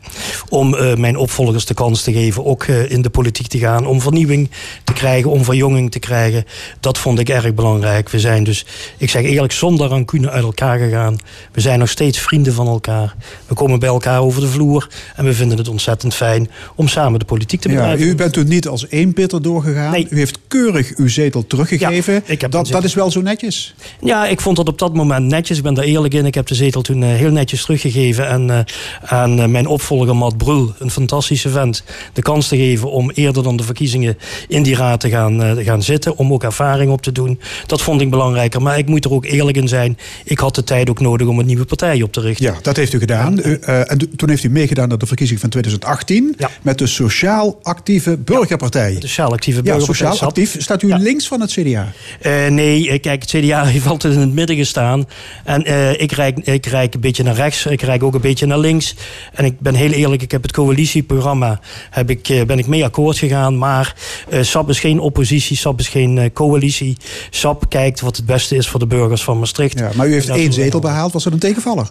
Om 0.50 0.70
mijn 1.00 1.18
opvolgers 1.18 1.66
de 1.66 1.74
kans 1.74 2.02
te 2.02 2.14
geven 2.14 2.46
ook 2.46 2.66
in 2.66 3.02
de 3.02 3.10
politiek 3.10 3.48
te 3.48 3.58
gaan. 3.58 3.86
Om 3.86 4.02
vernieuwing 4.02 4.50
te 4.84 4.94
krijgen, 4.94 5.30
om 5.30 5.44
verjonging 5.44 5.92
te 5.92 6.00
krijgen. 6.00 6.46
Dat 6.80 6.98
vond 6.98 7.20
ik 7.20 7.30
erg 7.30 7.54
belangrijk. 7.54 8.10
We 8.10 8.20
zijn 8.20 8.44
dus, 8.44 8.66
ik 8.98 9.10
zeg 9.10 9.24
eerlijk, 9.24 9.54
zonder 9.54 9.88
rancune 9.88 10.30
uit 10.30 10.44
elkaar 10.44 10.78
gegaan. 10.78 11.18
We 11.52 11.62
zijn 11.62 11.80
nog 11.80 11.90
steeds 11.90 12.20
vrienden 12.20 12.54
van 12.54 12.68
elkaar. 12.68 13.16
We 13.50 13.56
komen 13.56 13.80
bij 13.80 13.90
elkaar 13.90 14.22
over 14.22 14.42
de 14.42 14.48
vloer. 14.48 14.90
En 15.16 15.26
we 15.26 15.34
vinden 15.34 15.58
het 15.58 15.68
ontzettend 15.68 16.14
fijn 16.14 16.50
om 16.76 16.88
samen 16.88 17.20
de 17.20 17.26
politiek 17.26 17.62
te 17.62 17.68
bedrijven. 17.68 18.06
Ja, 18.06 18.12
u 18.12 18.16
bent 18.16 18.34
toen 18.34 18.48
niet 18.48 18.68
als 18.68 18.88
één 18.88 19.14
pitter 19.14 19.42
doorgegaan. 19.42 19.92
Nee. 19.92 20.08
U 20.10 20.18
heeft 20.18 20.38
keurig 20.48 20.96
uw 20.96 21.08
zetel 21.08 21.48
teruggegeven. 21.48 22.14
Ja, 22.14 22.22
ik 22.26 22.42
heb 22.42 22.52
dat, 22.52 22.68
dat 22.68 22.84
is 22.84 22.94
wel 22.94 23.12
zo 23.12 23.22
netjes. 23.22 23.76
Ja, 24.02 24.28
ik 24.28 24.42
vond 24.42 24.56
dat 24.56 24.68
op 24.68 24.80
dat 24.80 24.94
moment 24.94 25.26
netjes. 25.26 25.58
Ik 25.58 25.64
ben 25.64 25.74
daar 25.74 25.86
eerlijk 25.86 26.14
in. 26.14 26.26
Ik 26.26 26.36
heb 26.36 26.48
de 26.48 26.56
zetel 26.56 26.82
toen 26.82 27.02
uh, 27.02 27.08
heel 27.08 27.32
netjes 27.32 27.62
teruggegeven. 27.62 28.28
En 28.28 28.48
uh, 28.48 28.60
aan 29.06 29.40
uh, 29.40 29.46
mijn 29.46 29.68
opvolger 29.68 30.16
Matt 30.16 30.38
Brul, 30.38 30.74
een 30.78 30.92
fantastische 30.92 31.50
vent, 31.50 31.84
de 32.14 32.22
kans 32.22 32.48
te 32.48 32.58
geven 32.58 32.92
om 32.92 33.12
eerder 33.12 33.44
dan 33.44 33.56
de 33.56 33.64
verkiezingen 33.64 34.18
in 34.48 34.64
die 34.64 34.76
raad 34.76 35.00
te 35.00 35.10
gaan, 35.10 35.64
gaan 35.64 35.84
zitten. 35.84 36.18
Om 36.18 36.34
ook 36.34 36.44
ervaring 36.44 36.92
op 36.92 37.02
te 37.02 37.12
doen. 37.12 37.40
Dat 37.66 37.82
vond 37.82 38.02
ik 38.02 38.10
belangrijker. 38.10 38.62
Maar 38.62 38.78
ik 38.78 38.88
moet 38.88 39.06
er 39.06 39.12
ook 39.12 39.26
eerlijk 39.26 39.58
in 39.58 39.68
zijn. 39.68 39.98
Ik 40.24 40.40
had 40.40 40.56
de 40.56 40.64
tijd 40.64 40.90
ook 40.90 41.00
nodig 41.00 41.28
om 41.28 41.40
een 41.40 41.46
nieuwe 41.46 41.66
partij 41.66 42.02
op 42.02 42.14
te 42.14 42.22
richten. 42.22 42.46
Ja, 42.46 42.56
dat 42.62 42.76
heeft 42.76 42.94
u 42.94 43.00
gedaan. 43.00 43.39
U, 43.46 43.54
en 43.62 44.16
toen 44.16 44.30
heeft 44.30 44.44
u 44.44 44.50
meegedaan 44.50 44.92
aan 44.92 45.00
de 45.00 45.06
verkiezing 45.06 45.40
van 45.40 45.50
2018. 45.50 46.36
Ja. 46.38 46.50
Met 46.62 46.78
de 46.78 46.88
sociaal 46.88 47.60
actieve 47.62 48.18
burgerpartij. 48.18 48.94
Ja, 48.94 49.00
de 49.00 49.08
sociaal 49.08 49.32
actieve 49.32 49.60
ja, 49.64 49.72
burgerpartij. 49.72 50.08
sociaal 50.08 50.28
actief. 50.28 50.56
Staat 50.58 50.82
u 50.82 50.88
ja. 50.88 50.98
links 50.98 51.28
van 51.28 51.42
het 51.42 51.52
CDA? 51.52 51.92
Uh, 52.22 52.48
nee, 52.48 53.00
kijk, 53.00 53.22
het 53.22 53.30
CDA 53.30 53.66
heeft 53.76 53.88
altijd 53.88 54.14
in 54.14 54.20
het 54.20 54.34
midden 54.34 54.56
gestaan. 54.56 55.08
En 55.44 55.68
uh, 55.68 56.02
ik, 56.02 56.12
rijk, 56.12 56.38
ik 56.38 56.66
rijk 56.66 56.94
een 56.94 57.00
beetje 57.00 57.24
naar 57.24 57.36
rechts, 57.36 57.66
ik 57.66 57.82
rijk 57.82 58.04
ook 58.04 58.14
een 58.14 58.22
beetje 58.22 58.46
naar 58.46 58.60
links. 58.60 58.96
En 59.34 59.46
ik 59.46 59.60
ben 59.60 59.76
heel 59.76 59.92
eerlijk, 59.92 60.22
ik 60.22 60.32
heb 60.32 60.42
het 60.42 60.52
coalitieprogramma, 60.52 61.60
heb 61.90 62.10
ik, 62.10 62.30
uh, 62.30 62.44
ben 62.44 62.58
ik 62.58 62.68
mee 62.68 62.84
akkoord 62.84 63.18
gegaan. 63.18 63.58
Maar 63.58 63.96
SAP 64.42 64.70
is 64.70 64.80
geen 64.80 65.00
oppositie, 65.00 65.58
SAP 65.58 65.80
is 65.80 65.88
geen 65.88 66.32
coalitie. 66.34 66.98
SAP 67.30 67.70
kijkt 67.70 68.02
wat 68.02 68.16
het 68.16 68.26
beste 68.26 68.56
is 68.56 68.68
voor 68.68 68.80
de 68.80 68.88
burgers 68.88 69.24
van 69.24 69.40
Maastricht. 69.40 69.80
Ja, 69.80 69.92
maar 69.96 70.08
u 70.08 70.14
heeft 70.14 70.30
één 70.30 70.54
zetel 70.54 70.80
behaald, 70.80 71.14
was 71.14 71.24
dat 71.24 71.34
een 71.34 71.40
tegenvaller? 71.40 71.90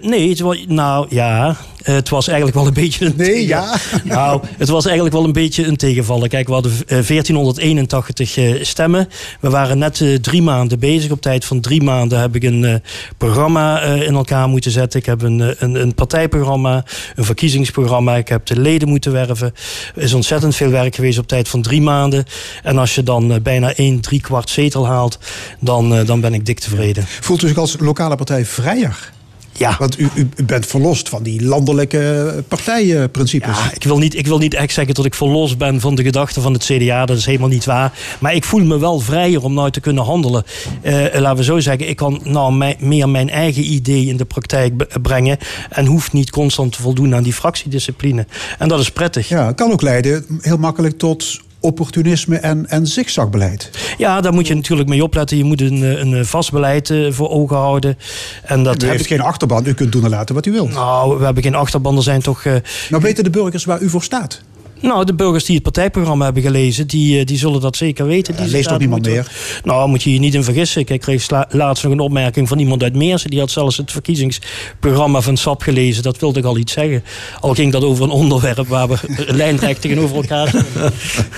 nee, 0.00 0.28
het 0.28 0.40
was, 0.40 0.64
nou 0.70 1.06
ja, 1.08 1.56
het 1.82 2.08
was 2.08 2.26
eigenlijk 2.28 2.56
wel 2.56 2.66
een 2.66 2.72
beetje 2.72 3.06
een 3.06 3.14
Nee, 3.16 3.46
ja. 3.46 3.76
Nou, 4.04 4.42
het 4.58 4.68
was 4.68 4.84
eigenlijk 4.84 5.14
wel 5.14 5.24
een 5.24 5.32
beetje 5.32 5.66
een 5.66 5.76
tegenvaller. 5.76 6.28
Kijk, 6.28 6.46
we 6.46 6.52
hadden 6.52 6.72
1481 6.86 8.38
stemmen. 8.66 9.08
We 9.40 9.50
waren 9.50 9.78
net 9.78 10.00
uh, 10.00 10.16
drie 10.16 10.42
maanden 10.42 10.78
bezig. 10.78 11.10
Op 11.10 11.20
tijd 11.20 11.44
van 11.44 11.60
drie 11.60 11.82
maanden 11.82 12.20
heb 12.20 12.34
ik 12.34 12.42
een 12.42 12.82
programma 13.16 13.80
in 13.80 14.14
elkaar 14.14 14.48
moeten 14.48 14.70
zetten. 14.70 15.00
Ik 15.00 15.06
heb 15.06 15.22
een, 15.22 15.54
een, 15.58 15.74
een, 15.74 15.94
partijprogramma, 15.94 16.84
een 17.14 17.24
verkiezingsprogramma. 17.24 18.16
Ik 18.16 18.28
heb 18.28 18.46
de 18.46 18.60
leden 18.60 18.88
moeten 18.88 19.12
werven. 19.12 19.54
Er 19.94 20.02
is 20.02 20.14
ontzettend 20.14 20.56
veel 20.56 20.70
werk 20.70 20.94
geweest 20.94 21.18
op 21.18 21.28
tijd 21.28 21.48
van 21.48 21.62
drie 21.62 21.82
maanden. 21.82 22.24
En 22.62 22.78
als 22.78 22.94
je 22.94 23.02
dan 23.02 23.42
bijna 23.42 23.74
één, 23.74 24.00
drie 24.00 24.20
kwart 24.20 24.50
zetel 24.50 24.86
haalt, 24.86 25.18
dan, 25.60 26.04
dan 26.04 26.20
ben 26.20 26.34
ik 26.34 26.46
dik 26.46 26.58
tevreden. 26.58 27.04
Voelt 27.06 27.42
u 27.42 27.48
zich 27.48 27.56
als 27.56 27.76
lokale 27.78 28.16
partij 28.16 28.44
vrijer? 28.44 29.18
Ja. 29.52 29.76
Want 29.78 29.98
u, 29.98 30.08
u, 30.14 30.44
bent 30.44 30.66
verlost 30.66 31.08
van 31.08 31.22
die 31.22 31.44
landelijke 31.44 32.44
partijprincipes. 32.48 33.56
Ja, 33.56 33.70
ik 33.74 33.84
wil, 33.84 33.98
niet, 33.98 34.16
ik 34.16 34.26
wil 34.26 34.38
niet 34.38 34.54
echt 34.54 34.72
zeggen 34.72 34.94
dat 34.94 35.04
ik 35.04 35.14
verlost 35.14 35.58
ben 35.58 35.80
van 35.80 35.94
de 35.94 36.02
gedachten 36.02 36.42
van 36.42 36.52
het 36.52 36.64
CDA. 36.64 37.06
Dat 37.06 37.16
is 37.16 37.26
helemaal 37.26 37.48
niet 37.48 37.64
waar. 37.64 37.92
Maar 38.20 38.34
ik 38.34 38.44
voel 38.44 38.64
me 38.64 38.78
wel 38.78 39.00
vrijer 39.00 39.42
om 39.42 39.54
nou 39.54 39.70
te 39.70 39.80
kunnen 39.80 40.04
handelen. 40.04 40.44
Uh, 40.82 40.92
laten 41.12 41.36
we 41.36 41.44
zo 41.44 41.58
zeggen, 41.58 41.88
ik 41.88 41.96
kan 41.96 42.20
nou 42.24 42.74
meer 42.78 43.08
mijn 43.08 43.30
eigen 43.30 43.72
idee 43.72 44.06
in 44.06 44.16
de 44.16 44.24
praktijk 44.24 45.00
brengen. 45.02 45.38
En 45.70 45.86
hoef 45.86 46.12
niet 46.12 46.30
constant 46.30 46.72
te 46.72 46.82
voldoen 46.82 47.14
aan 47.14 47.22
die 47.22 47.32
fractiediscipline. 47.32 48.26
En 48.58 48.68
dat 48.68 48.80
is 48.80 48.90
prettig. 48.90 49.28
Ja, 49.28 49.46
het 49.46 49.56
kan 49.56 49.72
ook 49.72 49.82
leiden 49.82 50.24
heel 50.40 50.58
makkelijk 50.58 50.98
tot 50.98 51.40
opportunisme 51.60 52.36
en, 52.36 52.68
en 52.68 52.86
zigzagbeleid. 52.86 53.70
Ja, 53.98 54.20
daar 54.20 54.32
moet 54.32 54.46
je 54.46 54.54
natuurlijk 54.54 54.88
mee 54.88 55.02
opletten. 55.02 55.36
Je 55.36 55.44
moet 55.44 55.60
een, 55.60 55.82
een 55.82 56.26
vast 56.26 56.52
beleid 56.52 56.88
uh, 56.88 57.12
voor 57.12 57.30
ogen 57.30 57.56
houden. 57.56 57.98
En 58.42 58.62
dat 58.62 58.82
u 58.82 58.86
heeft 58.86 59.00
ik... 59.00 59.06
geen 59.06 59.20
achterban. 59.20 59.66
U 59.66 59.74
kunt 59.74 59.92
doen 59.92 60.04
en 60.04 60.10
laten 60.10 60.34
wat 60.34 60.46
u 60.46 60.52
wilt. 60.52 60.72
Nou, 60.72 61.18
we 61.18 61.24
hebben 61.24 61.42
geen 61.42 61.54
achterban. 61.54 61.96
Er 61.96 62.02
zijn 62.02 62.22
toch... 62.22 62.44
Uh... 62.44 62.54
Nou 62.90 63.02
weten 63.02 63.24
de 63.24 63.30
burgers 63.30 63.64
waar 63.64 63.80
u 63.80 63.88
voor 63.88 64.02
staat? 64.02 64.42
Nou, 64.80 65.04
de 65.04 65.14
burgers 65.14 65.44
die 65.44 65.54
het 65.54 65.62
partijprogramma 65.62 66.24
hebben 66.24 66.42
gelezen, 66.42 66.86
die, 66.86 67.24
die 67.24 67.38
zullen 67.38 67.60
dat 67.60 67.76
zeker 67.76 68.06
weten. 68.06 68.36
Die 68.36 68.44
ja, 68.44 68.50
leest 68.50 68.68
toch 68.68 68.78
niemand 68.78 69.06
moeten... 69.06 69.22
meer? 69.22 69.60
Nou, 69.64 69.88
moet 69.88 70.02
je 70.02 70.12
je 70.12 70.18
niet 70.18 70.34
in 70.34 70.44
vergissen. 70.44 70.86
Ik 70.86 71.00
kreeg 71.00 71.30
laatst 71.50 71.84
nog 71.84 71.92
een 71.92 72.00
opmerking 72.00 72.48
van 72.48 72.58
iemand 72.58 72.82
uit 72.82 72.94
Meersen. 72.94 73.30
Die 73.30 73.38
had 73.38 73.50
zelfs 73.50 73.76
het 73.76 73.92
verkiezingsprogramma 73.92 75.20
van 75.20 75.36
SAP 75.36 75.62
gelezen. 75.62 76.02
Dat 76.02 76.18
wilde 76.18 76.38
ik 76.38 76.44
al 76.44 76.56
iets 76.56 76.72
zeggen. 76.72 77.04
Al 77.40 77.54
ging 77.54 77.72
dat 77.72 77.84
over 77.84 78.04
een 78.04 78.10
onderwerp 78.10 78.66
waar 78.68 78.88
we 78.88 78.96
lijnrecht 79.42 79.80
tegenover 79.80 80.16
elkaar 80.16 80.48
staan. 80.48 80.92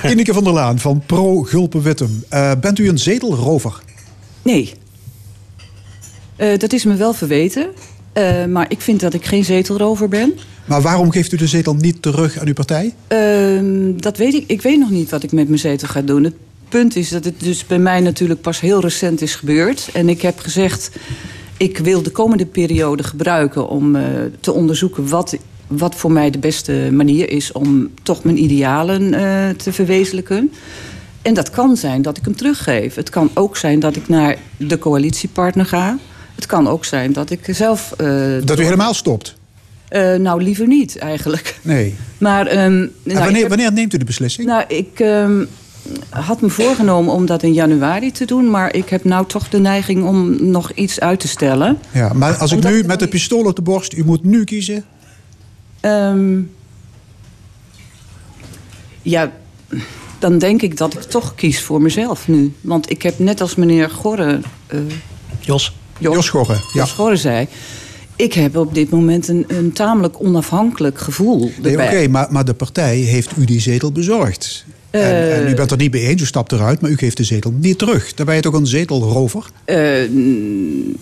Ineke 0.12 0.32
van 0.32 0.44
der 0.44 0.52
Laan 0.52 0.78
van 0.78 1.02
Pro 1.06 1.42
Gulpen 1.42 1.82
Wittem. 1.82 2.24
Uh, 2.30 2.52
bent 2.60 2.78
u 2.78 2.88
een 2.88 2.98
zetelrover? 2.98 3.72
Nee. 4.42 4.72
Uh, 6.36 6.58
dat 6.58 6.72
is 6.72 6.84
me 6.84 6.94
wel 6.94 7.12
verweten. 7.12 7.66
Uh, 8.18 8.44
maar 8.44 8.66
ik 8.68 8.80
vind 8.80 9.00
dat 9.00 9.14
ik 9.14 9.24
geen 9.24 9.44
zetelrover 9.44 10.08
ben. 10.08 10.32
Maar 10.64 10.82
waarom 10.82 11.10
geeft 11.10 11.32
u 11.32 11.36
de 11.36 11.46
zetel 11.46 11.74
niet 11.74 12.02
terug 12.02 12.38
aan 12.38 12.46
uw 12.46 12.52
partij? 12.52 12.94
Uh, 13.08 13.94
dat 13.96 14.16
weet 14.16 14.34
ik. 14.34 14.44
Ik 14.46 14.62
weet 14.62 14.78
nog 14.78 14.90
niet 14.90 15.10
wat 15.10 15.22
ik 15.22 15.32
met 15.32 15.46
mijn 15.46 15.58
zetel 15.58 15.88
ga 15.88 16.00
doen. 16.00 16.24
Het 16.24 16.34
punt 16.68 16.96
is 16.96 17.08
dat 17.08 17.24
het 17.24 17.40
dus 17.40 17.66
bij 17.66 17.78
mij 17.78 18.00
natuurlijk 18.00 18.40
pas 18.40 18.60
heel 18.60 18.80
recent 18.80 19.20
is 19.20 19.34
gebeurd. 19.34 19.88
En 19.92 20.08
ik 20.08 20.22
heb 20.22 20.38
gezegd, 20.38 20.90
ik 21.56 21.78
wil 21.78 22.02
de 22.02 22.10
komende 22.10 22.46
periode 22.46 23.02
gebruiken 23.02 23.68
om 23.68 23.96
uh, 23.96 24.02
te 24.40 24.52
onderzoeken 24.52 25.08
wat, 25.08 25.36
wat 25.66 25.94
voor 25.94 26.12
mij 26.12 26.30
de 26.30 26.38
beste 26.38 26.88
manier 26.92 27.30
is 27.30 27.52
om 27.52 27.90
toch 28.02 28.24
mijn 28.24 28.42
idealen 28.42 29.02
uh, 29.02 29.48
te 29.48 29.72
verwezenlijken. 29.72 30.52
En 31.22 31.34
dat 31.34 31.50
kan 31.50 31.76
zijn 31.76 32.02
dat 32.02 32.16
ik 32.16 32.24
hem 32.24 32.36
teruggeef. 32.36 32.94
Het 32.94 33.10
kan 33.10 33.30
ook 33.34 33.56
zijn 33.56 33.80
dat 33.80 33.96
ik 33.96 34.08
naar 34.08 34.36
de 34.56 34.78
coalitiepartner 34.78 35.66
ga. 35.66 35.98
Het 36.42 36.50
kan 36.50 36.68
ook 36.68 36.84
zijn 36.84 37.12
dat 37.12 37.30
ik 37.30 37.40
zelf. 37.50 37.94
Uh, 38.00 38.42
dat 38.44 38.58
u 38.58 38.62
helemaal 38.62 38.94
stopt? 38.94 39.34
Uh, 39.90 40.14
nou, 40.14 40.42
liever 40.42 40.66
niet 40.66 40.98
eigenlijk. 40.98 41.58
Nee. 41.62 41.94
Maar. 42.18 42.64
Um, 42.64 42.92
nou, 43.02 43.18
wanneer, 43.18 43.40
heb, 43.40 43.48
wanneer, 43.48 43.72
neemt 43.72 43.94
u 43.94 43.98
de 43.98 44.04
beslissing? 44.04 44.46
Nou, 44.46 44.64
ik 44.68 44.98
um, 44.98 45.48
had 46.08 46.40
me 46.40 46.48
voorgenomen 46.48 47.14
om 47.14 47.26
dat 47.26 47.42
in 47.42 47.52
januari 47.52 48.12
te 48.12 48.24
doen. 48.24 48.50
Maar 48.50 48.74
ik 48.74 48.88
heb 48.88 49.04
nou 49.04 49.26
toch 49.26 49.48
de 49.48 49.58
neiging 49.58 50.04
om 50.04 50.50
nog 50.50 50.72
iets 50.72 51.00
uit 51.00 51.20
te 51.20 51.28
stellen. 51.28 51.78
Ja, 51.90 52.12
maar 52.12 52.34
als 52.36 52.52
ik 52.52 52.62
nu 52.62 52.84
met 52.84 52.98
de 52.98 53.08
pistool 53.08 53.44
op 53.44 53.56
de 53.56 53.62
borst. 53.62 53.92
U 53.92 54.04
moet 54.04 54.24
nu 54.24 54.44
kiezen. 54.44 54.84
Um, 55.80 56.50
ja. 59.02 59.32
Dan 60.18 60.38
denk 60.38 60.62
ik 60.62 60.76
dat 60.76 60.94
ik 60.94 61.02
toch 61.02 61.34
kies 61.34 61.60
voor 61.60 61.82
mezelf 61.82 62.28
nu. 62.28 62.52
Want 62.60 62.90
ik 62.90 63.02
heb 63.02 63.18
net 63.18 63.40
als 63.40 63.54
meneer 63.54 63.90
Gorre. 63.90 64.40
Uh, 64.70 64.80
Jos. 65.40 65.72
Jos, 66.02 66.14
Jos 66.14 66.28
Gorre, 66.28 66.52
ja. 66.52 66.60
Jos 66.72 66.92
Gorre 66.92 67.16
zei. 67.16 67.48
Ik 68.16 68.32
heb 68.32 68.56
op 68.56 68.74
dit 68.74 68.90
moment 68.90 69.28
een, 69.28 69.44
een 69.48 69.72
tamelijk 69.72 70.20
onafhankelijk 70.20 70.98
gevoel. 70.98 71.50
Nee, 71.62 71.72
Oké, 71.72 71.82
okay, 71.82 72.06
maar, 72.06 72.26
maar 72.30 72.44
de 72.44 72.54
partij 72.54 72.96
heeft 72.96 73.36
u 73.36 73.44
die 73.44 73.60
zetel 73.60 73.92
bezorgd. 73.92 74.64
En, 74.92 75.30
en 75.32 75.44
Eh, 75.44 75.50
u 75.50 75.54
bent 75.54 75.70
er 75.70 75.76
niet 75.76 75.92
mee 75.92 76.06
eens, 76.06 76.22
u 76.22 76.26
stapt 76.26 76.52
eruit, 76.52 76.80
maar 76.80 76.90
u 76.90 76.96
geeft 76.96 77.16
de 77.16 77.24
zetel 77.24 77.52
niet 77.58 77.78
terug. 77.78 78.14
Dan 78.14 78.26
ben 78.26 78.34
je 78.34 78.40
toch 78.40 78.54
een 78.54 78.66
zetelrover? 78.66 79.44
Eh, 79.64 79.76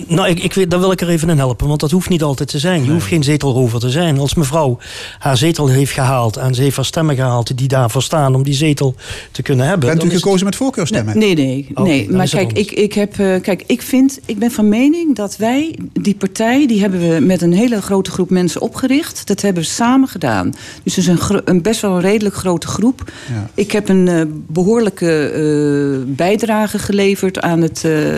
Nou, 0.07 0.29
ik, 0.29 0.43
ik, 0.57 0.71
daar 0.71 0.81
wil 0.81 0.93
ik 0.93 1.01
er 1.01 1.09
even 1.09 1.29
in 1.29 1.39
helpen, 1.39 1.69
want 1.69 1.81
dat 1.81 1.91
hoeft 1.91 2.09
niet 2.09 2.23
altijd 2.23 2.49
te 2.49 2.59
zijn. 2.59 2.85
Je 2.85 2.91
hoeft 2.91 3.07
geen 3.07 3.23
zetelrover 3.25 3.81
te 3.81 3.91
zijn. 3.91 4.19
Als 4.19 4.35
mevrouw 4.35 4.79
haar 5.19 5.37
zetel 5.37 5.69
heeft 5.69 5.93
gehaald 5.93 6.37
en 6.37 6.55
ze 6.55 6.63
heeft 6.63 6.77
haar 6.77 6.85
stemmen 6.85 7.15
gehaald 7.17 7.57
die 7.59 7.69
daarvoor 7.69 8.03
staan 8.03 8.35
om 8.35 8.43
die 8.43 8.55
zetel 8.55 8.95
te 9.31 9.43
kunnen 9.43 9.67
hebben. 9.67 9.89
Bent 9.89 10.05
u 10.05 10.11
gekozen 10.11 10.45
met 10.45 10.57
voorkeurstemmen? 10.57 11.19
Nee, 11.19 11.35
nee. 11.35 11.67
Nee. 11.75 12.11
Maar 12.11 12.29
kijk, 12.29 12.53
ik, 12.53 12.71
ik, 12.71 12.93
heb, 12.93 13.19
eh, 13.19 13.41
kijk, 13.41 13.63
ik 13.67 13.83
vind, 13.83 14.19
ik 14.27 14.39
ben 14.39 14.51
van 14.51 14.69
mening 14.69 15.17
dat 15.17 15.37
wij, 15.37 15.79
die 15.93 16.15
partij, 16.15 16.67
die 16.67 16.81
hebben 16.81 17.01
we 17.01 17.21
met 17.21 17.43
een 17.43 17.53
hele 17.53 17.83
grote 17.83 18.11
groep 18.11 18.31
mensen 18.31 18.61
opgericht. 18.61 19.27
Dat 19.27 19.41
hebben 19.41 19.63
we 19.63 19.69
samen 19.69 20.09
gedaan. 20.09 20.51
Dus 20.83 20.97
het 20.97 21.07
is 21.07 21.07
een, 21.07 21.41
een 21.45 21.63
best 21.63 21.81
wel 21.81 21.95
een 21.95 22.01
redelijk 22.01 22.35
grote 22.35 22.67
groep. 22.67 23.13
Ja. 23.33 23.51
Ik 23.55 23.73
heb 23.73 23.80
een 23.89 24.09
eh, 24.09 24.23
behoorlijke 24.47 25.31
eh, 25.31 26.15
bijdrage 26.15 26.79
geleverd 26.79 27.41
aan, 27.41 27.61
het, 27.61 27.85
eh, 27.85 28.17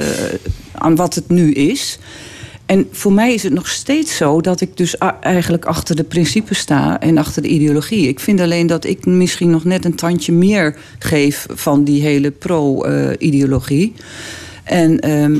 aan 0.72 0.96
wat 0.96 1.14
het 1.14 1.28
nu 1.28 1.52
is. 1.52 1.98
En 2.66 2.88
voor 2.90 3.12
mij 3.12 3.34
is 3.34 3.42
het 3.42 3.52
nog 3.52 3.68
steeds 3.68 4.16
zo 4.16 4.40
dat 4.40 4.60
ik 4.60 4.76
dus 4.76 4.98
eigenlijk 5.20 5.64
achter 5.64 5.96
de 5.96 6.04
principes 6.04 6.58
sta 6.58 7.00
en 7.00 7.18
achter 7.18 7.42
de 7.42 7.48
ideologie. 7.48 8.08
Ik 8.08 8.20
vind 8.20 8.40
alleen 8.40 8.66
dat 8.66 8.84
ik 8.84 9.06
misschien 9.06 9.50
nog 9.50 9.64
net 9.64 9.84
een 9.84 9.94
tandje 9.94 10.32
meer 10.32 10.76
geef 10.98 11.46
van 11.50 11.84
die 11.84 12.02
hele 12.02 12.30
pro-ideologie. 12.30 13.92
en 14.64 15.00
ehm, 15.00 15.36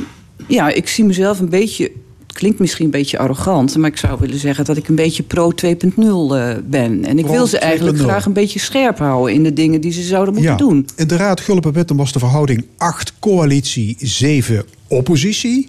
ja, 0.47 0.69
ik 0.69 0.89
zie 0.89 1.05
mezelf 1.05 1.41
een 1.41 1.49
beetje. 1.49 1.93
Klinkt 2.33 2.59
misschien 2.59 2.85
een 2.85 2.91
beetje 2.91 3.19
arrogant, 3.19 3.77
maar 3.77 3.91
ik 3.91 3.97
zou 3.97 4.21
willen 4.21 4.39
zeggen 4.39 4.65
dat 4.65 4.77
ik 4.77 4.89
een 4.89 4.95
beetje 4.95 5.23
pro 5.23 5.53
2.0 5.67 5.67
eh, 5.67 6.55
ben. 6.65 7.05
En 7.05 7.19
ik 7.19 7.25
Pro 7.25 7.33
wil 7.35 7.47
ze 7.47 7.59
eigenlijk 7.59 7.97
2.0. 7.99 8.03
graag 8.03 8.25
een 8.27 8.33
beetje 8.33 8.59
scherp 8.59 8.99
houden 8.99 9.35
in 9.35 9.43
de 9.43 9.53
dingen 9.53 9.81
die 9.81 9.93
ze 9.93 10.03
zouden 10.03 10.35
moeten 10.35 10.53
ja. 10.53 10.59
doen. 10.59 10.87
In 10.97 11.07
de 11.07 11.17
Raad 11.17 11.41
Gulpen-Witten 11.41 11.97
was 11.97 12.13
de 12.13 12.19
verhouding 12.19 12.67
8 12.77 13.13
coalitie, 13.19 13.97
7 13.99 14.65
oppositie. 14.89 15.69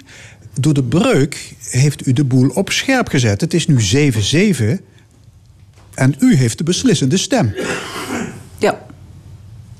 Door 0.59 0.73
de 0.73 0.83
breuk 0.83 1.53
heeft 1.69 2.07
u 2.07 2.13
de 2.13 2.23
boel 2.23 2.49
op 2.49 2.69
scherp 2.71 3.07
gezet. 3.07 3.41
Het 3.41 3.53
is 3.53 3.67
nu 3.67 3.77
7-7 4.11 4.63
en 5.93 6.15
u 6.19 6.35
heeft 6.35 6.57
de 6.57 6.63
beslissende 6.63 7.17
stem. 7.17 7.53
Ja, 8.57 8.85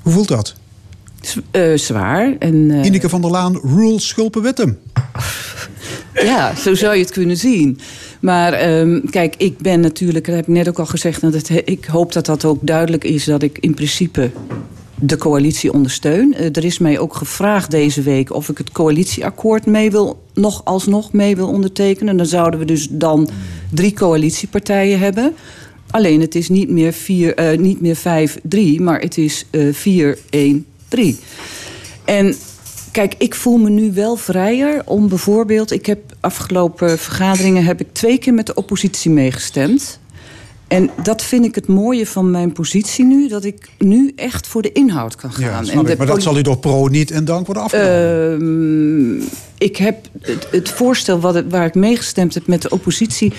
Hoe 0.02 0.12
voelt 0.12 0.28
dat? 0.28 0.54
z- 1.20 1.36
eh, 1.50 1.72
zwaar. 1.74 2.36
En, 2.38 2.70
eh, 2.70 2.84
Ineke 2.84 3.08
van 3.08 3.20
der 3.20 3.30
Laan, 3.30 3.60
rule 3.62 4.00
Schulpen-Wittem. 4.00 4.78
Ja, 6.14 6.54
zo 6.54 6.74
zou 6.74 6.94
je 6.94 7.00
het 7.00 7.12
kunnen 7.12 7.36
zien. 7.36 7.78
Maar 8.20 8.52
ehm, 8.52 9.00
kijk, 9.10 9.34
ik 9.38 9.58
ben 9.58 9.80
natuurlijk, 9.80 10.26
dat 10.26 10.34
heb 10.34 10.48
ik 10.48 10.54
net 10.54 10.68
ook 10.68 10.78
al 10.78 10.86
gezegd... 10.86 11.20
Dat 11.20 11.34
het, 11.34 11.50
ik 11.64 11.84
hoop 11.84 12.12
dat 12.12 12.26
dat 12.26 12.44
ook 12.44 12.58
duidelijk 12.60 13.04
is 13.04 13.24
dat 13.24 13.42
ik 13.42 13.58
in 13.60 13.74
principe 13.74 14.30
de 14.94 15.16
coalitie 15.16 15.72
ondersteun. 15.72 16.34
Eh, 16.34 16.56
er 16.56 16.64
is 16.64 16.78
mij 16.78 16.98
ook 16.98 17.14
gevraagd 17.14 17.70
deze 17.70 18.02
week 18.02 18.32
of 18.32 18.48
ik 18.48 18.58
het 18.58 18.72
coalitieakkoord 18.72 19.66
mee 19.66 19.90
wil, 19.90 20.22
nog 20.34 20.64
alsnog 20.64 21.12
mee 21.12 21.36
wil 21.36 21.48
ondertekenen. 21.48 22.16
Dan 22.16 22.26
zouden 22.26 22.60
we 22.60 22.66
dus 22.66 22.88
dan 22.90 23.28
drie 23.70 23.92
coalitiepartijen 23.92 24.98
hebben. 24.98 25.34
Alleen 25.90 26.20
het 26.20 26.34
is 26.34 26.48
niet 26.48 26.70
meer, 26.70 26.92
vier, 26.92 27.34
eh, 27.34 27.58
niet 27.58 27.80
meer 27.80 27.96
5-3, 27.96 28.80
maar 28.80 29.00
het 29.00 29.18
is 29.18 29.46
eh 29.50 29.72
4-1-3. 29.72 31.18
En 32.04 32.34
kijk, 32.94 33.14
ik 33.18 33.34
voel 33.34 33.56
me 33.56 33.70
nu 33.70 33.92
wel 33.92 34.16
vrijer 34.16 34.82
om 34.84 35.08
bijvoorbeeld... 35.08 35.70
Ik 35.70 35.86
heb 35.86 35.98
afgelopen 36.20 36.98
vergaderingen 36.98 37.64
heb 37.64 37.80
ik 37.80 37.86
twee 37.92 38.18
keer 38.18 38.34
met 38.34 38.46
de 38.46 38.54
oppositie 38.54 39.10
meegestemd. 39.10 39.98
En 40.68 40.90
dat 41.02 41.22
vind 41.22 41.44
ik 41.44 41.54
het 41.54 41.66
mooie 41.66 42.06
van 42.06 42.30
mijn 42.30 42.52
positie 42.52 43.04
nu. 43.04 43.28
Dat 43.28 43.44
ik 43.44 43.68
nu 43.78 44.12
echt 44.16 44.46
voor 44.46 44.62
de 44.62 44.72
inhoud 44.72 45.16
kan 45.16 45.32
gaan. 45.32 45.64
Ja, 45.64 45.72
en 45.72 45.96
Maar 45.96 46.06
dat 46.06 46.22
zal 46.22 46.38
u 46.38 46.42
door 46.42 46.58
pro 46.58 46.86
niet 46.86 47.10
in 47.10 47.24
dank 47.24 47.46
worden 47.46 47.62
afgenomen. 47.62 49.20
Ehm, 49.20 49.30
ik 49.58 49.76
heb 49.76 50.08
het, 50.20 50.48
het 50.50 50.68
voorstel 50.68 51.20
wat, 51.20 51.42
waar 51.48 51.66
ik 51.66 51.74
meegestemd 51.74 52.34
heb 52.34 52.46
met 52.46 52.62
de 52.62 52.68
oppositie... 52.68 53.32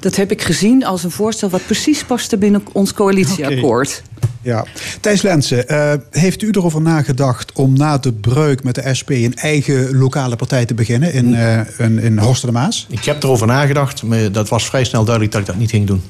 dat 0.00 0.16
heb 0.16 0.30
ik 0.30 0.42
gezien 0.42 0.84
als 0.84 1.04
een 1.04 1.10
voorstel 1.10 1.48
wat 1.48 1.66
precies 1.66 2.04
paste 2.04 2.36
binnen 2.36 2.62
ons 2.72 2.92
coalitieakkoord. 2.92 4.02
Ja. 4.42 4.64
Thijs 5.00 5.22
Lensen, 5.22 5.68
eh, 5.68 5.92
heeft 6.10 6.42
u 6.42 6.48
erover 6.50 6.80
nagedacht 6.80 7.52
om 7.52 7.76
na 7.76 7.98
de 7.98 8.12
breuk 8.12 8.62
met 8.62 8.74
de 8.74 8.94
SP... 8.98 9.10
een 9.10 9.34
eigen 9.34 9.96
lokale 9.96 10.36
partij 10.36 10.64
te 10.64 10.74
beginnen 10.74 11.12
in, 11.12 11.34
eh 11.34 11.60
in, 11.78 11.98
in 11.98 12.18
Horst 12.18 12.42
de 12.42 12.52
Maas? 12.52 12.86
Ik 12.90 13.04
heb 13.04 13.22
erover 13.22 13.46
nagedacht, 13.46 14.02
maar 14.02 14.32
dat 14.32 14.48
was 14.48 14.64
vrij 14.64 14.84
snel 14.84 15.04
duidelijk 15.04 15.32
dat 15.32 15.40
ik 15.40 15.46
dat 15.46 15.56
niet 15.56 15.70
ging 15.70 15.86
doen. 15.86 16.02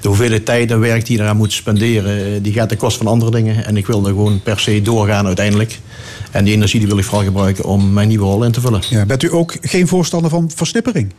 De 0.00 0.08
hoeveelheid 0.08 0.44
tijd 0.44 0.70
en 0.70 0.80
werk 0.80 1.06
die 1.06 1.16
je 1.16 1.22
eraan 1.22 1.36
moet 1.36 1.52
spenderen, 1.52 2.34
eh, 2.34 2.42
die 2.42 2.52
gaat 2.52 2.68
ten 2.68 2.78
koste 2.78 2.98
van 2.98 3.12
andere 3.12 3.30
dingen. 3.30 3.64
En 3.64 3.76
ik 3.76 3.86
wilde 3.86 4.08
gewoon 4.08 4.42
per 4.42 4.60
se 4.60 4.82
doorgaan 4.82 5.26
uiteindelijk. 5.26 5.80
En 6.30 6.44
die 6.44 6.54
energie 6.54 6.78
die 6.78 6.88
wil 6.88 6.98
ik 6.98 7.04
vooral 7.04 7.24
gebruiken 7.24 7.64
om 7.64 7.92
mijn 7.92 8.08
nieuwe 8.08 8.24
rol 8.24 8.44
in 8.44 8.52
te 8.52 8.60
vullen. 8.60 8.82
Ja, 8.88 9.06
bent 9.06 9.22
u 9.22 9.32
ook 9.32 9.56
geen 9.60 9.88
voorstander 9.88 10.30
van 10.30 10.50
versnippering? 10.54 11.12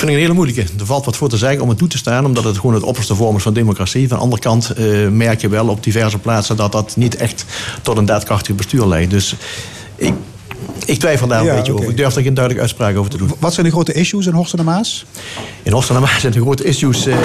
Vind 0.00 0.12
ik 0.12 0.18
een 0.18 0.24
hele 0.24 0.38
moeilijke. 0.38 0.72
Er 0.78 0.86
valt 0.86 1.04
wat 1.04 1.16
voor 1.16 1.28
te 1.28 1.36
zeggen 1.36 1.62
om 1.62 1.68
het 1.68 1.78
toe 1.78 1.88
te 1.88 1.98
staan, 1.98 2.24
omdat 2.24 2.44
het 2.44 2.56
gewoon 2.58 2.74
het 2.74 2.82
opperste 2.82 3.14
vorm 3.14 3.36
is 3.36 3.42
van 3.42 3.52
democratie. 3.52 4.08
Van 4.08 4.16
de 4.16 4.22
andere 4.22 4.42
kant 4.42 4.70
eh, 4.70 5.08
merk 5.08 5.40
je 5.40 5.48
wel 5.48 5.68
op 5.68 5.82
diverse 5.82 6.18
plaatsen 6.18 6.56
dat 6.56 6.72
dat 6.72 6.96
niet 6.96 7.16
echt 7.16 7.44
tot 7.82 7.96
een 7.96 8.04
daadkrachtig 8.04 8.54
bestuur 8.54 8.86
leidt. 8.86 9.10
Dus 9.10 9.34
ik, 9.96 10.14
ik 10.84 10.98
twijfel 10.98 11.26
daar 11.26 11.44
Ja, 11.44 11.50
een 11.50 11.56
beetje 11.56 11.72
over. 11.72 11.90
Ik 11.90 11.96
durf 11.96 12.16
er 12.16 12.22
geen 12.22 12.34
duidelijke 12.34 12.60
uitspraak 12.60 12.96
over 12.96 13.10
te 13.10 13.16
doen. 13.16 13.30
Wat 13.38 13.54
zijn 13.54 13.66
de 13.66 13.72
grote 13.72 13.92
issues 13.92 14.26
in 14.26 14.32
Horst 14.32 14.52
en 14.52 14.58
de 14.58 14.64
Maas? 14.64 15.06
In 15.62 15.74
Oost 15.74 15.88
en 15.88 15.94
de 15.94 16.00
Maas 16.00 16.20
zijn 16.20 16.32
de 16.32 16.40
grote 16.40 16.64
issues 16.64 17.06
eh, 17.06 17.16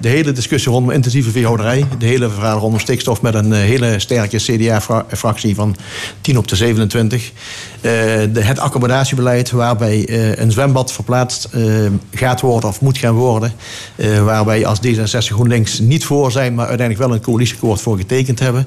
de 0.00 0.08
hele 0.08 0.32
discussie 0.32 0.72
rondom 0.72 0.90
intensieve 0.90 1.30
veehouderij. 1.30 1.86
De 1.98 2.06
hele 2.06 2.30
verhaal 2.30 2.58
rondom 2.58 2.80
stikstof 2.80 3.22
met 3.22 3.34
een 3.34 3.52
eh, 3.52 3.58
hele 3.58 3.98
sterke 3.98 4.36
CDA-fractie 4.36 5.54
van 5.54 5.76
10 6.20 6.38
op 6.38 6.48
de 6.48 6.56
27. 6.56 7.32
Eh, 7.84 7.90
de, 8.32 8.40
het 8.42 8.58
accommodatiebeleid 8.58 9.50
waarbij 9.50 10.06
eh, 10.08 10.36
een 10.36 10.52
zwembad 10.52 10.92
verplaatst 10.92 11.44
eh, 11.44 11.62
gaat 12.14 12.40
worden 12.40 12.68
of 12.68 12.80
moet 12.80 12.98
gaan 12.98 13.14
worden. 13.14 13.52
Eh, 13.96 14.24
waar 14.24 14.44
wij 14.44 14.66
als 14.66 14.78
D66 14.86 15.18
GroenLinks 15.18 15.78
niet 15.78 16.04
voor 16.04 16.32
zijn, 16.32 16.54
maar 16.54 16.66
uiteindelijk 16.66 17.08
wel 17.08 17.16
een 17.16 17.22
coalitieakkoord 17.22 17.80
voor 17.80 17.96
getekend 17.96 18.38
hebben. 18.38 18.66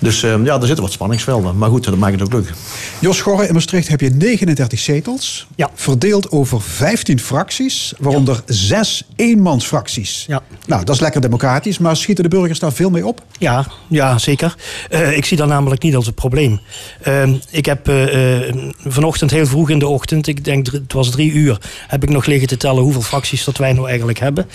Dus 0.00 0.22
eh, 0.22 0.44
ja, 0.44 0.54
er 0.54 0.66
zitten 0.66 0.84
wat 0.84 0.92
spanningsvelden. 0.92 1.58
Maar 1.58 1.70
goed, 1.70 1.84
dat 1.84 1.96
maakt 1.96 2.12
het 2.12 2.22
ook 2.22 2.32
leuk. 2.32 2.52
Jos 2.98 3.20
Gorre, 3.20 3.46
in 3.46 3.54
Maastricht 3.54 3.88
heb 3.88 4.00
je 4.00 4.10
39 4.10 4.78
zetels. 4.78 5.46
Ja. 5.54 5.70
Verdeeld 5.74 6.30
over 6.30 6.60
15 6.60 7.20
fracties, 7.20 7.94
waaronder 7.98 8.42
zes 8.46 9.04
eenmansfracties. 9.16 10.24
Ja. 10.28 10.42
Nou, 10.66 10.84
dat 10.84 10.94
is 10.94 11.00
lekker 11.00 11.20
democratisch, 11.20 11.78
maar 11.78 11.96
schieten 11.96 12.24
de 12.24 12.30
burgers 12.30 12.58
daar 12.58 12.72
veel 12.72 12.90
mee 12.90 13.06
op? 13.06 13.22
Ja, 13.38 13.66
ja 13.88 14.18
zeker. 14.18 14.54
Eh, 14.90 15.16
ik 15.16 15.24
zie 15.24 15.36
dat 15.36 15.48
namelijk 15.48 15.82
niet 15.82 15.96
als 15.96 16.06
een 16.06 16.14
probleem. 16.14 16.60
Ehm, 17.02 17.34
ik 17.50 17.66
heb 17.66 17.88
eh, 17.88 18.45
eh, 18.45 18.45
vanochtend 18.86 19.30
heel 19.30 19.46
vroeg 19.46 19.70
in 19.70 19.78
de 19.78 19.86
ochtend, 19.86 20.26
ik 20.26 20.44
denk 20.44 20.66
het 20.72 20.92
was 20.92 21.10
drie 21.10 21.32
uur, 21.32 21.58
heb 21.88 22.02
ik 22.02 22.08
nog 22.08 22.26
liggen 22.26 22.48
te 22.48 22.56
tellen 22.56 22.82
hoeveel 22.82 23.02
fracties 23.02 23.44
dat 23.44 23.56
wij 23.56 23.72
nou 23.72 23.88
eigenlijk 23.88 24.18
hebben. 24.18 24.46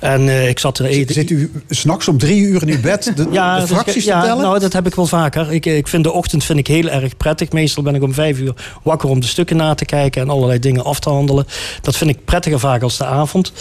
En 0.00 0.28
eh, 0.28 0.48
ik 0.48 0.58
zat 0.58 0.78
er 0.78 0.84
even. 0.84 1.14
Zit 1.14 1.30
u 1.30 1.50
s'nachts 1.68 2.08
om 2.08 2.18
drie 2.18 2.42
uur 2.42 2.62
in 2.62 2.68
uw 2.68 2.80
bed 2.80 3.12
de, 3.16 3.26
Ja, 3.32 3.60
de 3.60 3.66
fracties 3.66 4.04
ja, 4.04 4.20
te 4.20 4.26
tellen? 4.26 4.42
Nou, 4.42 4.58
dat 4.58 4.72
heb 4.72 4.86
ik 4.86 4.94
wel 4.94 5.06
vaker. 5.06 5.52
Ik, 5.52 5.66
ik 5.66 5.88
vind 5.88 6.04
de 6.04 6.12
ochtend 6.12 6.44
vind 6.44 6.58
ik 6.58 6.66
heel 6.66 6.88
erg 6.88 7.16
prettig. 7.16 7.52
Meestal 7.52 7.82
ben 7.82 7.94
ik 7.94 8.02
om 8.02 8.14
vijf 8.14 8.38
uur 8.38 8.54
wakker 8.82 9.08
om 9.08 9.20
de 9.20 9.26
stukken 9.26 9.56
na 9.56 9.74
te 9.74 9.84
kijken 9.84 10.22
en 10.22 10.30
allerlei 10.30 10.58
dingen 10.58 10.84
af 10.84 11.00
te 11.00 11.08
handelen. 11.08 11.46
Dat 11.82 11.96
vind 11.96 12.10
ik 12.10 12.24
prettiger 12.24 12.60
vaak 12.60 12.82
als 12.82 12.96
de 12.96 13.04
avond. 13.04 13.52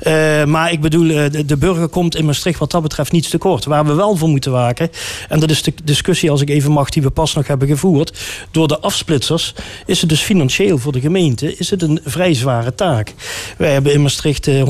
Eh, 0.00 0.44
maar 0.44 0.72
ik 0.72 0.80
bedoel, 0.80 1.10
eh, 1.10 1.30
de, 1.30 1.44
de 1.44 1.56
burger 1.56 1.88
komt 1.88 2.16
in 2.16 2.24
Maastricht 2.24 2.58
wat 2.58 2.70
dat 2.70 2.82
betreft 2.82 3.12
niets 3.12 3.28
tekort. 3.28 3.64
Waar 3.64 3.86
we 3.86 3.94
wel 3.94 4.16
voor 4.16 4.28
moeten 4.28 4.52
waken, 4.52 4.90
en 5.28 5.40
dat 5.40 5.50
is 5.50 5.62
de 5.62 5.72
discussie, 5.84 6.30
als 6.30 6.40
ik 6.40 6.48
even 6.48 6.72
mag, 6.72 6.90
die 6.90 7.02
we 7.02 7.10
pas 7.10 7.34
nog 7.34 7.46
hebben 7.46 7.68
gevoerd. 7.68 8.18
Door 8.50 8.68
de 8.68 8.78
afsplitsers 8.78 9.37
is 9.86 10.00
het 10.00 10.08
dus 10.08 10.20
financieel 10.20 10.78
voor 10.78 10.92
de 10.92 11.00
gemeente 11.00 11.56
is 11.56 11.70
het 11.70 11.82
een 11.82 12.00
vrij 12.04 12.34
zware 12.34 12.74
taak. 12.74 13.14
Wij 13.56 13.72
hebben 13.72 13.92
in 13.92 14.02
Maastricht 14.02 14.46
eh, 14.46 14.62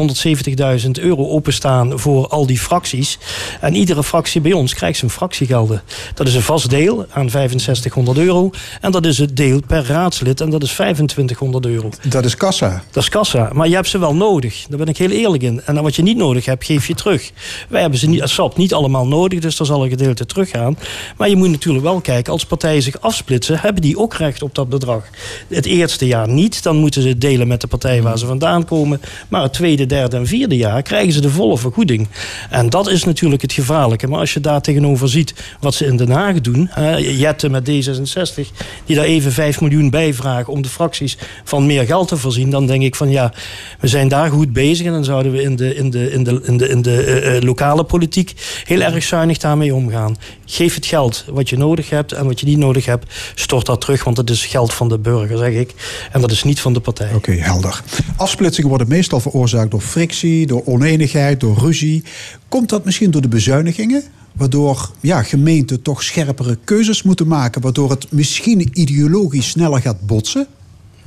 170.000 0.84 0.90
euro 1.00 1.28
openstaan 1.28 1.98
voor 1.98 2.28
al 2.28 2.46
die 2.46 2.58
fracties. 2.58 3.18
En 3.60 3.74
iedere 3.74 4.04
fractie 4.04 4.40
bij 4.40 4.52
ons 4.52 4.74
krijgt 4.74 4.98
zijn 4.98 5.10
fractiegelden. 5.10 5.82
Dat 6.14 6.26
is 6.26 6.34
een 6.34 6.42
vast 6.42 6.70
deel 6.70 7.06
aan 7.10 7.30
6500 7.30 8.18
euro. 8.18 8.50
En 8.80 8.90
dat 8.90 9.06
is 9.06 9.18
het 9.18 9.36
deel 9.36 9.60
per 9.66 9.86
raadslid 9.86 10.40
en 10.40 10.50
dat 10.50 10.62
is 10.62 10.72
2500 10.72 11.66
euro. 11.66 11.90
Dat 12.08 12.24
is 12.24 12.36
kassa. 12.36 12.82
Dat 12.90 13.02
is 13.02 13.08
kassa. 13.08 13.50
Maar 13.52 13.68
je 13.68 13.74
hebt 13.74 13.88
ze 13.88 13.98
wel 13.98 14.14
nodig. 14.14 14.66
Daar 14.68 14.78
ben 14.78 14.86
ik 14.86 14.98
heel 14.98 15.10
eerlijk 15.10 15.42
in. 15.42 15.62
En 15.64 15.82
wat 15.82 15.96
je 15.96 16.02
niet 16.02 16.16
nodig 16.16 16.44
hebt, 16.44 16.64
geef 16.64 16.86
je 16.86 16.94
terug. 16.94 17.30
Wij 17.68 17.80
hebben 17.80 17.98
ze 17.98 18.08
niet, 18.08 18.22
als 18.22 18.34
SAP 18.34 18.56
niet 18.56 18.74
allemaal 18.74 19.06
nodig, 19.06 19.40
dus 19.40 19.56
daar 19.56 19.66
zal 19.66 19.84
een 19.84 19.90
gedeelte 19.90 20.26
teruggaan. 20.26 20.78
Maar 21.16 21.28
je 21.28 21.36
moet 21.36 21.50
natuurlijk 21.50 21.84
wel 21.84 22.00
kijken, 22.00 22.32
als 22.32 22.44
partijen 22.44 22.82
zich 22.82 23.00
afsplitsen, 23.00 23.58
hebben 23.58 23.82
die 23.82 23.98
ook 23.98 24.14
recht 24.14 24.42
op 24.42 24.54
dat 24.58 24.68
bedrag. 24.68 25.04
Het 25.48 25.66
eerste 25.66 26.06
jaar 26.06 26.28
niet, 26.28 26.62
dan 26.62 26.76
moeten 26.76 27.02
ze 27.02 27.08
het 27.08 27.20
delen 27.20 27.48
met 27.48 27.60
de 27.60 27.66
partij 27.66 28.02
waar 28.02 28.18
ze 28.18 28.26
vandaan 28.26 28.64
komen. 28.64 29.00
Maar 29.28 29.42
het 29.42 29.52
tweede, 29.52 29.86
derde 29.86 30.16
en 30.16 30.26
vierde 30.26 30.56
jaar 30.56 30.82
krijgen 30.82 31.12
ze 31.12 31.20
de 31.20 31.30
volle 31.30 31.58
vergoeding. 31.58 32.08
En 32.50 32.70
dat 32.70 32.88
is 32.88 33.04
natuurlijk 33.04 33.42
het 33.42 33.52
gevaarlijke. 33.52 34.08
Maar 34.08 34.18
als 34.20 34.34
je 34.34 34.40
daar 34.40 34.60
tegenover 34.60 35.08
ziet 35.08 35.34
wat 35.60 35.74
ze 35.74 35.86
in 35.86 35.96
Den 35.96 36.10
Haag 36.10 36.40
doen, 36.40 36.70
Jette 36.98 37.48
met 37.48 37.70
D66, 37.70 38.52
die 38.84 38.96
daar 38.96 39.04
even 39.04 39.32
5 39.32 39.60
miljoen 39.60 39.90
bij 39.90 40.14
vragen 40.14 40.52
om 40.52 40.62
de 40.62 40.68
fracties 40.68 41.18
van 41.44 41.66
meer 41.66 41.84
geld 41.84 42.08
te 42.08 42.16
voorzien, 42.16 42.50
dan 42.50 42.66
denk 42.66 42.82
ik 42.82 42.94
van 42.94 43.10
ja, 43.10 43.32
we 43.80 43.88
zijn 43.88 44.08
daar 44.08 44.30
goed 44.30 44.52
bezig 44.52 44.86
en 44.86 44.92
dan 44.92 45.04
zouden 45.04 45.32
we 45.32 45.42
in 45.42 45.56
de, 45.56 45.74
in 45.74 45.90
de, 45.90 46.12
in 46.12 46.24
de, 46.24 46.40
in 46.44 46.56
de, 46.56 46.68
in 46.68 46.82
de 46.82 47.02
eh, 47.02 47.36
eh, 47.36 47.42
lokale 47.42 47.84
politiek 47.84 48.34
heel 48.64 48.80
erg 48.80 49.04
zuinig 49.04 49.38
daarmee 49.38 49.74
omgaan. 49.74 50.16
Geef 50.50 50.74
het 50.74 50.86
geld 50.86 51.24
wat 51.30 51.48
je 51.48 51.56
nodig 51.56 51.90
hebt 51.90 52.12
en 52.12 52.26
wat 52.26 52.40
je 52.40 52.46
niet 52.46 52.58
nodig 52.58 52.86
hebt, 52.86 53.14
stort 53.34 53.66
dat 53.66 53.80
terug, 53.80 54.04
want 54.04 54.16
het 54.16 54.30
is 54.30 54.46
geld 54.46 54.74
van 54.74 54.88
de 54.88 54.98
burger, 54.98 55.38
zeg 55.38 55.52
ik. 55.52 55.74
En 56.12 56.20
dat 56.20 56.30
is 56.30 56.42
niet 56.42 56.60
van 56.60 56.72
de 56.72 56.80
partij. 56.80 57.14
Oké, 57.14 57.32
helder. 57.32 57.82
Afsplitsingen 58.16 58.68
worden 58.68 58.88
meestal 58.88 59.20
veroorzaakt 59.20 59.70
door 59.70 59.80
frictie, 59.80 60.46
door 60.46 60.62
oneenigheid, 60.64 61.40
door 61.40 61.58
ruzie. 61.58 62.04
Komt 62.48 62.68
dat 62.68 62.84
misschien 62.84 63.10
door 63.10 63.22
de 63.22 63.28
bezuinigingen? 63.28 64.02
Waardoor 64.32 64.90
ja, 65.00 65.22
gemeenten 65.22 65.82
toch 65.82 66.02
scherpere 66.02 66.58
keuzes 66.64 67.02
moeten 67.02 67.26
maken, 67.26 67.60
waardoor 67.60 67.90
het 67.90 68.06
misschien 68.12 68.70
ideologisch 68.72 69.48
sneller 69.48 69.80
gaat 69.80 70.06
botsen? 70.06 70.46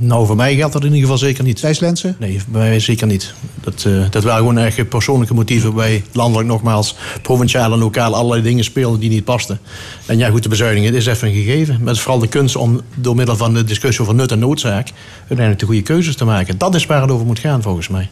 Nou, 0.04 0.26
voor 0.26 0.36
mij 0.36 0.56
geldt 0.56 0.74
dat 0.74 0.82
in 0.82 0.88
ieder 0.88 1.02
geval 1.02 1.18
zeker 1.18 1.44
niet. 1.44 1.60
Thijs 1.60 1.80
Lensen? 1.80 2.16
Nee, 2.20 2.40
bij 2.48 2.62
mij 2.62 2.80
zeker 2.80 3.08
niet. 3.08 3.34
Dat, 3.62 3.84
uh, 3.88 4.06
dat 4.10 4.24
waren 4.24 4.40
gewoon 4.40 4.58
echt 4.58 4.90
persoonlijke 4.90 5.34
motieven 5.34 5.74
bij 5.74 6.04
landelijk 6.12 6.48
nogmaals, 6.48 6.96
provinciaal 7.22 7.74
en 7.74 7.80
lokaal 7.80 8.16
allerlei 8.16 8.42
dingen 8.42 8.64
speelden 8.64 9.00
die 9.00 9.10
niet 9.10 9.24
pasten. 9.24 9.60
En 10.06 10.18
ja, 10.18 10.30
goed, 10.30 10.44
de 10.44 10.50
bezuiniging 10.50 10.96
is 10.96 11.06
even 11.06 11.28
een 11.28 11.34
gegeven. 11.34 11.78
Maar 11.78 11.88
het 11.88 11.96
is 11.96 12.02
vooral 12.02 12.20
de 12.20 12.28
kunst 12.28 12.56
om 12.56 12.82
door 12.96 13.16
middel 13.16 13.36
van 13.36 13.54
de 13.54 13.64
discussie 13.64 14.02
over 14.02 14.16
nut 14.16 14.32
en 14.32 14.40
noodzaak 14.40 14.90
uiteindelijk 15.18 15.60
de 15.60 15.66
goede 15.66 15.82
keuzes 15.82 16.16
te 16.16 16.26
maken. 16.26 16.58
Dat 16.58 16.76
is 16.76 16.86
waar 16.86 17.02
het 17.02 17.12
over 17.12 17.26
moet 17.26 17.40
gaan 17.40 17.62
volgens 17.62 17.88
mij. 17.88 18.10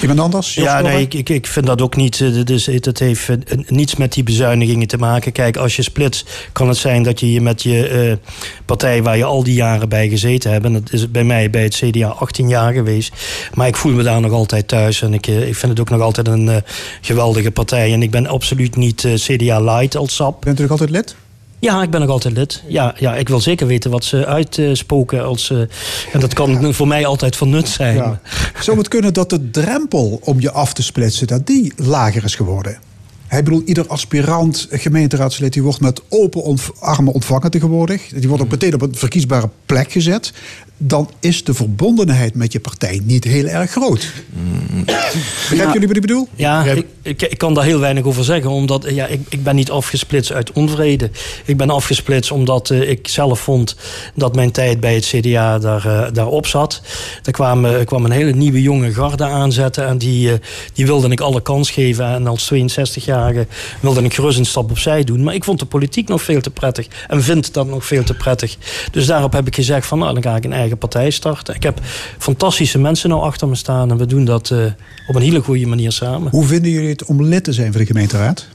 Iemand 0.00 0.20
anders? 0.20 0.54
Ja, 0.54 0.80
nee, 0.80 1.00
ik, 1.00 1.14
ik, 1.14 1.28
ik 1.28 1.46
vind 1.46 1.66
dat 1.66 1.82
ook 1.82 1.96
niet. 1.96 2.20
eh, 2.20 2.44
Dus 2.44 2.66
het 2.66 2.98
heeft 2.98 3.28
eh, 3.28 3.36
niets 3.66 3.96
met 3.96 4.12
die 4.12 4.22
bezuinigingen 4.22 4.86
te 4.86 4.96
maken. 4.96 5.32
Kijk, 5.32 5.56
als 5.56 5.76
je 5.76 5.82
splitst, 5.82 6.48
kan 6.52 6.68
het 6.68 6.76
zijn 6.76 7.02
dat 7.02 7.20
je 7.20 7.32
je 7.32 7.40
met 7.40 7.62
je 7.62 7.88
eh, 7.88 8.30
partij 8.64 9.02
waar 9.02 9.16
je 9.16 9.24
al 9.24 9.42
die 9.42 9.54
jaren 9.54 9.88
bij 9.88 10.08
gezeten 10.08 10.52
hebt. 10.52 10.64
En 10.64 10.72
dat 10.72 10.92
is 10.92 11.10
bij 11.10 11.24
mij 11.24 11.50
bij 11.50 11.62
het 11.62 11.74
CDA 11.74 12.08
18 12.08 12.48
jaar 12.48 12.72
geweest. 12.72 13.12
Maar 13.54 13.66
ik 13.66 13.76
voel 13.76 13.92
me 13.92 14.02
daar 14.02 14.20
nog 14.20 14.32
altijd 14.32 14.68
thuis. 14.68 15.02
En 15.02 15.14
ik, 15.14 15.26
ik 15.26 15.56
vind 15.56 15.72
het 15.72 15.80
ook 15.80 15.90
nog 15.90 16.00
altijd 16.00 16.28
een 16.28 16.62
geweldige 17.00 17.50
partij. 17.50 17.92
En 17.92 18.02
ik 18.02 18.10
ben 18.10 18.26
absoluut 18.26 18.76
niet 18.76 19.06
CDA 19.14 19.60
light 19.60 19.96
als 19.96 20.14
sap. 20.14 20.42
Bent 20.44 20.58
u 20.58 20.62
nog 20.62 20.70
altijd 20.70 20.90
lid? 20.90 21.16
Ja, 21.60 21.82
ik 21.82 21.90
ben 21.90 22.00
nog 22.00 22.10
altijd 22.10 22.34
lid. 22.34 22.62
Ja, 22.66 22.94
ja, 22.98 23.14
ik 23.16 23.28
wil 23.28 23.40
zeker 23.40 23.66
weten 23.66 23.90
wat 23.90 24.04
ze 24.04 24.26
uitspoken. 24.26 25.24
Als, 25.24 25.50
eh, 25.50 25.58
en 26.12 26.20
dat 26.20 26.34
kan 26.34 26.74
voor 26.74 26.88
mij 26.88 27.06
altijd 27.06 27.36
van 27.36 27.50
nut 27.50 27.68
zijn. 27.68 28.20
Zou 28.60 28.78
het 28.78 28.88
kunnen 28.88 29.14
dat 29.14 29.30
de 29.30 29.50
drempel 29.50 30.20
om 30.22 30.40
je 30.40 30.50
af 30.50 30.72
te 30.72 30.82
splitsen, 30.82 31.26
dat 31.26 31.46
die 31.46 31.72
lager 31.76 32.24
is 32.24 32.34
geworden? 32.34 32.78
Hij 33.28 33.42
bedoel, 33.42 33.62
ieder 33.64 33.86
aspirant 33.86 34.66
gemeenteraadslid 34.70 35.52
die 35.52 35.62
wordt 35.62 35.80
met 35.80 36.02
open 36.08 36.42
ontv- 36.42 36.70
armen 36.78 37.12
ontvangen 37.12 37.50
tegenwoordig. 37.50 38.08
Die 38.08 38.28
wordt 38.28 38.42
ook 38.42 38.50
meteen 38.50 38.74
op 38.74 38.82
een 38.82 38.94
verkiesbare 38.94 39.48
plek 39.66 39.92
gezet. 39.92 40.32
Dan 40.76 41.10
is 41.20 41.44
de 41.44 41.54
verbondenheid 41.54 42.34
met 42.34 42.52
je 42.52 42.60
partij 42.60 43.00
niet 43.04 43.24
heel 43.24 43.46
erg 43.46 43.70
groot. 43.70 44.12
Begrijpen 45.48 45.72
jullie 45.72 45.86
wat 45.86 45.96
ik 45.96 46.00
bedoel? 46.00 46.28
Ja, 46.34 46.64
ik, 46.64 46.86
ik, 47.02 47.22
ik 47.22 47.38
kan 47.38 47.54
daar 47.54 47.64
heel 47.64 47.80
weinig 47.80 48.04
over 48.04 48.24
zeggen. 48.24 48.50
Omdat 48.50 48.84
ja, 48.88 49.06
ik, 49.06 49.20
ik 49.28 49.42
ben 49.42 49.54
niet 49.54 49.70
afgesplitst 49.70 50.32
uit 50.32 50.52
onvrede. 50.52 51.10
Ik 51.44 51.56
ben 51.56 51.70
afgesplitst 51.70 52.30
omdat 52.30 52.70
eh, 52.70 52.90
ik 52.90 53.08
zelf 53.08 53.40
vond 53.40 53.76
dat 54.14 54.34
mijn 54.34 54.50
tijd 54.50 54.80
bij 54.80 54.94
het 54.94 55.04
CDA 55.04 55.58
daar, 55.58 55.86
eh, 55.86 56.12
daarop 56.12 56.46
zat. 56.46 56.82
Er 57.24 57.32
kwam, 57.32 57.84
kwam 57.84 58.04
een 58.04 58.10
hele 58.10 58.32
nieuwe 58.32 58.62
jonge 58.62 58.92
garde 58.92 59.24
aanzetten. 59.24 59.86
En 59.86 59.98
die, 59.98 60.32
eh, 60.32 60.38
die 60.72 60.86
wilde 60.86 61.08
ik 61.08 61.20
alle 61.20 61.42
kans 61.42 61.70
geven. 61.70 62.06
En 62.06 62.26
als 62.26 62.46
62-jarige 63.18 63.46
wilde 63.80 64.02
ik 64.02 64.14
gerust 64.14 64.38
een 64.38 64.46
stap 64.46 64.70
opzij 64.70 65.04
doen. 65.04 65.22
Maar 65.22 65.34
ik 65.34 65.44
vond 65.44 65.58
de 65.58 65.66
politiek 65.66 66.08
nog 66.08 66.22
veel 66.22 66.40
te 66.40 66.50
prettig. 66.50 66.86
En 67.08 67.22
vind 67.22 67.54
dat 67.54 67.66
nog 67.66 67.86
veel 67.86 68.04
te 68.04 68.14
prettig. 68.14 68.56
Dus 68.90 69.06
daarop 69.06 69.32
heb 69.32 69.46
ik 69.46 69.54
gezegd 69.54 69.86
van 69.86 69.98
nou, 69.98 70.14
dan 70.14 70.22
ga 70.22 70.36
ik 70.36 70.44
een 70.44 70.52
eigen 70.52 70.78
partij 70.78 71.10
starten. 71.10 71.54
Ik 71.54 71.62
heb 71.62 71.80
fantastische 72.18 72.78
mensen 72.78 73.08
nou 73.08 73.22
achter 73.22 73.48
me 73.48 73.54
staan. 73.54 73.90
En 73.90 73.96
we 73.96 74.06
doen 74.06 74.24
dat 74.24 74.50
eh, 74.50 74.58
op 75.06 75.14
een 75.14 75.22
hele 75.22 75.40
goede 75.40 75.66
manier 75.66 75.92
samen. 75.92 76.30
Hoe 76.30 76.46
vinden 76.46 76.70
jullie 76.70 76.88
het 76.88 77.04
om 77.04 77.22
lid 77.22 77.44
te 77.44 77.52
zijn 77.52 77.72
van 77.72 77.80
de 77.80 77.86
gemeenteraad? 77.86 78.48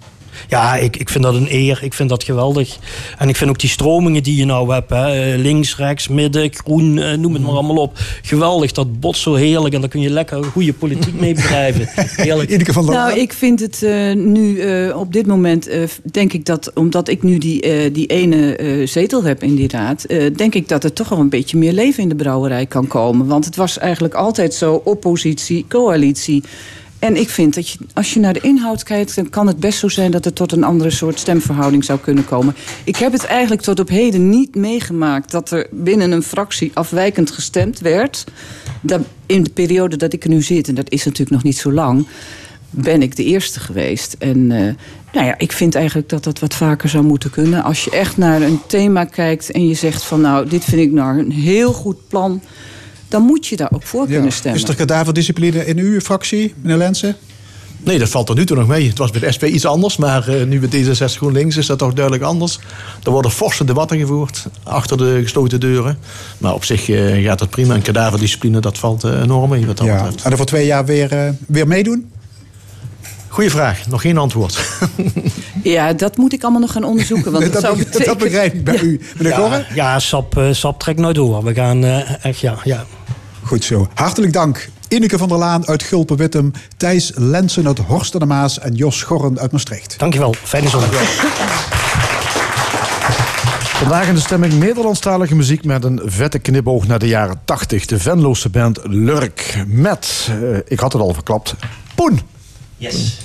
Ja, 0.49 0.75
ik, 0.75 0.97
ik 0.97 1.09
vind 1.09 1.23
dat 1.23 1.35
een 1.35 1.47
eer. 1.49 1.79
Ik 1.81 1.93
vind 1.93 2.09
dat 2.09 2.23
geweldig. 2.23 2.77
En 3.17 3.29
ik 3.29 3.35
vind 3.35 3.49
ook 3.49 3.59
die 3.59 3.69
stromingen 3.69 4.23
die 4.23 4.35
je 4.35 4.45
nou 4.45 4.73
hebt. 4.73 4.89
Hè, 4.89 5.33
eh, 5.33 5.39
links, 5.39 5.77
rechts, 5.77 6.07
midden, 6.07 6.53
groen, 6.53 6.99
eh, 6.99 7.17
noem 7.17 7.33
het 7.33 7.41
maar 7.41 7.51
allemaal 7.51 7.75
op. 7.75 7.99
Geweldig, 8.21 8.71
dat 8.71 8.99
bot 8.99 9.17
zo 9.17 9.33
heerlijk. 9.33 9.73
En 9.73 9.81
daar 9.81 9.89
kun 9.89 10.01
je 10.01 10.09
lekker 10.09 10.43
goede 10.43 10.73
politiek 10.73 11.19
mee 11.19 11.33
bedrijven. 11.33 11.87
Heerlijk. 12.23 12.71
Van 12.73 12.85
Nou, 12.85 13.19
ik 13.19 13.33
vind 13.33 13.59
het 13.59 13.83
eh, 13.83 14.13
nu 14.13 14.59
eh, 14.59 14.97
op 14.99 15.13
dit 15.13 15.25
moment, 15.25 15.67
eh, 15.67 15.83
denk 16.11 16.33
ik 16.33 16.45
dat, 16.45 16.71
omdat 16.73 17.07
ik 17.07 17.23
nu 17.23 17.37
die, 17.37 17.61
eh, 17.61 17.93
die 17.93 18.07
ene 18.07 18.55
eh, 18.55 18.87
zetel 18.87 19.23
heb 19.23 19.43
in 19.43 19.55
die 19.55 19.67
raad, 19.67 20.03
eh, 20.03 20.35
denk 20.35 20.55
ik 20.55 20.67
dat 20.67 20.83
er 20.83 20.93
toch 20.93 21.09
wel 21.09 21.19
een 21.19 21.29
beetje 21.29 21.57
meer 21.57 21.73
leven 21.73 22.03
in 22.03 22.09
de 22.09 22.15
brouwerij 22.15 22.65
kan 22.65 22.87
komen. 22.87 23.27
Want 23.27 23.45
het 23.45 23.55
was 23.55 23.77
eigenlijk 23.77 24.13
altijd 24.13 24.53
zo 24.53 24.81
oppositie, 24.83 25.65
coalitie. 25.69 26.43
En 27.03 27.15
ik 27.15 27.29
vind 27.29 27.55
dat 27.55 27.69
je, 27.69 27.77
als 27.93 28.13
je 28.13 28.19
naar 28.19 28.33
de 28.33 28.39
inhoud 28.39 28.83
kijkt, 28.83 29.15
dan 29.15 29.29
kan 29.29 29.47
het 29.47 29.59
best 29.59 29.79
zo 29.79 29.87
zijn 29.87 30.11
dat 30.11 30.25
het 30.25 30.35
tot 30.35 30.51
een 30.51 30.63
andere 30.63 30.89
soort 30.89 31.19
stemverhouding 31.19 31.83
zou 31.83 31.99
kunnen 31.99 32.25
komen. 32.25 32.55
Ik 32.83 32.95
heb 32.95 33.11
het 33.11 33.25
eigenlijk 33.25 33.61
tot 33.61 33.79
op 33.79 33.89
heden 33.89 34.29
niet 34.29 34.55
meegemaakt 34.55 35.31
dat 35.31 35.51
er 35.51 35.67
binnen 35.71 36.11
een 36.11 36.23
fractie 36.23 36.71
afwijkend 36.73 37.31
gestemd 37.31 37.79
werd. 37.79 38.23
In 39.25 39.43
de 39.43 39.49
periode 39.49 39.97
dat 39.97 40.13
ik 40.13 40.23
er 40.23 40.29
nu 40.29 40.41
zit, 40.41 40.67
en 40.67 40.75
dat 40.75 40.91
is 40.91 41.03
natuurlijk 41.03 41.31
nog 41.31 41.43
niet 41.43 41.57
zo 41.57 41.71
lang, 41.71 42.07
ben 42.69 43.01
ik 43.01 43.15
de 43.15 43.23
eerste 43.23 43.59
geweest. 43.59 44.15
En 44.19 44.51
eh, 44.51 44.73
nou 45.13 45.25
ja, 45.25 45.37
ik 45.37 45.51
vind 45.51 45.75
eigenlijk 45.75 46.09
dat 46.09 46.23
dat 46.23 46.39
wat 46.39 46.53
vaker 46.53 46.89
zou 46.89 47.03
moeten 47.03 47.29
kunnen. 47.29 47.63
Als 47.63 47.83
je 47.83 47.91
echt 47.91 48.17
naar 48.17 48.41
een 48.41 48.59
thema 48.67 49.03
kijkt 49.03 49.51
en 49.51 49.67
je 49.67 49.73
zegt 49.73 50.03
van 50.03 50.21
nou, 50.21 50.47
dit 50.47 50.63
vind 50.63 50.81
ik 50.81 50.91
nou 50.91 51.19
een 51.19 51.31
heel 51.31 51.73
goed 51.73 52.07
plan, 52.07 52.41
dan 53.13 53.21
moet 53.23 53.47
je 53.47 53.55
daar 53.55 53.69
ook 53.73 53.83
voor 53.83 54.07
kunnen 54.07 54.31
stemmen. 54.31 54.61
Is 54.61 54.67
er 54.69 54.75
kadaverdiscipline 54.75 55.65
in 55.65 55.77
uw 55.77 55.99
fractie, 55.99 56.53
meneer 56.61 56.77
Lensen? 56.77 57.15
Nee, 57.83 57.99
dat 57.99 58.09
valt 58.09 58.29
er 58.29 58.35
nu 58.35 58.45
toe 58.45 58.57
nog 58.57 58.67
mee. 58.67 58.87
Het 58.87 58.97
was 58.97 59.11
bij 59.11 59.19
de 59.19 59.31
SP 59.35 59.43
iets 59.43 59.65
anders, 59.65 59.97
maar 59.97 60.27
eh, 60.27 60.45
nu 60.45 60.59
bij 60.59 60.83
D66 60.83 61.05
GroenLinks 61.05 61.57
is 61.57 61.65
dat 61.65 61.77
toch 61.77 61.93
duidelijk 61.93 62.23
anders. 62.25 62.59
Er 63.03 63.11
worden 63.11 63.31
forse 63.31 63.63
debatten 63.63 63.97
gevoerd 63.99 64.45
achter 64.63 64.97
de 64.97 65.19
gesloten 65.23 65.59
deuren. 65.59 65.97
Maar 66.37 66.53
op 66.53 66.63
zich 66.65 66.89
eh, 66.89 67.23
gaat 67.23 67.39
het 67.39 67.49
prima. 67.49 67.73
En 67.73 67.81
kadaverdiscipline, 67.81 68.59
dat 68.59 68.77
valt 68.77 69.03
eh, 69.03 69.21
enorm 69.21 69.49
mee 69.49 69.65
wat 69.65 69.77
dat 69.77 69.85
Ja. 69.87 69.95
betreft. 69.95 70.23
En 70.23 70.31
er 70.31 70.37
voor 70.37 70.45
twee 70.45 70.65
jaar 70.65 70.85
weer, 70.85 71.11
eh, 71.11 71.29
weer 71.47 71.67
meedoen? 71.67 72.11
Goeie 73.27 73.49
vraag, 73.49 73.87
nog 73.87 74.01
geen 74.01 74.17
antwoord. 74.17 74.59
Ja, 75.63 75.93
dat 75.93 76.17
moet 76.17 76.33
ik 76.33 76.41
allemaal 76.43 76.61
nog 76.61 76.71
gaan 76.71 76.83
onderzoeken. 76.83 77.31
Want 77.31 77.51
Dat- 77.53 77.61
zou 77.61 77.83
dat 78.05 78.17
begrijp 78.17 78.53
ik 78.53 78.63
bij 78.63 78.79
u. 78.79 78.99
Meneer 79.17 79.33
Gorre? 79.33 79.57
Ja, 79.57 79.65
ja 79.75 79.99
sap, 79.99 80.41
sap 80.51 80.79
trekt 80.79 80.99
nooit 80.99 81.15
door. 81.15 81.43
We 81.43 81.53
gaan 81.53 81.83
eh, 81.83 82.25
echt, 82.25 82.39
ja, 82.39 82.57
ja. 82.63 82.85
Goed 83.43 83.63
zo. 83.63 83.87
Hartelijk 83.93 84.33
dank. 84.33 84.69
Ineke 84.87 85.17
van 85.17 85.27
der 85.27 85.37
Laan 85.37 85.67
uit 85.67 85.83
Gulpen-Wittem, 85.83 86.51
Thijs 86.77 87.11
Lensen 87.15 87.67
uit 87.67 87.79
Horst 87.79 88.13
aan 88.13 88.19
de 88.19 88.25
Maas 88.25 88.59
en 88.59 88.73
Jos 88.73 88.97
Schorren 88.97 89.39
uit 89.39 89.51
Maastricht. 89.51 89.99
Dankjewel. 89.99 90.35
Fijne 90.43 90.69
zondag. 90.69 90.89
Vandaag 93.83 94.07
in 94.07 94.13
de 94.13 94.19
stemming 94.19 94.53
Nederlandstalige 94.53 95.35
muziek 95.35 95.63
met 95.63 95.83
een 95.83 96.01
vette 96.05 96.39
knipoog 96.39 96.87
naar 96.87 96.99
de 96.99 97.07
jaren 97.07 97.41
80. 97.45 97.85
De 97.85 97.99
Venloze 97.99 98.49
band 98.49 98.79
Lurk 98.83 99.63
met, 99.67 100.29
eh, 100.29 100.57
ik 100.67 100.79
had 100.79 100.93
het 100.93 101.01
al 101.01 101.13
verklapt, 101.13 101.55
Poen. 101.95 102.19
Yes. 102.77 103.17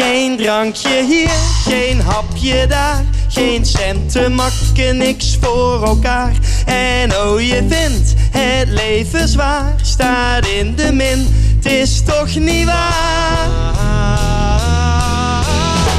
Geen 0.00 0.36
drankje 0.36 1.04
hier, 1.04 1.30
geen 1.64 2.00
hapje 2.00 2.66
daar. 2.66 3.04
Geen 3.28 3.66
centen 3.66 4.32
makken, 4.32 4.96
niks 4.96 5.38
voor 5.40 5.82
elkaar. 5.84 6.32
En 6.66 7.16
oh, 7.16 7.40
je 7.40 7.66
vindt 7.68 8.14
het 8.30 8.68
leven 8.68 9.28
zwaar. 9.28 9.74
Staat 9.82 10.46
in 10.46 10.74
de 10.74 10.92
min, 10.92 11.26
het 11.56 11.72
is 11.72 12.02
toch 12.02 12.34
niet 12.34 12.64
waar. 12.64 13.48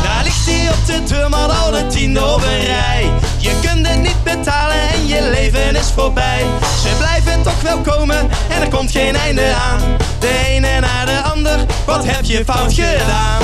Daar 0.03 0.23
ligt 0.23 0.45
hij 0.45 0.69
op 0.69 0.85
de 0.85 1.13
deurmat 1.13 1.51
al 1.63 1.71
de 1.71 1.87
tiende 1.87 2.37
rij. 2.65 3.09
Je 3.37 3.59
kunt 3.61 3.87
het 3.87 4.01
niet 4.01 4.23
betalen 4.23 4.89
en 4.93 5.07
je 5.07 5.29
leven 5.31 5.75
is 5.75 5.91
voorbij. 5.95 6.45
Ze 6.83 6.89
blijven 6.97 7.41
toch 7.43 7.61
wel 7.61 7.77
komen 7.77 8.29
en 8.49 8.61
er 8.61 8.69
komt 8.69 8.91
geen 8.91 9.15
einde 9.15 9.53
aan. 9.71 9.79
De 10.19 10.43
ene 10.47 10.79
naar 10.79 11.05
de 11.05 11.21
ander, 11.33 11.65
wat 11.85 12.05
heb 12.05 12.25
je 12.25 12.43
fout 12.45 12.73
gedaan? 12.73 13.41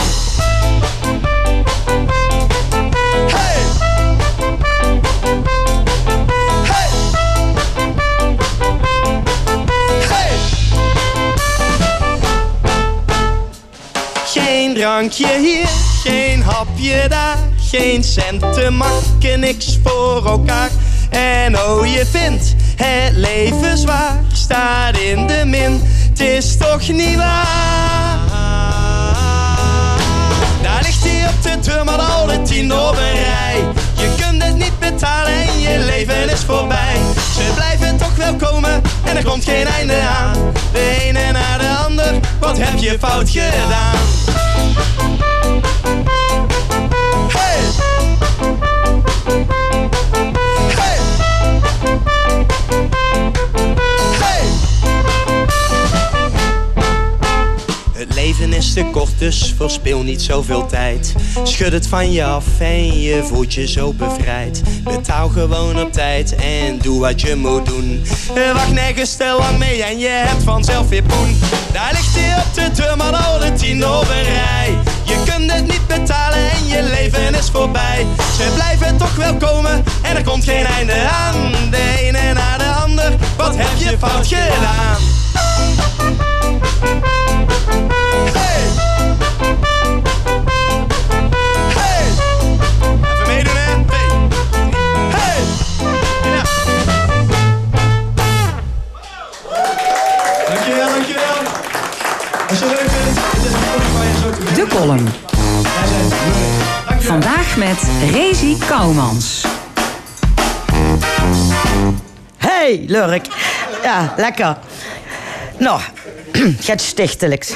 Drankje 14.88 15.40
hier, 15.40 15.68
geen 16.04 16.44
hapje 16.44 17.08
daar. 17.10 17.38
Geen 17.70 18.04
centen 18.04 18.74
makken, 18.74 19.40
niks 19.40 19.80
voor 19.84 20.26
elkaar. 20.26 20.70
En 21.10 21.60
oh, 21.60 21.86
je 21.86 22.06
vindt 22.12 22.56
het 22.76 23.14
leven 23.14 23.78
zwaar, 23.78 24.20
staat 24.34 24.98
in 24.98 25.28
de 25.28 25.42
min. 25.46 25.82
Het 26.10 26.20
is 26.20 26.58
toch 26.58 26.88
niet 26.88 27.16
waar? 27.16 28.18
Daar 30.62 30.82
ligt 30.82 31.04
hij 31.04 31.28
op 31.28 31.44
de 31.44 31.70
deur, 31.70 31.86
maar 31.86 32.00
al 32.00 32.26
de 32.26 32.42
tien 32.42 32.74
op. 32.74 32.96
Je 33.94 34.16
kunt 34.20 34.44
het 34.44 34.56
niet 34.56 34.80
betalen 34.80 35.34
en 35.34 35.60
je 35.60 35.80
leven 35.80 36.30
is 36.30 36.44
voorbij. 36.46 36.96
Ze 37.36 37.52
blijven 37.56 37.98
toch 37.98 38.16
wel 38.16 38.36
komen 38.36 38.82
en 39.04 39.18
er 39.18 39.24
komt 39.24 39.44
geen 39.44 39.68
einde 39.68 40.02
aan. 40.20 40.52
De 40.72 40.98
ene 41.02 41.32
naar 41.32 41.60
de 41.60 41.76
ander, 41.86 42.20
wat 42.40 42.58
heb 42.58 42.78
je 42.78 42.98
fout 43.00 43.30
gedaan? 43.30 44.47
Dus 59.18 59.54
verspil 59.58 60.02
niet 60.02 60.22
zoveel 60.22 60.66
tijd. 60.66 61.14
Schud 61.44 61.72
het 61.72 61.88
van 61.88 62.12
je 62.12 62.24
af 62.24 62.46
en 62.60 63.02
je 63.02 63.24
voelt 63.24 63.54
je 63.54 63.68
zo 63.68 63.94
bevrijd. 63.94 64.62
Betaal 64.84 65.30
gewoon 65.30 65.82
op 65.82 65.94
tijd 65.94 66.36
en 66.36 66.78
doe 66.82 67.00
wat 67.00 67.22
je 67.22 67.36
moet 67.36 67.66
doen. 67.66 68.06
Wacht 68.54 68.72
nergens 68.72 69.16
te 69.16 69.36
lang 69.40 69.58
mee 69.58 69.84
en 69.84 70.00
je 70.00 70.08
hebt 70.08 70.44
vanzelf 70.44 70.90
weer 70.90 71.04
poen. 71.04 71.40
Daar 71.74 71.92
ligt 71.92 72.16
hij 72.16 72.38
op 72.38 72.54
de 72.54 72.82
deur, 72.82 72.98
maar 72.98 73.16
al 73.16 73.40
de 73.40 73.54
tien 73.54 73.84
rij. 74.10 74.97
Kunt 75.38 75.52
het 75.52 75.68
niet 75.68 75.88
betalen 75.88 76.52
en 76.52 76.68
je 76.68 76.84
leven 76.84 77.36
is 77.36 77.50
voorbij. 77.50 78.06
Ze 78.38 78.52
blijven 78.54 78.98
toch 78.98 79.16
wel 79.16 79.36
komen 79.36 79.84
en 80.02 80.16
er 80.16 80.24
komt 80.24 80.44
geen 80.44 80.66
einde 80.66 81.08
aan. 81.10 81.52
De 81.70 81.96
ene 82.00 82.34
na 82.34 82.58
de 82.58 82.74
ander, 82.84 83.14
wat 83.38 83.56
heb 83.56 83.78
je 83.78 83.98
fout 83.98 84.28
gedaan? 84.28 85.07
De 104.58 104.68
column. 104.68 105.08
Vandaag 107.00 107.58
met 107.58 107.78
Rezi 108.12 108.58
Kouwmans. 108.68 109.46
Hey, 112.38 112.84
Lurk. 112.88 113.28
Ja, 113.84 114.14
lekker. 114.18 114.58
Nou, 115.58 115.82
het 116.72 116.82
stichtelijks. 116.82 117.54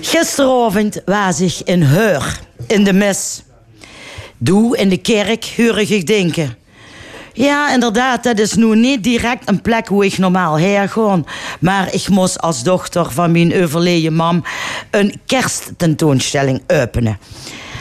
Gisteravond 0.00 1.00
was 1.04 1.40
ik 1.40 1.56
in 1.64 1.82
Heur, 1.82 2.40
in 2.66 2.84
de 2.84 2.92
mis. 2.92 3.42
Doe 4.36 4.76
in 4.76 4.88
de 4.88 4.98
kerk 4.98 5.44
hurig 5.44 5.90
ik 5.90 6.06
denken. 6.06 6.56
Ja, 7.38 7.72
inderdaad, 7.72 8.22
dat 8.22 8.38
is 8.38 8.54
nu 8.54 8.76
niet 8.76 9.02
direct 9.02 9.48
een 9.48 9.62
plek 9.62 9.88
hoe 9.88 10.04
ik 10.04 10.18
normaal 10.18 10.58
ga. 10.58 11.22
Maar 11.60 11.94
ik 11.94 12.08
moest 12.08 12.40
als 12.40 12.62
dochter 12.62 13.12
van 13.12 13.32
mijn 13.32 13.62
overleden 13.62 14.14
mam 14.14 14.44
een 14.90 15.20
kersttentoonstelling 15.26 16.62
openen. 16.66 17.18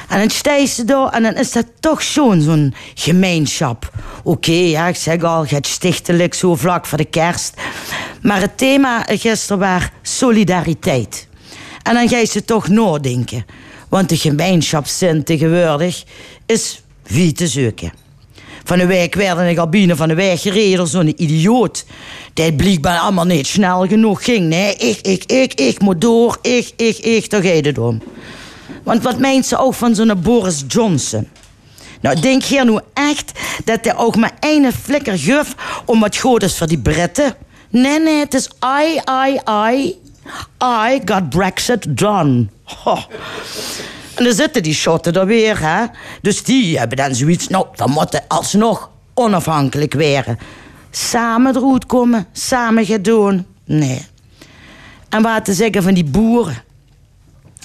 En 0.09 0.19
dan 0.19 0.29
sta 0.29 0.53
je 0.53 0.83
daar 0.85 1.09
en 1.09 1.23
dan 1.23 1.35
is 1.35 1.51
dat 1.51 1.65
toch 1.79 2.01
zo'n 2.01 2.41
zo'n 2.41 2.73
gemeenschap. 2.93 3.91
Oké, 4.23 4.51
ja, 4.51 4.87
ik 4.87 4.95
zeg 4.95 5.23
al, 5.23 5.45
het 5.47 5.67
stichtelijk 5.67 6.33
zo 6.33 6.55
vlak 6.55 6.85
voor 6.85 6.97
de 6.97 7.05
kerst. 7.05 7.53
Maar 8.21 8.41
het 8.41 8.57
thema 8.57 9.03
gisteren 9.07 9.59
was 9.59 9.83
solidariteit. 10.01 11.27
En 11.83 11.93
dan 11.93 12.09
ga 12.09 12.17
je 12.17 12.25
ze 12.25 12.45
toch 12.45 12.67
nadenken. 12.67 13.45
Want 13.89 14.09
de 14.09 14.17
gemeenschapszin 14.17 15.23
tegenwoordig 15.23 16.03
is 16.45 16.81
wie 17.03 17.31
te 17.31 17.47
zoeken. 17.47 18.06
Van 18.67 18.77
de 18.77 18.85
week 18.85 19.15
werd 19.15 19.57
al 19.57 19.69
binnen 19.69 19.97
van 19.97 20.07
de 20.07 20.13
weg 20.13 20.41
gereden 20.41 20.87
zo'n 20.87 21.21
idioot. 21.21 21.85
Die 22.33 22.53
blijkbaar 22.53 22.99
allemaal 22.99 23.25
niet 23.25 23.47
snel 23.47 23.87
genoeg 23.87 24.23
ging. 24.23 24.47
Nee, 24.47 24.75
ik, 24.75 24.99
ik, 25.01 25.23
ik, 25.25 25.53
ik 25.53 25.79
moet 25.79 26.01
door. 26.01 26.37
Ik, 26.41 26.71
ik, 26.75 26.97
ik, 26.97 27.29
daar 27.29 27.43
gaat 27.43 27.65
het 27.65 27.77
om. 27.77 28.01
Want 28.83 29.03
wat 29.03 29.19
meent 29.19 29.45
ze 29.45 29.57
ook 29.57 29.73
van 29.73 29.95
zo'n 29.95 30.21
Boris 30.21 30.63
Johnson? 30.67 31.27
Nou, 32.01 32.19
denk 32.19 32.41
je 32.41 32.63
nu 32.63 32.79
echt 32.93 33.31
dat 33.65 33.79
hij 33.81 33.97
ook 33.97 34.15
maar 34.15 34.33
één 34.39 34.73
flikker 34.73 35.19
guf 35.19 35.55
om 35.85 35.99
wat 35.99 36.17
goed 36.17 36.43
is 36.43 36.57
voor 36.57 36.67
die 36.67 36.79
Britten? 36.79 37.35
Nee, 37.69 37.99
nee, 37.99 38.19
het 38.19 38.33
is 38.33 38.49
I, 38.63 38.99
I, 39.27 39.39
I. 39.49 39.95
I 40.63 41.01
got 41.05 41.29
Brexit 41.29 41.97
done. 41.97 42.47
En 44.17 44.23
dan 44.23 44.33
zitten 44.33 44.63
die 44.63 44.73
shotten 44.73 45.13
er 45.13 45.25
weer, 45.25 45.59
hè. 45.59 45.85
Dus 46.21 46.43
die 46.43 46.79
hebben 46.79 46.97
dan 46.97 47.15
zoiets, 47.15 47.47
nou, 47.47 47.65
dan 47.75 47.91
moeten 47.91 48.23
alsnog 48.27 48.89
onafhankelijk 49.13 49.93
werden. 49.93 50.37
Samen 50.91 51.55
eruit 51.55 51.85
komen, 51.85 52.27
samen 52.31 52.85
gaan 52.85 53.01
doen. 53.01 53.45
Nee. 53.65 54.05
En 55.09 55.21
wat 55.21 55.45
te 55.45 55.53
zeggen 55.53 55.83
van 55.83 55.93
die 55.93 56.03
boeren? 56.03 56.63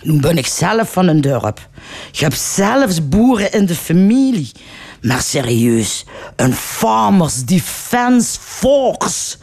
Nu 0.03 0.21
ben 0.21 0.39
ik 0.39 0.47
zelf 0.47 0.93
van 0.93 1.09
een 1.09 1.21
dorp. 1.21 1.69
Je 2.11 2.25
hebt 2.25 2.39
zelfs 2.39 3.09
boeren 3.09 3.53
in 3.53 3.67
de 3.67 3.75
familie. 3.75 4.51
Maar 5.03 5.23
serieus, 5.23 6.05
een 6.37 6.55
Farmers 6.55 7.45
Defense 7.45 8.41
Force. 8.41 9.37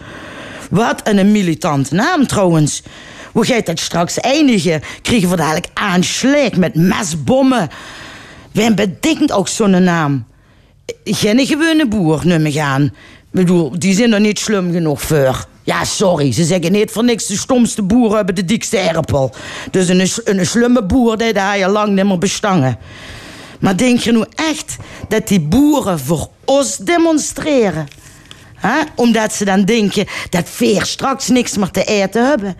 Wat 0.69 1.01
een 1.03 1.31
militante 1.31 1.95
naam 1.95 2.27
trouwens. 2.27 2.83
Hoe 3.31 3.45
gaat 3.45 3.65
dat 3.65 3.79
straks 3.79 4.19
eindigen? 4.19 4.81
Krijgen 5.01 5.29
we 5.29 5.35
dadelijk 5.35 5.67
aanslag 5.73 6.55
met 6.55 6.75
mesbommen? 6.75 7.69
Wie 8.51 8.73
bedenkt 8.73 9.31
ook 9.31 9.47
zo'n 9.47 9.83
naam? 9.83 10.25
Geen 11.03 11.45
gewone 11.45 11.87
boer, 11.87 12.21
nummer 12.23 12.51
gaan. 12.51 12.83
Ik 12.83 12.91
bedoel, 13.31 13.79
die 13.79 13.93
zijn 13.93 14.13
er 14.13 14.19
niet 14.19 14.39
slim 14.39 14.71
genoeg 14.71 15.01
voor. 15.01 15.47
Ja, 15.63 15.85
sorry, 15.85 16.31
ze 16.31 16.43
zeggen 16.43 16.71
niet 16.71 16.91
voor 16.91 17.03
niks 17.03 17.27
de 17.27 17.37
stomste 17.37 17.81
boeren 17.81 18.15
hebben 18.15 18.35
de 18.35 18.45
dikste 18.45 18.77
erpel. 18.77 19.33
Dus 19.71 19.87
een, 19.87 20.37
een 20.37 20.45
slimme 20.45 20.83
boer, 20.83 21.17
die 21.17 21.33
daar 21.33 21.57
je 21.57 21.67
lang 21.67 21.95
niet 21.95 22.05
meer 22.05 22.17
bestangen. 22.17 22.77
Maar 23.59 23.77
denk 23.77 23.99
je 23.99 24.11
nu 24.11 24.23
echt 24.35 24.75
dat 25.07 25.27
die 25.27 25.39
boeren 25.39 25.99
voor 25.99 26.29
ons 26.45 26.77
demonstreren? 26.77 27.87
Omdat 28.95 29.33
ze 29.33 29.45
dan 29.45 29.65
denken 29.65 30.05
dat 30.29 30.49
veer 30.49 30.85
straks 30.85 31.27
niks 31.27 31.57
meer 31.57 31.71
te 31.71 31.83
eten 31.83 32.27
hebben? 32.27 32.55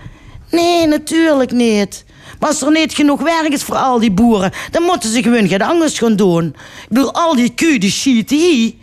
Nee, 0.52 0.88
natuurlijk 0.88 1.52
niet. 1.52 2.06
Maar 2.40 2.50
als 2.50 2.62
er 2.62 2.72
niet 2.72 2.94
genoeg 2.94 3.22
werk 3.22 3.54
is 3.54 3.64
voor 3.64 3.76
al 3.76 4.00
die 4.00 4.12
boeren, 4.12 4.52
dan 4.72 4.84
moeten 4.84 5.10
ze 5.10 5.24
gewoon 5.24 5.48
geen 5.48 5.62
anders 5.62 6.00
gaan 6.00 6.16
doen. 6.16 6.46
Ik 6.46 6.90
bedoel, 6.90 7.14
al 7.14 7.36
die 7.36 7.54
koeien 7.56 7.80
die 7.80 7.92
schieten 7.92 8.38
hier. 8.38 8.74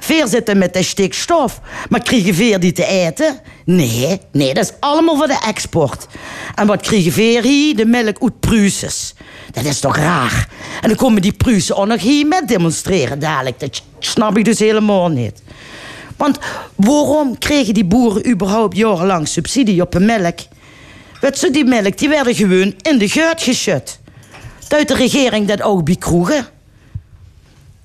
Veer 0.00 0.26
zitten 0.26 0.58
met 0.58 0.74
de 0.74 0.82
stikstof. 0.82 1.60
Maar 1.88 2.02
krijgen 2.02 2.34
veer 2.34 2.60
die 2.60 2.72
te 2.72 2.86
eten? 2.86 3.40
Nee, 3.64 4.20
nee, 4.32 4.54
dat 4.54 4.64
is 4.64 4.72
allemaal 4.80 5.16
voor 5.16 5.26
de 5.26 5.38
export. 5.46 6.06
En 6.54 6.66
wat 6.66 6.80
krijgen 6.80 7.12
veer 7.12 7.42
hier? 7.42 7.76
De 7.76 7.86
melk 7.86 8.22
uit 8.22 8.40
Pruses. 8.40 9.14
Dat 9.52 9.64
is 9.64 9.80
toch 9.80 9.96
raar? 9.96 10.48
En 10.80 10.88
dan 10.88 10.96
komen 10.96 11.22
die 11.22 11.32
Prusen 11.32 11.76
ook 11.76 11.86
nog 11.86 12.00
hier 12.00 12.26
met 12.26 12.48
demonstreren 12.48 13.18
dadelijk. 13.18 13.60
Dat 13.60 13.82
snap 13.98 14.36
ik 14.38 14.44
dus 14.44 14.58
helemaal 14.58 15.08
niet. 15.08 15.42
Want 16.16 16.38
waarom 16.74 17.38
kregen 17.38 17.74
die 17.74 17.84
boeren 17.84 18.28
überhaupt 18.30 18.76
jarenlang 18.76 19.28
subsidie 19.28 19.82
op 19.82 19.92
hun 19.92 20.04
melk? 20.04 20.38
Weet 21.20 21.38
ze, 21.38 21.50
die 21.50 21.64
melk 21.64 21.98
die 21.98 22.08
werden 22.08 22.34
gewoon 22.34 22.74
in 22.82 22.98
de 22.98 23.08
geut 23.08 23.42
geschud. 23.42 23.98
Uit 24.68 24.88
de 24.88 24.94
regering 24.94 25.46
dat 25.46 25.62
ook 25.62 25.84
bij 25.84 25.96
kroegen. 25.96 26.46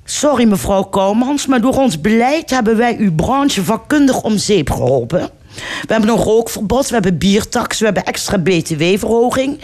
Sorry 0.03 0.47
mevrouw 0.47 0.83
Kouwmans, 0.83 1.45
maar 1.45 1.61
door 1.61 1.77
ons 1.77 2.01
beleid 2.01 2.49
hebben 2.49 2.77
wij 2.77 2.97
uw 2.97 3.15
branche 3.15 3.63
vakkundig 3.63 4.21
om 4.21 4.37
zeep 4.37 4.69
geholpen. 4.71 5.29
We 5.55 5.93
hebben 5.93 6.09
een 6.09 6.23
rookverbod, 6.23 6.87
we 6.87 6.93
hebben 6.93 7.17
biertax, 7.17 7.79
we 7.79 7.85
hebben 7.85 8.05
extra 8.05 8.37
btw-verhoging. 8.37 9.59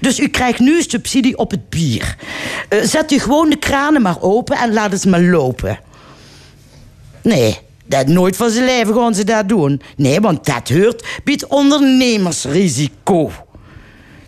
Dus 0.00 0.18
u 0.18 0.28
krijgt 0.28 0.58
nu 0.58 0.82
subsidie 0.82 1.38
op 1.38 1.50
het 1.50 1.68
bier. 1.68 2.16
Uh, 2.68 2.82
zet 2.82 3.12
u 3.12 3.18
gewoon 3.18 3.50
de 3.50 3.58
kranen 3.58 4.02
maar 4.02 4.22
open 4.22 4.56
en 4.56 4.72
laat 4.72 4.92
het 4.92 5.06
maar 5.06 5.22
lopen. 5.22 5.78
Nee, 7.22 7.58
dat 7.90 8.06
nooit 8.06 8.36
van 8.36 8.50
zijn 8.50 8.64
leven 8.64 8.94
gaan 8.94 9.14
ze 9.14 9.24
dat 9.24 9.48
doen. 9.48 9.82
Nee, 9.96 10.20
want 10.20 10.44
dat 10.44 10.68
hoort 10.68 11.06
biedt 11.24 11.46
ondernemersrisico. 11.46 13.30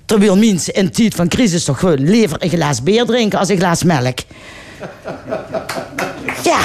Terwijl 0.05 0.37
mensen 0.37 0.75
in 0.75 0.91
tijd 0.91 1.15
van 1.15 1.29
crisis 1.29 1.65
toch 1.65 1.79
gewoon 1.79 2.01
liever 2.01 2.43
een 2.43 2.49
glas 2.49 2.83
bier 2.83 3.05
drinken 3.05 3.39
als 3.39 3.49
een 3.49 3.59
glas 3.59 3.83
melk. 3.83 4.19
Ja, 6.45 6.61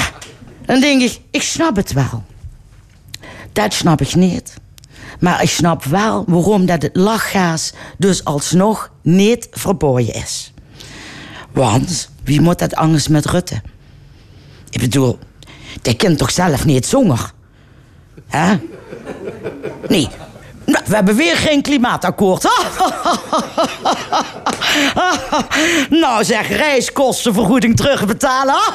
dan 0.64 0.80
denk 0.80 1.02
ik, 1.02 1.20
ik 1.30 1.42
snap 1.42 1.76
het 1.76 1.92
wel. 1.92 2.24
Dat 3.52 3.74
snap 3.74 4.00
ik 4.00 4.14
niet. 4.14 4.54
Maar 5.20 5.42
ik 5.42 5.48
snap 5.48 5.84
wel 5.84 6.24
waarom 6.26 6.66
dat 6.66 6.82
het 6.82 6.96
lachgas 6.96 7.72
dus 7.98 8.24
alsnog 8.24 8.90
niet 9.02 9.48
verboden 9.50 10.14
is. 10.14 10.52
Want 11.52 12.10
wie 12.24 12.40
moet 12.40 12.58
dat 12.58 12.74
anders 12.74 13.08
met 13.08 13.26
Rutte? 13.26 13.62
Ik 14.70 14.80
bedoel, 14.80 15.18
die 15.82 15.94
kent 15.94 16.18
toch 16.18 16.30
zelf 16.30 16.64
niet 16.64 16.86
zonger? 16.86 17.32
Hè? 18.26 18.56
Nee. 19.88 20.08
Nou, 20.64 20.84
we 20.86 20.94
hebben 20.94 21.16
weer 21.16 21.36
geen 21.36 21.62
klimaatakkoord. 21.62 22.42
nou 26.02 26.24
zeg, 26.24 26.48
reiskostenvergoeding 26.48 27.76
terugbetalen. 27.76 28.56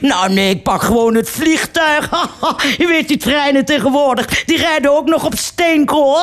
nou 0.00 0.32
nee, 0.32 0.50
ik 0.50 0.62
pak 0.62 0.82
gewoon 0.82 1.14
het 1.14 1.30
vliegtuig. 1.30 2.10
Je 2.78 2.86
weet 2.86 3.08
die 3.08 3.16
treinen 3.16 3.64
tegenwoordig, 3.64 4.44
die 4.44 4.56
rijden 4.56 4.96
ook 4.96 5.08
nog 5.08 5.24
op 5.24 5.34
steenkool. 5.36 6.18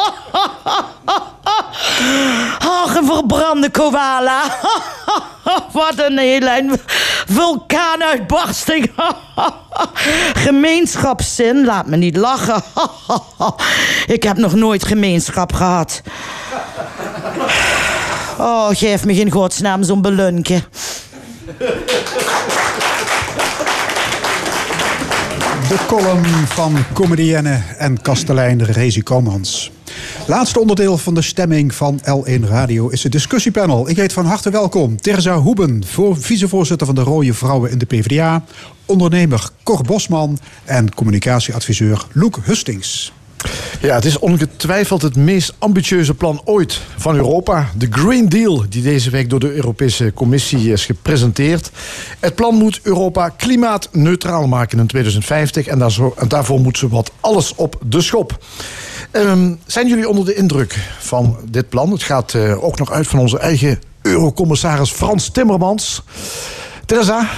Ach, 2.59 2.95
een 2.95 3.05
verbrande 3.05 3.69
koala. 3.69 4.43
Wat 5.71 5.93
een 5.95 6.17
hele 6.17 6.79
vulkaanuitbarsting. 7.27 8.91
Gemeenschapszin, 10.33 11.65
laat 11.65 11.87
me 11.87 11.95
niet 11.95 12.17
lachen. 12.17 12.63
Ik 14.07 14.23
heb 14.23 14.37
nog 14.37 14.53
nooit 14.53 14.83
gemeenschap 14.85 15.53
gehad. 15.53 16.01
Oh, 18.39 18.69
geef 18.69 19.05
me 19.05 19.13
in 19.13 19.31
godsnaam 19.31 19.83
zo'n 19.83 20.01
belunke. 20.01 20.61
De 25.67 25.77
column 25.87 26.25
van 26.47 26.75
comedienne 26.93 27.61
en 27.77 28.01
kastelein 28.01 28.63
Rezi 28.63 29.03
Komans. 29.03 29.71
Laatste 30.27 30.59
onderdeel 30.59 30.97
van 30.97 31.13
de 31.13 31.21
stemming 31.21 31.73
van 31.73 31.99
L1 31.99 32.47
Radio 32.49 32.87
is 32.87 33.03
het 33.03 33.11
discussiepanel. 33.11 33.89
Ik 33.89 33.95
heet 33.95 34.13
van 34.13 34.25
harte 34.25 34.49
welkom 34.49 35.01
Terza 35.01 35.35
Hoeben, 35.35 35.85
voor, 35.85 36.17
vicevoorzitter 36.17 36.87
van 36.87 36.95
de 36.95 37.01
Rode 37.01 37.33
Vrouwen 37.33 37.71
in 37.71 37.77
de 37.77 37.85
PvdA, 37.85 38.43
ondernemer 38.85 39.49
Cor 39.63 39.83
Bosman 39.83 40.39
en 40.65 40.93
communicatieadviseur 40.93 42.05
Loek 42.11 42.39
Hustings. 42.43 43.11
Ja, 43.81 43.95
het 43.95 44.05
is 44.05 44.19
ongetwijfeld 44.19 45.01
het 45.01 45.15
meest 45.15 45.53
ambitieuze 45.57 46.13
plan 46.13 46.41
ooit 46.45 46.81
van 46.97 47.15
Europa. 47.15 47.69
De 47.75 47.87
Green 47.89 48.29
Deal, 48.29 48.63
die 48.69 48.81
deze 48.81 49.09
week 49.09 49.29
door 49.29 49.39
de 49.39 49.53
Europese 49.53 50.11
Commissie 50.13 50.71
is 50.71 50.85
gepresenteerd. 50.85 51.71
Het 52.19 52.35
plan 52.35 52.55
moet 52.55 52.79
Europa 52.83 53.29
klimaatneutraal 53.29 54.47
maken 54.47 54.79
in 54.79 54.87
2050. 54.87 55.67
En 55.67 55.79
daarvoor 56.27 56.59
moet 56.59 56.77
ze 56.77 56.87
wat 56.87 57.11
alles 57.19 57.55
op 57.55 57.79
de 57.85 58.01
schop. 58.01 58.37
Um, 59.11 59.59
zijn 59.65 59.87
jullie 59.87 60.09
onder 60.09 60.25
de 60.25 60.35
indruk 60.35 60.77
van 60.99 61.37
dit 61.49 61.69
plan? 61.69 61.91
Het 61.91 62.03
gaat 62.03 62.33
uh, 62.33 62.63
ook 62.63 62.79
nog 62.79 62.91
uit 62.91 63.07
van 63.07 63.19
onze 63.19 63.39
eigen 63.39 63.79
eurocommissaris 64.01 64.91
Frans 64.91 65.29
Timmermans. 65.29 66.03
Teresa, 66.85 67.29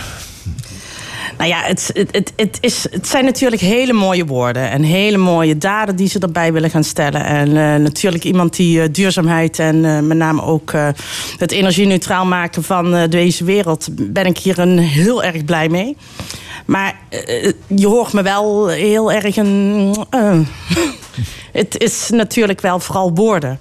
nou 1.40 1.52
ja, 1.52 1.62
het, 1.62 1.92
het, 1.94 2.34
het, 2.36 2.58
is, 2.62 2.88
het 2.92 3.08
zijn 3.08 3.26
natuurlijk 3.26 3.62
hele 3.62 3.94
mooie 3.94 4.26
woorden 4.26 4.70
en 4.70 4.84
hele 4.84 5.18
mooie 5.18 5.58
daden 5.58 5.96
die 5.96 6.08
ze 6.08 6.20
erbij 6.20 6.54
willen 6.54 6.70
gaan 6.70 6.84
stellen. 6.84 7.26
En 7.26 7.48
uh, 7.48 7.76
natuurlijk 7.76 8.24
iemand 8.24 8.56
die 8.56 8.80
uh, 8.80 8.86
duurzaamheid 8.92 9.60
en 9.60 9.76
uh, 9.76 10.00
met 10.00 10.18
name 10.18 10.42
ook 10.42 10.72
het 11.38 11.52
energie-neutraal 11.52 12.26
maken 12.26 12.64
van 12.64 13.08
deze 13.10 13.44
wereld, 13.44 13.88
ben 13.92 14.26
ik 14.26 14.38
hier 14.38 14.60
een 14.60 14.78
heel 14.78 15.24
erg 15.24 15.46
blij 15.46 15.70
mee. 15.70 15.98
Maar 16.66 17.00
je 17.68 17.88
hoort 17.88 18.14
me 18.14 18.22
wel 18.22 18.68
heel 18.68 19.12
erg 19.12 19.36
een. 19.36 19.96
het 21.52 21.78
is 21.78 22.10
natuurlijk 22.10 22.62
wel 22.62 22.80
vooral 22.80 23.14
woorden. 23.14 23.60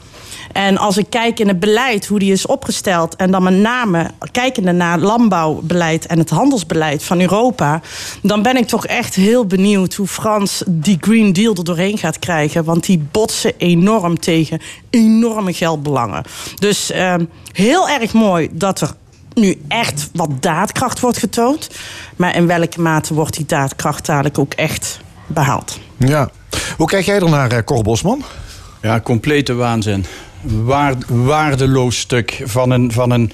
En 0.53 0.79
als 0.79 0.97
ik 0.97 1.07
kijk 1.11 1.41
in 1.41 1.49
het 1.49 1.61
beleid, 1.61 2.07
hoe 2.07 2.19
die 2.19 2.33
is 2.33 2.47
opgesteld... 2.47 3.17
en 3.17 3.31
dan 3.31 3.43
met 3.43 3.55
name 3.55 4.11
kijkende 4.33 4.73
naar 4.73 4.99
landbouwbeleid 4.99 6.07
en 6.07 6.19
het 6.19 6.31
handelsbeleid 6.31 7.03
van 7.03 7.21
Europa... 7.21 7.81
dan 8.23 8.43
ben 8.43 8.57
ik 8.57 8.67
toch 8.67 8.87
echt 8.87 9.15
heel 9.15 9.47
benieuwd 9.47 9.95
hoe 9.95 10.07
Frans 10.07 10.63
die 10.67 10.99
Green 11.01 11.33
Deal 11.33 11.55
er 11.55 11.65
doorheen 11.65 11.99
gaat 11.99 12.19
krijgen. 12.19 12.65
Want 12.65 12.87
die 12.87 13.07
botsen 13.11 13.53
enorm 13.59 14.21
tegen 14.21 14.61
enorme 14.91 15.53
geldbelangen. 15.53 16.23
Dus 16.55 16.91
uh, 16.91 17.15
heel 17.53 17.89
erg 17.89 18.13
mooi 18.13 18.49
dat 18.53 18.81
er 18.81 18.91
nu 19.35 19.61
echt 19.69 20.11
wat 20.13 20.43
daadkracht 20.43 21.01
wordt 21.01 21.19
getoond. 21.19 21.71
Maar 22.17 22.37
in 22.37 22.47
welke 22.47 22.81
mate 22.81 23.15
wordt 23.15 23.37
die 23.37 23.47
daadkracht 23.47 24.07
dadelijk 24.07 24.39
ook 24.39 24.53
echt 24.53 25.01
behaald? 25.27 25.79
Ja. 25.97 26.31
Hoe 26.77 26.87
kijk 26.87 27.05
jij 27.05 27.21
er 27.21 27.31
naar, 27.31 27.65
Cor 27.65 27.83
Bosman? 27.83 28.23
Ja, 28.83 29.01
complete 29.01 29.55
waanzin 29.55 30.07
waardeloos 31.07 31.99
stuk 31.99 32.43
van 32.45 32.71
een, 32.71 32.93
van 32.93 33.11
een 33.11 33.31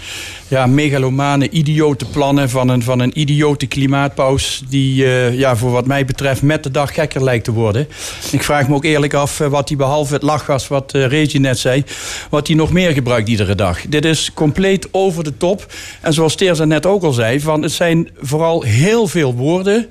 ja, 0.48 0.66
megalomane, 0.66 1.50
idiote 1.50 2.04
plannen, 2.04 2.50
van 2.50 2.68
een, 2.68 2.82
van 2.82 3.00
een 3.00 3.20
idiote 3.20 3.66
klimaatpaus 3.66 4.62
die 4.68 5.04
uh, 5.04 5.38
ja, 5.38 5.56
voor 5.56 5.70
wat 5.70 5.86
mij 5.86 6.04
betreft 6.04 6.42
met 6.42 6.62
de 6.62 6.70
dag 6.70 6.94
gekker 6.94 7.24
lijkt 7.24 7.44
te 7.44 7.52
worden. 7.52 7.88
Ik 8.30 8.42
vraag 8.42 8.68
me 8.68 8.74
ook 8.74 8.84
eerlijk 8.84 9.14
af 9.14 9.40
uh, 9.40 9.46
wat 9.46 9.68
hij 9.68 9.76
behalve 9.76 10.14
het 10.14 10.22
lachgas, 10.22 10.68
wat 10.68 10.94
uh, 10.94 11.32
net 11.32 11.58
zei, 11.58 11.84
wat 12.30 12.46
hij 12.46 12.56
nog 12.56 12.72
meer 12.72 12.92
gebruikt 12.92 13.28
iedere 13.28 13.54
dag. 13.54 13.80
Dit 13.88 14.04
is 14.04 14.30
compleet 14.34 14.88
over 14.90 15.24
de 15.24 15.36
top. 15.36 15.72
En 16.00 16.12
zoals 16.12 16.34
Teerza 16.34 16.64
net 16.64 16.86
ook 16.86 17.02
al 17.02 17.12
zei, 17.12 17.40
van, 17.40 17.62
het 17.62 17.72
zijn 17.72 18.08
vooral 18.20 18.62
heel 18.62 19.06
veel 19.06 19.34
woorden 19.34 19.88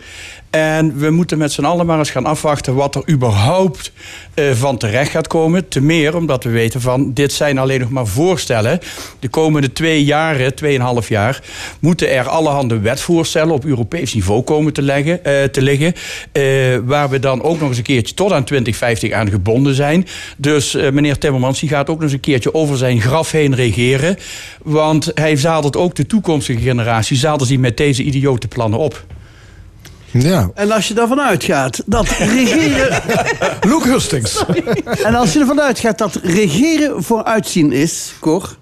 en 0.54 0.98
we 0.98 1.10
moeten 1.10 1.38
met 1.38 1.52
z'n 1.52 1.64
allen 1.64 1.86
maar 1.86 1.98
eens 1.98 2.10
gaan 2.10 2.26
afwachten 2.26 2.76
wat 2.76 2.96
er 2.96 3.10
überhaupt 3.10 3.92
uh, 4.36 4.52
van 4.52 4.78
terecht 4.78 5.12
gaat 5.12 5.28
komen. 5.28 5.68
Te 5.68 5.82
meer 5.82 6.16
omdat 6.16 6.44
we 6.44 6.50
weten 6.50 6.82
van 6.82 7.14
dit 7.14 7.34
zijn 7.34 7.58
alleen 7.58 7.80
nog 7.80 7.90
maar 7.90 8.08
voorstellen. 8.08 8.80
De 9.20 9.28
komende 9.28 9.72
twee 9.72 10.04
jaren, 10.04 10.56
tweeënhalf 10.56 11.10
jaar, 11.10 11.42
moeten 11.80 12.12
er 12.12 12.28
allerhande 12.28 12.80
wetvoorstellen 12.80 13.54
op 13.54 13.66
Europees 13.66 14.14
niveau 14.14 14.42
komen 14.42 14.74
te, 14.74 14.82
leggen, 14.82 15.20
uh, 15.28 15.44
te 15.44 15.62
liggen. 15.62 15.94
Uh, 16.34 16.78
waar 16.86 17.10
we 17.10 17.20
dan 17.20 17.42
ook 17.42 17.60
nog 17.60 17.70
eens 17.70 17.78
een 17.78 17.84
keertje 17.84 18.14
tot 18.14 18.32
aan 18.32 18.44
2050 18.44 19.12
aan 19.12 19.30
gebonden 19.30 19.76
zijn. 19.76 20.08
Dus 20.38 20.74
meneer 20.74 21.18
Timmermans 21.18 21.60
die 21.60 21.70
gaat 21.70 21.90
ook 21.90 21.96
nog 21.96 22.04
eens 22.04 22.14
een 22.14 22.20
keertje 22.20 22.54
over 22.54 22.78
zijn 22.78 23.02
graf 23.02 23.32
heen 23.32 23.56
regeren. 23.56 24.18
Want 24.64 25.12
hij 25.16 25.36
zadelt 25.36 25.78
ook 25.78 25.96
de 25.96 26.06
toekomstige 26.06 26.60
generatie, 26.60 27.18
zadelt 27.18 27.50
hij 27.50 27.58
met 27.58 27.78
deze 27.78 28.04
idiote 28.04 28.48
plannen 28.48 28.80
op. 28.80 29.06
Ja. 30.14 30.52
En 30.54 30.72
als 30.72 30.88
je 30.88 30.94
ervan 30.94 31.22
uitgaat 31.22 31.82
dat 31.86 32.08
regeren. 32.38 33.02
Luke 33.62 33.90
Hustings. 33.90 34.46
En 35.04 35.16
als 35.16 35.34
je 35.34 35.40
ervan 35.40 35.62
uitgaat 35.62 35.98
dat 35.98 36.20
regeren 36.24 37.04
vooruitzien 37.04 37.72
is, 37.72 38.14
Cor, 38.20 38.58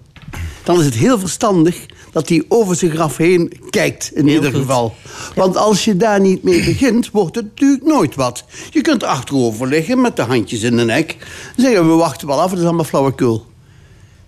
dan 0.62 0.78
is 0.78 0.84
het 0.84 0.94
heel 0.94 1.18
verstandig 1.18 1.86
dat 2.12 2.28
hij 2.28 2.44
over 2.48 2.76
zijn 2.76 2.90
graf 2.90 3.16
heen 3.16 3.52
kijkt, 3.70 4.10
in 4.14 4.26
heel 4.26 4.34
ieder 4.34 4.50
goed. 4.50 4.60
geval. 4.60 4.94
Want 5.34 5.56
als 5.56 5.84
je 5.84 5.96
daar 5.96 6.20
niet 6.20 6.42
mee 6.42 6.64
begint, 6.64 7.10
wordt 7.10 7.36
het 7.36 7.44
natuurlijk 7.44 7.84
nooit 7.84 8.14
wat. 8.14 8.44
Je 8.70 8.80
kunt 8.80 9.04
achterover 9.04 9.66
liggen 9.66 10.00
met 10.00 10.16
de 10.16 10.22
handjes 10.22 10.62
in 10.62 10.76
de 10.76 10.84
nek. 10.84 11.16
Zeggen 11.56 11.88
we 11.88 11.94
wachten 11.94 12.26
wel 12.26 12.40
af, 12.40 12.50
het 12.50 12.58
is 12.58 12.64
allemaal 12.64 12.84
flauwekul. 12.84 13.46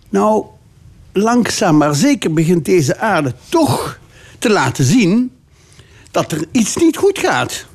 Nou, 0.09 0.45
langzaam 1.13 1.77
maar 1.77 1.95
zeker 1.95 2.33
begint 2.33 2.65
deze 2.65 2.99
aarde 2.99 3.35
toch 3.49 3.99
te 4.39 4.51
laten 4.51 4.85
zien 4.85 5.31
dat 6.15 6.33
er 6.33 6.45
iets 6.53 6.77
niet 6.77 6.97
goed 6.97 7.19
gaat. 7.19 7.67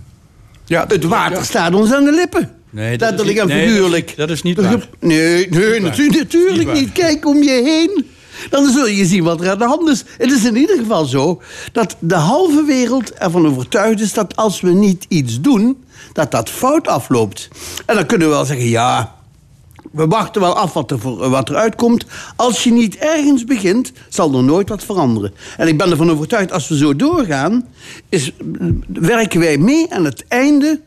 Ja, 0.65 0.85
het 0.87 1.03
water 1.03 1.37
ja. 1.37 1.43
staat 1.43 1.73
ons 1.73 1.93
aan 1.93 2.03
de 2.03 2.11
lippen. 2.11 2.51
Nee, 2.69 2.97
dat 2.97 3.09
Letterlijk 3.09 3.37
en 3.37 3.49
figuurlijk. 3.49 4.07
Dat 4.07 4.09
is, 4.09 4.15
dat 4.15 4.29
is 4.29 4.41
niet 4.41 4.57
waar. 4.57 4.87
Nee, 4.99 5.49
nee 5.49 5.79
natuurlijk, 5.79 6.17
natuurlijk 6.17 6.73
niet. 6.73 6.91
Kijk 6.91 7.25
om 7.25 7.43
je 7.43 7.61
heen. 7.63 8.07
Dan 8.49 8.71
zul 8.71 8.87
je 8.87 9.05
zien 9.05 9.23
wat 9.23 9.41
er 9.41 9.49
aan 9.49 9.57
de 9.57 9.65
hand 9.65 9.89
is. 9.89 10.03
Het 10.17 10.31
is 10.31 10.45
in 10.45 10.55
ieder 10.55 10.77
geval 10.77 11.05
zo 11.05 11.41
dat 11.71 11.95
de 11.99 12.15
halve 12.15 12.63
wereld 12.63 13.13
ervan 13.13 13.47
overtuigd 13.47 14.01
is... 14.01 14.13
dat 14.13 14.35
als 14.35 14.61
we 14.61 14.69
niet 14.69 15.05
iets 15.07 15.41
doen, 15.41 15.83
dat 16.13 16.31
dat 16.31 16.49
fout 16.49 16.87
afloopt. 16.87 17.47
En 17.85 17.95
dan 17.95 18.05
kunnen 18.05 18.27
we 18.27 18.33
wel 18.33 18.45
zeggen, 18.45 18.67
ja, 18.67 19.15
we 19.91 20.07
wachten 20.07 20.41
wel 20.41 20.55
af 20.55 20.73
wat 20.73 20.91
er, 20.91 20.99
voor, 20.99 21.29
wat 21.29 21.49
er 21.49 21.55
uitkomt. 21.55 22.05
Als 22.35 22.63
je 22.63 22.71
niet 22.71 22.95
ergens 22.95 23.43
begint, 23.43 23.91
zal 24.09 24.33
er 24.33 24.43
nooit 24.43 24.69
wat 24.69 24.83
veranderen. 24.83 25.33
En 25.57 25.67
ik 25.67 25.77
ben 25.77 25.91
ervan 25.91 26.11
overtuigd, 26.11 26.51
als 26.51 26.67
we 26.67 26.77
zo 26.77 26.95
doorgaan... 26.95 27.67
Is, 28.09 28.31
werken 28.87 29.39
wij 29.39 29.57
mee 29.57 29.93
aan 29.93 30.05
het 30.05 30.25
einde 30.27 30.79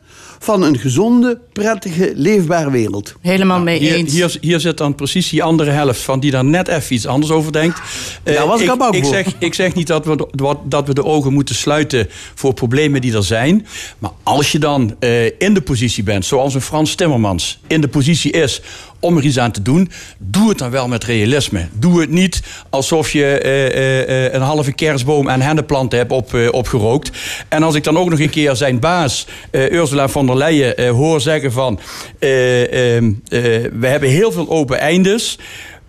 van 0.43 0.61
een 0.61 0.77
gezonde, 0.79 1.39
prettige, 1.53 2.11
leefbare 2.15 2.71
wereld. 2.71 3.15
Helemaal 3.21 3.59
mee 3.59 3.79
hier, 3.79 3.93
eens. 3.93 4.13
Hier, 4.13 4.37
hier 4.41 4.59
zit 4.59 4.77
dan 4.77 4.95
precies 4.95 5.29
die 5.29 5.43
andere 5.43 5.71
helft 5.71 6.01
van 6.01 6.19
die 6.19 6.31
daar 6.31 6.45
net 6.45 6.67
even 6.67 6.95
iets 6.95 7.07
anders 7.07 7.31
over 7.31 7.51
denkt. 7.51 7.81
Daar 8.23 8.35
uh, 8.35 8.43
was 8.43 8.61
ik, 8.61 8.71
ik, 8.71 8.95
ik 8.95 9.05
zeg, 9.05 9.27
ik 9.39 9.53
zeg 9.53 9.73
niet 9.75 9.87
dat 9.87 10.05
we, 10.05 10.27
dat 10.63 10.87
we 10.87 10.93
de 10.93 11.03
ogen 11.03 11.33
moeten 11.33 11.55
sluiten 11.55 12.07
voor 12.35 12.53
problemen 12.53 13.01
die 13.01 13.15
er 13.15 13.23
zijn. 13.23 13.67
Maar 13.99 14.11
als 14.23 14.51
je 14.51 14.59
dan 14.59 14.95
uh, 14.99 15.25
in 15.25 15.53
de 15.53 15.61
positie 15.61 16.03
bent, 16.03 16.25
zoals 16.25 16.53
een 16.53 16.61
Frans 16.61 16.95
Timmermans 16.95 17.59
in 17.67 17.81
de 17.81 17.87
positie 17.87 18.31
is 18.31 18.61
om 19.03 19.17
er 19.17 19.23
iets 19.23 19.39
aan 19.39 19.51
te 19.51 19.61
doen, 19.61 19.91
doe 20.17 20.49
het 20.49 20.57
dan 20.57 20.71
wel 20.71 20.87
met 20.87 21.03
realisme. 21.03 21.67
Doe 21.73 22.01
het 22.01 22.09
niet 22.09 22.41
alsof 22.69 23.11
je 23.11 23.25
eh, 23.25 23.65
eh, 23.65 24.25
eh, 24.25 24.33
een 24.33 24.41
halve 24.41 24.71
kerstboom 24.71 25.29
en 25.29 25.41
hennenplanten 25.41 25.97
hebt 25.97 26.11
op, 26.11 26.33
opgerookt. 26.51 27.11
En 27.49 27.63
als 27.63 27.75
ik 27.75 27.83
dan 27.83 27.97
ook 27.97 28.09
nog 28.09 28.19
een 28.19 28.29
keer 28.29 28.55
zijn 28.55 28.79
baas, 28.79 29.27
Ursula 29.51 30.07
von 30.07 30.25
der 30.25 30.37
Leyen, 30.37 30.87
hoor 30.87 31.21
zeggen 31.21 31.51
van... 31.51 31.79
eh, 32.19 32.95
ehm, 32.95 33.11
eh, 33.27 33.41
we 33.73 33.87
hebben 33.87 34.09
heel 34.09 34.31
veel 34.31 34.49
open 34.49 34.79
eindes, 34.79 35.39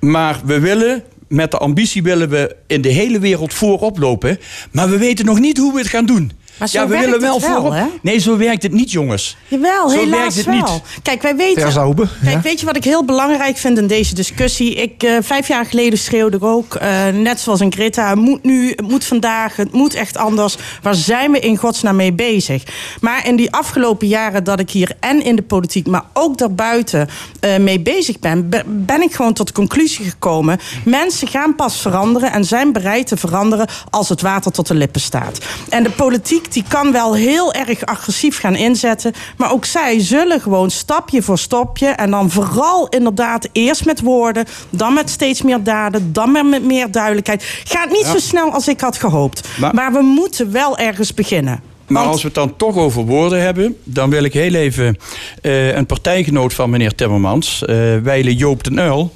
maar 0.01 0.41
we 0.45 0.61
willen... 0.61 1.03
Met 1.28 1.51
de 1.51 1.59
ambitie 1.59 2.03
willen 2.03 2.28
we 2.28 2.57
in 2.66 2.81
de 2.81 2.89
hele 2.89 3.19
wereld 3.19 3.55
voorop 3.55 3.99
lopen. 3.99 4.39
Maar 4.70 4.91
we 4.91 4.99
weten 4.99 5.24
nog 5.24 5.39
niet 5.39 5.59
hoe 5.59 5.73
we 5.73 5.78
het 5.78 5.89
gaan 5.89 6.07
doen. 6.07 6.32
Maar 6.59 6.69
zo 6.69 6.89
werkt 6.89 7.11
het 7.13 7.21
wel, 7.47 7.73
hè? 7.73 7.85
Nee, 8.03 8.19
zo 8.19 8.37
werkt 8.37 8.63
het 8.63 8.73
niet, 8.73 8.91
jongens. 8.91 9.37
Jawel, 9.49 9.89
Zo 9.89 9.99
helaas 9.99 10.19
werkt 10.21 10.35
het 10.35 10.45
wel. 10.45 10.55
niet. 10.55 10.83
Kijk, 11.03 11.23
wij 11.23 11.37
weten. 11.37 11.63
Kijk, 11.63 12.35
ja. 12.35 12.41
weet 12.41 12.61
je 12.61 12.67
wat 12.67 12.77
ik 12.77 12.85
heel 12.85 13.05
belangrijk 13.05 13.57
vind 13.57 13.79
in 13.79 13.87
deze 13.87 14.15
discussie? 14.15 14.75
Ik, 14.75 15.03
eh, 15.03 15.17
vijf 15.21 15.49
jaar 15.49 15.67
geleden 15.67 15.99
schreeuwde 15.99 16.37
ik 16.37 16.43
ook, 16.45 16.75
eh, 16.75 17.07
net 17.09 17.41
zoals 17.41 17.61
een 17.61 17.73
Greta, 17.73 18.09
het 18.09 18.19
moet 18.19 18.43
nu, 18.45 18.69
het 18.71 18.89
moet 18.89 19.05
vandaag, 19.05 19.57
het 19.57 19.73
moet 19.73 19.95
echt 19.95 20.17
anders. 20.17 20.57
Waar 20.83 20.95
zijn 20.95 21.31
we 21.33 21.39
in 21.39 21.57
godsnaam 21.57 21.97
mee 21.97 22.13
bezig? 22.13 22.63
Maar 23.01 23.27
in 23.27 23.37
die 23.37 23.53
afgelopen 23.53 24.07
jaren 24.09 24.45
dat 24.45 24.61
ik 24.61 24.71
hier 24.71 24.91
en 25.01 25.23
in 25.25 25.37
de 25.37 25.43
politiek, 25.43 25.87
maar 25.87 26.05
ook 26.13 26.39
daarbuiten 26.39 27.09
eh, 27.41 27.57
mee 27.57 27.81
bezig 27.81 28.19
ben, 28.19 28.49
be- 28.49 28.63
ben 28.67 29.03
ik 29.03 29.15
gewoon 29.15 29.33
tot 29.33 29.47
de 29.47 29.53
conclusie 29.53 30.05
gekomen: 30.05 30.59
mensen 30.85 31.29
gaan 31.29 31.55
pas 31.55 31.81
veranderen 31.81 32.33
en 32.33 32.45
zijn 32.45 32.73
bereid 32.73 33.07
te 33.07 33.17
veranderen 33.17 33.69
als 33.91 34.09
het 34.09 34.21
water 34.21 34.53
tot 34.53 34.67
de 34.69 34.75
lippen 34.75 35.01
staat. 35.01 35.39
En 35.69 35.83
de 35.83 35.91
politiek 35.91 36.44
die 36.53 36.65
kan 36.69 36.93
wel 36.93 37.15
heel 37.15 37.53
erg 37.53 37.85
agressief 37.87 38.39
gaan 38.39 38.55
inzetten, 38.57 39.12
maar 39.37 39.53
ook 39.53 39.65
zij 39.65 40.01
zullen 40.01 40.41
gewoon 40.41 40.71
stapje 40.71 41.23
voor 41.23 41.39
stapje 41.39 41.87
en 41.87 42.11
dan 42.11 42.31
vooral 42.31 42.89
inderdaad 42.89 43.49
eerst 43.53 43.85
met 43.85 44.01
woorden, 44.01 44.45
dan 44.71 44.95
met 44.95 45.11
steeds 45.11 45.43
meer 45.43 45.62
daden, 45.62 46.12
dan 46.12 46.33
met- 46.33 46.49
met 46.49 46.62
meer 46.65 46.91
duidelijkheid. 46.91 47.45
Gaat 47.65 47.91
niet 47.91 48.01
Ja. 48.07 48.11
zo 48.12 48.19
snel 48.19 48.51
als 48.51 48.69
ik 48.69 48.81
had 48.81 48.97
gehoopt, 48.99 49.49
Maar- 49.59 49.75
maar, 49.75 49.93
we 49.93 50.01
moeten 50.03 50.53
wel 50.53 50.79
ergens 50.79 51.15
beginnen. 51.15 51.73
Maar 51.86 52.05
als 52.05 52.20
we 52.20 52.27
het 52.27 52.36
dan 52.36 52.56
toch 52.56 52.77
over 52.77 53.05
woorden 53.05 53.40
hebben, 53.40 53.77
dan 53.85 54.11
wil 54.11 54.24
ik 54.24 54.32
heel 54.32 54.55
even 54.55 54.97
eh, 55.43 55.74
een 55.74 55.86
partijgenoot 55.86 56.55
van 56.55 56.70
meneer 56.70 56.94
Timmermans, 56.94 57.65
eh 57.65 57.97
Weile 58.02 58.35
Joop 58.35 58.65
den 58.65 58.81
Uil. 58.81 59.15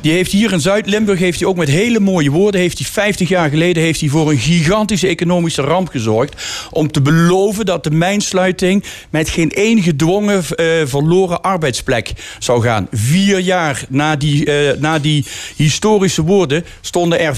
Die 0.00 0.12
heeft 0.12 0.32
hier 0.32 0.52
in 0.52 0.60
Zuid-Limburg 0.60 1.18
heeft 1.18 1.40
hij 1.40 1.48
ook 1.48 1.56
met 1.56 1.68
hele 1.68 2.00
mooie 2.00 2.30
woorden, 2.30 2.60
heeft 2.60 2.78
hij 2.78 2.86
50 2.86 3.28
jaar 3.28 3.50
geleden 3.50 3.82
heeft 3.82 4.00
hij 4.00 4.08
voor 4.08 4.30
een 4.30 4.38
gigantische 4.38 5.06
economische 5.06 5.62
ramp 5.62 5.88
gezorgd. 5.88 6.42
Om 6.70 6.92
te 6.92 7.00
beloven 7.00 7.66
dat 7.66 7.84
de 7.84 7.90
mijnsluiting 7.90 8.84
met 9.10 9.28
geen 9.28 9.50
één 9.50 9.82
gedwongen 9.82 10.44
eh, 10.56 10.66
verloren 10.84 11.42
arbeidsplek 11.42 12.12
zou 12.38 12.62
gaan. 12.62 12.88
Vier 12.92 13.38
jaar 13.38 13.84
na 13.88 14.16
die, 14.16 14.50
na 14.78 14.98
die 14.98 15.24
historische 15.56 16.22
woorden 16.22 16.64
stonden 16.80 17.20
er 17.20 17.36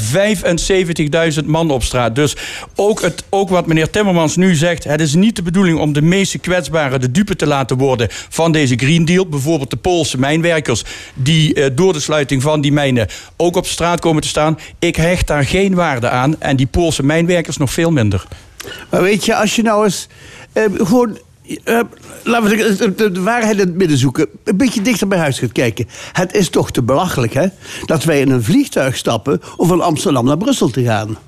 75.000 1.40 1.44
man 1.44 1.70
op 1.70 1.82
straat. 1.82 2.14
Dus 2.14 2.36
ook, 2.74 3.02
het, 3.02 3.24
ook 3.28 3.48
wat 3.48 3.66
meneer 3.66 3.90
Timmermans 3.90 4.36
nu 4.36 4.54
zegt, 4.54 4.71
het 4.78 5.00
is 5.00 5.14
niet 5.14 5.36
de 5.36 5.42
bedoeling 5.42 5.78
om 5.78 5.92
de 5.92 6.02
meeste 6.02 6.38
kwetsbaren 6.38 7.00
de 7.00 7.10
dupe 7.10 7.36
te 7.36 7.46
laten 7.46 7.76
worden 7.76 8.08
van 8.10 8.52
deze 8.52 8.76
Green 8.76 9.04
Deal. 9.04 9.26
Bijvoorbeeld 9.28 9.70
de 9.70 9.76
Poolse 9.76 10.18
mijnwerkers 10.18 10.84
die 11.14 11.54
eh, 11.54 11.70
door 11.74 11.92
de 11.92 12.00
sluiting 12.00 12.42
van 12.42 12.60
die 12.60 12.72
mijnen 12.72 13.08
ook 13.36 13.56
op 13.56 13.66
straat 13.66 14.00
komen 14.00 14.22
te 14.22 14.28
staan. 14.28 14.58
Ik 14.78 14.96
hecht 14.96 15.26
daar 15.26 15.44
geen 15.44 15.74
waarde 15.74 16.08
aan 16.08 16.40
en 16.40 16.56
die 16.56 16.66
Poolse 16.66 17.02
mijnwerkers 17.04 17.56
nog 17.56 17.72
veel 17.72 17.90
minder. 17.90 18.24
Maar 18.90 19.02
weet 19.02 19.24
je, 19.24 19.34
als 19.36 19.56
je 19.56 19.62
nou 19.62 19.84
eens 19.84 20.08
eh, 20.52 20.62
gewoon. 20.74 21.18
eh, 21.64 21.80
laten 22.24 22.48
we 22.50 22.56
de, 22.56 22.74
de- 22.76 22.94
de, 22.94 23.12
de 23.12 23.20
waarheid 23.22 23.52
in 23.52 23.58
het 23.66 23.74
midden 23.74 23.98
zoeken. 23.98 24.26
Een 24.44 24.56
beetje 24.56 24.82
dichter 24.82 25.08
bij 25.08 25.18
huis 25.18 25.38
gaat 25.38 25.52
kijken. 25.52 25.88
Het 26.12 26.34
is 26.34 26.48
toch 26.48 26.70
te 26.70 26.82
belachelijk, 26.82 27.34
hè? 27.34 27.46
Dat 27.84 28.04
wij 28.04 28.20
in 28.20 28.30
een 28.30 28.42
vliegtuig 28.44 28.96
stappen 28.96 29.40
om 29.56 29.68
van 29.68 29.80
Amsterdam 29.80 30.24
naar 30.24 30.36
Brussel 30.36 30.68
te 30.70 30.82
gaan. 30.84 31.18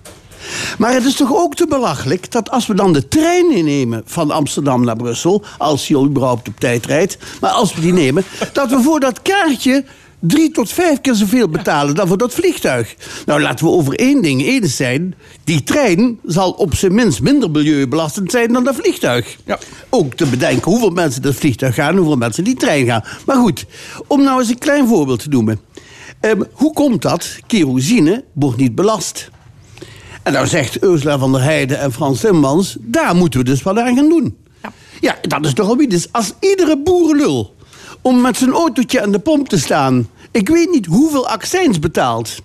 Maar 0.78 0.92
het 0.92 1.04
is 1.04 1.14
toch 1.14 1.34
ook 1.34 1.54
te 1.54 1.66
belachelijk 1.66 2.30
dat 2.30 2.50
als 2.50 2.66
we 2.66 2.74
dan 2.74 2.92
de 2.92 3.08
trein 3.08 3.50
innemen 3.50 4.02
van 4.04 4.30
Amsterdam 4.30 4.84
naar 4.84 4.96
Brussel, 4.96 5.44
als 5.58 5.86
die 5.86 5.96
al 5.96 6.06
überhaupt 6.06 6.48
op 6.48 6.60
tijd 6.60 6.86
rijdt, 6.86 7.18
maar 7.40 7.50
als 7.50 7.74
we 7.74 7.80
die 7.80 7.92
nemen, 7.92 8.24
dat 8.52 8.70
we 8.70 8.82
voor 8.82 9.00
dat 9.00 9.22
kaartje 9.22 9.84
drie 10.26 10.50
tot 10.50 10.72
vijf 10.72 11.00
keer 11.00 11.14
zoveel 11.14 11.48
betalen 11.48 11.94
dan 11.94 12.08
voor 12.08 12.18
dat 12.18 12.34
vliegtuig. 12.34 12.94
Nou, 13.26 13.40
laten 13.40 13.64
we 13.64 13.70
over 13.70 13.94
één 13.94 14.22
ding 14.22 14.42
eens 14.44 14.76
zijn. 14.76 15.14
Die 15.44 15.62
trein 15.62 16.18
zal 16.24 16.50
op 16.50 16.74
zijn 16.74 16.94
minst 16.94 17.20
minder 17.20 17.50
milieubelastend 17.50 18.30
zijn 18.30 18.52
dan 18.52 18.64
dat 18.64 18.74
vliegtuig. 18.74 19.36
Ook 19.88 20.14
te 20.14 20.26
bedenken 20.26 20.70
hoeveel 20.70 20.90
mensen 20.90 21.22
dat 21.22 21.34
vliegtuig 21.34 21.74
gaan, 21.74 21.96
hoeveel 21.96 22.16
mensen 22.16 22.44
die 22.44 22.54
trein 22.54 22.86
gaan. 22.86 23.04
Maar 23.26 23.36
goed, 23.36 23.66
om 24.06 24.22
nou 24.22 24.40
eens 24.40 24.48
een 24.48 24.58
klein 24.58 24.88
voorbeeld 24.88 25.22
te 25.22 25.28
noemen. 25.28 25.60
Ehm, 26.20 26.42
hoe 26.52 26.72
komt 26.72 27.02
dat? 27.02 27.38
Kerosine 27.46 28.24
wordt 28.32 28.56
niet 28.56 28.74
belast. 28.74 29.30
En 30.24 30.32
nou 30.32 30.46
zegt 30.46 30.82
Ursula 30.82 31.18
van 31.18 31.32
der 31.32 31.42
Heijden 31.42 31.78
en 31.78 31.92
Frans 31.92 32.20
Timmermans... 32.20 32.76
daar 32.80 33.16
moeten 33.16 33.40
we 33.40 33.46
dus 33.46 33.62
wat 33.62 33.78
aan 33.78 33.96
gaan 33.96 34.08
doen. 34.08 34.36
Ja, 35.00 35.16
dat 35.20 35.44
is 35.44 35.52
toch 35.52 35.68
al 35.68 35.80
iets. 35.80 36.12
Als 36.12 36.32
iedere 36.40 36.82
boerenlul 36.82 37.54
om 38.00 38.20
met 38.20 38.36
zijn 38.36 38.50
autootje 38.52 39.02
aan 39.02 39.12
de 39.12 39.18
pomp 39.18 39.48
te 39.48 39.58
staan... 39.58 40.08
ik 40.30 40.48
weet 40.48 40.70
niet 40.70 40.86
hoeveel 40.86 41.28
accijns 41.28 41.78
betaalt... 41.78 42.42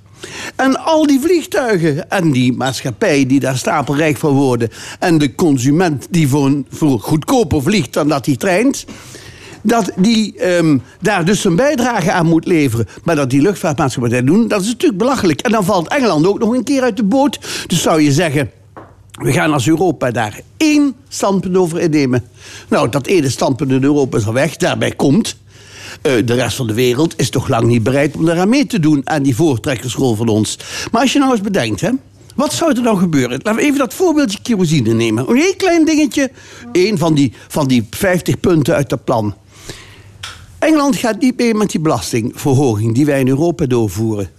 En 0.56 0.84
al 0.84 1.08
die 1.08 1.20
vliegtuigen 1.20 2.10
en 2.10 2.32
die 2.32 2.54
maatschappij 2.54 3.26
die 3.26 3.40
daar 3.40 3.58
stapelrijk 3.58 4.18
van 4.18 4.34
worden... 4.34 4.70
en 5.00 5.18
de 5.18 5.36
consument 5.36 6.08
die 6.10 6.28
voor, 6.28 6.46
een, 6.46 6.66
voor 6.70 7.00
goedkoper 7.00 7.62
vliegt 7.62 7.94
dan 7.94 8.08
dat 8.08 8.26
hij 8.26 8.36
treint... 8.36 8.86
dat 9.62 9.92
die 9.96 10.38
ehm, 10.38 10.78
daar 11.02 11.26
dus 11.26 11.42
zijn 11.42 11.56
bijdrage 11.56 12.12
aan 12.12 12.26
moet 12.26 12.46
leveren... 12.46 12.88
maar 13.04 13.16
dat 13.16 13.30
die 13.30 13.42
luchtvaartmaatschappij 13.42 14.12
dat 14.12 14.28
doen, 14.28 14.48
dat 14.48 14.62
is 14.62 14.68
natuurlijk 14.68 15.00
belachelijk. 15.00 15.42
En 15.42 15.52
dan 15.52 15.66
valt 15.66 15.88
Engeland 15.88 16.28
ook 16.28 16.40
nog 16.40 16.54
een 16.54 16.64
keer 16.64 16.82
uit 16.82 16.98
de 16.98 17.04
boot. 17.04 17.40
Dus 17.68 17.82
zou 17.82 18.02
je 18.02 18.12
zeggen... 18.12 18.52
We 19.12 19.32
gaan 19.32 19.54
als 19.54 19.68
Europa 19.68 20.12
daar 20.12 20.40
één 20.58 20.96
standpunt 21.10 21.58
over 21.58 21.80
innemen. 21.80 22.24
Nou, 22.70 22.90
dat 22.90 23.08
ene 23.08 23.30
standpunt 23.30 23.72
in 23.72 23.84
Europa 23.84 24.18
is 24.18 24.26
al 24.26 24.34
weg. 24.34 24.56
Daarbij 24.56 24.92
komt... 24.92 25.36
eh, 26.02 26.12
de 26.26 26.34
rest 26.34 26.56
van 26.56 26.68
de 26.68 26.74
wereld 26.74 27.14
is 27.18 27.30
toch 27.30 27.48
lang 27.48 27.68
niet 27.68 27.84
bereid 27.84 28.16
om 28.16 28.26
daaraan 28.26 28.50
mee 28.50 28.66
te 28.66 28.80
doen... 28.80 29.02
aan 29.04 29.24
die 29.24 29.36
voortrekkersrol 29.36 30.16
van 30.16 30.28
ons. 30.28 30.58
Maar 30.92 31.02
als 31.02 31.14
je 31.14 31.20
nou 31.20 31.32
eens 31.32 31.42
bedenkt, 31.42 31.82
hè... 31.82 31.90
Wat 32.40 32.54
zou 32.54 32.76
er 32.76 32.84
dan 32.84 32.98
gebeuren? 32.98 33.40
Laten 33.44 33.56
we 33.56 33.62
even 33.62 33.78
dat 33.78 33.94
voorbeeldje 33.94 34.40
kerosine 34.42 34.94
nemen. 34.94 35.30
Een 35.30 35.36
heel 35.36 35.56
klein 35.56 35.86
dingetje. 35.86 36.32
Eén 36.72 36.98
van 36.98 37.14
die, 37.14 37.34
van 37.48 37.68
die 37.68 37.88
50 37.90 38.40
punten 38.40 38.76
uit 38.76 38.90
dat 38.90 39.04
plan. 39.04 39.36
Engeland 40.60 40.96
gaat 40.96 41.22
niet 41.22 41.38
mee 41.38 41.54
met 41.54 41.72
die 41.72 41.80
belastingverhoging 41.80 42.96
die 42.96 43.06
wij 43.06 43.20
in 43.20 43.28
Europa 43.28 43.66
doorvoeren. 43.66 44.30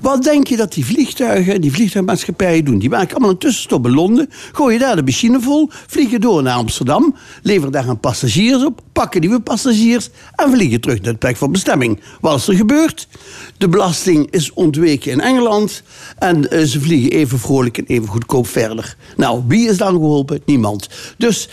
Wat 0.00 0.22
denk 0.22 0.46
je 0.46 0.56
dat 0.56 0.72
die 0.72 0.84
vliegtuigen, 0.84 1.60
die 1.60 1.72
vliegtuigmaatschappijen 1.72 2.64
doen? 2.64 2.78
Die 2.78 2.88
maken 2.88 3.10
allemaal 3.10 3.30
een 3.30 3.38
tussenstop 3.38 3.86
in 3.86 3.92
Londen, 3.92 4.30
gooien 4.52 4.80
daar 4.80 4.96
de 4.96 5.02
machine 5.02 5.40
vol, 5.40 5.68
vliegen 5.86 6.20
door 6.20 6.42
naar 6.42 6.54
Amsterdam, 6.54 7.16
leveren 7.42 7.72
daar 7.72 7.88
een 7.88 8.00
passagiers 8.00 8.64
op, 8.64 8.80
pakken 8.92 9.20
nieuwe 9.20 9.40
passagiers 9.40 10.10
en 10.34 10.50
vliegen 10.50 10.80
terug 10.80 11.00
naar 11.00 11.12
de 11.12 11.18
plek 11.18 11.36
van 11.36 11.52
bestemming. 11.52 12.00
Wat 12.20 12.38
is 12.38 12.48
er 12.48 12.54
gebeurd? 12.54 13.08
De 13.58 13.68
belasting 13.68 14.30
is 14.30 14.52
ontweken 14.52 15.12
in 15.12 15.20
Engeland 15.20 15.82
en 16.18 16.50
eh, 16.50 16.62
ze 16.62 16.80
vliegen 16.80 17.10
even 17.10 17.38
vrolijk 17.38 17.78
en 17.78 17.84
even 17.86 18.08
goedkoop 18.08 18.46
verder. 18.46 18.96
Nou, 19.16 19.42
wie 19.46 19.68
is 19.68 19.76
dan 19.76 19.92
geholpen? 19.92 20.42
Niemand. 20.44 20.88
Dus 21.18 21.48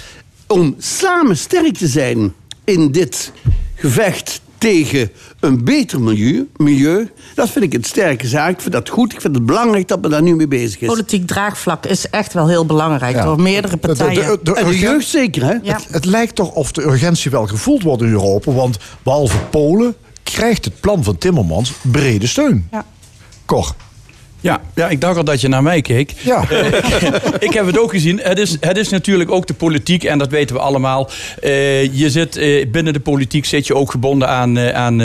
om 0.48 0.76
samen 0.78 1.38
sterk 1.38 1.78
te 1.78 1.88
zijn 1.88 2.34
in 2.64 2.92
dit 2.92 3.32
gevecht 3.80 4.42
tegen 4.58 5.12
een 5.40 5.64
beter 5.64 6.02
milieu, 6.02 6.50
milieu, 6.58 7.12
dat 7.36 7.50
vind 7.50 7.66
ik 7.66 7.74
een 7.74 7.84
sterke 7.84 8.28
zaak. 8.28 8.52
Ik 8.52 8.62
vind 8.62 8.74
dat 8.74 8.90
goed. 8.90 9.14
Ik 9.14 9.22
vind 9.22 9.36
het 9.36 9.46
belangrijk 9.46 9.88
dat 9.88 10.02
men 10.02 10.10
daar 10.10 10.22
nu 10.22 10.36
mee 10.36 10.48
bezig 10.48 10.80
is. 10.82 10.88
Politiek 10.88 11.28
draagvlak 11.28 11.86
is 11.86 12.10
echt 12.10 12.34
wel 12.34 12.48
heel 12.48 12.66
belangrijk 12.66 13.16
Ja. 13.16 13.24
door 13.24 13.42
meerdere 13.42 13.80
De- 13.80 13.88
de- 13.88 13.94
de- 13.94 14.04
partijen. 14.04 14.40
de 14.44 14.56
En 14.56 14.66
de 14.66 14.80
jeugd 14.80 15.08
zeker, 15.08 15.44
hè? 15.44 15.52
Ja. 15.62 15.74
Het, 15.74 15.86
het 15.92 16.06
lijkt 16.06 16.36
toch 16.36 16.52
of 16.52 16.72
de 16.72 16.82
urgentie 16.84 17.32
wel 17.32 17.48
gevoeld 17.48 17.84
wordt 17.84 18.02
in 18.02 18.10
Europa. 18.12 18.52
Want 18.52 18.78
behalve 19.04 19.38
Polen 19.50 19.96
krijgt 20.24 20.66
het 20.66 20.80
plan 20.80 21.04
van 21.04 21.18
Timmermans 21.18 21.72
brede 21.82 22.28
steun. 22.28 22.68
Ja. 22.72 22.86
Cor. 23.46 23.76
Ja, 24.42 24.62
ja, 24.76 24.90
ik 24.90 25.02
dacht 25.02 25.18
al 25.18 25.24
dat 25.24 25.42
je 25.42 25.48
naar 25.48 25.64
mij 25.64 25.82
keek. 25.82 26.14
Ja. 26.22 26.50
ik 27.40 27.54
heb 27.54 27.66
het 27.66 27.80
ook 27.80 27.92
gezien. 27.92 28.20
Het 28.24 28.40
is, 28.40 28.58
het 28.60 28.78
is 28.78 28.90
natuurlijk 28.90 29.32
ook 29.32 29.48
de 29.48 29.54
politiek 29.54 30.04
en 30.04 30.18
dat 30.18 30.30
weten 30.30 30.56
we 30.56 30.62
allemaal. 30.62 31.10
Eh, 31.42 31.98
je 31.98 32.10
zit 32.10 32.36
eh, 32.36 32.70
binnen 32.72 32.94
de 32.94 33.00
politiek 33.00 33.46
zit 33.46 33.68
je 33.68 33.76
ook 33.76 33.92
gebonden 33.92 34.28
aan, 34.28 34.58
eh, 34.58 34.70
aan 34.70 35.00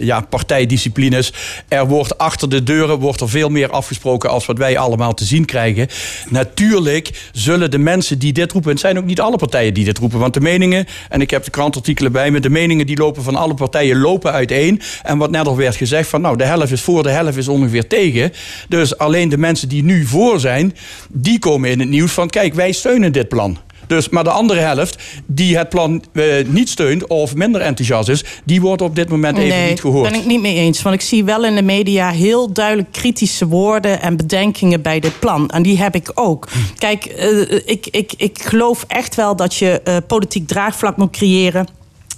ja, 0.00 0.20
partijdisciplines. 0.20 1.32
Er 1.68 1.86
wordt 1.86 2.18
achter 2.18 2.48
de 2.48 2.62
deuren 2.62 2.98
wordt 2.98 3.20
er 3.20 3.28
veel 3.28 3.48
meer 3.48 3.70
afgesproken 3.70 4.30
als 4.30 4.46
wat 4.46 4.58
wij 4.58 4.78
allemaal 4.78 5.14
te 5.14 5.24
zien 5.24 5.44
krijgen. 5.44 5.88
Natuurlijk 6.28 7.28
zullen 7.32 7.70
de 7.70 7.78
mensen 7.78 8.18
die 8.18 8.32
dit 8.32 8.52
roepen, 8.52 8.70
en 8.70 8.76
het 8.76 8.86
zijn 8.86 8.98
ook 8.98 9.04
niet 9.04 9.20
alle 9.20 9.36
partijen 9.36 9.74
die 9.74 9.84
dit 9.84 9.98
roepen, 9.98 10.18
want 10.18 10.34
de 10.34 10.40
meningen, 10.40 10.86
en 11.08 11.20
ik 11.20 11.30
heb 11.30 11.44
de 11.44 11.50
krantartikelen 11.50 12.12
bij 12.12 12.30
me, 12.30 12.40
de 12.40 12.50
meningen 12.50 12.86
die 12.86 12.96
lopen 12.96 13.22
van 13.22 13.36
alle 13.36 13.54
partijen 13.54 13.98
lopen 14.00 14.32
uiteen. 14.32 14.80
En 15.02 15.18
wat 15.18 15.30
net 15.30 15.46
al 15.46 15.56
werd 15.56 15.76
gezegd 15.76 16.08
van 16.08 16.20
nou 16.20 16.36
de 16.36 16.44
helft 16.44 16.72
is 16.72 16.80
voor, 16.80 17.02
de 17.02 17.10
helft 17.10 17.36
is 17.36 17.48
ongeveer 17.48 17.86
tegen. 17.86 18.32
Dus 18.68 18.98
alleen 18.98 19.28
de 19.28 19.38
mensen 19.38 19.68
die 19.68 19.82
nu 19.82 20.06
voor 20.06 20.40
zijn, 20.40 20.76
die 21.08 21.38
komen 21.38 21.70
in 21.70 21.80
het 21.80 21.88
nieuws 21.88 22.12
van 22.12 22.28
kijk 22.28 22.54
wij 22.54 22.72
steunen 22.72 23.12
dit 23.12 23.28
plan. 23.28 23.58
Dus, 23.90 24.08
maar 24.08 24.24
de 24.24 24.30
andere 24.30 24.60
helft, 24.60 25.02
die 25.26 25.56
het 25.56 25.68
plan 25.68 26.04
eh, 26.12 26.24
niet 26.46 26.68
steunt 26.68 27.06
of 27.06 27.34
minder 27.34 27.60
enthousiast 27.60 28.08
is, 28.08 28.24
die 28.44 28.60
wordt 28.60 28.82
op 28.82 28.94
dit 28.94 29.08
moment 29.08 29.36
even 29.38 29.58
nee, 29.58 29.68
niet 29.68 29.80
gehoord. 29.80 30.10
ben 30.10 30.20
ik 30.20 30.26
niet 30.26 30.40
mee 30.40 30.54
eens. 30.54 30.82
Want 30.82 30.94
ik 30.94 31.00
zie 31.00 31.24
wel 31.24 31.44
in 31.44 31.54
de 31.54 31.62
media 31.62 32.10
heel 32.10 32.52
duidelijk 32.52 32.92
kritische 32.92 33.46
woorden 33.46 34.00
en 34.00 34.16
bedenkingen 34.16 34.82
bij 34.82 35.00
dit 35.00 35.18
plan. 35.18 35.48
En 35.48 35.62
die 35.62 35.78
heb 35.78 35.94
ik 35.94 36.10
ook. 36.14 36.48
Kijk, 36.78 37.04
eh, 37.04 37.40
ik, 37.64 37.86
ik, 37.90 38.12
ik 38.16 38.42
geloof 38.42 38.84
echt 38.88 39.14
wel 39.14 39.36
dat 39.36 39.54
je 39.54 39.80
eh, 39.84 39.96
politiek 40.06 40.46
draagvlak 40.46 40.96
moet 40.96 41.10
creëren. 41.10 41.66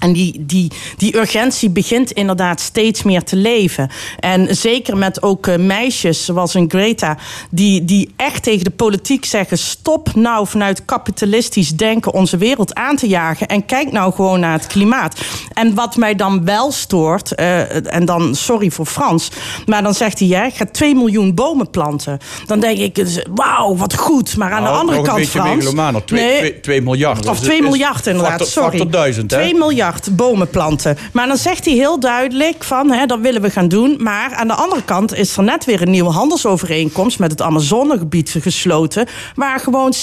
En 0.02 0.12
die, 0.12 0.44
die, 0.46 0.70
die 0.96 1.16
urgentie 1.16 1.70
begint 1.70 2.10
inderdaad 2.10 2.60
steeds 2.60 3.02
meer 3.02 3.22
te 3.22 3.36
leven. 3.36 3.90
En 4.20 4.56
zeker 4.56 4.96
met 4.96 5.22
ook 5.22 5.46
eh, 5.46 5.56
meisjes 5.58 6.24
zoals 6.24 6.54
een 6.54 6.70
Greta, 6.70 7.16
die, 7.50 7.84
die 7.84 8.12
echt 8.16 8.42
tegen 8.42 8.64
de 8.64 8.70
politiek 8.70 9.24
zeggen: 9.24 9.58
stop 9.58 10.14
nou 10.14 10.46
vanuit 10.46 10.84
kapitalistisch 10.84 11.76
denken 11.76 12.12
onze 12.12 12.36
wereld 12.36 12.74
aan 12.74 12.96
te 12.96 13.08
jagen. 13.08 13.46
En 13.46 13.66
kijk 13.66 13.92
nou 13.92 14.12
gewoon 14.12 14.40
naar 14.40 14.52
het 14.52 14.66
klimaat. 14.66 15.20
En 15.52 15.74
wat 15.74 15.96
mij 15.96 16.14
dan 16.14 16.44
wel 16.44 16.72
stoort, 16.72 17.34
eh, 17.34 17.94
en 17.94 18.04
dan 18.04 18.34
sorry 18.34 18.70
voor 18.70 18.86
Frans, 18.86 19.30
maar 19.66 19.82
dan 19.82 19.94
zegt 19.94 20.18
hij: 20.18 20.28
ja, 20.28 20.44
ik 20.46 20.54
ga 20.54 20.64
2 20.72 20.94
miljoen 20.94 21.34
bomen 21.34 21.70
planten. 21.70 22.18
Dan 22.46 22.60
denk 22.60 22.78
ik: 22.78 22.94
dus, 22.94 23.24
wauw, 23.34 23.76
wat 23.76 23.94
goed. 23.96 24.36
Maar 24.36 24.50
aan 24.52 24.62
de 24.62 24.68
Nou, 24.68 24.80
andere 24.80 25.02
kant, 25.02 25.28
Frans. 25.28 25.54
megalomaan, 25.54 26.04
2 26.04 26.60
nee, 26.66 26.80
miljard. 26.80 27.26
of 27.28 27.36
Dus 27.38 27.44
2 27.44 27.56
het 27.56 27.64
is 27.64 27.70
miljard 27.70 28.06
inderdaad, 28.06 28.30
factor- 28.30 28.46
sorry. 28.48 28.78
Factor 28.78 28.90
1000, 28.90 29.30
hè? 29.30 29.36
2 29.36 29.54
miljard 29.54 29.91
bomen 30.12 30.50
planten. 30.50 30.96
Maar 31.12 31.26
dan 31.26 31.36
zegt 31.36 31.64
hij 31.64 31.74
heel 31.74 32.00
duidelijk 32.00 32.64
van, 32.64 32.90
hè, 32.90 33.06
dat 33.06 33.20
willen 33.20 33.42
we 33.42 33.50
gaan 33.50 33.68
doen. 33.68 33.96
Maar 33.98 34.34
aan 34.34 34.48
de 34.48 34.54
andere 34.54 34.82
kant 34.82 35.14
is 35.14 35.36
er 35.36 35.42
net 35.42 35.64
weer 35.64 35.82
een 35.82 35.90
nieuwe 35.90 36.10
handelsovereenkomst... 36.10 37.18
met 37.18 37.30
het 37.30 37.42
Amazonegebied 37.42 38.36
gesloten... 38.40 39.06
waar 39.34 39.60
gewoon 39.60 39.92
70% 39.94 39.96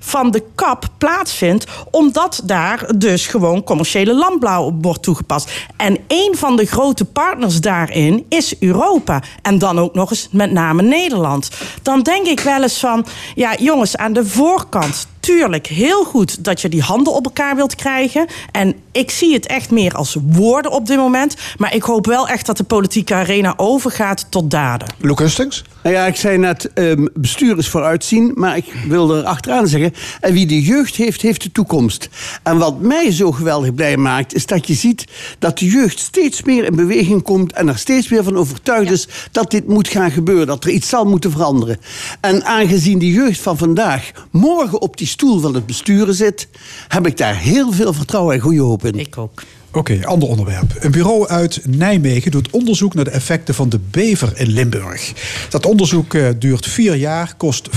van 0.00 0.30
de 0.30 0.42
kap 0.54 0.88
plaatsvindt... 0.98 1.66
omdat 1.90 2.42
daar 2.44 2.96
dus 2.96 3.26
gewoon 3.26 3.64
commerciële 3.64 4.14
landbouw 4.14 4.64
op 4.64 4.84
wordt 4.84 5.02
toegepast. 5.02 5.50
En 5.76 5.98
een 6.08 6.34
van 6.36 6.56
de 6.56 6.66
grote 6.66 7.04
partners 7.04 7.60
daarin 7.60 8.26
is 8.28 8.58
Europa. 8.58 9.22
En 9.42 9.58
dan 9.58 9.78
ook 9.78 9.94
nog 9.94 10.10
eens 10.10 10.28
met 10.30 10.52
name 10.52 10.82
Nederland. 10.82 11.50
Dan 11.82 12.02
denk 12.02 12.26
ik 12.26 12.40
wel 12.40 12.62
eens 12.62 12.78
van... 12.78 13.06
ja, 13.34 13.54
jongens, 13.58 13.96
aan 13.96 14.12
de 14.12 14.26
voorkant 14.26 15.06
tuurlijk 15.22 15.66
heel 15.66 16.04
goed 16.04 16.44
dat 16.44 16.60
je 16.60 16.68
die 16.68 16.82
handen 16.82 17.12
op 17.12 17.24
elkaar 17.24 17.56
wilt 17.56 17.74
krijgen. 17.74 18.26
En 18.50 18.74
ik 18.92 19.10
zie 19.10 19.34
het 19.34 19.46
echt 19.46 19.70
meer 19.70 19.94
als 19.94 20.16
woorden 20.26 20.70
op 20.70 20.86
dit 20.86 20.96
moment. 20.96 21.36
Maar 21.56 21.74
ik 21.74 21.82
hoop 21.82 22.06
wel 22.06 22.28
echt 22.28 22.46
dat 22.46 22.56
de 22.56 22.64
politieke 22.64 23.14
arena 23.14 23.54
overgaat 23.56 24.26
tot 24.28 24.50
daden. 24.50 24.88
Luc 24.98 25.18
Hustings? 25.18 25.64
Nou 25.82 25.94
ja, 25.94 26.06
ik 26.06 26.16
zei 26.16 26.38
net, 26.38 26.72
ehm 26.72 27.06
bestuur 27.14 27.58
is 27.58 27.68
vooruitzien. 27.68 28.32
Maar 28.34 28.56
ik 28.56 28.72
wil 28.88 29.16
er 29.16 29.24
achteraan 29.24 29.68
zeggen... 29.68 29.92
en 30.20 30.32
wie 30.32 30.46
de 30.46 30.62
jeugd 30.62 30.96
heeft, 30.96 31.22
heeft 31.22 31.42
de 31.42 31.52
toekomst. 31.52 32.08
En 32.42 32.58
wat 32.58 32.80
mij 32.80 33.12
zo 33.12 33.32
geweldig 33.32 33.74
blij 33.74 33.96
maakt... 33.96 34.34
is 34.34 34.46
dat 34.46 34.66
je 34.66 34.74
ziet 34.74 35.04
dat 35.38 35.58
de 35.58 35.66
jeugd 35.66 35.98
steeds 35.98 36.42
meer 36.42 36.64
in 36.64 36.76
beweging 36.76 37.22
komt... 37.22 37.52
en 37.52 37.68
er 37.68 37.78
steeds 37.78 38.08
meer 38.08 38.24
van 38.24 38.36
overtuigd 38.36 38.90
is 38.90 39.08
dat 39.30 39.50
dit 39.50 39.68
moet 39.68 39.88
gaan 39.88 40.10
gebeuren. 40.10 40.46
Dat 40.46 40.64
er 40.64 40.70
iets 40.70 40.88
zal 40.88 41.04
moeten 41.04 41.30
veranderen. 41.30 41.78
En 42.20 42.44
aangezien 42.44 42.98
de 42.98 43.10
jeugd 43.10 43.40
van 43.40 43.58
vandaag... 43.58 44.10
morgen 44.30 44.80
op 44.80 44.96
die 44.96 45.06
stoel 45.06 45.40
van 45.40 45.54
het 45.54 45.66
besturen 45.66 46.14
zit... 46.14 46.48
heb 46.88 47.06
ik 47.06 47.16
daar 47.16 47.36
heel 47.36 47.72
veel 47.72 47.92
vertrouwen 47.92 48.34
en 48.34 48.40
goede 48.40 48.60
hoop 48.60 48.84
in. 48.84 48.98
Ik 48.98 49.18
ook. 49.18 49.42
Oké, 49.74 50.06
ander 50.06 50.28
onderwerp. 50.28 50.76
Een 50.80 50.90
bureau 50.90 51.28
uit 51.28 51.60
Nijmegen 51.66 52.30
doet 52.30 52.50
onderzoek 52.50 52.94
naar 52.94 53.04
de 53.04 53.10
effecten 53.10 53.54
van 53.54 53.68
de 53.68 53.80
bever 53.90 54.32
in 54.34 54.46
Limburg. 54.46 55.12
Dat 55.48 55.66
onderzoek 55.66 56.14
eh, 56.14 56.28
duurt 56.38 56.66
vier 56.66 56.94
jaar, 56.94 57.34
kost 57.36 57.70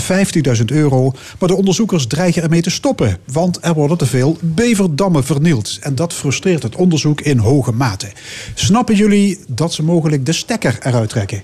15.000 0.58 0.66
euro. 0.66 1.12
Maar 1.40 1.50
de 1.50 1.56
onderzoekers 1.56 2.08
dreigen 2.08 2.44
ermee 2.44 2.62
te 2.62 2.70
stoppen. 2.70 3.18
Want 3.32 3.58
er 3.62 3.74
worden 3.74 3.98
te 3.98 4.06
veel 4.06 4.38
beverdammen 4.42 5.24
vernield. 5.24 5.78
En 5.82 5.96
dat 5.96 6.14
frustreert 6.14 6.64
het 6.64 6.76
onderzoek 6.76 7.22
in 7.22 7.38
hoge 7.38 7.72
mate. 7.72 8.08
Snappen 8.54 8.96
jullie 8.96 9.40
dat 9.48 9.74
ze 9.74 9.84
mogelijk 9.84 10.26
de 10.26 10.34
stekker 10.34 10.78
eruit 10.82 11.10
trekken? 11.10 11.44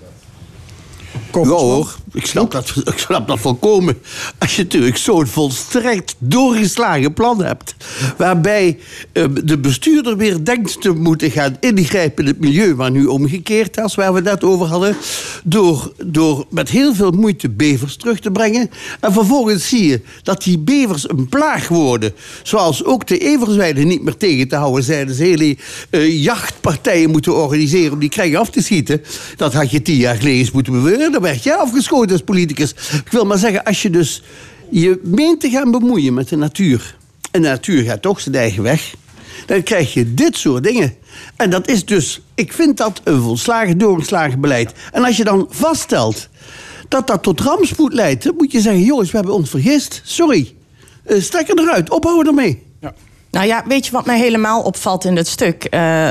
Ja 1.34 1.41
hoor, 1.41 1.95
ik 2.13 2.25
snap, 2.25 2.51
dat, 2.51 2.73
ik 2.85 2.97
snap 2.97 3.27
dat 3.27 3.39
volkomen. 3.39 3.97
Als 4.38 4.55
je 4.55 4.63
natuurlijk 4.63 4.97
zo'n 4.97 5.27
volstrekt 5.27 6.15
doorgeslagen 6.17 7.13
plan 7.13 7.43
hebt... 7.43 7.75
waarbij 8.17 8.79
eh, 9.11 9.25
de 9.43 9.57
bestuurder 9.57 10.17
weer 10.17 10.43
denkt 10.43 10.81
te 10.81 10.91
moeten 10.91 11.31
gaan 11.31 11.57
ingrijpen 11.59 12.23
in 12.23 12.29
het 12.29 12.39
milieu... 12.39 12.75
maar 12.75 12.91
nu 12.91 13.05
omgekeerd 13.05 13.79
als 13.79 13.95
waar 13.95 14.13
we 14.13 14.21
net 14.21 14.43
over 14.43 14.65
hadden... 14.65 14.97
Door, 15.43 15.93
door 16.05 16.45
met 16.49 16.69
heel 16.69 16.95
veel 16.95 17.11
moeite 17.11 17.49
bevers 17.49 17.95
terug 17.95 18.19
te 18.19 18.31
brengen. 18.31 18.69
En 18.99 19.13
vervolgens 19.13 19.69
zie 19.69 19.88
je 19.88 20.01
dat 20.23 20.43
die 20.43 20.59
bevers 20.59 21.09
een 21.09 21.29
plaag 21.29 21.67
worden. 21.67 22.13
Zoals 22.43 22.83
ook 22.85 23.07
de 23.07 23.17
eversweiden 23.17 23.88
niet 23.88 24.03
meer 24.03 24.17
tegen 24.17 24.47
te 24.47 24.55
houden 24.55 24.83
zijn. 24.83 25.07
Dus 25.07 25.17
hele 25.17 25.57
eh, 25.89 26.23
jachtpartijen 26.23 27.09
moeten 27.09 27.35
organiseren 27.35 27.93
om 27.93 27.99
die 27.99 28.09
krijgen 28.09 28.39
af 28.39 28.49
te 28.49 28.61
schieten. 28.61 29.01
Dat 29.35 29.53
had 29.53 29.71
je 29.71 29.81
tien 29.81 29.97
jaar 29.97 30.15
geleden 30.15 30.49
moeten 30.53 30.73
beweren. 30.73 31.11
Dan 31.11 31.21
werd 31.21 31.43
je 31.43 31.55
afgeschoten 31.55 32.01
als 32.10 32.22
politicus. 32.22 32.72
Ik 33.06 33.11
wil 33.11 33.26
maar 33.26 33.38
zeggen, 33.38 33.64
als 33.64 33.82
je 33.82 33.90
dus 33.90 34.23
je 34.69 34.99
meent 35.03 35.40
te 35.40 35.49
gaan 35.49 35.72
bemoeien 35.72 36.14
met 36.14 36.30
de 36.30 36.36
natuur... 36.36 36.95
en 37.32 37.41
de 37.41 37.48
natuur 37.48 37.84
gaat 37.84 38.02
toch 38.02 38.19
zijn 38.19 38.36
eigen 38.36 38.64
weg... 38.64 38.94
dan 39.45 39.64
krijg 39.64 39.94
je 39.94 40.14
dit 40.14 40.38
soort 40.38 40.64
dingen. 40.64 40.95
En 41.36 41.49
dat 41.49 41.68
is 41.68 41.86
dus, 41.86 42.22
ik 42.36 42.53
vind 42.53 42.78
dat 42.78 43.02
een 43.03 43.22
volslagen 43.22 43.78
doorgeslagen 43.78 44.40
beleid. 44.40 44.73
En 44.91 45.03
als 45.03 45.18
je 45.18 45.23
dan 45.23 45.48
vaststelt 45.49 46.30
dat 46.88 47.07
dat 47.07 47.23
tot 47.23 47.40
rampspoed 47.40 47.94
leidt... 47.94 48.23
dan 48.23 48.34
moet 48.38 48.52
je 48.52 48.61
zeggen, 48.61 48.84
jongens, 48.84 49.11
we 49.11 49.18
hebben 49.18 49.36
ons 49.36 49.49
vergist. 49.49 50.02
Sorry. 50.03 50.53
Eh, 51.03 51.22
Strek 51.22 51.49
er 51.49 51.60
eruit, 51.60 51.90
ophouden 51.90 52.28
ermee. 52.28 52.70
Nou 53.32 53.45
ja, 53.45 53.64
weet 53.68 53.86
je 53.86 53.91
wat 53.91 54.06
mij 54.06 54.20
helemaal 54.20 54.62
opvalt 54.62 55.06
in 55.06 55.16
dit 55.16 55.28
stuk? 55.28 55.64
Eh, 55.64 56.10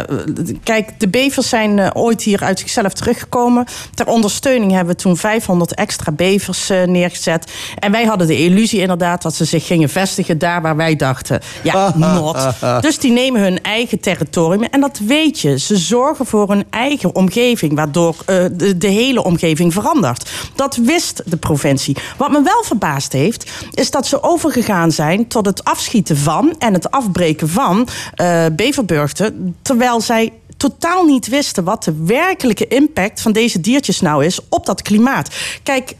kijk, 0.62 1.00
de 1.00 1.08
bevers 1.08 1.48
zijn 1.48 1.78
eh, 1.78 1.90
ooit 1.92 2.22
hier 2.22 2.42
uit 2.42 2.58
zichzelf 2.58 2.92
teruggekomen. 2.92 3.66
Ter 3.94 4.06
ondersteuning 4.06 4.72
hebben 4.72 4.94
we 4.94 5.00
toen 5.00 5.16
500 5.16 5.74
extra 5.74 6.12
bevers 6.12 6.70
eh, 6.70 6.82
neergezet. 6.82 7.52
En 7.78 7.92
wij 7.92 8.04
hadden 8.04 8.26
de 8.26 8.38
illusie 8.38 8.80
inderdaad 8.80 9.22
dat 9.22 9.34
ze 9.34 9.44
zich 9.44 9.66
gingen 9.66 9.88
vestigen 9.88 10.38
daar 10.38 10.62
waar 10.62 10.76
wij 10.76 10.96
dachten. 10.96 11.40
Ja, 11.62 11.92
not. 11.96 12.36
Dus 12.80 12.98
die 12.98 13.12
nemen 13.12 13.40
hun 13.40 13.62
eigen 13.62 14.00
territorium. 14.00 14.62
En 14.62 14.80
dat 14.80 14.98
weet 14.98 15.40
je. 15.40 15.58
Ze 15.58 15.76
zorgen 15.76 16.26
voor 16.26 16.48
hun 16.48 16.64
eigen 16.70 17.14
omgeving, 17.14 17.74
waardoor 17.74 18.16
de, 18.26 18.76
de 18.78 18.88
hele 18.88 19.24
omgeving 19.24 19.72
verandert. 19.72 20.30
Dat 20.54 20.76
wist 20.76 21.22
de 21.24 21.36
provincie. 21.36 21.96
Wat 22.16 22.30
me 22.30 22.42
wel 22.42 22.62
verbaasd 22.62 23.12
heeft, 23.12 23.50
is 23.70 23.90
dat 23.90 24.06
ze 24.06 24.22
overgegaan 24.22 24.92
zijn 24.92 25.28
tot 25.28 25.46
het 25.46 25.64
afschieten 25.64 26.16
van 26.16 26.54
en 26.58 26.72
het 26.72 26.90
afbreken 27.10 27.48
van 27.48 27.88
beverburgten. 28.52 29.56
Terwijl 29.62 30.00
zij 30.00 30.32
totaal 30.56 31.04
niet 31.04 31.28
wisten 31.28 31.64
wat 31.64 31.84
de 31.84 32.04
werkelijke 32.04 32.66
impact 32.66 33.20
van 33.20 33.32
deze 33.32 33.60
diertjes 33.60 34.00
nou 34.00 34.24
is 34.24 34.40
op 34.48 34.66
dat 34.66 34.82
klimaat. 34.82 35.34
Kijk. 35.62 35.94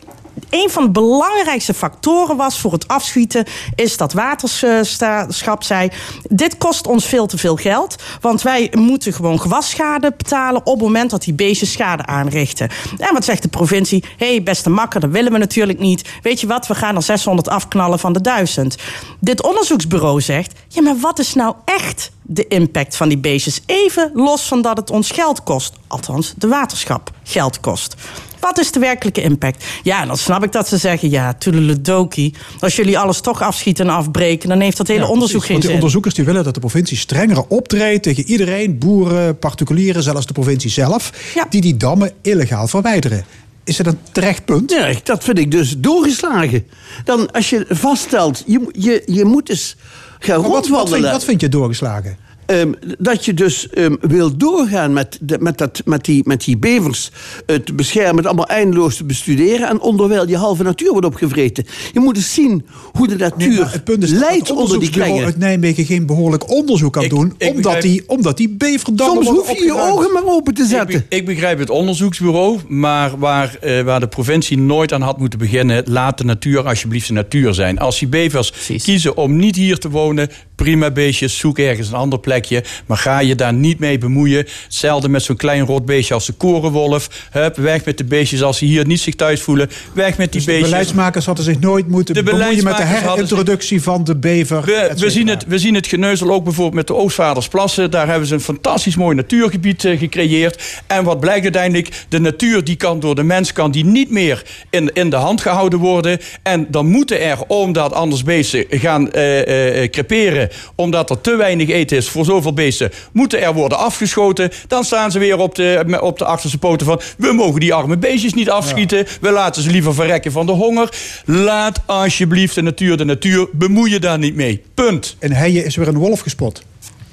Een 0.51 0.71
van 0.71 0.83
de 0.83 0.91
belangrijkste 0.91 1.75
factoren 1.75 2.37
was 2.37 2.61
voor 2.61 2.73
het 2.73 2.89
afschieten... 2.89 3.45
is 3.75 3.97
dat 3.97 4.13
waterschap 4.13 5.63
zei... 5.63 5.91
dit 6.29 6.59
kost 6.59 6.87
ons 6.87 7.05
veel 7.05 7.27
te 7.27 7.39
veel 7.39 7.57
geld... 7.57 7.97
want 8.21 8.43
wij 8.43 8.73
moeten 8.77 9.13
gewoon 9.13 9.41
gewasschade 9.41 10.13
betalen... 10.17 10.67
op 10.67 10.75
het 10.75 10.83
moment 10.83 11.11
dat 11.11 11.23
die 11.23 11.35
beestjes 11.35 11.73
schade 11.73 12.07
aanrichten. 12.07 12.69
En 12.99 13.13
wat 13.13 13.25
zegt 13.25 13.43
de 13.43 13.49
provincie? 13.49 14.05
Hé, 14.17 14.27
hey, 14.27 14.43
beste 14.43 14.71
makker, 14.71 15.01
dat 15.01 15.11
willen 15.11 15.33
we 15.33 15.39
natuurlijk 15.39 15.79
niet. 15.79 16.09
Weet 16.23 16.41
je 16.41 16.47
wat, 16.47 16.67
we 16.67 16.75
gaan 16.75 16.97
er 16.97 17.03
600 17.03 17.49
afknallen 17.49 17.99
van 17.99 18.13
de 18.13 18.21
1000. 18.21 18.77
Dit 19.21 19.43
onderzoeksbureau 19.43 20.21
zegt... 20.21 20.53
ja, 20.69 20.83
maar 20.83 20.99
wat 20.99 21.19
is 21.19 21.35
nou 21.35 21.55
echt 21.65 22.11
de 22.23 22.49
impact 22.49 22.97
van 22.97 23.09
die 23.09 23.19
beestjes? 23.19 23.61
Even 23.67 24.11
los 24.15 24.43
van 24.43 24.63
dat 24.63 24.77
het 24.77 24.91
ons 24.91 25.11
geld 25.11 25.43
kost. 25.43 25.73
Althans, 25.87 26.35
de 26.37 26.49
waterschap 26.49 27.11
geld 27.23 27.61
kost. 27.61 27.97
Wat 28.41 28.59
is 28.59 28.73
de 28.73 28.81
werkelijke 28.81 29.23
impact? 29.23 29.65
Ja, 29.83 30.07
dan 30.07 30.17
snap 30.17 30.45
ik 30.45 30.53
dat 30.53 30.69
ze 30.69 30.77
zeggen... 30.77 31.11
ja, 31.11 31.35
toedeledokie, 31.35 32.35
als 32.61 32.77
jullie 32.77 32.99
alles 32.99 33.21
toch 33.21 33.43
afschieten 33.43 33.89
en 33.89 33.95
afbreken... 33.95 34.49
dan 34.49 34.61
heeft 34.61 34.77
dat 34.77 34.87
hele 34.87 35.01
Ja, 35.01 35.07
onderzoek 35.07 35.29
precies, 35.39 35.47
geen 35.47 35.53
want 35.53 35.63
die 35.63 35.71
zin. 35.71 35.81
onderzoekers 35.81 36.15
die 36.15 36.25
willen 36.25 36.45
dat 36.45 36.55
de 36.55 36.61
provincie 36.61 36.97
strenger 36.97 37.45
optreedt 37.49 38.03
tegen 38.03 38.25
iedereen, 38.25 38.79
boeren, 38.79 39.39
particulieren, 39.39 40.03
zelfs 40.03 40.27
de 40.27 40.33
provincie 40.33 40.71
zelf, 40.71 41.13
die 41.51 41.61
die 41.61 41.77
dammen 41.77 42.13
illegaal 42.23 42.69
verwijderen. 42.69 43.25
Is 43.65 43.79
het 43.79 43.87
een 43.87 43.99
terecht 44.13 44.45
punt? 44.45 44.71
Ja, 44.71 44.93
dat 45.03 45.25
vind 45.25 45.39
ik 45.39 45.51
dus 45.51 45.75
doorgeslagen. 45.79 46.67
Dan 47.05 47.33
als 47.33 47.51
je 47.51 47.67
vaststelt, 47.69 48.43
je, 48.47 48.69
je, 48.73 49.03
je 49.07 49.25
moet 49.25 49.49
eens 49.51 49.77
gaan 50.19 50.41
Maar 50.41 50.51
wat, 50.51 50.69
wat, 50.69 50.91
vind, 50.91 51.05
wat 51.05 51.25
vind 51.25 51.41
je 51.41 51.49
doorgeslagen? 51.49 52.17
Ehm, 52.51 52.73
dat 52.99 53.25
je 53.25 53.35
dus 53.35 53.69
ehm, 53.69 53.95
wil 54.01 54.37
doorgaan 54.37 54.93
met, 54.93 55.19
de, 55.21 55.37
met, 55.41 55.59
dat, 55.59 55.83
met, 55.85 56.05
die, 56.05 56.23
met 56.27 56.45
die 56.45 56.57
bevers 56.59 57.11
eh, 57.47 57.57
te 57.57 57.73
beschermen, 57.73 58.17
het 58.17 58.27
allemaal 58.27 58.47
eindeloos 58.49 58.97
te 58.97 59.05
bestuderen. 59.05 59.69
En 59.69 59.81
onderwijl 59.81 60.29
je 60.29 60.37
halve 60.37 60.63
natuur 60.63 60.91
wordt 60.91 61.07
opgevreten. 61.07 61.65
Je 61.93 62.01
moet 62.01 62.17
eens 62.17 62.35
zien 62.35 62.67
hoe 62.93 63.09
de 63.09 63.17
natuur 63.17 63.73
het 63.73 63.85
punt 63.85 64.03
is 64.03 64.11
dat 64.11 64.19
leidt 64.21 64.49
het 64.49 64.51
onder 64.51 64.65
die 64.65 64.65
onderzoeksbureau 64.65 65.11
kringen. 65.13 65.25
uit 65.33 65.39
Nijmegen 65.39 65.85
geen 65.85 66.07
behoorlijk 66.07 66.51
onderzoek 66.51 66.93
kan 66.93 67.09
doen, 67.09 67.35
ik 67.39 67.49
omdat, 67.49 67.63
begrijp- 67.63 67.83
die, 67.83 68.03
omdat 68.07 68.37
die 68.37 68.49
beverdammen 68.49 69.25
Soms 69.25 69.39
hoef 69.39 69.59
je 69.59 69.65
je 69.65 69.75
ogen 69.79 70.13
maar 70.13 70.27
open 70.27 70.55
te 70.55 70.63
Ik, 70.63 70.69
zetten. 70.69 71.05
be- 71.09 71.17
ik 71.17 71.25
begrijp 71.25 71.59
het 71.59 71.71
onderzoeksbureau, 71.71 72.59
maar 72.69 73.19
waar, 73.19 73.57
eh, 73.61 73.83
waar 73.83 74.01
de 74.01 74.09
provincie 74.09 74.59
nooit 74.59 74.93
aan 74.93 75.03
had 75.03 75.19
moeten 75.19 75.39
beginnen, 75.39 75.83
laat 75.87 76.19
de 76.19 76.25
natuur 76.25 76.67
alsjeblieft 76.67 77.07
de 77.07 77.13
natuur 77.13 77.55
zijn. 77.55 77.79
Als 77.79 77.99
die 77.99 78.09
bevers 78.09 78.53
kiezen 78.83 79.17
om 79.17 79.37
niet 79.37 79.57
hier 79.57 79.79
te 79.79 79.91
wonen, 79.91 80.29
prima 80.65 80.91
beestjes, 80.91 81.39
zoek 81.39 81.59
ergens 81.59 81.89
een 81.89 81.95
ander 81.95 82.19
plekje, 82.19 82.65
maar 82.87 82.97
ga 82.97 83.19
je 83.21 83.35
daar 83.35 83.53
niet 83.53 83.79
mee 83.79 83.99
bemoeien. 83.99 84.47
Hetzelfde 84.65 85.09
met 85.09 85.23
zo'n 85.23 85.37
klein 85.37 85.65
rood 85.67 85.85
beestje 85.85 86.15
als 86.15 86.27
de 86.27 86.33
korenwolf. 86.33 87.09
Hup, 87.31 87.57
weg 87.57 87.85
met 87.85 87.99
de 87.99 88.05
beestjes 88.05 88.43
als 88.43 88.59
ze 88.59 88.65
hier 88.65 88.87
niet 88.87 89.01
zich 89.01 89.15
thuis 89.15 89.41
voelen. 89.41 89.71
Weg 89.93 90.09
met 90.09 90.17
die 90.17 90.27
Dus 90.31 90.41
de 90.45 90.47
beestjes. 90.51 90.69
beleidsmakers 90.71 91.27
hadden 91.27 91.45
zich 91.45 91.61
nooit 91.61 91.89
moeten 91.89 92.15
De 92.15 92.23
bemoeien 92.23 92.65
met 92.65 92.77
de 92.77 92.83
zich- 92.87 93.01
herintroductie 93.03 93.83
van 93.83 94.05
de 94.05 94.17
bever. 94.17 94.65
We, 94.97 95.11
zien 95.11 95.29
het, 95.29 95.45
we 95.47 95.59
zien 95.59 95.75
het 95.75 95.87
geneuzel 95.87 96.31
ook 96.31 96.45
bijvoorbeeld 96.45 96.75
met 96.75 96.87
de 96.87 96.95
Oostvaardersplassen. 96.95 97.91
Daar 97.91 98.09
hebben 98.09 98.27
ze 98.29 98.35
een 98.35 98.41
fantastisch 98.41 98.97
mooi 98.97 99.17
natuurgebied 99.17 99.85
eh, 99.85 99.99
gecreëerd. 99.99 100.63
En 100.87 101.05
wat 101.05 101.21
blijkt 101.21 101.43
uiteindelijk? 101.43 101.89
De 102.09 102.21
natuur 102.21 102.65
die 102.65 102.77
kan 102.77 103.01
door 103.01 103.15
de 103.15 103.23
mens 103.23 103.53
kan 103.53 103.71
die 103.71 103.85
niet 103.85 104.11
meer 104.11 104.43
in, 104.71 104.91
in 104.93 105.11
de 105.11 105.17
hand 105.17 105.41
gehouden 105.41 105.79
worden. 105.79 106.19
En 106.43 106.67
dan 106.71 106.87
moeten 106.87 107.21
er, 107.21 107.39
omdat 107.47 107.93
anders 107.93 108.23
beesten 108.23 108.65
gaan 108.71 109.13
eh, 109.13 109.89
creperen... 109.91 110.49
omdat 110.75 111.11
er 111.11 111.21
te 111.21 111.37
weinig 111.37 111.69
eten 111.69 111.97
is 111.97 112.09
voor 112.09 112.25
zoveel 112.25 112.53
beesten... 112.53 112.91
moeten 113.13 113.43
er 113.43 113.55
worden 113.55 113.79
afgeschoten. 113.79 114.51
Dan 114.67 114.85
staan 114.85 115.11
ze 115.11 115.19
weer 115.19 115.39
op 115.39 115.55
de, 115.55 115.99
op 116.01 116.19
de 116.19 116.25
achterste 116.25 116.59
poten 116.59 116.87
van... 116.87 117.01
we 117.19 117.33
mogen 117.33 117.61
die 117.61 117.75
arme 117.75 117.97
beestjes 117.97 118.35
niet 118.35 118.51
afschieten. 118.51 119.07
We 119.21 119.31
laten 119.31 119.63
ze 119.63 119.71
liever 119.71 119.95
verrekken 119.95 120.33
van 120.33 120.47
de 120.47 120.53
honger. 120.53 120.93
Laat 121.25 121.81
alsjeblieft 121.87 122.55
de 122.55 122.63
natuur 122.63 122.97
de 122.97 123.05
natuur. 123.05 123.49
Bemoei 123.53 123.91
je 123.91 124.01
daar 124.01 124.19
niet 124.19 124.35
mee. 124.35 124.63
Punt. 124.75 125.17
In 125.21 125.33
Heijen 125.33 125.65
is 125.65 125.77
weer 125.77 125.89
een 125.89 125.99
wolf 125.99 126.21
gespot. 126.21 126.63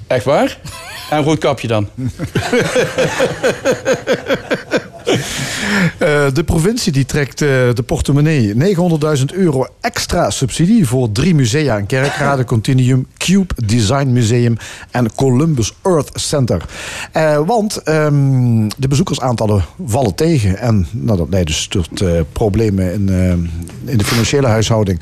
Echt 0.08 0.24
waar? 0.24 0.58
En 1.10 1.18
een 1.18 1.24
rood 1.24 1.38
kapje 1.38 1.68
dan. 1.68 1.88
Eh, 5.98 6.26
de 6.32 6.44
provincie 6.44 6.92
die 6.92 7.04
trekt 7.04 7.42
eh, 7.42 7.48
de 7.48 7.82
portemonnee 7.86 8.54
900.000 8.54 9.24
euro 9.34 9.66
extra 9.80 10.30
subsidie 10.30 10.86
voor 10.86 11.12
drie 11.12 11.34
musea 11.34 11.76
in 11.76 11.86
Kerkrade, 11.86 12.44
Continuum, 12.54 13.06
Cube 13.16 13.54
Design 13.66 14.08
Museum 14.08 14.56
en 14.90 15.14
Columbus 15.14 15.72
Earth 15.82 16.10
Center. 16.14 16.64
Eh, 17.12 17.40
want 17.46 17.76
ehm, 17.76 18.68
de 18.76 18.88
bezoekersaantallen 18.88 19.64
vallen 19.84 20.14
tegen 20.14 20.58
en 20.58 20.86
nou, 20.90 21.18
dat 21.18 21.28
leidt 21.30 21.46
dus 21.46 21.66
tot 21.66 22.04
problemen 22.32 22.92
in, 22.92 23.08
in 23.84 23.98
de 23.98 24.04
financiële 24.04 24.46
huishouding. 24.46 25.00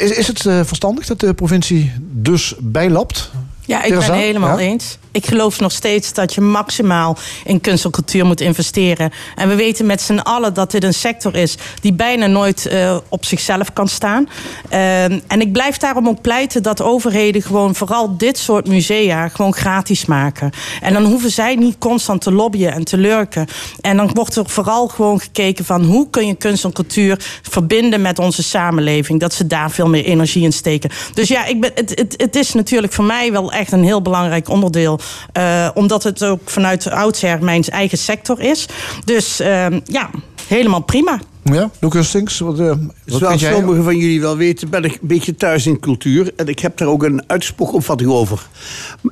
Is, 0.00 0.10
is 0.10 0.26
het 0.26 0.42
verstandig 0.42 1.06
dat 1.06 1.20
de 1.20 1.34
provincie 1.34 1.92
dus 2.00 2.54
bijlapt? 2.60 3.30
Ja, 3.66 3.82
ik 3.82 3.98
ben 3.98 4.12
helemaal 4.12 4.58
Ja? 4.58 4.64
eens. 4.64 4.98
Ik 5.12 5.26
geloof 5.26 5.60
nog 5.60 5.72
steeds 5.72 6.12
dat 6.12 6.34
je 6.34 6.40
maximaal 6.40 7.16
in 7.44 7.60
kunst 7.60 7.84
en 7.84 7.90
cultuur 7.90 8.26
moet 8.26 8.40
investeren. 8.40 9.12
En 9.34 9.48
we 9.48 9.54
weten 9.54 9.86
met 9.86 10.00
z'n 10.02 10.18
allen 10.18 10.54
dat 10.54 10.70
dit 10.70 10.84
een 10.84 10.94
sector 10.94 11.34
is 11.36 11.56
die 11.80 11.92
bijna 11.92 12.26
nooit 12.26 12.66
eh, 12.66 12.96
op 13.08 13.24
zichzelf 13.24 13.72
kan 13.72 13.88
staan. 13.88 14.28
Ehm, 14.68 15.20
en 15.26 15.40
ik 15.40 15.52
blijf 15.52 15.76
daarom 15.76 16.08
ook 16.08 16.20
pleiten 16.20 16.62
dat 16.62 16.82
overheden 16.82 17.42
gewoon 17.42 17.74
vooral 17.74 18.16
dit 18.16 18.38
soort 18.38 18.68
musea 18.68 19.28
gewoon 19.28 19.54
gratis 19.54 20.04
maken. 20.04 20.50
En 20.80 20.92
dan 20.92 21.04
hoeven 21.04 21.30
zij 21.30 21.54
niet 21.54 21.78
constant 21.78 22.20
te 22.20 22.32
lobbyen 22.32 22.72
en 22.72 22.84
te 22.84 22.96
lurken. 22.96 23.46
En 23.80 23.96
dan 23.96 24.10
wordt 24.12 24.36
er 24.36 24.48
vooral 24.48 24.88
gewoon 24.88 25.20
gekeken 25.20 25.64
van 25.64 25.84
hoe 25.84 26.10
kun 26.10 26.26
je 26.26 26.34
kunst 26.34 26.64
en 26.64 26.72
cultuur 26.72 27.40
verbinden 27.42 28.00
met 28.00 28.18
onze 28.18 28.42
samenleving. 28.42 29.20
Dat 29.20 29.34
ze 29.34 29.46
daar 29.46 29.70
veel 29.70 29.88
meer 29.88 30.04
energie 30.04 30.42
in 30.42 30.52
steken. 30.52 30.90
Dus 31.14 31.28
ja, 31.28 31.44
ik 31.44 31.60
ben, 31.60 31.70
het, 31.74 31.90
het, 31.94 32.14
het 32.16 32.36
is 32.36 32.52
natuurlijk 32.52 32.92
voor 32.92 33.04
mij 33.04 33.32
wel 33.32 33.52
echt 33.52 33.72
een 33.72 33.84
heel 33.84 34.02
belangrijk 34.02 34.48
onderdeel. 34.48 35.00
Eh, 35.32 35.68
omdat 35.74 36.02
het 36.02 36.24
ook 36.24 36.40
vanuit 36.44 36.90
oudsher 36.90 37.44
mijn 37.44 37.64
eigen 37.64 37.98
sector 37.98 38.40
is. 38.40 38.66
Dus 39.04 39.40
ehm, 39.40 39.80
ja, 39.84 40.10
helemaal 40.46 40.82
prima. 40.82 41.20
Ja, 41.42 41.70
Luc 41.80 41.92
Hustings, 41.92 42.38
wat, 42.38 42.58
eh, 42.58 42.66
wat 42.66 42.78
Zoals 43.04 43.26
vind 43.26 43.40
jij? 43.40 43.52
sommigen 43.52 43.84
van 43.84 43.96
jullie 43.96 44.20
wel 44.20 44.36
weten, 44.36 44.70
ben 44.70 44.84
ik 44.84 44.92
een 44.92 45.08
beetje 45.08 45.34
thuis 45.34 45.66
in 45.66 45.80
cultuur. 45.80 46.32
En 46.36 46.46
ik 46.46 46.58
heb 46.58 46.76
daar 46.76 46.88
ook 46.88 47.02
een 47.02 47.22
uitgesproken 47.26 47.74
opvatting 47.74 48.10
over. 48.10 48.46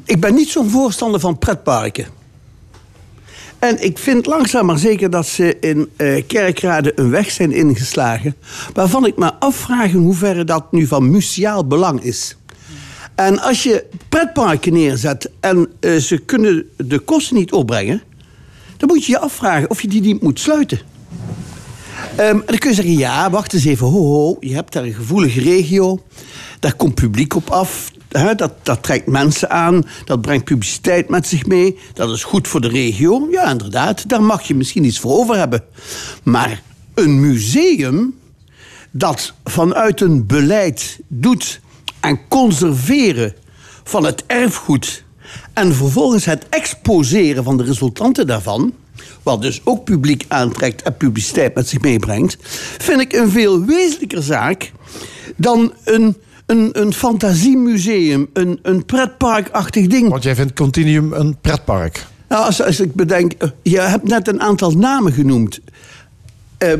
Ik 0.04 0.20
ben 0.20 0.34
niet 0.34 0.48
zo'n 0.48 0.70
voorstander 0.70 1.20
van 1.20 1.38
pretparken. 1.38 2.06
En 3.58 3.84
ik 3.84 3.98
vind 3.98 4.26
langzaam 4.26 4.66
maar 4.66 4.78
zeker 4.78 5.10
dat 5.10 5.26
ze 5.26 5.56
in 5.60 5.88
eh 5.96 6.22
Kerkrade 6.26 6.92
een 6.94 7.10
weg 7.10 7.30
zijn 7.30 7.52
ingeslagen... 7.52 8.36
waarvan 8.74 9.06
ik 9.06 9.16
me 9.16 9.34
afvraag 9.34 9.92
in 9.92 9.98
hoeverre 10.00 10.44
dat 10.44 10.72
nu 10.72 10.86
van 10.86 11.10
museaal 11.10 11.66
belang 11.66 12.02
is. 12.02 12.36
En 13.20 13.40
als 13.40 13.62
je 13.62 13.84
pretparken 14.09 14.72
neerzet 14.72 15.30
en 15.40 15.68
eh, 15.80 15.97
ze 15.97 16.18
kunnen 16.18 16.68
de 16.76 16.98
kosten 16.98 17.36
niet 17.36 17.52
opbrengen... 17.52 18.02
dan 18.76 18.88
moet 18.88 19.05
je 19.05 19.12
je 19.12 19.18
afvragen 19.18 19.70
of 19.70 19.82
je 19.82 19.88
die 19.88 20.01
niet 20.01 20.22
moet 20.22 20.40
sluiten. 20.40 20.80
Ehm, 22.16 22.36
en 22.36 22.42
dan 22.47 22.59
kun 22.59 22.68
je 22.68 22.74
zeggen, 22.74 22.97
ja, 22.97 23.30
wacht 23.30 23.52
eens 23.52 23.64
even, 23.64 23.86
ho, 23.86 24.01
ho, 24.01 24.36
je 24.40 24.55
hebt 24.55 24.72
daar 24.72 24.84
een 24.84 24.92
gevoelige 24.92 25.40
regio. 25.40 26.02
Daar 26.60 26.74
komt 26.74 26.94
publiek 26.94 27.34
op 27.34 27.51
af. 27.51 27.90
Dat, 28.36 28.52
dat 28.62 28.82
trekt 28.82 29.06
mensen 29.06 29.51
aan. 29.51 29.84
Dat 30.05 30.20
brengt 30.20 30.44
publiciteit 30.44 31.09
met 31.09 31.26
zich 31.26 31.47
mee. 31.47 31.78
Dat 31.94 32.10
is 32.10 32.24
goed 32.24 32.48
voor 32.48 32.60
de 32.60 32.68
regio. 32.68 33.28
Ja, 33.30 33.51
inderdaad, 33.51 34.09
daar 34.09 34.22
mag 34.22 34.42
je 34.42 34.55
misschien 34.55 34.84
iets 34.84 35.01
voor 35.01 35.18
over 35.18 35.36
hebben. 35.36 35.64
Maar 36.22 36.62
een 36.94 37.20
museum 37.20 38.18
dat 38.90 39.34
vanuit 39.44 40.01
een 40.01 40.26
beleid 40.26 40.98
doet 41.09 41.60
aan 42.01 42.20
conserveren 42.28 43.35
van 43.85 44.05
het 44.05 44.24
erfgoed 44.27 45.05
en 45.52 45.74
vervolgens 45.74 46.24
het 46.24 46.48
exposeren 46.48 47.44
van 47.44 47.56
de 47.56 47.64
resultanten 47.64 48.27
daarvan, 48.27 48.72
wat 49.22 49.43
dus 49.43 49.60
ook 49.64 49.85
publiek 49.85 50.24
aantrekt 50.28 50.82
en 50.82 50.97
publiciteit 50.97 51.55
met 51.55 51.68
zich 51.68 51.81
meebrengt, 51.81 52.36
vind 52.78 53.01
ik 53.01 53.12
een 53.12 53.31
veel 53.31 53.64
wezenlijker 53.64 54.22
zaak 54.22 54.72
dan 55.36 55.72
een, 55.85 56.16
een, 56.47 56.68
een 56.72 56.93
fantasiemuseum, 56.93 58.28
een, 58.32 58.59
een 58.62 58.85
pretparkachtig 58.85 59.86
ding. 59.86 60.09
Want 60.09 60.22
jij 60.22 60.35
vindt 60.35 60.52
Continuum 60.52 61.12
een 61.12 61.36
pretpark. 61.40 62.06
Nou, 62.28 62.44
als, 62.44 62.62
als 62.62 62.81
ik 62.81 62.94
bedenk, 62.94 63.32
eh, 63.32 63.48
je 63.62 63.81
hebt 63.81 64.09
net 64.09 64.28
een 64.28 64.40
aantal 64.40 64.70
namen 64.70 65.12
genoemd. 65.12 65.60
Eh, 66.59 66.72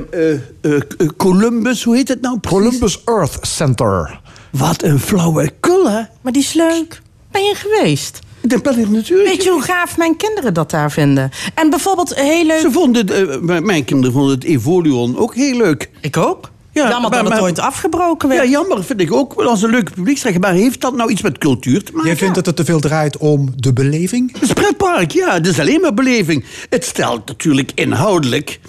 Columbus, 1.17 1.85
hoe 1.85 1.97
heet 1.97 2.09
het 2.09 2.21
nou 2.21 2.39
precies? 2.39 2.59
Columbus 2.59 3.03
Earth 3.05 3.39
Center. 3.41 4.21
Wat 4.51 4.83
een 4.83 4.99
flauwekul, 5.01 5.91
hè? 5.91 6.01
Maar 6.21 6.33
die 6.33 6.43
is 6.43 6.53
leuk. 6.53 7.03
Ben 7.31 7.43
je 7.43 7.55
geweest? 7.55 8.19
Dat 8.43 8.63
ben 8.63 8.79
ik 8.79 8.89
natuurlijk. 8.89 9.29
Weet 9.29 9.43
je 9.45 9.51
hoe 9.51 9.63
gaaf 9.63 9.97
mijn 9.97 10.17
kinderen 10.17 10.55
dat 10.55 10.71
daar 10.71 10.91
vinden? 10.93 11.31
En 11.55 11.71
bijvoorbeeld 11.71 12.15
heel 12.15 12.45
leuk... 12.47 12.61
Ze 12.61 12.71
vonden 12.71 13.07
het, 13.07 13.29
eh, 13.51 13.59
mijn- 13.61 13.85
kinderen 13.85 14.13
vonden 14.13 14.35
het 14.35 14.45
Evoluon 14.45 15.17
ook 15.19 15.35
heel 15.35 15.57
leuk. 15.57 15.91
Ik 16.01 16.17
ook. 16.17 16.51
Ja, 16.73 16.89
Jammer 16.89 17.11
dat 17.11 17.29
het 17.29 17.41
ooit 17.41 17.59
afgebroken 17.59 18.29
werd. 18.29 18.43
Ja, 18.45 18.51
jammer 18.51 18.85
vind 18.85 19.01
ik 19.01 19.13
ook. 19.13 19.33
Als 19.35 19.63
een 19.63 19.71
leuke 19.71 19.93
publiekstrekker. 19.93 20.41
Maar 20.41 20.53
heeft 20.53 20.81
dat 20.81 20.97
nou 20.97 21.11
iets 21.11 21.23
met 21.23 21.39
cultuur 21.39 21.83
te 21.85 21.93
maken? 21.93 22.07
Jij 22.09 22.17
vindt 22.19 22.35
dat 22.35 22.47
het 22.47 22.57
te 22.57 22.65
veel 22.65 22.81
draait 22.81 23.17
om 23.17 23.53
de 23.57 23.73
beleving? 23.73 24.33
Het 24.33 24.43
is 24.43 24.53
pretpark, 24.53 25.11
ja. 25.11 25.33
Het 25.35 25.47
is 25.47 25.59
alleen 25.61 25.81
maar 25.81 25.95
beleving. 25.95 26.45
Het 26.69 26.85
stelt 26.85 27.27
natuurlijk 27.27 27.73
inhoudelijk 27.75 28.61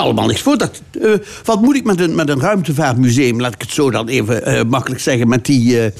allemaal 0.00 0.26
niks 0.26 0.40
voor. 0.40 0.58
Dat, 0.58 0.82
eh, 1.00 1.12
wat 1.44 1.60
moet 1.60 1.76
ik 1.76 1.84
met 1.84 2.00
een, 2.00 2.14
met 2.14 2.28
een 2.28 2.40
ruimtevaartmuseum, 2.40 3.40
laat 3.40 3.54
ik 3.54 3.60
het 3.60 3.70
zo 3.70 3.90
dan 3.90 4.08
even 4.08 4.44
eh, 4.44 4.64
makkelijk 4.64 5.00
zeggen, 5.00 5.28
met 5.28 5.46
die 5.46 5.80
eh, 5.80 5.92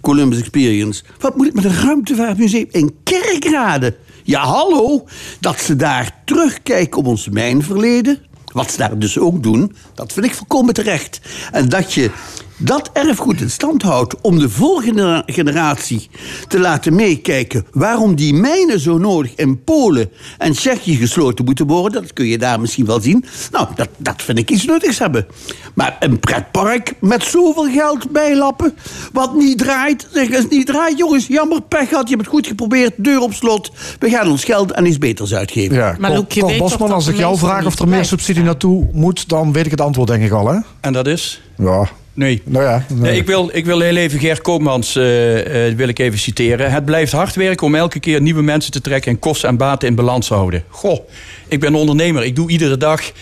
Columbus 0.00 0.38
Experience. 0.38 1.02
Wat 1.18 1.36
moet 1.36 1.46
ik 1.46 1.54
met 1.54 1.64
een 1.64 1.80
ruimtevaartmuseum 1.82 2.66
in 2.70 2.94
Kerkrade? 3.02 3.96
Ja, 4.22 4.40
hallo. 4.44 5.04
Dat 5.40 5.60
ze 5.60 5.76
daar 5.76 6.22
terugkijken 6.24 6.98
op 6.98 7.06
ons 7.06 7.28
mijnverleden. 7.28 8.18
Wat 8.52 8.70
ze 8.70 8.76
daar 8.76 8.98
dus 8.98 9.18
ook 9.18 9.42
doen, 9.42 9.76
dat 9.94 10.12
vind 10.12 10.26
ik 10.26 10.34
volkomen 10.34 10.74
terecht. 10.74 11.20
En 11.52 11.68
dat 11.68 11.94
je 11.94 12.10
dat 12.56 12.90
erfgoed 12.92 13.40
in 13.40 13.50
stand 13.50 13.82
houdt 13.82 14.20
om 14.20 14.38
de 14.38 14.50
volgende 14.50 15.22
generatie 15.26 16.08
te 16.48 16.58
laten 16.58 16.94
meekijken 16.94 17.66
waarom 17.70 18.14
die 18.14 18.34
mijnen 18.34 18.80
zo 18.80 18.98
nodig 18.98 19.32
in 19.34 19.64
Polen 19.64 20.10
en 20.38 20.52
Tsjechië 20.52 20.96
gesloten 20.96 21.44
moeten 21.44 21.66
worden, 21.66 22.02
dat 22.02 22.12
kun 22.12 22.26
je 22.26 22.38
daar 22.38 22.60
misschien 22.60 22.86
wel 22.86 23.00
zien. 23.00 23.24
Nou, 23.52 23.68
dat, 23.74 23.88
dat 23.96 24.22
vind 24.22 24.38
ik 24.38 24.50
iets 24.50 24.64
nuttigs 24.64 24.98
hebben. 24.98 25.26
Maar 25.74 25.96
een 26.00 26.20
pretpark 26.20 26.94
met 27.00 27.22
zoveel 27.22 27.70
geld 27.70 28.10
bijlappen, 28.10 28.74
wat 29.12 29.34
niet 29.34 29.58
draait, 29.58 30.08
zeg 30.12 30.28
het 30.28 30.50
niet 30.50 30.66
draait, 30.66 30.98
jongens, 30.98 31.26
jammer, 31.26 31.62
pech 31.62 31.88
gehad, 31.88 32.08
je 32.08 32.14
hebt 32.14 32.26
het 32.26 32.34
goed 32.34 32.46
geprobeerd, 32.46 32.92
deur 32.96 33.20
op 33.20 33.32
slot, 33.32 33.70
we 33.98 34.10
gaan 34.10 34.30
ons 34.30 34.44
geld 34.44 34.74
aan 34.74 34.86
iets 34.86 34.98
beters 34.98 35.34
uitgeven. 35.34 35.76
Ja, 35.76 35.96
Maar 35.98 36.12
je 36.12 36.26
Cor 36.26 36.48
weet 36.48 36.58
toch 36.58 36.68
Bosman, 36.68 36.92
als 36.92 37.06
ik 37.06 37.16
jou 37.16 37.38
vraag 37.38 37.66
of 37.66 37.78
er 37.78 37.88
meer 37.88 38.04
subsidie 38.04 38.42
naartoe 38.42 38.88
moet, 38.92 39.28
dan 39.28 39.52
weet 39.52 39.64
ik 39.64 39.70
het 39.70 39.80
antwoord 39.80 40.08
denk 40.08 40.22
ik 40.22 40.32
al, 40.32 40.48
hè? 40.48 40.58
En 40.80 40.92
dat 40.92 41.06
is? 41.06 41.42
Ja. 41.56 41.88
Nee. 42.16 42.42
Nou 42.44 42.64
ja, 42.64 42.86
Nee, 42.94 43.16
ik, 43.16 43.26
wil, 43.26 43.50
ik 43.52 43.64
wil 43.64 43.80
heel 43.80 43.96
even 43.96 44.18
Ger 44.18 44.40
Koopmans 44.42 44.96
eh, 44.96 45.68
eh, 45.68 45.76
wil 45.76 45.88
ik 45.88 45.98
even 45.98 46.18
citeren. 46.18 46.70
Het 46.70 46.84
blijft 46.84 47.12
hard 47.12 47.34
werken 47.34 47.66
om 47.66 47.74
elke 47.74 48.00
keer 48.00 48.20
nieuwe 48.20 48.42
mensen 48.42 48.72
te 48.72 48.80
trekken... 48.80 49.10
en 49.10 49.18
kosten 49.18 49.48
en 49.48 49.56
baten 49.56 49.88
in 49.88 49.94
balans 49.94 50.26
te 50.26 50.34
houden. 50.34 50.64
Goh, 50.68 51.08
ik 51.48 51.60
ben 51.60 51.74
ondernemer. 51.74 52.24
Ik 52.24 52.36
doe 52.36 52.50
iedere 52.50 52.76
dag 52.76 53.10
24-7, 53.10 53.14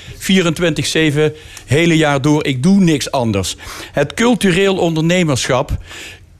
hele 1.66 1.96
jaar 1.96 2.22
door. 2.22 2.46
Ik 2.46 2.62
doe 2.62 2.80
niks 2.80 3.10
anders. 3.10 3.56
Het 3.92 4.14
cultureel 4.14 4.76
ondernemerschap 4.76 5.70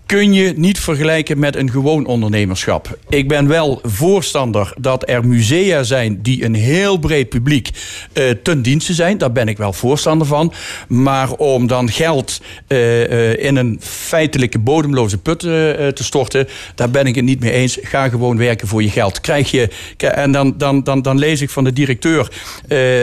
kun 0.06 0.32
je 0.32 0.52
niet 0.56 0.80
vergelijken 0.80 1.38
met 1.38 1.56
een 1.56 1.70
gewoon 1.70 2.06
ondernemerschap. 2.06 2.98
Ik 3.08 3.28
ben 3.28 3.48
wel 3.48 3.80
voorstander 3.82 4.72
dat 4.78 5.08
er 5.08 5.26
musea 5.26 5.82
zijn 5.82 6.22
die 6.22 6.44
een 6.44 6.54
heel 6.54 6.98
breed 6.98 7.28
publiek 7.28 7.70
eh, 8.12 8.30
ten 8.42 8.62
dienste 8.62 8.92
zijn. 8.92 9.18
Daar 9.18 9.32
ben 9.32 9.48
ik 9.48 9.56
wel 9.56 9.72
voorstander 9.72 10.26
van. 10.26 10.52
Maar 10.88 11.32
om 11.32 11.66
dan 11.66 11.90
geld 11.90 12.40
eh, 12.66 13.32
eh, 13.32 13.44
in 13.44 13.56
een 13.56 13.78
feitelijke 13.82 14.58
bodemloze 14.58 15.18
put 15.18 15.38
te 15.38 15.92
storten, 15.94 16.48
daar 16.74 16.90
ben 16.90 17.06
ik 17.06 17.14
het 17.14 17.24
niet 17.24 17.40
mee 17.40 17.52
eens. 17.52 17.78
Ga 17.82 18.08
gewoon 18.08 18.36
werken 18.36 18.68
voor 18.68 18.82
je 18.82 18.90
geld. 18.90 19.20
Krijg 19.20 19.50
je, 19.50 19.68
en 19.96 20.32
dan, 20.32 20.54
dan, 20.56 20.82
dan, 20.82 21.02
dan 21.02 21.18
lees 21.18 21.40
ik 21.40 21.50
van 21.50 21.64
de 21.64 21.72
directeur, 21.72 22.28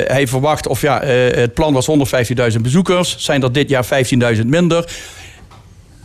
hij 0.08 0.28
verwacht, 0.28 0.68
of 0.68 0.82
ja, 0.82 1.02
het 1.04 1.54
plan 1.54 1.74
was 1.74 1.88
115.000 2.54 2.62
bezoekers. 2.62 3.16
Zijn 3.18 3.44
er 3.44 3.52
dit 3.52 3.70
jaar 3.70 3.86
15.000 4.36 4.46
minder? 4.46 4.86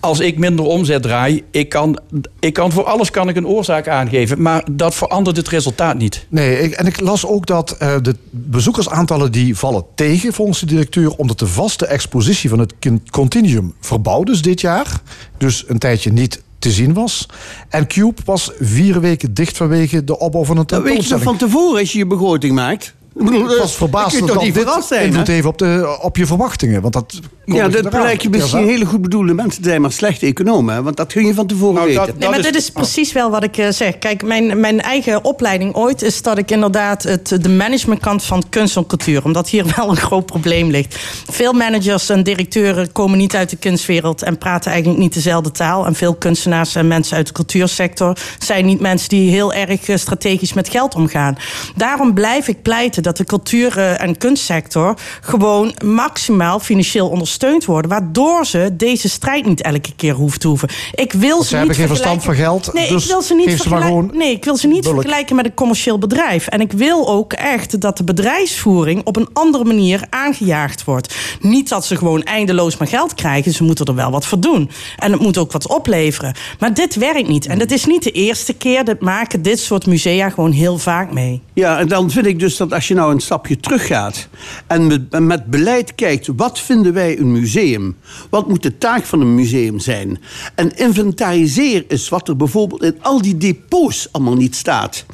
Als 0.06 0.20
ik 0.20 0.38
minder 0.38 0.64
omzet 0.64 1.02
draai, 1.02 1.44
ik 1.50 1.68
kan, 1.68 1.98
ik 2.40 2.52
kan 2.52 2.72
voor 2.72 2.84
alles 2.84 3.10
kan 3.10 3.28
ik 3.28 3.36
een 3.36 3.46
oorzaak 3.46 3.88
aangeven. 3.88 4.42
Maar 4.42 4.64
dat 4.70 4.94
verandert 4.94 5.36
het 5.36 5.48
resultaat 5.48 5.98
niet. 5.98 6.26
Nee, 6.28 6.60
ik, 6.60 6.72
en 6.72 6.86
ik 6.86 7.00
las 7.00 7.26
ook 7.26 7.46
dat 7.46 7.70
eh, 7.70 7.94
de 8.02 8.16
bezoekersaantallen 8.30 9.32
die 9.32 9.56
vallen 9.56 9.84
tegen 9.94 10.32
volgens 10.32 10.60
de 10.60 10.66
directeur, 10.66 11.10
omdat 11.10 11.38
de 11.38 11.46
vaste 11.46 11.86
expositie 11.86 12.48
van 12.48 12.58
het 12.58 12.74
Continuum 13.10 13.74
verbouwd 13.80 14.28
is 14.28 14.42
dit 14.42 14.60
jaar. 14.60 15.00
Dus 15.38 15.64
een 15.66 15.78
tijdje 15.78 16.12
niet 16.12 16.42
te 16.58 16.70
zien 16.70 16.94
was. 16.94 17.26
En 17.68 17.86
Cube 17.86 18.20
was 18.24 18.50
vier 18.60 19.00
weken 19.00 19.34
dicht 19.34 19.56
vanwege 19.56 20.04
de 20.04 20.18
opbouw 20.18 20.44
van 20.44 20.56
een 20.56 20.66
Dat 20.66 20.82
weet 20.82 20.92
je 20.92 20.98
tentoonstelling. 20.98 21.40
van 21.40 21.48
tevoren 21.48 21.80
als 21.80 21.92
je 21.92 21.98
je 21.98 22.06
begroting 22.06 22.54
maakt? 22.54 22.94
Ik 23.18 23.30
Ik 23.30 23.50
eh, 23.50 23.58
was 23.58 23.76
verbaasd 23.76 24.18
dat 24.18 24.28
toch 24.28 24.42
niet 24.42 24.54
dit 24.54 24.62
verrast 24.62 24.88
zijn, 24.88 25.06
invloed 25.06 25.26
hè? 25.26 25.32
heeft 25.32 25.46
op, 25.46 25.58
de, 25.58 25.98
op 26.02 26.16
je 26.16 26.26
verwachtingen. 26.26 26.80
Want 26.80 26.92
dat 26.92 27.20
Ja, 27.44 27.68
dat 27.68 27.90
blijken 27.90 28.30
misschien 28.30 28.64
hele 28.64 28.84
goed 28.84 29.02
bedoelde 29.02 29.34
mensen 29.34 29.62
te 29.62 29.68
zijn, 29.68 29.80
maar 29.80 29.92
slechte 29.92 30.26
economen. 30.26 30.74
hè, 30.74 30.82
Want 30.82 30.96
dat 30.96 31.12
kun 31.12 31.26
je 31.26 31.34
van 31.34 31.46
tevoren 31.46 31.84
weten. 31.84 32.14
Nee, 32.18 32.28
maar 32.28 32.42
dit 32.42 32.54
is 32.54 32.70
precies 32.70 33.12
wel 33.12 33.30
wat 33.30 33.42
ik 33.42 33.56
eh, 33.56 33.68
zeg. 33.70 33.98
Kijk, 33.98 34.22
mijn, 34.22 34.60
mijn 34.60 34.80
eigen 34.80 35.24
opleiding 35.24 35.74
ooit 35.74 36.02
is 36.02 36.22
dat 36.22 36.38
ik 36.38 36.50
inderdaad 36.50 37.02
het, 37.02 37.42
de 37.42 37.48
managementkant 37.48 38.24
van 38.24 38.42
kunst 38.48 38.76
en 38.76 38.86
cultuur, 38.86 39.24
omdat 39.24 39.48
hier 39.48 39.64
wel 39.76 39.90
een 39.90 39.96
groot 39.96 40.26
probleem 40.26 40.70
ligt. 40.70 40.96
Veel 41.30 41.52
managers 41.52 42.08
en 42.08 42.22
directeuren 42.22 42.92
komen 42.92 43.18
niet 43.18 43.36
uit 43.36 43.50
de 43.50 43.56
kunstwereld 43.56 44.22
en 44.22 44.38
praten 44.38 44.70
eigenlijk 44.70 45.00
niet 45.00 45.14
dezelfde 45.14 45.50
taal. 45.50 45.86
En 45.86 45.94
veel 45.94 46.14
kunstenaars 46.14 46.74
en 46.74 46.88
mensen 46.88 47.16
uit 47.16 47.26
de 47.26 47.32
cultuursector 47.32 48.16
zijn 48.38 48.66
niet 48.66 48.80
mensen 48.80 49.08
die 49.08 49.30
heel 49.30 49.52
erg 49.52 49.88
eh, 49.88 49.96
strategisch 49.96 50.52
met 50.52 50.68
geld 50.68 50.94
omgaan. 50.94 51.36
Daarom 51.76 52.14
blijf 52.14 52.48
ik 52.48 52.62
pleiten 52.62 53.04
dat 53.06 53.16
de 53.16 53.24
cultuur- 53.24 53.78
eh, 53.78 54.02
en 54.02 54.18
kunstsector 54.18 54.94
gewoon 55.20 55.74
maximaal 55.84 56.60
financieel 56.60 57.08
ondersteund 57.08 57.64
worden, 57.64 57.90
waardoor 57.90 58.46
ze 58.46 58.70
deze 58.72 59.08
strijd 59.08 59.46
niet 59.46 59.62
elke 59.62 59.92
keer 59.96 60.14
hoeft 60.14 60.40
te 60.40 60.48
hoeven. 60.48 60.68
Ik 60.94 61.12
wil 61.12 61.30
Want 61.30 61.42
ze, 61.42 61.48
ze 61.48 61.56
hebben 61.56 61.76
niet 61.76 61.86
geen 61.86 61.96
verstand 61.96 62.24
van 62.24 62.34
geld, 62.34 62.72
Nee, 62.72 62.88
dus 62.88 63.02
ik 63.04 63.10
wil 63.10 63.22
ze 63.22 63.34
niet 63.34 63.48
vergelijken. 63.50 63.86
gewoon 63.88 64.10
Nee, 64.14 64.30
ik 64.32 64.44
wil 64.44 64.56
ze 64.56 64.66
niet 64.66 64.82
bulk. 64.82 64.94
vergelijken 64.94 65.36
met 65.36 65.44
een 65.44 65.54
commercieel 65.54 65.98
bedrijf. 65.98 66.46
En 66.46 66.60
ik 66.60 66.72
wil 66.72 67.08
ook 67.08 67.32
echt 67.32 67.80
dat 67.80 67.96
de 67.96 68.04
bedrijfsvoering 68.04 69.04
op 69.04 69.16
een 69.16 69.28
andere 69.32 69.64
manier 69.64 70.00
aangejaagd 70.10 70.84
wordt. 70.84 71.14
Niet 71.40 71.68
dat 71.68 71.84
ze 71.86 71.96
gewoon 71.96 72.22
eindeloos 72.22 72.76
maar 72.76 72.88
geld 72.88 73.14
krijgen. 73.14 73.52
Ze 73.52 73.64
moeten 73.64 73.84
er 73.86 73.94
wel 73.94 74.10
wat 74.10 74.26
voor 74.26 74.40
doen. 74.40 74.70
En 74.96 75.12
het 75.12 75.20
moet 75.20 75.38
ook 75.38 75.52
wat 75.52 75.68
opleveren. 75.68 76.34
Maar 76.58 76.74
dit 76.74 76.94
werkt 76.94 77.28
niet. 77.28 77.46
En 77.46 77.58
dat 77.58 77.70
is 77.70 77.84
niet 77.84 78.02
de 78.02 78.10
eerste 78.10 78.52
keer. 78.52 78.84
Dat 78.84 79.00
maken 79.00 79.42
dit 79.42 79.58
soort 79.60 79.86
musea 79.86 80.30
gewoon 80.30 80.52
heel 80.52 80.78
vaak 80.78 81.12
mee. 81.12 81.40
Ja, 81.54 81.78
en 81.78 81.88
dan 81.88 82.10
vind 82.10 82.26
ik 82.26 82.38
dus 82.38 82.56
dat 82.56 82.72
als 82.72 82.88
je 82.88 82.94
nou 82.96 83.12
een 83.12 83.20
stapje 83.20 83.56
teruggaat 83.56 84.28
en 84.66 84.86
met, 84.86 85.20
met 85.20 85.46
beleid 85.46 85.94
kijkt, 85.94 86.28
wat 86.36 86.58
vinden 86.58 86.92
wij 86.92 87.18
een 87.18 87.32
museum? 87.32 87.96
Wat 88.30 88.48
moet 88.48 88.62
de 88.62 88.78
taak 88.78 89.04
van 89.04 89.20
een 89.20 89.34
museum 89.34 89.78
zijn? 89.78 90.18
En 90.54 90.76
inventariseer 90.76 91.84
eens 91.88 92.08
wat 92.08 92.28
er 92.28 92.36
bijvoorbeeld 92.36 92.82
in 92.82 92.96
al 93.02 93.22
die 93.22 93.36
depots 93.36 94.08
allemaal 94.12 94.34
niet 94.34 94.56
staat. 94.56 95.04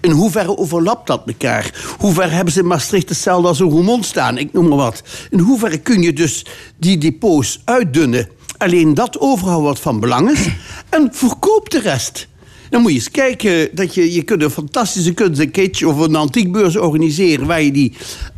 In 0.00 0.10
hoeverre 0.10 0.56
overlapt 0.56 1.06
dat 1.06 1.22
elkaar? 1.26 1.94
Hoe 1.98 2.12
ver 2.12 2.32
hebben 2.32 2.52
ze 2.52 2.60
in 2.60 2.66
Maastricht 2.66 3.08
hetzelfde 3.08 3.48
als 3.48 3.60
een 3.60 3.70
Roermond 3.70 4.04
staan? 4.04 4.38
Ik 4.38 4.52
noem 4.52 4.68
maar 4.68 4.78
wat. 4.78 5.02
In 5.30 5.38
hoeverre 5.38 5.78
kun 5.78 6.02
je 6.02 6.12
dus 6.12 6.46
die 6.76 6.98
depots 6.98 7.60
uitdunnen? 7.64 8.28
Alleen 8.58 8.94
dat 8.94 9.18
overhouden 9.20 9.68
wat 9.68 9.80
van 9.80 10.00
belang 10.00 10.30
is. 10.30 10.48
En 10.88 11.08
verkoop 11.12 11.70
de 11.70 11.80
rest. 11.80 12.28
Dan 12.72 12.82
moet 12.82 12.90
je 12.90 12.96
eens 12.96 13.10
kijken 13.10 13.68
dat 13.74 13.94
je, 13.94 14.12
je 14.12 14.22
kunt 14.22 14.42
een 14.42 14.50
fantastische 14.50 15.12
kunst 15.12 15.84
of 15.84 15.98
een 15.98 16.16
antiekbeurs 16.16 16.76
organiseren 16.76 17.46
waar 17.46 17.62
je 17.62 17.72
die. 17.72 17.92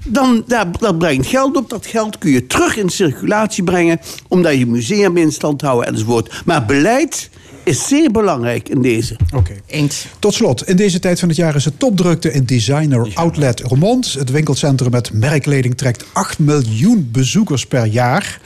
Dan, 0.07 0.45
daar, 0.47 0.71
dat 0.79 0.99
brengt 0.99 1.27
geld 1.27 1.57
op. 1.57 1.71
Dat 1.71 1.87
geld 1.87 2.19
kun 2.19 2.31
je 2.31 2.47
terug 2.47 2.77
in 2.77 2.89
circulatie 2.89 3.65
brengen. 3.65 4.01
Omdat 4.29 4.59
je 4.59 4.67
museum 4.67 5.17
in 5.17 5.33
stand 5.33 5.61
houden 5.61 5.89
enzovoort. 5.89 6.43
Maar 6.45 6.65
beleid 6.65 7.31
is 7.65 7.89
zeer 7.89 8.11
belangrijk 8.11 8.69
in 8.69 8.83
deze. 8.83 9.17
Oké. 9.35 9.53
Eens. 9.67 10.07
Tot 10.19 10.35
slot, 10.35 10.69
in 10.69 10.77
deze 10.77 10.99
tijd 10.99 11.19
van 11.19 11.29
het 11.29 11.37
jaar 11.37 11.55
is 11.55 11.65
het 11.65 11.79
topdrukte 11.79 12.33
in 12.33 12.45
Designer 12.45 13.09
Outlet 13.15 13.61
Roermond. 13.61 14.13
Het 14.13 14.31
winkelcentrum 14.31 14.91
met 14.91 15.13
merkkleding 15.13 15.77
trekt 15.77 16.05
8 16.13 16.39
miljoen 16.39 17.09
bezoekers 17.13 17.67
per 17.67 17.87
jaar. 17.87 18.41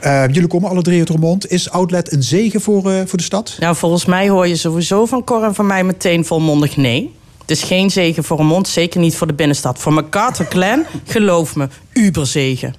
Eh, 0.00 0.24
jullie 0.26 0.46
komen 0.46 0.70
alle 0.70 0.82
drie 0.82 0.98
uit 0.98 1.08
Roermond. 1.08 1.50
Is 1.50 1.70
Outlet 1.70 2.12
een 2.12 2.22
zegen 2.22 2.60
voor, 2.60 2.90
eh, 2.90 3.00
voor 3.06 3.18
de 3.18 3.24
stad? 3.24 3.56
Nou, 3.58 3.76
volgens 3.76 4.04
mij 4.04 4.28
hoor 4.28 4.48
je 4.48 4.56
sowieso 4.56 5.06
van 5.06 5.24
Cor 5.24 5.44
en 5.44 5.54
van 5.54 5.66
mij 5.66 5.84
meteen 5.84 6.24
volmondig 6.24 6.76
nee. 6.76 7.10
Het 7.40 7.50
is 7.50 7.62
geen 7.62 7.90
zegen 7.90 8.24
voor 8.24 8.38
een 8.38 8.46
mond, 8.46 8.68
zeker 8.68 9.00
niet 9.00 9.16
voor 9.16 9.26
de 9.26 9.32
binnenstad. 9.32 9.78
Voor 9.78 9.92
MacArthur 9.92 10.48
Clan, 10.48 10.84
geloof 11.04 11.56
me, 11.56 11.68
uberzegen. 11.92 12.74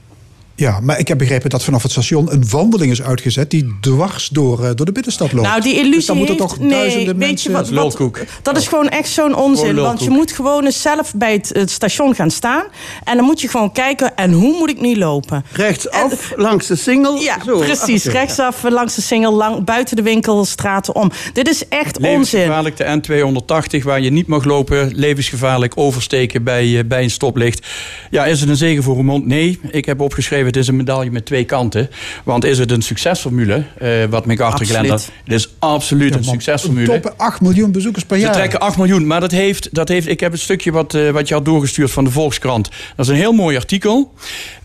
Ja, 0.55 0.79
maar 0.79 0.99
ik 0.99 1.07
heb 1.07 1.17
begrepen 1.17 1.49
dat 1.49 1.63
vanaf 1.63 1.81
het 1.83 1.91
station 1.91 2.31
een 2.33 2.43
wandeling 2.49 2.91
is 2.91 3.01
uitgezet 3.01 3.49
die 3.49 3.77
dwars 3.81 4.29
door, 4.29 4.63
eh, 4.65 4.71
door 4.75 4.85
de 4.85 4.91
binnenstad 4.91 5.31
loopt. 5.31 5.47
Nou, 5.47 5.61
die 5.61 5.73
Dus 5.73 5.81
illusie 5.83 6.07
dan 6.07 6.17
moeten 6.17 6.37
toch 6.37 6.59
nee, 6.59 6.69
duizenden 6.69 7.17
weet 7.17 7.27
mensen... 7.27 7.51
je 7.51 7.57
wat, 7.57 7.69
wat- 7.69 8.19
Dat 8.41 8.57
is 8.57 8.67
gewoon 8.67 8.89
echt 8.89 9.09
zo'n 9.09 9.35
onzin. 9.35 9.75
Want 9.75 10.03
je 10.03 10.09
moet 10.09 10.31
gewoon 10.31 10.65
eens 10.65 10.81
zelf 10.81 11.13
bij 11.15 11.33
het, 11.33 11.49
het 11.53 11.71
station 11.71 12.15
gaan 12.15 12.31
staan. 12.31 12.63
En 13.03 13.15
dan 13.15 13.25
moet 13.25 13.41
je 13.41 13.47
gewoon 13.47 13.71
kijken, 13.71 14.15
en 14.15 14.31
hoe 14.31 14.57
moet 14.57 14.69
ik 14.69 14.81
nu 14.81 14.97
lopen? 14.97 15.45
Rechtsaf, 15.51 16.33
langs 16.35 16.67
de 16.67 16.75
singel. 16.75 17.15
Ja, 17.21 17.37
Zo, 17.45 17.57
precies. 17.59 18.05
Rechtsaf, 18.05 18.63
langs 18.69 18.95
de 18.95 19.01
singel, 19.01 19.33
lang, 19.33 19.63
buiten 19.65 19.95
de 19.95 20.01
winkelstraten 20.01 20.95
om. 20.95 21.11
Dit 21.33 21.47
is 21.47 21.67
echt 21.67 21.97
onzin. 21.97 22.09
Levensgevaarlijk 22.11 22.77
de 22.77 22.83
N280 23.79 23.83
waar 23.83 24.01
je 24.01 24.09
niet 24.11 24.27
mag 24.27 24.43
lopen. 24.43 24.91
Levensgevaarlijk 24.95 25.73
oversteken 25.75 26.43
bij, 26.43 26.77
eh, 26.79 26.85
bij 26.85 27.03
een 27.03 27.11
stoplicht. 27.11 27.67
Ja, 28.09 28.25
is 28.25 28.39
het 28.39 28.49
een 28.49 28.55
zegen 28.55 28.83
voor 28.83 28.93
Roermond? 28.95 29.25
Nee. 29.25 29.59
Ik 29.71 29.85
heb 29.85 29.99
opgeschreven, 30.01 30.42
het 30.45 30.57
is 30.57 30.67
een 30.67 30.75
medaille 30.75 31.11
met 31.11 31.25
twee 31.25 31.43
kanten. 31.43 31.89
Want 32.23 32.45
is 32.45 32.57
het 32.57 32.71
een 32.71 32.81
succesformule, 32.81 33.63
eh, 33.77 33.89
wat 34.09 34.25
Glen 34.25 34.41
Absoluut. 34.41 35.11
Het 35.23 35.33
is 35.33 35.49
absoluut 35.59 36.15
een 36.15 36.23
succesformule. 36.23 36.85
Toppen 36.87 37.17
8 37.17 37.41
miljoen 37.41 37.71
bezoekers 37.71 38.05
per 38.05 38.17
Ze 38.17 38.23
jaar. 38.23 38.33
trekken 38.33 38.59
8 38.59 38.77
miljoen, 38.77 39.07
maar 39.07 39.19
dat 39.19 39.31
heeft, 39.31 39.69
dat 39.71 39.87
heeft. 39.87 40.07
Ik 40.07 40.19
heb 40.19 40.31
het 40.31 40.41
stukje 40.41 40.71
wat, 40.71 40.93
eh, 40.93 41.09
wat 41.09 41.27
je 41.27 41.33
had 41.33 41.45
doorgestuurd 41.45 41.91
van 41.91 42.03
de 42.03 42.11
Volkskrant. 42.11 42.69
Dat 42.95 43.05
is 43.05 43.11
een 43.11 43.17
heel 43.17 43.33
mooi 43.33 43.55
artikel. 43.55 44.11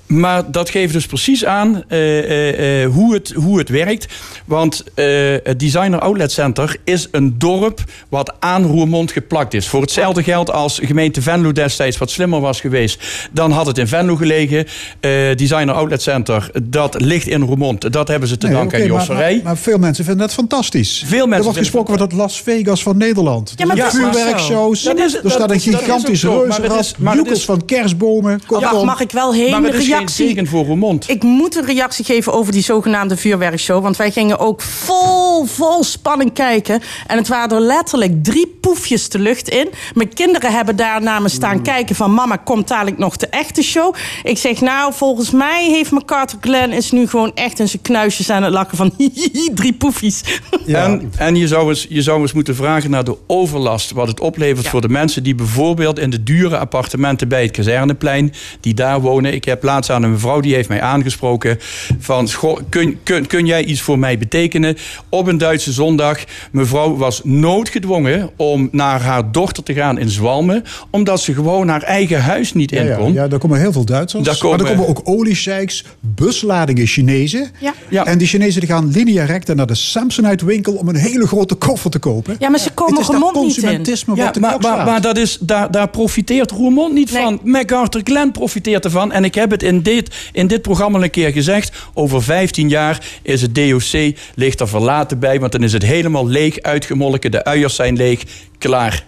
Maar 0.09 0.51
dat 0.51 0.71
geeft 0.71 0.93
dus 0.93 1.07
precies 1.07 1.45
aan 1.45 1.83
eh, 1.89 2.19
eh, 2.19 2.83
eh, 2.85 2.91
hoe, 2.93 3.15
het, 3.15 3.33
hoe 3.37 3.59
het 3.59 3.69
werkt. 3.69 4.07
Want 4.45 4.85
eh, 4.95 5.05
het 5.43 5.61
Designer 5.61 5.99
Outlet 5.99 6.33
Center 6.33 6.77
is 6.85 7.09
een 7.11 7.39
dorp 7.39 7.81
wat 8.09 8.33
aan 8.39 8.65
Roermond 8.65 9.13
geplakt 9.13 9.55
is. 9.55 9.69
Voor 9.69 9.81
hetzelfde 9.81 10.23
geld 10.23 10.51
als 10.51 10.81
gemeente 10.83 11.23
Venlo 11.23 11.53
destijds 11.53 11.99
wat 11.99 12.11
slimmer 12.11 12.41
was 12.41 12.61
geweest. 12.61 13.03
Dan 13.33 13.51
had 13.51 13.67
het 13.67 13.79
in 13.79 13.87
Venlo 13.87 14.17
gelegen. 14.17 14.67
Eh, 15.01 15.11
Designer 15.37 15.75
Outlet 15.75 16.03
Center, 16.03 16.51
dat 16.63 17.01
ligt 17.01 17.27
in 17.27 17.41
Roermond. 17.43 17.93
Dat 17.93 18.09
hebben 18.09 18.29
ze 18.29 18.37
te 18.37 18.47
Nee, 18.47 18.55
danken 18.57 18.83
aan 18.83 18.89
maar, 18.89 18.97
Josserij. 18.99 19.35
maar, 19.35 19.45
maar 19.45 19.57
veel 19.57 19.79
mensen 19.79 20.05
vinden 20.05 20.27
dat 20.27 20.35
fantastisch. 20.37 21.03
Veel 21.07 21.19
mensen 21.19 21.37
Er 21.37 21.43
wordt 21.43 21.59
gesproken 21.59 21.99
van 21.99 22.03
het 22.03 22.13
Las 22.17 22.43
Vegas 22.43 22.83
van 22.83 22.97
Nederland. 22.97 23.53
Ja, 23.57 23.67
maar 23.67 23.79
Er 23.79 23.91
vuurwerkshows. 23.91 24.87
er 24.87 25.11
staat 25.31 25.51
een 25.51 25.61
gigantisch 25.61 26.23
reuzenrad. 26.23 26.95
Joekels 27.15 27.45
van 27.45 27.65
kerstbomen. 27.65 28.41
Ja, 28.61 28.83
mag 28.83 29.01
ik 29.01 29.11
wel 29.11 29.33
heen 29.35 29.51
Reactie? 29.99 30.47
voor. 30.47 30.99
Ik 31.07 31.23
moet 31.23 31.57
een 31.57 31.65
reactie 31.65 32.05
geven 32.05 32.33
over 32.33 32.53
die 32.53 32.63
zogenaamde 32.63 33.17
vuurwerkshow. 33.17 33.83
Want 33.83 33.97
wij 33.97 34.11
gingen 34.11 34.39
ook 34.39 34.63
vol, 34.63 35.45
vol 35.45 35.85
spanning 35.85 36.33
kijken. 36.33 36.83
En 37.07 37.17
het 37.17 37.29
waren 37.29 37.57
er 37.57 37.63
letterlijk 37.63 38.25
drie 38.25 38.59
poefjes 38.61 39.09
de 39.09 39.19
lucht 39.19 39.49
in. 39.49 39.69
Mijn 39.95 40.15
kinderen 40.15 40.53
hebben 40.53 40.77
daar 40.77 41.03
naar 41.03 41.23
me 41.23 41.29
staan 41.29 41.63
kijken 41.63 41.97
van... 41.97 42.15
mama, 42.15 42.37
komt 42.37 42.69
dadelijk 42.69 42.99
nog 42.99 43.17
de 43.17 43.27
echte 43.27 43.63
show? 43.63 43.95
Ik 44.23 44.39
zeg, 44.39 44.61
nou, 44.61 44.93
volgens 44.95 45.31
mij 45.31 45.71
heeft 45.71 45.91
MacArthur 45.91 46.39
Glen... 46.41 46.73
is 46.73 46.91
nu 46.91 47.07
gewoon 47.07 47.31
echt 47.35 47.59
in 47.59 47.69
zijn 47.69 47.83
knuisjes 47.83 48.31
aan 48.31 48.43
het 48.43 48.53
lachen 48.53 48.77
van... 48.77 48.93
drie 49.55 49.73
poefjes. 49.73 50.23
En, 50.67 51.13
en 51.17 51.37
je, 51.37 51.47
zou 51.47 51.69
eens, 51.69 51.87
je 51.89 52.03
zou 52.03 52.21
eens 52.21 52.33
moeten 52.33 52.55
vragen 52.55 52.91
naar 52.91 53.05
de 53.05 53.17
overlast. 53.27 53.91
Wat 53.91 54.09
het 54.09 54.21
oplevert 54.21 54.69
voor 54.69 54.81
de 54.81 54.89
mensen 54.89 55.23
die 55.23 55.35
bijvoorbeeld 55.35 55.99
in 55.99 56.11
de 56.11 56.23
dure 56.23 56.59
appartementen 56.59 57.29
bij 57.29 57.43
het 57.43 57.51
kazerneplein. 57.51 58.33
die 58.61 58.75
daar 58.75 59.01
wonen. 59.01 59.35
Ik 59.35 59.45
heb 59.45 59.63
laatst 59.63 59.88
aan 59.91 60.03
een 60.03 60.11
mevrouw 60.11 60.41
die 60.41 60.55
heeft 60.55 60.69
mij 60.69 60.81
aangesproken 60.83 61.59
van 61.99 62.31
goh, 62.33 62.59
kun, 62.69 62.99
kun, 63.03 63.27
kun 63.27 63.47
jij 63.47 63.65
iets 63.65 63.81
voor 63.81 63.99
mij 63.99 64.19
betekenen? 64.19 64.77
Op 65.09 65.27
een 65.27 65.39
Duitse 65.39 65.73
zondag. 65.73 66.19
Mevrouw 66.53 66.97
was 66.97 67.21
noodgedwongen 67.25 68.31
om 68.37 68.69
naar 68.73 69.01
haar 69.03 69.33
dochter 69.33 69.63
te 69.63 69.73
gaan 69.75 69.99
in 69.99 70.09
Zwalmen, 70.11 70.65
omdat 70.91 71.21
ze 71.21 71.35
gewoon 71.35 71.69
haar 71.69 71.83
eigen 71.83 72.23
huis 72.23 72.53
niet 72.53 72.71
Ja, 72.71 72.81
in 72.81 72.87
ja, 72.87 72.97
kon. 72.97 73.13
ja, 73.13 73.29
daar 73.29 73.39
komen 73.39 73.59
heel 73.61 73.73
veel 73.73 73.85
Duitsers. 73.85 74.25
Daar 74.25 74.39
komen- 74.39 74.59
Maar 74.59 74.67
er 74.71 74.73
komen 74.77 74.89
ook 74.89 75.01
oliesheiks, 75.05 75.85
busladingen 76.01 76.87
Chinezen. 76.87 77.51
Ja. 77.91 78.05
En 78.05 78.19
die 78.19 78.27
Chinezen 78.27 78.61
die 78.61 78.69
gaan 78.71 78.91
linea 78.91 79.25
recta 79.25 79.55
naar 79.55 79.67
de 79.67 79.75
Samsonite 79.75 80.45
winkel 80.45 80.73
om 80.75 80.89
een 80.89 80.97
hele 80.97 81.27
grote 81.27 81.55
koffer 81.55 81.91
te 81.91 81.99
kopen. 81.99 82.37
Ja, 82.39 82.49
maar 82.49 82.59
ze 82.59 82.71
komen 82.71 82.93
Het 82.93 83.03
is 83.03 83.07
dat 83.07 83.17
Roermond 83.23 83.47
niet 83.47 83.57
in. 83.57 83.63
consumentisme 83.63 84.17
Ja, 84.17 84.33
maar, 84.41 84.59
maar 84.85 85.01
dat 85.01 85.17
is, 85.17 85.39
daar, 85.41 85.71
daar 85.71 85.89
profiteert 85.89 86.51
Roermond 86.51 86.95
niet 86.95 87.11
van. 87.11 87.41
MacArthur 87.45 88.01
Glen 88.05 88.33
profiteert 88.33 88.85
ervan. 88.85 89.13
En 89.13 89.25
ik 89.25 89.35
heb 89.35 89.51
het 89.51 89.63
in 89.63 89.78
dit, 89.83 90.17
in 90.33 90.47
dit 90.47 90.63
programma 90.63 91.03
een 91.03 91.11
keer 91.11 91.33
gezegd. 91.33 91.77
Over 91.95 92.23
15 92.23 92.69
jaar 92.69 93.07
is 93.23 93.43
het 93.43 93.55
DOC, 93.55 94.15
ligt 94.35 94.61
er 94.61 94.69
verlaten 94.69 95.19
bij. 95.19 95.41
Want 95.41 95.53
dan 95.53 95.63
is 95.63 95.73
het 95.73 95.83
helemaal 95.83 96.27
leeg 96.27 96.61
uitgemolken. 96.61 97.31
De 97.31 97.45
uiers 97.45 97.75
zijn 97.75 97.97
leeg. 97.97 98.23
Klaar. 98.59 99.05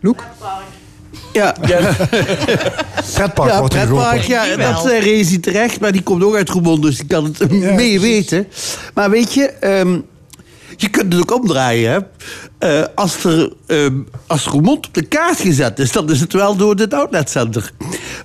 Loek? 0.00 0.24
Ja. 1.32 1.54
Pretpark 3.14 3.50
ja, 3.50 3.58
wordt 3.58 3.74
er 3.74 3.86
pretpark, 3.86 4.22
geroepen. 4.22 4.58
ja, 4.58 4.72
dat 4.72 4.82
zei 4.82 5.00
Rezi 5.00 5.40
terecht, 5.40 5.80
maar 5.80 5.92
die 5.92 6.02
komt 6.02 6.22
ook 6.22 6.34
uit 6.34 6.48
Roermond, 6.48 6.82
dus 6.82 6.96
die 6.96 7.06
kan 7.06 7.24
het 7.24 7.50
mee 7.50 8.00
weten. 8.00 8.46
Maar 8.94 9.10
weet 9.10 9.34
je, 9.34 9.42
ehm, 9.42 9.98
je 10.76 10.88
kunt 10.88 11.12
het 11.12 11.22
ook 11.22 11.40
omdraaien. 11.40 11.90
Hè? 11.92 11.98
Eh, 12.60 12.82
als 12.94 13.24
er 13.24 13.52
ehm, 13.66 13.92
als 14.26 14.44
Roermond 14.46 14.86
op 14.86 14.94
de 14.94 15.02
kaart 15.02 15.40
gezet 15.40 15.78
is, 15.78 15.92
dan 15.92 16.10
is 16.10 16.20
het 16.20 16.32
wel 16.32 16.56
door 16.56 16.76
dit 16.76 16.94
outletcenter. 16.94 17.72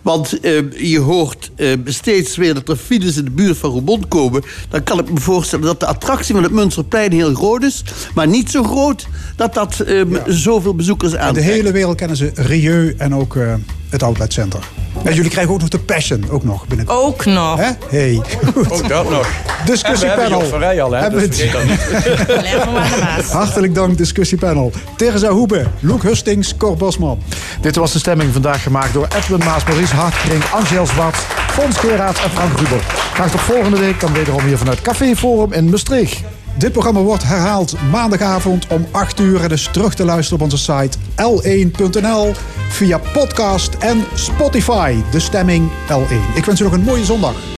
Want 0.01 0.39
ehm, 0.39 0.65
je 0.77 0.99
hoort 0.99 1.51
ehm, 1.55 1.79
steeds 1.85 2.35
weer 2.37 2.53
dat 2.53 2.69
er 2.69 2.75
files 2.75 3.17
in 3.17 3.23
de 3.25 3.31
buurt 3.31 3.57
van 3.57 3.69
Roermond 3.69 4.07
komen. 4.07 4.43
Dan 4.69 4.83
kan 4.83 4.99
ik 4.99 5.11
me 5.11 5.19
voorstellen 5.19 5.65
dat 5.65 5.79
de 5.79 5.85
attractie 5.85 6.33
van 6.33 6.43
het 6.43 6.51
Munsterplein 6.51 7.11
heel 7.11 7.33
groot 7.35 7.63
is, 7.63 7.83
maar 8.15 8.27
niet 8.27 8.51
zo 8.51 8.63
groot 8.63 9.07
dat 9.35 9.53
dat 9.53 9.79
ehm, 9.79 10.15
zoveel 10.25 10.75
bezoekers 10.75 11.11
In 11.13 11.19
aantrekt. 11.19 11.47
de 11.47 11.53
hele 11.53 11.71
wereld 11.71 11.95
kennen 11.97 12.17
ze 12.17 12.31
Rieu 12.33 12.95
en 12.97 13.15
ook 13.15 13.35
eh, 13.35 13.53
het 13.89 14.03
outletcenter. 14.03 14.59
En 15.03 15.13
jullie 15.13 15.29
krijgen 15.31 15.53
ook 15.53 15.59
nog 15.59 15.69
de 15.69 15.79
Passion, 15.79 16.25
ook 16.29 16.43
nog 16.43 16.67
binnenkort. 16.67 16.99
Ook 16.99 17.25
nog. 17.25 17.57
Hè? 17.59 17.71
Hey. 17.89 18.21
Ook 18.69 18.87
dat 18.87 19.09
nog. 19.09 19.27
Discussiepanel. 19.65 20.41
En 20.41 20.59
we 20.59 20.65
hebben 20.65 20.83
al, 20.83 20.91
hè? 20.91 20.99
Hebben 20.99 21.29
Dus 21.29 21.41
niet. 21.43 23.31
Hartelijk 23.31 23.75
dank, 23.75 23.97
discussiepanel. 24.29 24.71
Teresa 24.95 25.29
Hoebe, 25.29 25.65
Loek 25.79 26.03
Hustings, 26.03 26.57
Cor 26.57 26.77
Bosman. 26.77 27.19
Dit 27.61 27.75
was 27.75 27.91
de 27.91 27.99
stemming 27.99 28.33
vandaag 28.33 28.63
gemaakt 28.63 28.93
door 28.93 29.07
Edwin 29.15 29.39
Maas, 29.39 29.63
Maurice 29.63 29.95
Hartkring, 29.95 30.43
Angel 30.53 30.85
Zwart, 30.85 31.15
Fons 31.47 31.77
en 31.79 32.13
Frank 32.13 32.59
Ruber. 32.59 32.79
Graag 33.13 33.31
tot 33.31 33.41
volgende 33.41 33.79
week, 33.79 33.99
dan 33.99 34.13
wederom 34.13 34.45
hier 34.45 34.57
vanuit 34.57 34.81
Café 34.81 35.15
Forum 35.15 35.53
in 35.53 35.69
Maastricht. 35.69 36.23
Dit 36.57 36.71
programma 36.71 36.99
wordt 36.99 37.23
herhaald 37.23 37.75
maandagavond 37.91 38.67
om 38.67 38.85
8 38.91 39.19
uur. 39.19 39.51
Is 39.51 39.69
terug 39.71 39.93
te 39.93 40.05
luisteren 40.05 40.39
op 40.39 40.51
onze 40.51 40.57
site 40.57 40.97
l1.nl 41.15 42.33
via 42.69 42.97
podcast 43.13 43.73
en 43.79 44.03
Spotify. 44.13 44.95
De 45.11 45.19
stemming 45.19 45.69
L1. 45.69 46.35
Ik 46.35 46.45
wens 46.45 46.59
u 46.59 46.63
nog 46.63 46.73
een 46.73 46.83
mooie 46.83 47.05
zondag. 47.05 47.53